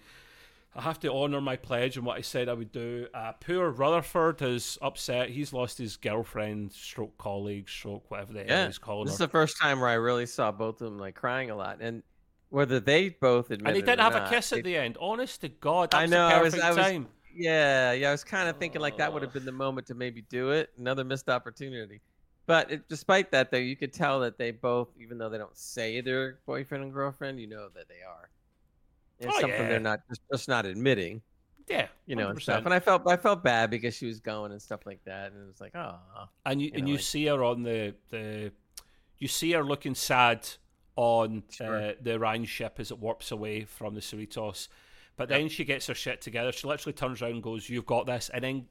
I 0.77 0.81
have 0.81 0.99
to 1.01 1.11
honour 1.11 1.39
my 1.39 1.55
pledge 1.55 1.95
and 1.95 2.05
what 2.05 2.17
I 2.17 2.21
said 2.21 2.49
I 2.49 2.53
would 2.53 2.73
do. 2.73 3.07
Uh, 3.13 3.31
poor 3.33 3.69
Rutherford 3.69 4.41
is 4.41 4.77
upset. 4.81 5.29
He's 5.29 5.53
lost 5.53 5.77
his 5.77 5.95
girlfriend, 5.95 6.73
stroke 6.73 7.17
colleague, 7.17 7.69
stroke 7.69 8.11
whatever 8.11 8.33
the 8.33 8.43
hell 8.43 8.65
he's 8.65 8.77
calling 8.77 9.05
This 9.05 9.13
her. 9.13 9.15
is 9.15 9.19
the 9.19 9.27
first 9.29 9.57
time 9.57 9.79
where 9.79 9.89
I 9.89 9.93
really 9.93 10.25
saw 10.25 10.51
both 10.51 10.81
of 10.81 10.91
them 10.91 10.99
like 10.99 11.15
crying 11.15 11.49
a 11.49 11.55
lot. 11.55 11.77
And 11.79 12.03
whether 12.49 12.81
they 12.81 13.09
both 13.09 13.51
admit 13.51 13.67
and 13.67 13.75
they 13.77 13.81
didn't 13.81 14.01
have 14.01 14.13
not, 14.13 14.27
a 14.27 14.29
kiss 14.29 14.51
at 14.51 14.57
they- 14.57 14.61
the 14.63 14.77
end. 14.77 14.97
Honest 14.99 15.41
to 15.41 15.49
God, 15.49 15.93
I 15.93 16.07
know. 16.07 16.27
I 16.27 16.41
was. 16.41 16.59
I 16.59 16.71
was. 16.71 17.05
Yeah, 17.33 17.91
yeah. 17.93 18.09
I 18.09 18.11
was 18.11 18.23
kind 18.25 18.49
of 18.49 18.57
thinking 18.57 18.81
like 18.81 18.97
that 18.97 19.11
would 19.13 19.21
have 19.21 19.33
been 19.33 19.45
the 19.45 19.51
moment 19.53 19.87
to 19.87 19.93
maybe 19.93 20.23
do 20.29 20.51
it. 20.51 20.71
Another 20.77 21.03
missed 21.05 21.29
opportunity. 21.29 22.01
But 22.47 22.71
it, 22.71 22.87
despite 22.89 23.31
that, 23.31 23.49
though, 23.49 23.57
you 23.57 23.75
could 23.75 23.91
tell 23.91 24.19
that 24.19 24.37
they 24.37 24.51
both, 24.51 24.89
even 25.01 25.17
though 25.17 25.29
they 25.29 25.37
don't 25.37 25.57
say 25.57 25.99
they're 26.01 26.39
boyfriend 26.45 26.83
and 26.83 26.93
girlfriend, 26.93 27.39
you 27.39 27.47
know 27.47 27.69
that 27.75 27.87
they 27.89 28.03
are. 28.07 28.29
It's 29.19 29.27
Oh, 29.27 29.39
something 29.41 29.49
yeah. 29.61 29.67
they're 29.69 29.79
not 29.79 30.01
just, 30.09 30.21
just 30.31 30.47
not 30.49 30.65
admitting, 30.65 31.21
Yeah, 31.67 31.87
you 32.05 32.15
know, 32.15 32.29
and 32.29 32.37
100%. 32.37 32.41
stuff. 32.41 32.65
And 32.65 32.73
I 32.73 32.79
felt 32.79 33.07
I 33.07 33.17
felt 33.17 33.43
bad 33.43 33.69
because 33.69 33.95
she 33.95 34.05
was 34.05 34.19
going 34.19 34.51
and 34.51 34.61
stuff 34.61 34.85
like 34.85 35.03
that, 35.05 35.31
and 35.31 35.41
it 35.43 35.47
was 35.47 35.61
like, 35.61 35.75
oh, 35.75 35.95
and 36.45 36.61
you, 36.61 36.67
you 36.67 36.73
and 36.75 36.87
you 36.89 36.95
like- 36.95 37.03
see 37.03 37.25
her 37.27 37.43
on 37.43 37.63
the 37.63 37.95
the 38.09 38.51
you 39.17 39.27
see 39.27 39.51
her 39.53 39.63
looking 39.63 39.95
sad 39.95 40.47
on 40.97 41.43
Sure. 41.49 41.75
uh, 41.75 41.93
the 42.01 42.13
Orion 42.15 42.45
ship 42.45 42.75
as 42.79 42.91
it 42.91 42.99
warps 42.99 43.31
away 43.31 43.63
from 43.65 43.95
the 43.95 44.01
Cerritos. 44.01 44.67
But 45.17 45.29
Yep. 45.29 45.39
then 45.39 45.49
she 45.49 45.63
gets 45.63 45.87
her 45.87 45.93
shit 45.93 46.19
together. 46.21 46.51
She 46.51 46.67
literally 46.67 46.93
turns 46.93 47.21
around 47.21 47.31
and 47.35 47.43
goes, 47.43 47.69
"You've 47.69 47.85
got 47.85 48.05
this," 48.05 48.29
and 48.33 48.43
then 48.43 48.67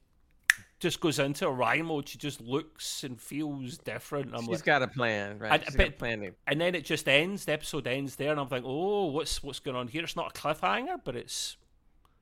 just 0.79 0.99
goes 0.99 1.19
into 1.19 1.45
a 1.47 1.49
Orion 1.49 1.85
mode. 1.85 2.07
She 2.09 2.17
just 2.17 2.41
looks 2.41 3.03
and 3.03 3.19
feels 3.19 3.77
different. 3.79 4.33
I'm 4.33 4.41
she's 4.41 4.49
like, 4.49 4.63
got 4.65 4.81
a 4.83 4.87
plan, 4.87 5.39
right? 5.39 5.53
And- 5.53 5.63
She's 5.65 5.75
got 5.75 5.87
a 5.87 5.89
but- 5.91 5.99
plan. 5.99 6.19
to- 6.21 6.33
and 6.47 6.59
then 6.61 6.75
it 6.75 6.85
just 6.85 7.07
ends. 7.07 7.45
The 7.45 7.53
episode 7.53 7.87
ends 7.87 8.15
there, 8.15 8.31
and 8.31 8.39
I'm 8.39 8.49
like, 8.49 8.63
"Oh, 8.65 9.05
what's 9.05 9.41
what's 9.43 9.59
going 9.59 9.77
on 9.77 9.87
here?" 9.87 10.03
It's 10.03 10.15
not 10.15 10.37
a 10.37 10.39
cliffhanger, 10.41 10.99
but 11.03 11.15
it's 11.15 11.57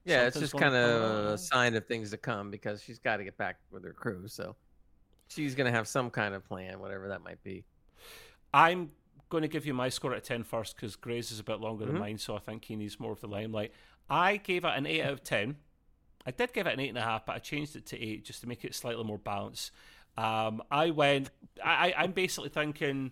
Yeah, 0.05 0.27
it's 0.27 0.39
just 0.39 0.53
kind 0.57 0.75
of 0.75 1.25
a 1.33 1.37
sign 1.37 1.75
of 1.75 1.85
things 1.87 2.11
to 2.11 2.17
come 2.17 2.51
because 2.51 2.81
she's 2.83 2.99
got 2.99 3.17
to 3.17 3.23
get 3.23 3.37
back 3.37 3.57
with 3.71 3.83
her 3.85 3.93
crew. 3.93 4.27
So 4.27 4.55
she's 5.29 5.55
gonna 5.55 5.71
have 5.71 5.87
some 5.87 6.09
kind 6.09 6.33
of 6.35 6.43
plan, 6.45 6.79
whatever 6.79 7.07
that 7.09 7.23
might 7.23 7.41
be. 7.43 7.63
I'm 8.53 8.91
going 9.29 9.41
to 9.41 9.47
give 9.47 9.65
you 9.65 9.73
my 9.73 9.89
score 9.89 10.11
at 10.11 10.17
of 10.17 10.23
10 10.23 10.43
first 10.43 10.75
because 10.75 10.95
Gray's 10.95 11.31
is 11.31 11.39
a 11.39 11.43
bit 11.43 11.59
longer 11.59 11.85
Mhm. 11.85 11.87
than 11.87 11.99
mine, 11.99 12.17
so 12.19 12.35
I 12.35 12.39
think 12.39 12.65
he 12.65 12.75
needs 12.75 12.99
more 12.99 13.11
of 13.11 13.19
the 13.19 13.27
limelight. 13.27 13.73
I 14.07 14.37
gave 14.37 14.63
it 14.63 14.71
an 14.75 14.85
8 14.85 15.01
out 15.01 15.13
of 15.13 15.23
10. 15.23 15.57
I 16.25 16.31
did 16.31 16.53
give 16.53 16.67
it 16.67 16.79
an 16.79 16.95
8.5, 16.95 17.21
but 17.25 17.35
I 17.35 17.39
changed 17.39 17.75
it 17.75 17.85
to 17.87 18.01
8 18.01 18.23
just 18.23 18.41
to 18.41 18.47
make 18.47 18.63
it 18.63 18.73
slightly 18.75 19.03
more 19.03 19.17
balanced. 19.17 19.71
Um, 20.17 20.61
I 20.71 20.91
went, 20.91 21.31
I, 21.63 21.93
I'm 21.97 22.11
basically 22.11 22.49
thinking, 22.49 23.11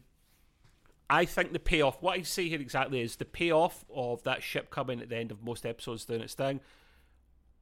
I 1.09 1.25
think 1.25 1.51
the 1.51 1.59
payoff, 1.59 2.01
what 2.01 2.17
I 2.17 2.21
see 2.21 2.49
here 2.49 2.61
exactly 2.61 3.01
is 3.01 3.17
the 3.17 3.25
payoff 3.25 3.83
of 3.93 4.23
that 4.23 4.43
ship 4.43 4.69
coming 4.69 5.01
at 5.01 5.09
the 5.09 5.17
end 5.17 5.31
of 5.31 5.43
most 5.43 5.65
episodes 5.65 6.05
doing 6.05 6.21
its 6.21 6.35
thing 6.35 6.61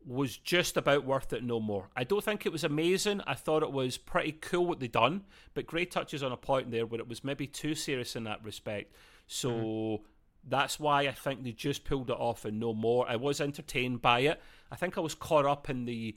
was 0.06 0.38
just 0.38 0.78
about 0.78 1.06
worth 1.06 1.34
it 1.34 1.44
no 1.44 1.60
more. 1.60 1.90
I 1.96 2.04
don't 2.04 2.24
think 2.24 2.46
it 2.46 2.52
was 2.52 2.64
amazing. 2.64 3.22
I 3.28 3.34
thought 3.34 3.64
it 3.64 3.72
was 3.72 3.98
pretty 3.98 4.34
cool 4.34 4.66
what 4.66 4.80
they 4.80 4.88
done, 4.88 5.24
but 5.54 5.68
Gray 5.68 5.86
touches 5.86 6.24
on 6.24 6.32
a 6.32 6.38
point 6.38 6.72
there 6.72 6.86
where 6.86 7.00
it 7.00 7.08
was 7.08 7.24
maybe 7.24 7.48
too 7.48 7.76
serious 7.76 8.16
in 8.16 8.24
that 8.26 8.44
respect. 8.44 8.94
So 9.28 10.04
that's 10.48 10.80
why 10.80 11.02
I 11.08 11.12
think 11.12 11.44
they 11.44 11.52
just 11.52 11.84
pulled 11.86 12.10
it 12.10 12.18
off 12.18 12.46
and 12.46 12.60
no 12.60 12.74
more. 12.74 13.08
I 13.10 13.16
was 13.18 13.42
entertained 13.42 14.02
by 14.02 14.22
it. 14.22 14.42
I 14.72 14.76
think 14.76 14.98
I 14.98 15.02
was 15.02 15.14
caught 15.16 15.46
up 15.46 15.70
in 15.70 15.86
the 15.86 16.16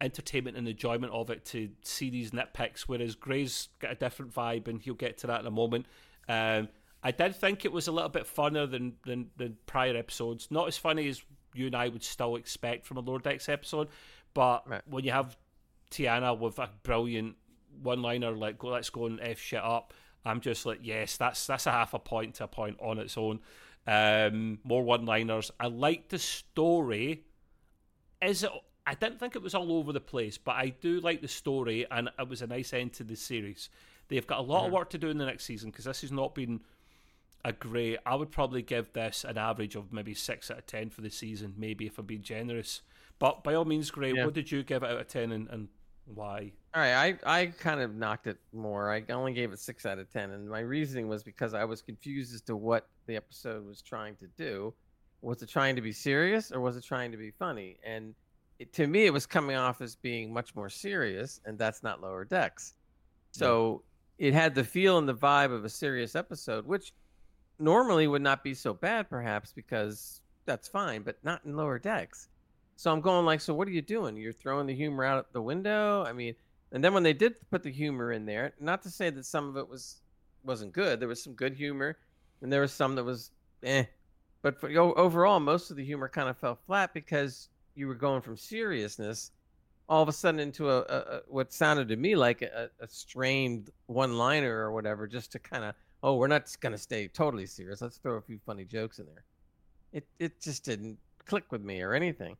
entertainment 0.00 0.56
and 0.56 0.66
enjoyment 0.66 1.12
of 1.12 1.30
it 1.30 1.44
to 1.46 1.68
see 1.82 2.10
these 2.10 2.30
nitpicks, 2.30 2.82
whereas 2.82 3.14
Gray's 3.14 3.68
got 3.80 3.92
a 3.92 3.94
different 3.94 4.34
vibe, 4.34 4.66
and 4.66 4.80
he'll 4.80 4.94
get 4.94 5.18
to 5.18 5.26
that 5.26 5.40
in 5.40 5.46
a 5.46 5.50
moment. 5.50 5.86
Um, 6.28 6.68
I 7.02 7.10
did 7.12 7.34
think 7.36 7.64
it 7.64 7.72
was 7.72 7.86
a 7.86 7.92
little 7.92 8.08
bit 8.10 8.24
funner 8.24 8.70
than, 8.70 8.94
than 9.06 9.30
than 9.36 9.56
prior 9.66 9.96
episodes. 9.96 10.48
Not 10.50 10.68
as 10.68 10.76
funny 10.76 11.08
as 11.08 11.22
you 11.54 11.66
and 11.66 11.74
I 11.74 11.88
would 11.88 12.02
still 12.02 12.36
expect 12.36 12.86
from 12.86 12.96
a 12.98 13.00
Lower 13.00 13.18
Decks 13.18 13.48
episode, 13.48 13.88
but 14.34 14.68
Right. 14.68 14.82
when 14.86 15.04
you 15.04 15.12
have 15.12 15.36
T'Ana 15.90 16.38
with 16.38 16.58
a 16.58 16.70
brilliant 16.82 17.36
one-liner 17.82 18.32
like 18.32 18.58
"Go, 18.58 18.68
let's 18.68 18.90
go 18.90 19.06
and 19.06 19.20
f 19.20 19.38
shit 19.38 19.62
up," 19.62 19.92
I'm 20.24 20.40
just 20.40 20.66
like, 20.66 20.80
yes, 20.82 21.16
that's 21.16 21.46
that's 21.46 21.66
a 21.66 21.72
half 21.72 21.94
a 21.94 21.98
point 21.98 22.34
to 22.36 22.44
a 22.44 22.48
point 22.48 22.76
on 22.80 22.98
its 22.98 23.16
own. 23.16 23.40
Um, 23.86 24.58
more 24.62 24.82
one-liners. 24.82 25.50
I 25.58 25.68
like 25.68 26.08
the 26.08 26.18
story. 26.18 27.24
Is 28.22 28.44
it? 28.44 28.50
I 28.86 28.94
didn't 28.94 29.18
think 29.18 29.36
it 29.36 29.42
was 29.42 29.54
all 29.54 29.72
over 29.72 29.92
the 29.92 30.00
place, 30.00 30.36
but 30.36 30.56
I 30.56 30.70
do 30.80 31.00
like 31.00 31.22
the 31.22 31.28
story, 31.28 31.86
and 31.90 32.10
it 32.18 32.28
was 32.28 32.42
a 32.42 32.46
nice 32.46 32.72
end 32.72 32.92
to 32.94 33.04
the 33.04 33.16
series. 33.16 33.70
They've 34.08 34.26
got 34.26 34.40
a 34.40 34.42
lot 34.42 34.66
of 34.66 34.72
work 34.72 34.90
to 34.90 34.98
do 34.98 35.08
in 35.08 35.18
the 35.18 35.26
next 35.26 35.44
season 35.44 35.70
because 35.70 35.84
this 35.84 36.00
has 36.00 36.10
not 36.10 36.34
been 36.34 36.60
a 37.44 37.52
great. 37.52 37.98
I 38.04 38.14
would 38.14 38.30
probably 38.30 38.62
give 38.62 38.92
this 38.92 39.24
an 39.24 39.38
average 39.38 39.76
of 39.76 39.92
maybe 39.92 40.14
six 40.14 40.50
out 40.50 40.58
of 40.58 40.66
ten 40.66 40.90
for 40.90 41.00
the 41.00 41.10
season, 41.10 41.54
maybe 41.56 41.86
if 41.86 41.98
I'm 41.98 42.06
being 42.06 42.22
generous. 42.22 42.82
But 43.18 43.44
by 43.44 43.54
all 43.54 43.64
means, 43.64 43.90
great. 43.90 44.16
Yeah. 44.16 44.24
what 44.24 44.34
did 44.34 44.50
you 44.50 44.62
give 44.62 44.82
it 44.82 44.90
out 44.90 45.00
of 45.00 45.08
ten, 45.08 45.32
and, 45.32 45.48
and 45.48 45.68
why? 46.06 46.52
All 46.72 46.80
right, 46.80 47.18
I, 47.24 47.40
I 47.40 47.46
kind 47.46 47.80
of 47.80 47.96
knocked 47.96 48.28
it 48.28 48.38
more. 48.52 48.92
I 48.92 49.02
only 49.10 49.32
gave 49.32 49.52
it 49.52 49.58
six 49.58 49.86
out 49.86 49.98
of 49.98 50.08
ten, 50.12 50.30
and 50.30 50.48
my 50.48 50.60
reasoning 50.60 51.08
was 51.08 51.24
because 51.24 51.52
I 51.52 51.64
was 51.64 51.82
confused 51.82 52.32
as 52.32 52.42
to 52.42 52.54
what 52.54 52.86
the 53.06 53.16
episode 53.16 53.66
was 53.66 53.82
trying 53.82 54.14
to 54.16 54.28
do. 54.36 54.72
Was 55.20 55.42
it 55.42 55.48
trying 55.48 55.74
to 55.76 55.82
be 55.82 55.92
serious 55.92 56.52
or 56.52 56.60
was 56.60 56.76
it 56.76 56.84
trying 56.84 57.10
to 57.10 57.16
be 57.16 57.32
funny? 57.32 57.78
And 57.84 58.14
it, 58.60 58.72
to 58.74 58.86
me, 58.86 59.06
it 59.06 59.12
was 59.12 59.26
coming 59.26 59.56
off 59.56 59.80
as 59.80 59.96
being 59.96 60.32
much 60.32 60.54
more 60.54 60.68
serious, 60.68 61.40
and 61.44 61.58
that's 61.58 61.82
not 61.82 62.00
Lower 62.00 62.24
Decks. 62.24 62.74
So 63.32 63.82
it 64.18 64.32
had 64.32 64.54
the 64.54 64.64
feel 64.64 64.98
and 64.98 65.08
the 65.08 65.14
vibe 65.14 65.52
of 65.52 65.64
a 65.64 65.68
serious 65.68 66.14
episode, 66.14 66.66
which 66.66 66.92
normally 67.58 68.06
would 68.06 68.22
not 68.22 68.44
be 68.44 68.54
so 68.54 68.74
bad, 68.74 69.10
perhaps 69.10 69.52
because 69.52 70.20
that's 70.46 70.68
fine, 70.68 71.02
but 71.02 71.16
not 71.24 71.44
in 71.44 71.56
Lower 71.56 71.78
Decks. 71.78 72.28
So 72.76 72.92
I'm 72.92 73.00
going 73.00 73.26
like, 73.26 73.40
so 73.40 73.54
what 73.54 73.66
are 73.66 73.72
you 73.72 73.82
doing? 73.82 74.16
You're 74.16 74.32
throwing 74.32 74.66
the 74.66 74.74
humor 74.74 75.04
out 75.04 75.32
the 75.32 75.42
window. 75.42 76.04
I 76.04 76.12
mean, 76.12 76.34
and 76.72 76.82
then 76.82 76.94
when 76.94 77.02
they 77.02 77.12
did 77.12 77.34
put 77.50 77.62
the 77.62 77.70
humor 77.70 78.12
in 78.12 78.26
there, 78.26 78.52
not 78.60 78.82
to 78.82 78.90
say 78.90 79.10
that 79.10 79.26
some 79.26 79.48
of 79.48 79.56
it 79.56 79.68
was 79.68 80.00
wasn't 80.44 80.72
good. 80.72 81.00
There 81.00 81.08
was 81.08 81.22
some 81.22 81.34
good 81.34 81.54
humor, 81.54 81.98
and 82.42 82.52
there 82.52 82.60
was 82.60 82.72
some 82.72 82.94
that 82.94 83.04
was 83.04 83.30
eh. 83.62 83.84
But 84.42 84.58
for, 84.58 84.70
overall, 84.70 85.38
most 85.38 85.70
of 85.70 85.76
the 85.76 85.84
humor 85.84 86.08
kind 86.08 86.28
of 86.28 86.38
fell 86.38 86.58
flat 86.66 86.94
because 86.94 87.48
you 87.74 87.86
were 87.86 87.94
going 87.94 88.22
from 88.22 88.36
seriousness 88.36 89.32
all 89.90 90.02
of 90.02 90.08
a 90.08 90.12
sudden 90.12 90.38
into 90.38 90.70
a, 90.70 90.78
a, 90.78 90.98
a 90.98 91.20
what 91.26 91.52
sounded 91.52 91.88
to 91.88 91.96
me 91.96 92.14
like 92.14 92.42
a, 92.42 92.70
a 92.78 92.86
strained 92.86 93.70
one-liner 93.86 94.56
or 94.56 94.70
whatever, 94.70 95.08
just 95.08 95.32
to 95.32 95.38
kind 95.40 95.64
of 95.64 95.74
oh, 96.02 96.14
we're 96.14 96.28
not 96.28 96.56
going 96.60 96.72
to 96.72 96.78
stay 96.78 97.08
totally 97.08 97.44
serious. 97.44 97.82
Let's 97.82 97.98
throw 97.98 98.14
a 98.14 98.22
few 98.22 98.38
funny 98.46 98.64
jokes 98.64 99.00
in 99.00 99.06
there. 99.06 99.24
It 99.92 100.06
it 100.20 100.40
just 100.40 100.64
didn't 100.64 100.96
click 101.26 101.50
with 101.50 101.62
me 101.62 101.82
or 101.82 101.92
anything. 101.92 102.36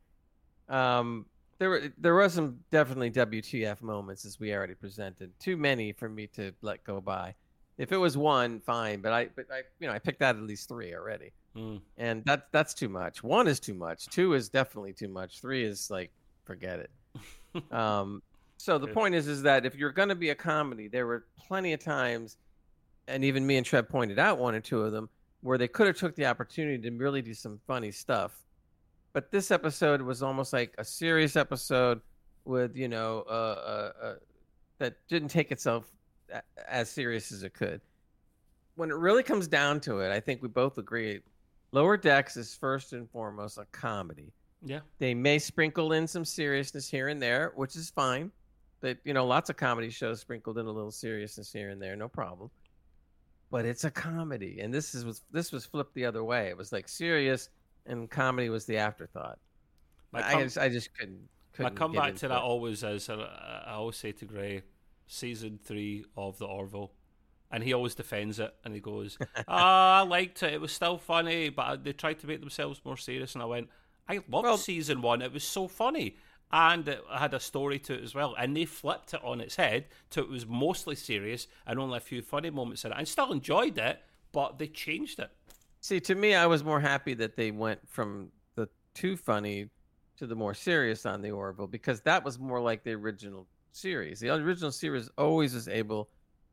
Um, 0.69 1.27
there 1.61 1.69
were 1.69 1.83
there 1.99 2.15
was 2.15 2.33
some 2.33 2.59
definitely 2.71 3.11
WTF 3.11 3.83
moments 3.83 4.25
as 4.25 4.41
we 4.41 4.53
already 4.53 4.75
presented. 4.75 5.31
Too 5.39 5.59
many 5.59 5.93
for 5.93 6.09
me 6.09 6.27
to 6.29 6.53
let 6.63 6.83
go 6.85 7.01
by. 7.03 7.35
If 7.77 7.93
it 7.93 7.99
was 7.99 8.17
one, 8.17 8.61
fine, 8.61 9.03
but 9.03 9.13
I 9.13 9.29
but 9.37 9.45
I 9.53 9.61
you 9.79 9.87
know 9.87 9.93
I 9.93 9.99
picked 9.99 10.23
out 10.23 10.37
at 10.37 10.43
least 10.43 10.69
three 10.69 10.95
already, 10.95 11.31
Mm. 11.57 11.81
and 11.99 12.25
that's 12.25 12.45
that's 12.51 12.75
too 12.75 12.89
much. 12.89 13.23
One 13.23 13.47
is 13.47 13.61
too 13.61 13.75
much. 13.75 14.07
Two 14.07 14.33
is 14.35 14.49
definitely 14.49 14.95
too 14.95 15.09
much. 15.09 15.41
Three 15.41 15.63
is 15.63 15.91
like 15.91 16.11
forget 16.45 16.81
it. 16.81 17.73
um, 17.73 18.23
so 18.57 18.79
the 18.79 18.87
point 18.87 19.15
is 19.15 19.29
is 19.29 19.43
that 19.43 19.67
if 19.67 19.75
you're 19.75 19.93
going 19.93 20.09
to 20.09 20.15
be 20.15 20.31
a 20.31 20.35
comedy, 20.35 20.89
there 20.89 21.07
were 21.07 21.27
plenty 21.47 21.75
of 21.75 21.81
times, 21.81 22.39
and 23.07 23.23
even 23.23 23.47
me 23.47 23.59
and 23.59 23.67
Trev 23.67 23.89
pointed 23.89 24.19
out 24.19 24.39
one 24.39 24.55
or 24.55 24.61
two 24.61 24.81
of 24.83 24.93
them 24.93 25.11
where 25.43 25.59
they 25.59 25.69
could 25.69 25.87
have 25.87 25.97
took 25.97 26.15
the 26.17 26.25
opportunity 26.25 26.79
to 26.79 26.97
really 26.97 27.21
do 27.21 27.35
some 27.35 27.61
funny 27.67 27.91
stuff 27.91 28.33
but 29.13 29.31
this 29.31 29.51
episode 29.51 30.03
was 30.03 30.23
almost 30.23 30.53
like 30.53 30.75
a 30.79 30.85
serious 30.85 31.37
episode 31.37 32.01
with 32.45 32.77
you 32.77 32.89
know 32.89 33.25
uh, 33.29 33.33
uh, 33.33 33.93
uh, 34.07 34.15
that 34.79 34.97
didn't 35.09 35.29
take 35.29 35.53
itself 35.53 35.91
a- 36.33 36.43
as 36.69 36.89
serious 36.91 37.33
as 37.33 37.43
it 37.43 37.55
could. 37.55 37.81
When 38.77 38.91
it 38.91 38.97
really 38.97 39.23
comes 39.23 39.47
down 39.47 39.81
to 39.81 39.99
it 39.99 40.11
i 40.11 40.21
think 40.21 40.43
we 40.43 40.49
both 40.49 40.79
agree 40.79 41.21
lower 41.73 41.97
decks 41.97 42.37
is 42.37 42.55
first 42.55 42.93
and 42.93 43.09
foremost 43.11 43.59
a 43.59 43.67
comedy. 43.73 44.33
Yeah. 44.63 44.81
they 44.99 45.15
may 45.15 45.39
sprinkle 45.39 45.93
in 45.93 46.07
some 46.07 46.25
seriousness 46.25 46.89
here 46.91 47.09
and 47.09 47.21
there 47.21 47.53
which 47.57 47.77
is 47.77 47.91
fine 47.91 48.31
that 48.81 48.99
you 49.05 49.13
know 49.15 49.27
lots 49.27 49.51
of 49.51 49.57
comedy 49.57 49.91
shows 49.91 50.21
sprinkled 50.21 50.59
in 50.59 50.67
a 50.67 50.71
little 50.71 50.91
seriousness 50.91 51.53
here 51.53 51.71
and 51.71 51.81
there 51.83 51.97
no 51.97 52.09
problem. 52.09 52.51
But 53.51 53.67
it's 53.67 53.85
a 53.85 53.91
comedy 53.91 54.61
and 54.61 54.73
this 54.73 54.95
is 54.95 55.05
was 55.05 55.23
this 55.31 55.53
was 55.53 55.67
flipped 55.67 55.95
the 55.95 56.07
other 56.07 56.25
way. 56.25 56.49
It 56.49 56.57
was 56.57 56.73
like 56.73 56.89
serious 56.89 57.49
and 57.87 58.11
comedy 58.11 58.49
was 58.49 58.67
the 58.67 58.77
afterthought 58.79 59.39
My 60.13 60.23
I 60.27 60.43
just, 60.43 60.59
I 60.59 60.69
just 60.69 60.95
couldn't. 60.97 61.29
My 61.59 61.69
couldn't 61.69 61.75
get 61.75 61.79
comeback 61.79 62.15
to 62.17 62.29
that 62.29 62.37
it. 62.37 62.43
always 62.43 62.83
is, 62.83 63.09
and 63.09 63.23
I 63.23 63.73
always 63.73 63.97
say 63.97 64.13
to 64.13 64.25
Gray, 64.25 64.63
season 65.07 65.59
three 65.63 66.05
of 66.17 66.39
the 66.39 66.47
Orville, 66.47 66.93
and 67.51 67.63
he 67.63 67.73
always 67.73 67.95
defends 67.95 68.39
it, 68.39 68.55
and 68.65 68.73
he 68.73 68.81
goes, 68.81 69.19
"Ah, 69.49 70.01
I 70.01 70.03
liked 70.03 70.43
it. 70.43 70.55
It 70.55 70.61
was 70.61 70.73
still 70.73 70.97
funny, 70.99 71.49
but 71.49 71.85
they 71.85 71.93
tried 71.93 72.19
to 72.21 72.27
make 72.27 72.41
themselves 72.41 72.81
more 72.85 72.97
serious." 72.97 73.35
And 73.35 73.43
I 73.43 73.47
went, 73.47 73.69
"I 74.09 74.15
loved 74.29 74.29
Well- 74.45 74.57
season 74.59 75.03
one. 75.03 75.23
It 75.23 75.33
was 75.33 75.45
so 75.45 75.69
funny." 75.69 76.17
And 76.53 76.89
it 76.89 77.01
had 77.13 77.33
a 77.35 77.39
story 77.39 77.79
to 77.81 77.95
it 77.95 78.03
as 78.03 78.13
well, 78.13 78.35
and 78.37 78.57
they 78.57 78.65
flipped 78.65 79.15
it 79.15 79.23
on 79.23 79.41
its 79.41 79.55
head 79.55 79.87
to 80.11 80.21
it 80.21 80.29
was 80.29 80.45
mostly 80.47 80.97
serious 80.97 81.47
and 81.65 81.79
only 81.79 81.97
a 81.99 82.01
few 82.01 82.23
funny 82.23 82.51
moments 82.51 82.85
in 82.85 82.91
it. 82.91 82.97
I 82.99 83.05
still 83.05 83.31
enjoyed 83.31 83.79
it, 83.79 84.03
but 84.33 84.59
they 84.59 84.67
changed 84.67 85.21
it. 85.21 85.31
See, 85.81 86.01
to 86.01 86.15
me, 86.15 86.35
I 86.35 86.47
was 86.47 86.63
more 86.63 86.81
happy 86.81 87.15
that 87.15 87.37
they 87.37 87.51
went 87.51 87.81
from 87.89 88.31
the 88.55 88.69
too 88.95 89.17
funny 89.17 89.71
to 90.19 90.27
the 90.27 90.35
more 90.35 90.53
serious 90.55 91.07
on 91.07 91.23
the 91.23 91.31
Orville 91.31 91.67
because 91.67 92.03
that 92.03 92.23
was 92.23 92.39
more 92.39 92.61
like 92.61 92.85
the 92.85 92.93
original 92.93 93.47
series. 93.73 94.21
The 94.21 94.31
original 94.31 94.73
series 94.73 95.09
always 95.17 95.55
was 95.55 95.69
able 95.69 96.11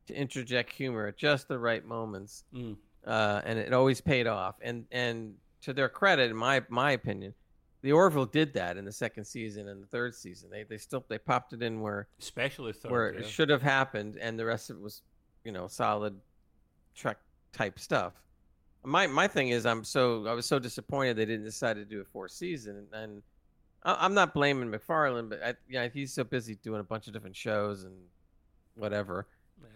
to 0.07 0.13
interject 0.15 0.71
humor 0.71 1.07
at 1.07 1.17
just 1.17 1.47
the 1.47 1.59
right 1.59 1.85
moments. 1.85 2.45
Mm. 2.53 2.77
uh, 3.05 3.41
and 3.45 3.59
it 3.59 3.73
always 3.73 4.01
paid 4.01 4.27
off. 4.27 4.55
And 4.61 4.85
and 4.91 5.35
to 5.61 5.73
their 5.73 5.89
credit, 5.89 6.31
in 6.31 6.37
my 6.37 6.63
my 6.69 6.91
opinion, 6.91 7.33
the 7.81 7.91
Orville 7.91 8.25
did 8.25 8.53
that 8.53 8.77
in 8.77 8.85
the 8.85 8.91
second 8.91 9.25
season 9.25 9.67
and 9.67 9.81
the 9.81 9.87
third 9.87 10.15
season. 10.15 10.49
They 10.49 10.63
they 10.63 10.77
still 10.77 11.03
they 11.07 11.17
popped 11.17 11.53
it 11.53 11.61
in 11.61 11.81
where 11.81 12.07
especially 12.19 12.73
third, 12.73 12.91
where 12.91 13.13
yeah. 13.13 13.19
it 13.19 13.27
should 13.27 13.49
have 13.49 13.61
happened, 13.61 14.17
and 14.19 14.39
the 14.39 14.45
rest 14.45 14.69
of 14.69 14.77
it 14.77 14.81
was, 14.81 15.01
you 15.43 15.51
know, 15.51 15.67
solid 15.67 16.19
Trek 16.95 17.17
type 17.51 17.79
stuff. 17.79 18.13
My 18.88 19.05
my 19.05 19.27
thing 19.27 19.49
is, 19.49 19.65
I'm 19.65 19.84
so 19.84 20.26
I 20.27 20.34
was 20.34 20.45
so 20.45 20.59
disappointed 20.59 21.18
they 21.18 21.26
didn't 21.26 21.43
decide 21.43 21.76
to 21.76 21.84
do 21.84 21.99
a 21.99 22.05
fourth 22.05 22.31
season, 22.31 22.88
and 22.93 23.22
I, 23.84 24.05
am 24.05 24.14
not 24.14 24.34
blaming 24.34 24.69
MacFarlane, 24.69 25.27
but 25.27 25.43
I, 25.43 25.55
yeah, 25.69 25.89
he's 25.93 26.14
so 26.14 26.23
busy 26.23 26.55
doing 26.55 26.80
a 26.80 26.84
bunch 26.84 27.07
of 27.07 27.14
different 27.14 27.35
shows 27.35 27.84
and 27.84 27.93
whatever. 28.76 29.27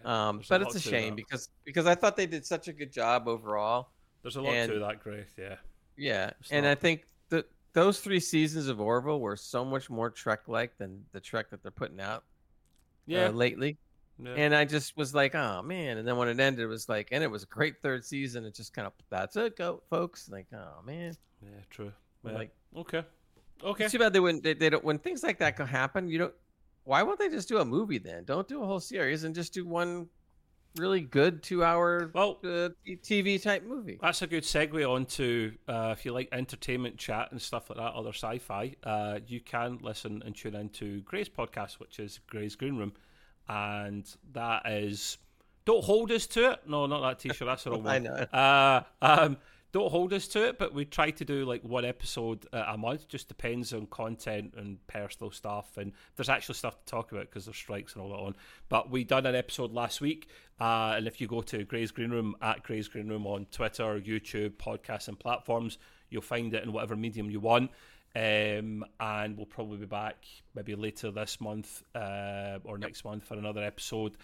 Yeah, 0.04 0.28
Um, 0.28 0.40
but 0.48 0.62
it's 0.62 0.76
a 0.76 0.80
shame 0.80 1.14
because 1.14 1.50
because 1.64 1.86
I 1.86 1.94
thought 1.94 2.16
they 2.16 2.26
did 2.26 2.46
such 2.46 2.68
a 2.68 2.72
good 2.72 2.90
job 2.90 3.28
overall. 3.28 3.90
there's 4.22 4.36
a 4.36 4.40
lot 4.40 4.54
and- 4.54 4.72
to 4.72 4.78
that, 4.78 5.02
Grace. 5.02 5.28
Yeah, 5.36 5.56
Yeah, 5.96 6.30
It's 6.40 6.50
and 6.50 6.64
not- 6.64 6.70
I 6.70 6.74
think 6.74 7.06
that 7.28 7.50
those 7.74 8.00
three 8.00 8.20
seasons 8.20 8.68
of 8.68 8.80
Orville 8.80 9.20
were 9.20 9.36
so 9.36 9.62
much 9.62 9.90
more 9.90 10.08
Trek-like 10.08 10.78
than 10.78 11.04
the 11.12 11.20
Trek 11.20 11.50
that 11.50 11.62
they're 11.62 11.70
putting 11.70 12.00
out 12.00 12.24
yeah, 13.06 13.26
uh, 13.26 13.32
lately. 13.32 13.76
Yeah. 14.22 14.32
And 14.36 14.54
I 14.54 14.64
just 14.64 14.96
was 14.96 15.14
like, 15.14 15.34
oh 15.34 15.62
man! 15.62 15.98
And 15.98 16.06
then 16.06 16.16
when 16.16 16.28
it 16.28 16.38
ended, 16.40 16.60
it 16.62 16.66
was 16.66 16.88
like, 16.88 17.08
and 17.12 17.22
it 17.22 17.30
was 17.30 17.42
a 17.42 17.46
great 17.46 17.80
third 17.82 18.04
season. 18.04 18.44
It 18.44 18.54
just 18.54 18.72
kind 18.72 18.86
of 18.86 18.92
that's 19.10 19.36
it, 19.36 19.56
go 19.56 19.82
folks. 19.90 20.28
Like, 20.30 20.46
oh 20.54 20.82
man, 20.84 21.16
yeah, 21.42 21.48
true. 21.70 21.92
Yeah. 22.24 22.32
like 22.32 22.50
okay, 22.76 23.04
okay. 23.64 23.84
it's 23.84 23.92
too 23.92 23.98
bad 23.98 24.12
they 24.12 24.20
wouldn't. 24.20 24.42
They, 24.44 24.54
they 24.54 24.70
don't 24.70 24.84
when 24.84 24.98
things 24.98 25.22
like 25.22 25.38
that 25.38 25.56
can 25.56 25.66
happen. 25.66 26.08
You 26.08 26.18
don't. 26.18 26.34
Why 26.84 27.02
won't 27.02 27.18
they 27.18 27.28
just 27.28 27.48
do 27.48 27.58
a 27.58 27.64
movie 27.64 27.98
then? 27.98 28.24
Don't 28.24 28.48
do 28.48 28.62
a 28.62 28.66
whole 28.66 28.80
series 28.80 29.24
and 29.24 29.34
just 29.34 29.54
do 29.54 29.64
one 29.64 30.08
really 30.76 31.00
good 31.00 31.42
two-hour 31.42 32.10
Well, 32.14 32.38
uh, 32.44 32.70
TV 32.86 33.42
type 33.42 33.64
movie. 33.64 33.98
That's 34.00 34.22
a 34.22 34.26
good 34.26 34.42
segue 34.44 34.88
onto 34.88 35.52
uh, 35.68 35.94
if 35.96 36.04
you 36.04 36.12
like 36.12 36.28
entertainment 36.32 36.96
chat 36.96 37.30
and 37.30 37.40
stuff 37.40 37.70
like 37.70 37.78
that, 37.78 37.94
other 37.94 38.12
sci-fi. 38.12 38.74
Uh, 38.82 39.20
you 39.26 39.40
can 39.40 39.78
listen 39.82 40.22
and 40.24 40.34
tune 40.34 40.54
into 40.54 41.00
Gray's 41.02 41.28
podcast, 41.28 41.74
which 41.74 41.98
is 41.98 42.20
Gray's 42.26 42.56
Green 42.56 42.76
Room, 42.76 42.92
and 43.48 44.08
that 44.32 44.66
is. 44.66 45.18
Don't 45.64 45.84
hold 45.84 46.10
us 46.10 46.26
to 46.28 46.52
it. 46.52 46.60
No, 46.66 46.86
not 46.86 47.02
that 47.02 47.18
T-shirt. 47.20 47.46
That's 47.46 47.62
the 47.62 47.70
wrong 47.70 47.82
one. 47.84 47.94
I 47.94 47.98
know. 47.98 48.14
Uh, 48.32 48.82
um, 49.00 49.36
don't 49.72 49.90
hold 49.90 50.12
us 50.12 50.28
to 50.28 50.48
it, 50.48 50.58
but 50.58 50.74
we 50.74 50.84
try 50.84 51.10
to 51.10 51.24
do 51.24 51.46
like 51.46 51.62
one 51.64 51.86
episode 51.86 52.46
a 52.52 52.76
month. 52.76 53.08
Just 53.08 53.28
depends 53.28 53.72
on 53.72 53.86
content 53.86 54.52
and 54.56 54.86
personal 54.86 55.30
stuff, 55.30 55.78
and 55.78 55.92
there's 56.14 56.28
actually 56.28 56.56
stuff 56.56 56.78
to 56.78 56.84
talk 56.84 57.10
about 57.10 57.22
because 57.22 57.46
there's 57.46 57.56
strikes 57.56 57.94
and 57.94 58.02
all 58.02 58.10
that 58.10 58.16
on. 58.16 58.36
But 58.68 58.90
we 58.90 59.02
done 59.02 59.24
an 59.24 59.34
episode 59.34 59.72
last 59.72 60.02
week, 60.02 60.28
uh, 60.60 60.94
and 60.96 61.06
if 61.06 61.22
you 61.22 61.26
go 61.26 61.40
to 61.40 61.64
Gray's 61.64 61.90
Green 61.90 62.10
Room 62.10 62.36
at 62.42 62.62
Gray's 62.62 62.86
Green 62.86 63.08
Room 63.08 63.26
on 63.26 63.46
Twitter, 63.50 63.98
YouTube, 63.98 64.50
podcasts, 64.58 65.08
and 65.08 65.18
platforms, 65.18 65.78
you'll 66.10 66.20
find 66.20 66.52
it 66.52 66.62
in 66.62 66.72
whatever 66.74 66.94
medium 66.94 67.30
you 67.30 67.40
want. 67.40 67.70
Um, 68.14 68.84
and 69.00 69.36
we'll 69.36 69.46
probably 69.46 69.78
be 69.78 69.86
back 69.86 70.26
maybe 70.54 70.74
later 70.74 71.10
this 71.10 71.40
month 71.40 71.82
uh, 71.94 72.58
or 72.64 72.76
next 72.78 73.04
month 73.04 73.24
for 73.24 73.34
another 73.34 73.62
episode. 73.62 74.16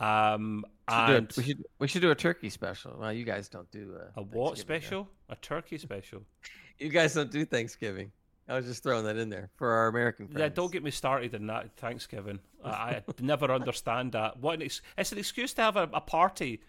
Um, 0.00 0.64
Should 0.90 1.06
do 1.06 1.12
a- 1.12 1.16
and 1.16 1.32
we 1.36 1.42
should 1.42 1.64
we 1.80 1.88
should 1.88 2.02
do 2.02 2.10
a 2.10 2.14
turkey 2.14 2.50
special. 2.50 2.96
Well, 2.98 3.12
you 3.12 3.24
guys 3.24 3.48
don't 3.48 3.70
do 3.70 3.96
uh, 4.00 4.20
a 4.20 4.22
what 4.22 4.56
special? 4.58 5.08
A 5.28 5.36
turkey 5.36 5.78
special? 5.78 6.22
You 6.80 6.90
guys 6.90 7.12
don't 7.14 7.28
do 7.32 7.44
Thanksgiving. 7.44 8.12
I 8.48 8.54
was 8.54 8.64
just 8.64 8.84
throwing 8.84 9.04
that 9.06 9.16
in 9.16 9.28
there 9.30 9.50
for 9.56 9.68
our 9.72 9.88
American 9.88 10.28
friends. 10.28 10.38
Yeah, 10.38 10.48
don't 10.48 10.70
get 10.70 10.84
me 10.84 10.92
started 10.92 11.34
in 11.34 11.48
that 11.48 11.76
Thanksgiving. 11.76 12.38
I, 12.64 12.70
I 12.70 13.02
never 13.20 13.50
understand 13.50 14.12
that. 14.12 14.38
What 14.38 14.54
an 14.54 14.62
ex- 14.62 14.80
it's 14.96 15.10
an 15.10 15.18
excuse 15.18 15.52
to 15.54 15.62
have 15.62 15.76
a, 15.76 15.90
a 15.92 16.00
party, 16.00 16.60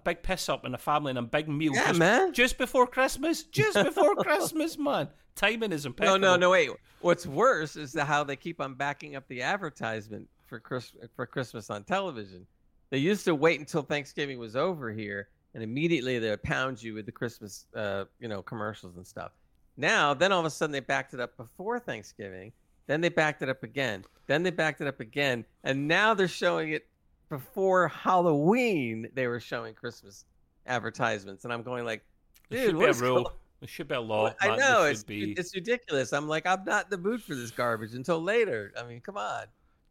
a 0.00 0.04
big 0.04 0.22
piss 0.22 0.48
up 0.48 0.64
and 0.64 0.74
a 0.74 0.78
family 0.78 1.10
and 1.10 1.18
a 1.18 1.22
big 1.22 1.48
meal 1.48 1.72
Yeah, 1.74 1.88
just, 1.88 1.98
man. 1.98 2.32
just 2.32 2.58
before 2.58 2.86
Christmas. 2.86 3.42
Just 3.44 3.74
before 3.82 4.14
Christmas, 4.16 4.78
man. 4.78 5.08
Timing 5.36 5.72
is 5.72 5.86
impeccable. 5.86 6.18
no, 6.18 6.32
no. 6.32 6.36
No. 6.36 6.50
Wait. 6.50 6.70
What's 7.00 7.26
worse 7.26 7.76
is 7.76 7.92
the, 7.92 8.04
how 8.04 8.24
they 8.24 8.36
keep 8.36 8.60
on 8.60 8.74
backing 8.74 9.16
up 9.16 9.26
the 9.28 9.42
advertisement 9.42 10.28
for 10.46 10.58
Chris, 10.60 10.92
for 11.14 11.26
Christmas 11.26 11.70
on 11.70 11.84
television. 11.84 12.46
They 12.90 12.98
used 12.98 13.24
to 13.26 13.34
wait 13.34 13.60
until 13.60 13.82
Thanksgiving 13.82 14.38
was 14.38 14.56
over 14.56 14.90
here, 14.90 15.28
and 15.54 15.62
immediately 15.62 16.18
they 16.18 16.30
would 16.30 16.42
pound 16.42 16.82
you 16.82 16.94
with 16.94 17.06
the 17.06 17.12
Christmas, 17.12 17.66
uh, 17.74 18.04
you 18.18 18.26
know, 18.28 18.42
commercials 18.42 18.96
and 18.96 19.06
stuff. 19.06 19.30
Now, 19.76 20.12
then 20.12 20.32
all 20.32 20.40
of 20.40 20.46
a 20.46 20.50
sudden 20.50 20.72
they 20.72 20.80
backed 20.80 21.14
it 21.14 21.20
up 21.20 21.36
before 21.36 21.78
Thanksgiving. 21.78 22.52
Then 22.86 23.00
they 23.00 23.08
backed 23.08 23.40
it 23.42 23.48
up 23.48 23.62
again. 23.62 24.04
Then 24.26 24.42
they 24.42 24.50
backed 24.50 24.80
it 24.80 24.88
up 24.88 24.98
again, 25.00 25.44
and 25.62 25.86
now 25.86 26.14
they're 26.14 26.26
showing 26.28 26.70
it 26.70 26.86
before 27.30 27.88
Halloween. 27.88 29.08
They 29.14 29.26
were 29.26 29.40
showing 29.40 29.72
Christmas 29.74 30.26
advertisements, 30.66 31.44
and 31.44 31.52
I'm 31.52 31.62
going 31.62 31.84
like, 31.86 32.02
dude, 32.50 32.66
should 32.70 32.78
be 32.78 32.84
a 32.84 32.92
rule. 32.92 33.22
going 33.22 33.34
There 33.60 33.68
should 33.68 33.88
be 33.88 33.94
a 33.94 34.00
law. 34.12 34.32
I 34.40 34.56
know 34.56 34.82
There 34.82 34.90
it's 34.90 35.02
be 35.04 35.32
it's 35.32 35.54
ridiculous. 35.54 36.12
I'm 36.12 36.28
like, 36.28 36.46
I'm 36.46 36.64
not 36.64 36.84
in 36.84 36.90
the 36.90 36.98
mood 36.98 37.22
for 37.22 37.34
this 37.34 37.50
garbage 37.50 37.94
until 37.94 38.22
later. 38.22 38.72
I 38.78 38.82
mean, 38.86 39.00
come 39.00 39.16
on. 39.16 39.44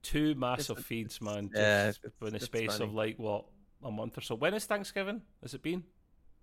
two 0.04 0.36
massive 0.36 0.78
it's- 0.78 0.86
feeds, 0.86 1.22
man. 1.22 1.50
yeah, 1.56 1.92
in 2.22 2.34
the 2.34 2.40
space 2.40 2.80
of 2.80 2.94
like 2.94 3.18
what 3.18 3.46
a 3.84 3.90
month 3.92 4.18
or 4.18 4.22
so. 4.22 4.36
When 4.36 4.54
is 4.54 4.66
Thanksgiving? 4.66 5.22
Has 5.42 5.54
it 5.54 5.64
been? 5.64 5.84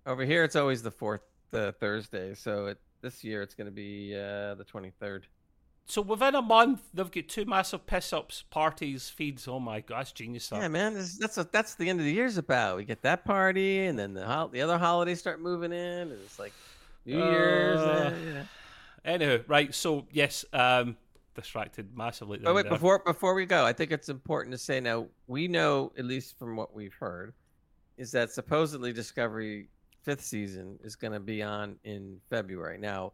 Over 0.05 0.23
here, 0.25 0.43
it's 0.43 0.55
always 0.55 0.81
the 0.81 0.91
fourth 0.91 1.21
Thursday. 1.51 2.33
So 2.33 2.67
it, 2.67 2.79
this 3.01 3.23
year, 3.23 3.41
it's 3.41 3.53
going 3.55 3.65
to 3.67 3.71
be 3.71 4.15
uh, 4.15 4.55
the 4.55 4.65
23rd. 4.65 5.23
So 5.89 6.01
within 6.01 6.35
a 6.35 6.41
month, 6.41 6.81
they've 6.93 7.09
got 7.09 7.29
two 7.29 7.45
massive 7.45 7.87
piss 7.87 8.11
ups, 8.11 8.43
parties, 8.49 9.09
feeds. 9.09 9.47
Oh 9.47 9.59
my 9.59 9.79
god, 9.79 9.99
that's 9.99 10.11
genius 10.11 10.43
stuff. 10.43 10.61
Yeah, 10.61 10.67
man, 10.67 10.93
this, 10.93 11.17
that's 11.17 11.37
what 11.37 11.53
that's 11.53 11.75
the 11.75 11.89
end 11.89 12.01
of 12.01 12.05
the 12.05 12.11
year's 12.11 12.37
about. 12.37 12.75
We 12.75 12.83
get 12.83 13.01
that 13.03 13.23
party, 13.23 13.85
and 13.85 13.97
then 13.97 14.13
the 14.13 14.25
hol- 14.25 14.49
the 14.49 14.61
other 14.61 14.77
holidays 14.77 15.19
start 15.19 15.39
moving 15.39 15.71
in, 15.71 16.11
and 16.11 16.11
it's 16.11 16.37
like 16.37 16.51
New 17.05 17.17
Year's. 17.17 17.79
Uh, 17.79 18.13
uh, 18.13 18.43
yeah. 19.05 19.17
Anywho, 19.17 19.43
right. 19.47 19.73
So 19.73 20.05
yes, 20.11 20.43
um, 20.51 20.97
distracted 21.35 21.95
massively. 21.95 22.39
But 22.39 22.53
wait, 22.53 22.63
there. 22.63 22.73
before 22.73 22.99
before 22.99 23.33
we 23.33 23.45
go, 23.45 23.65
I 23.65 23.71
think 23.71 23.91
it's 23.91 24.09
important 24.09 24.51
to 24.51 24.57
say 24.57 24.81
now 24.81 25.07
we 25.27 25.47
know, 25.47 25.93
at 25.97 26.03
least 26.03 26.37
from 26.37 26.57
what 26.57 26.75
we've 26.75 26.95
heard, 26.95 27.33
is 27.97 28.11
that 28.11 28.31
supposedly 28.31 28.91
Discovery 28.91 29.69
fifth 30.03 30.25
season 30.25 30.77
is 30.83 30.97
going 30.97 31.13
to 31.13 31.21
be 31.21 31.41
on 31.41 31.77
in 31.85 32.19
February. 32.29 32.77
Now, 32.77 33.13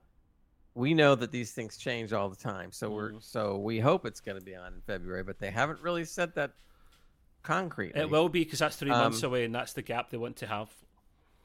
we 0.76 0.94
know 0.94 1.14
that 1.16 1.32
these 1.32 1.52
things 1.52 1.78
change 1.78 2.14
all 2.14 2.30
the 2.30 2.36
time, 2.36 2.72
so 2.72 2.90
we're 2.90 3.12
Mhm. 3.14 3.24
so 3.24 3.58
we 3.58 3.80
hope 3.80 4.06
it's 4.06 4.20
going 4.22 4.38
to 4.40 4.44
be 4.44 4.56
on 4.56 4.74
in 4.74 4.82
February, 4.82 5.24
but 5.24 5.40
they 5.40 5.52
haven't 5.52 5.80
really 5.82 6.06
said 6.06 6.34
that 6.36 6.52
concretely. 7.44 8.00
it 8.00 8.10
will 8.10 8.30
be 8.30 8.44
because 8.44 8.60
that's 8.60 8.76
three 8.78 8.90
months 8.90 9.22
Um, 9.24 9.30
away, 9.32 9.46
and 9.46 9.54
that's 9.54 9.74
the 9.74 9.82
gap 9.82 10.10
they 10.10 10.18
want 10.18 10.38
to 10.38 10.48
have. 10.48 10.74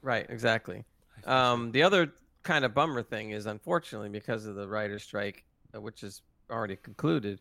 right, 0.02 0.26
exactly. 0.30 0.84
Think 1.14 1.24
so. 1.24 1.30
Um, 1.30 1.72
the 1.72 1.82
other 1.82 2.12
kind 2.42 2.64
of 2.64 2.72
bummer 2.74 3.02
thing 3.02 3.30
is, 3.30 3.46
unfortunately, 3.46 4.08
because 4.08 4.46
of 4.46 4.54
the 4.54 4.68
writer's 4.68 5.02
strike, 5.02 5.44
uh, 5.74 5.80
which 5.80 6.02
is 6.04 6.22
already 6.50 6.76
concluded, 6.76 7.40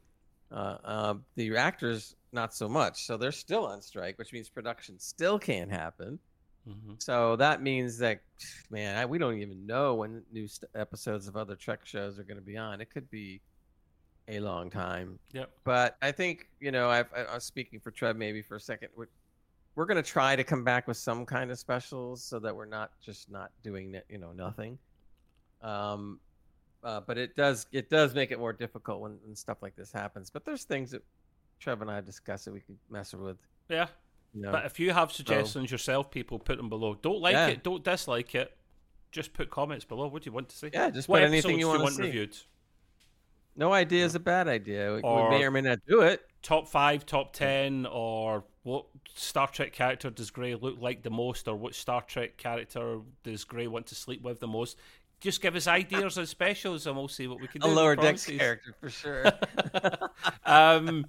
uh, 0.51 0.77
uh, 0.84 1.14
the 1.35 1.55
actors 1.55 2.15
not 2.31 2.53
so 2.53 2.68
much. 2.68 3.05
So 3.05 3.15
they're 3.15 3.31
still 3.31 3.65
on 3.68 3.81
strike, 3.81 4.18
which 4.18 4.34
means 4.34 4.49
production 4.49 4.99
still 4.99 5.38
can't 5.39 5.72
happen. 5.72 6.19
Mhm. 6.68 7.02
So 7.02 7.35
that 7.38 7.61
means 7.61 7.98
that, 7.99 8.22
man, 8.69 8.98
I, 8.98 9.06
we 9.06 9.18
don't 9.18 9.39
even 9.39 9.65
know 9.65 9.95
when 9.95 10.23
new 10.31 10.48
st- 10.48 10.69
episodes 10.76 11.27
of 11.27 11.38
other 11.38 11.56
Trek 11.56 11.85
shows 11.85 12.19
are 12.19 12.23
going 12.23 12.38
to 12.38 12.45
be 12.45 12.57
on. 12.57 12.81
It 12.81 12.89
could 12.89 13.10
be 13.10 13.41
a 14.27 14.39
long 14.39 14.69
time. 14.69 15.18
Yep. 15.34 15.49
But 15.64 15.98
I 16.02 16.11
think 16.11 16.49
you 16.60 16.72
know, 16.72 16.89
I've, 16.89 17.07
I, 17.15 17.22
I 17.23 17.35
was 17.35 17.45
speaking 17.45 17.80
for 17.80 17.91
Trev 17.91 18.18
maybe 18.18 18.41
for 18.41 18.56
a 18.56 18.60
second. 18.60 18.89
We're, 18.95 19.07
we're 19.76 19.85
going 19.85 20.03
to 20.03 20.10
try 20.10 20.35
to 20.35 20.44
come 20.44 20.64
back 20.64 20.88
with 20.88 20.98
some 20.98 21.26
kind 21.26 21.52
of 21.52 21.60
specials 21.60 22.23
so 22.23 22.39
that 22.39 22.56
we're 22.56 22.65
not 22.65 22.91
just 23.02 23.31
not 23.31 23.52
doing 23.64 23.94
it, 23.95 24.06
you 24.10 24.18
know, 24.18 24.31
nothing. 24.34 24.77
Um, 25.61 26.19
uh, 26.84 27.02
but 27.02 27.18
it 27.18 27.35
does 27.35 27.65
it 27.72 27.89
does 27.89 28.14
make 28.14 28.31
it 28.31 28.39
more 28.39 28.53
difficult 28.53 29.02
when, 29.02 29.18
when 29.23 29.35
stuff 29.35 29.57
like 29.61 29.76
this 29.76 29.91
happens. 29.91 30.30
But 30.30 30.45
there's 30.45 30.64
things 30.64 30.91
that 30.91 31.03
Trev 31.60 31.81
and 31.81 31.89
I 31.89 32.02
discussed 32.02 32.45
that 32.45 32.53
we 32.53 32.60
could 32.60 32.77
mess 32.89 33.14
with. 33.14 33.38
Yeah. 33.69 33.88
Know, 34.41 34.51
But 34.51 34.65
if 34.65 34.80
you 34.80 34.91
have 34.93 35.11
suggestions 35.11 35.72
yourself, 35.72 36.11
people 36.11 36.39
put 36.39 36.57
them 36.57 36.69
below. 36.69 36.95
Don't 37.01 37.22
like 37.22 37.34
Yeah. 37.34 37.47
it. 37.47 37.64
Don't 37.64 37.84
dislike 37.84 38.35
it. 38.35 38.55
Just 39.11 39.34
put 39.34 39.49
comments 39.49 39.85
below. 39.85 40.07
What 40.07 40.23
do 40.23 40.30
you 40.30 40.34
want 40.34 40.49
to 40.49 40.55
see? 40.57 40.69
yeah, 40.73 40.89
just 40.89 41.07
what 41.09 41.19
put 41.19 41.27
anything 41.27 41.57
you 41.59 41.68
want 41.68 41.81
want 41.81 41.97
reviewed? 41.97 42.35
No 43.55 43.73
idea 43.73 44.05
is 44.05 44.14
a 44.14 44.19
bad 44.19 44.47
idea. 44.47 44.93
We, 44.95 45.01
Or- 45.01 45.30
we 45.30 45.38
may 45.38 45.43
or 45.45 45.51
may 45.51 45.61
not 45.61 45.80
do 45.88 46.01
it. 46.01 46.22
Top 46.43 46.68
five, 46.68 47.05
top 47.05 47.34
ten, 47.34 47.88
or 47.88 48.43
what 48.64 48.85
Star 49.15 49.47
Trek 49.47 49.73
character 49.73 50.09
does 50.11 50.30
Gray 50.30 50.53
look 50.53 50.76
like 50.80 51.01
the 51.01 51.09
most, 51.09 51.47
or 51.47 51.55
what 51.55 51.73
Star 51.73 52.01
Trek 52.03 52.38
character 52.38 52.99
does 53.23 53.43
Gray 53.43 53.65
want 53.68 53.88
to 53.88 53.95
sleep 53.95 54.22
with 54.22 54.39
the 54.39 54.47
most? 54.47 54.77
Just 55.19 55.41
give 55.41 55.55
us 55.55 55.65
ideas 55.65 56.19
and 56.19 56.30
specials, 56.30 56.85
and 56.85 56.95
we'll 56.95 57.07
see 57.07 57.27
what 57.27 57.41
we 57.41 57.47
can 57.47 57.61
do. 57.61 57.68
A 57.68 57.69
lower 57.69 57.95
decks 57.95 58.27
character 58.27 58.76
for 58.80 58.89
sure. 58.91 59.26
um, 60.45 61.05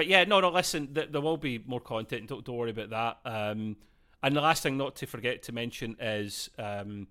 but 0.00 0.06
yeah, 0.06 0.24
no, 0.24 0.40
no. 0.40 0.48
Listen, 0.48 0.94
th- 0.94 1.12
there 1.12 1.20
will 1.20 1.36
be 1.36 1.62
more 1.66 1.78
content. 1.78 2.26
Don't, 2.26 2.42
don't 2.42 2.56
worry 2.56 2.70
about 2.70 2.88
that. 2.88 3.18
Um, 3.30 3.76
and 4.22 4.34
the 4.34 4.40
last 4.40 4.62
thing 4.62 4.78
not 4.78 4.96
to 4.96 5.06
forget 5.06 5.42
to 5.42 5.52
mention 5.52 5.94
is 6.00 6.48
um, 6.58 7.06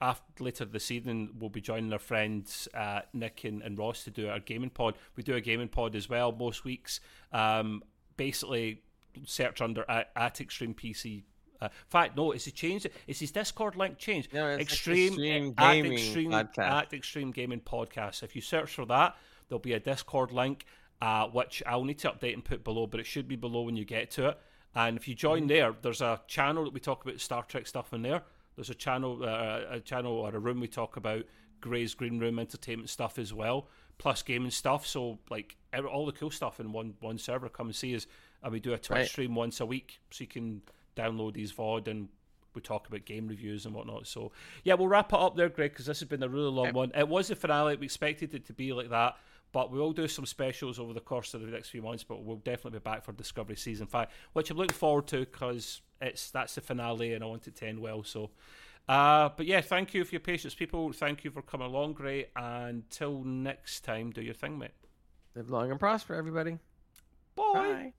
after 0.00 0.42
later 0.42 0.64
this 0.64 0.90
evening 0.90 1.30
we'll 1.38 1.50
be 1.50 1.60
joining 1.60 1.92
our 1.92 2.00
friends 2.00 2.66
uh, 2.74 3.02
Nick 3.12 3.44
and, 3.44 3.62
and 3.62 3.78
Ross 3.78 4.02
to 4.04 4.10
do 4.10 4.28
our 4.28 4.40
gaming 4.40 4.70
pod. 4.70 4.96
We 5.14 5.22
do 5.22 5.36
a 5.36 5.40
gaming 5.40 5.68
pod 5.68 5.94
as 5.94 6.08
well 6.08 6.32
most 6.32 6.64
weeks. 6.64 6.98
Um, 7.32 7.84
basically, 8.16 8.82
search 9.24 9.60
under 9.60 9.88
at, 9.88 10.10
at 10.16 10.40
Extreme 10.40 10.74
PC 10.74 11.22
Uh, 11.60 11.66
in 11.66 11.70
fact, 11.88 12.16
no, 12.16 12.32
it's 12.32 12.46
he 12.46 12.50
changed. 12.50 12.88
It's 13.06 13.20
his 13.20 13.30
Discord 13.30 13.76
link 13.76 13.98
changed. 13.98 14.34
No, 14.34 14.48
it's 14.48 14.62
extreme, 14.62 15.12
Extreme 15.12 15.54
at 15.58 15.76
extreme 15.76 16.30
Podcast. 16.32 16.58
at 16.58 16.92
extreme 16.92 17.30
gaming 17.30 17.60
podcast. 17.60 18.24
If 18.24 18.34
you 18.34 18.42
search 18.42 18.74
for 18.74 18.84
that, 18.86 19.14
there'll 19.48 19.60
be 19.60 19.74
a 19.74 19.80
Discord 19.80 20.32
link, 20.32 20.66
uh, 21.00 21.26
which 21.28 21.62
I'll 21.66 21.84
need 21.84 21.98
to 22.00 22.10
update 22.10 22.34
and 22.34 22.44
put 22.44 22.64
below, 22.64 22.86
but 22.86 23.00
it 23.00 23.06
should 23.06 23.28
be 23.28 23.36
below 23.36 23.62
when 23.62 23.76
you 23.76 23.84
get 23.84 24.10
to 24.12 24.28
it. 24.30 24.38
And 24.74 24.96
if 24.96 25.08
you 25.08 25.14
join 25.14 25.40
Mm-hmm. 25.42 25.48
there, 25.48 25.74
there's 25.82 26.00
a 26.02 26.20
channel 26.26 26.64
that 26.64 26.72
we 26.74 26.80
talk 26.80 27.04
about 27.04 27.20
Star 27.20 27.42
Trek 27.44 27.66
stuff 27.66 27.92
in 27.92 28.02
there. 28.02 28.22
There's 28.56 28.70
a 28.70 28.74
channel, 28.74 29.22
uh, 29.22 29.62
a 29.76 29.80
channel 29.80 30.12
or 30.12 30.34
a 30.34 30.38
room 30.38 30.60
we 30.60 30.68
talk 30.68 30.96
about 30.96 31.24
Gray's 31.60 31.94
Green 31.94 32.18
Room 32.18 32.38
entertainment 32.38 32.90
stuff 32.90 33.18
as 33.18 33.32
well, 33.32 33.68
plus 33.98 34.22
gaming 34.22 34.50
stuff. 34.50 34.86
So 34.86 35.18
like 35.30 35.56
all 35.90 36.06
the 36.06 36.12
cool 36.12 36.30
stuff 36.30 36.60
in 36.60 36.72
one 36.72 36.94
one 37.00 37.18
server. 37.18 37.48
Come 37.48 37.66
and 37.68 37.76
see 37.76 37.94
us, 37.96 38.06
and 38.42 38.52
we 38.52 38.60
do 38.60 38.72
a 38.72 38.78
Twitch 38.78 38.90
Right. 38.98 39.08
stream 39.08 39.34
once 39.34 39.60
a 39.60 39.66
week, 39.66 39.98
so 40.10 40.22
you 40.22 40.28
can 40.28 40.62
download 40.96 41.34
these 41.34 41.52
VOD 41.52 41.88
and 41.88 42.08
we 42.54 42.62
talk 42.62 42.88
about 42.88 43.04
game 43.04 43.28
reviews 43.28 43.66
and 43.66 43.74
whatnot. 43.74 44.06
So 44.06 44.32
yeah, 44.64 44.74
we'll 44.74 44.88
wrap 44.88 45.12
it 45.12 45.18
up 45.18 45.36
there, 45.36 45.50
Greg, 45.50 45.72
because 45.72 45.84
this 45.86 46.00
has 46.00 46.08
been 46.08 46.22
a 46.22 46.28
really 46.28 46.50
long 46.50 46.68
Okay. 46.68 46.72
one. 46.76 46.92
It 46.94 47.06
was 47.08 47.28
the 47.28 47.36
finale. 47.36 47.76
We 47.76 47.84
expected 47.84 48.32
it 48.34 48.46
to 48.46 48.54
be 48.54 48.72
like 48.72 48.88
that. 48.90 49.16
But 49.52 49.70
we 49.70 49.78
will 49.78 49.92
do 49.92 50.08
some 50.08 50.26
specials 50.26 50.78
over 50.78 50.92
the 50.92 51.00
course 51.00 51.32
of 51.34 51.40
the 51.40 51.46
next 51.46 51.70
few 51.70 51.82
months. 51.82 52.04
But 52.04 52.24
we'll 52.24 52.36
definitely 52.36 52.78
be 52.78 52.82
back 52.82 53.04
for 53.04 53.12
Discovery 53.12 53.56
season 53.56 53.86
five, 53.86 54.08
which 54.32 54.50
I'm 54.50 54.56
looking 54.56 54.74
forward 54.74 55.06
to 55.08 55.20
because 55.20 55.80
it's 56.00 56.30
that's 56.30 56.54
the 56.54 56.60
finale, 56.60 57.14
and 57.14 57.24
I 57.24 57.26
want 57.26 57.46
it 57.46 57.56
to 57.56 57.66
end 57.66 57.80
well. 57.80 58.04
So, 58.04 58.30
uh, 58.88 59.30
but 59.36 59.46
yeah, 59.46 59.60
thank 59.60 59.94
you 59.94 60.04
for 60.04 60.14
your 60.14 60.20
patience, 60.20 60.54
people. 60.54 60.92
Thank 60.92 61.24
you 61.24 61.30
for 61.30 61.42
coming 61.42 61.66
along, 61.66 61.94
great. 61.94 62.28
And 62.36 62.88
till 62.90 63.24
next 63.24 63.80
time, 63.80 64.10
do 64.10 64.22
your 64.22 64.34
thing, 64.34 64.58
mate. 64.58 64.72
Live 65.34 65.50
long 65.50 65.70
and 65.70 65.80
prosper, 65.80 66.14
everybody. 66.14 66.58
Bye. 67.34 67.52
Bye. 67.54 67.92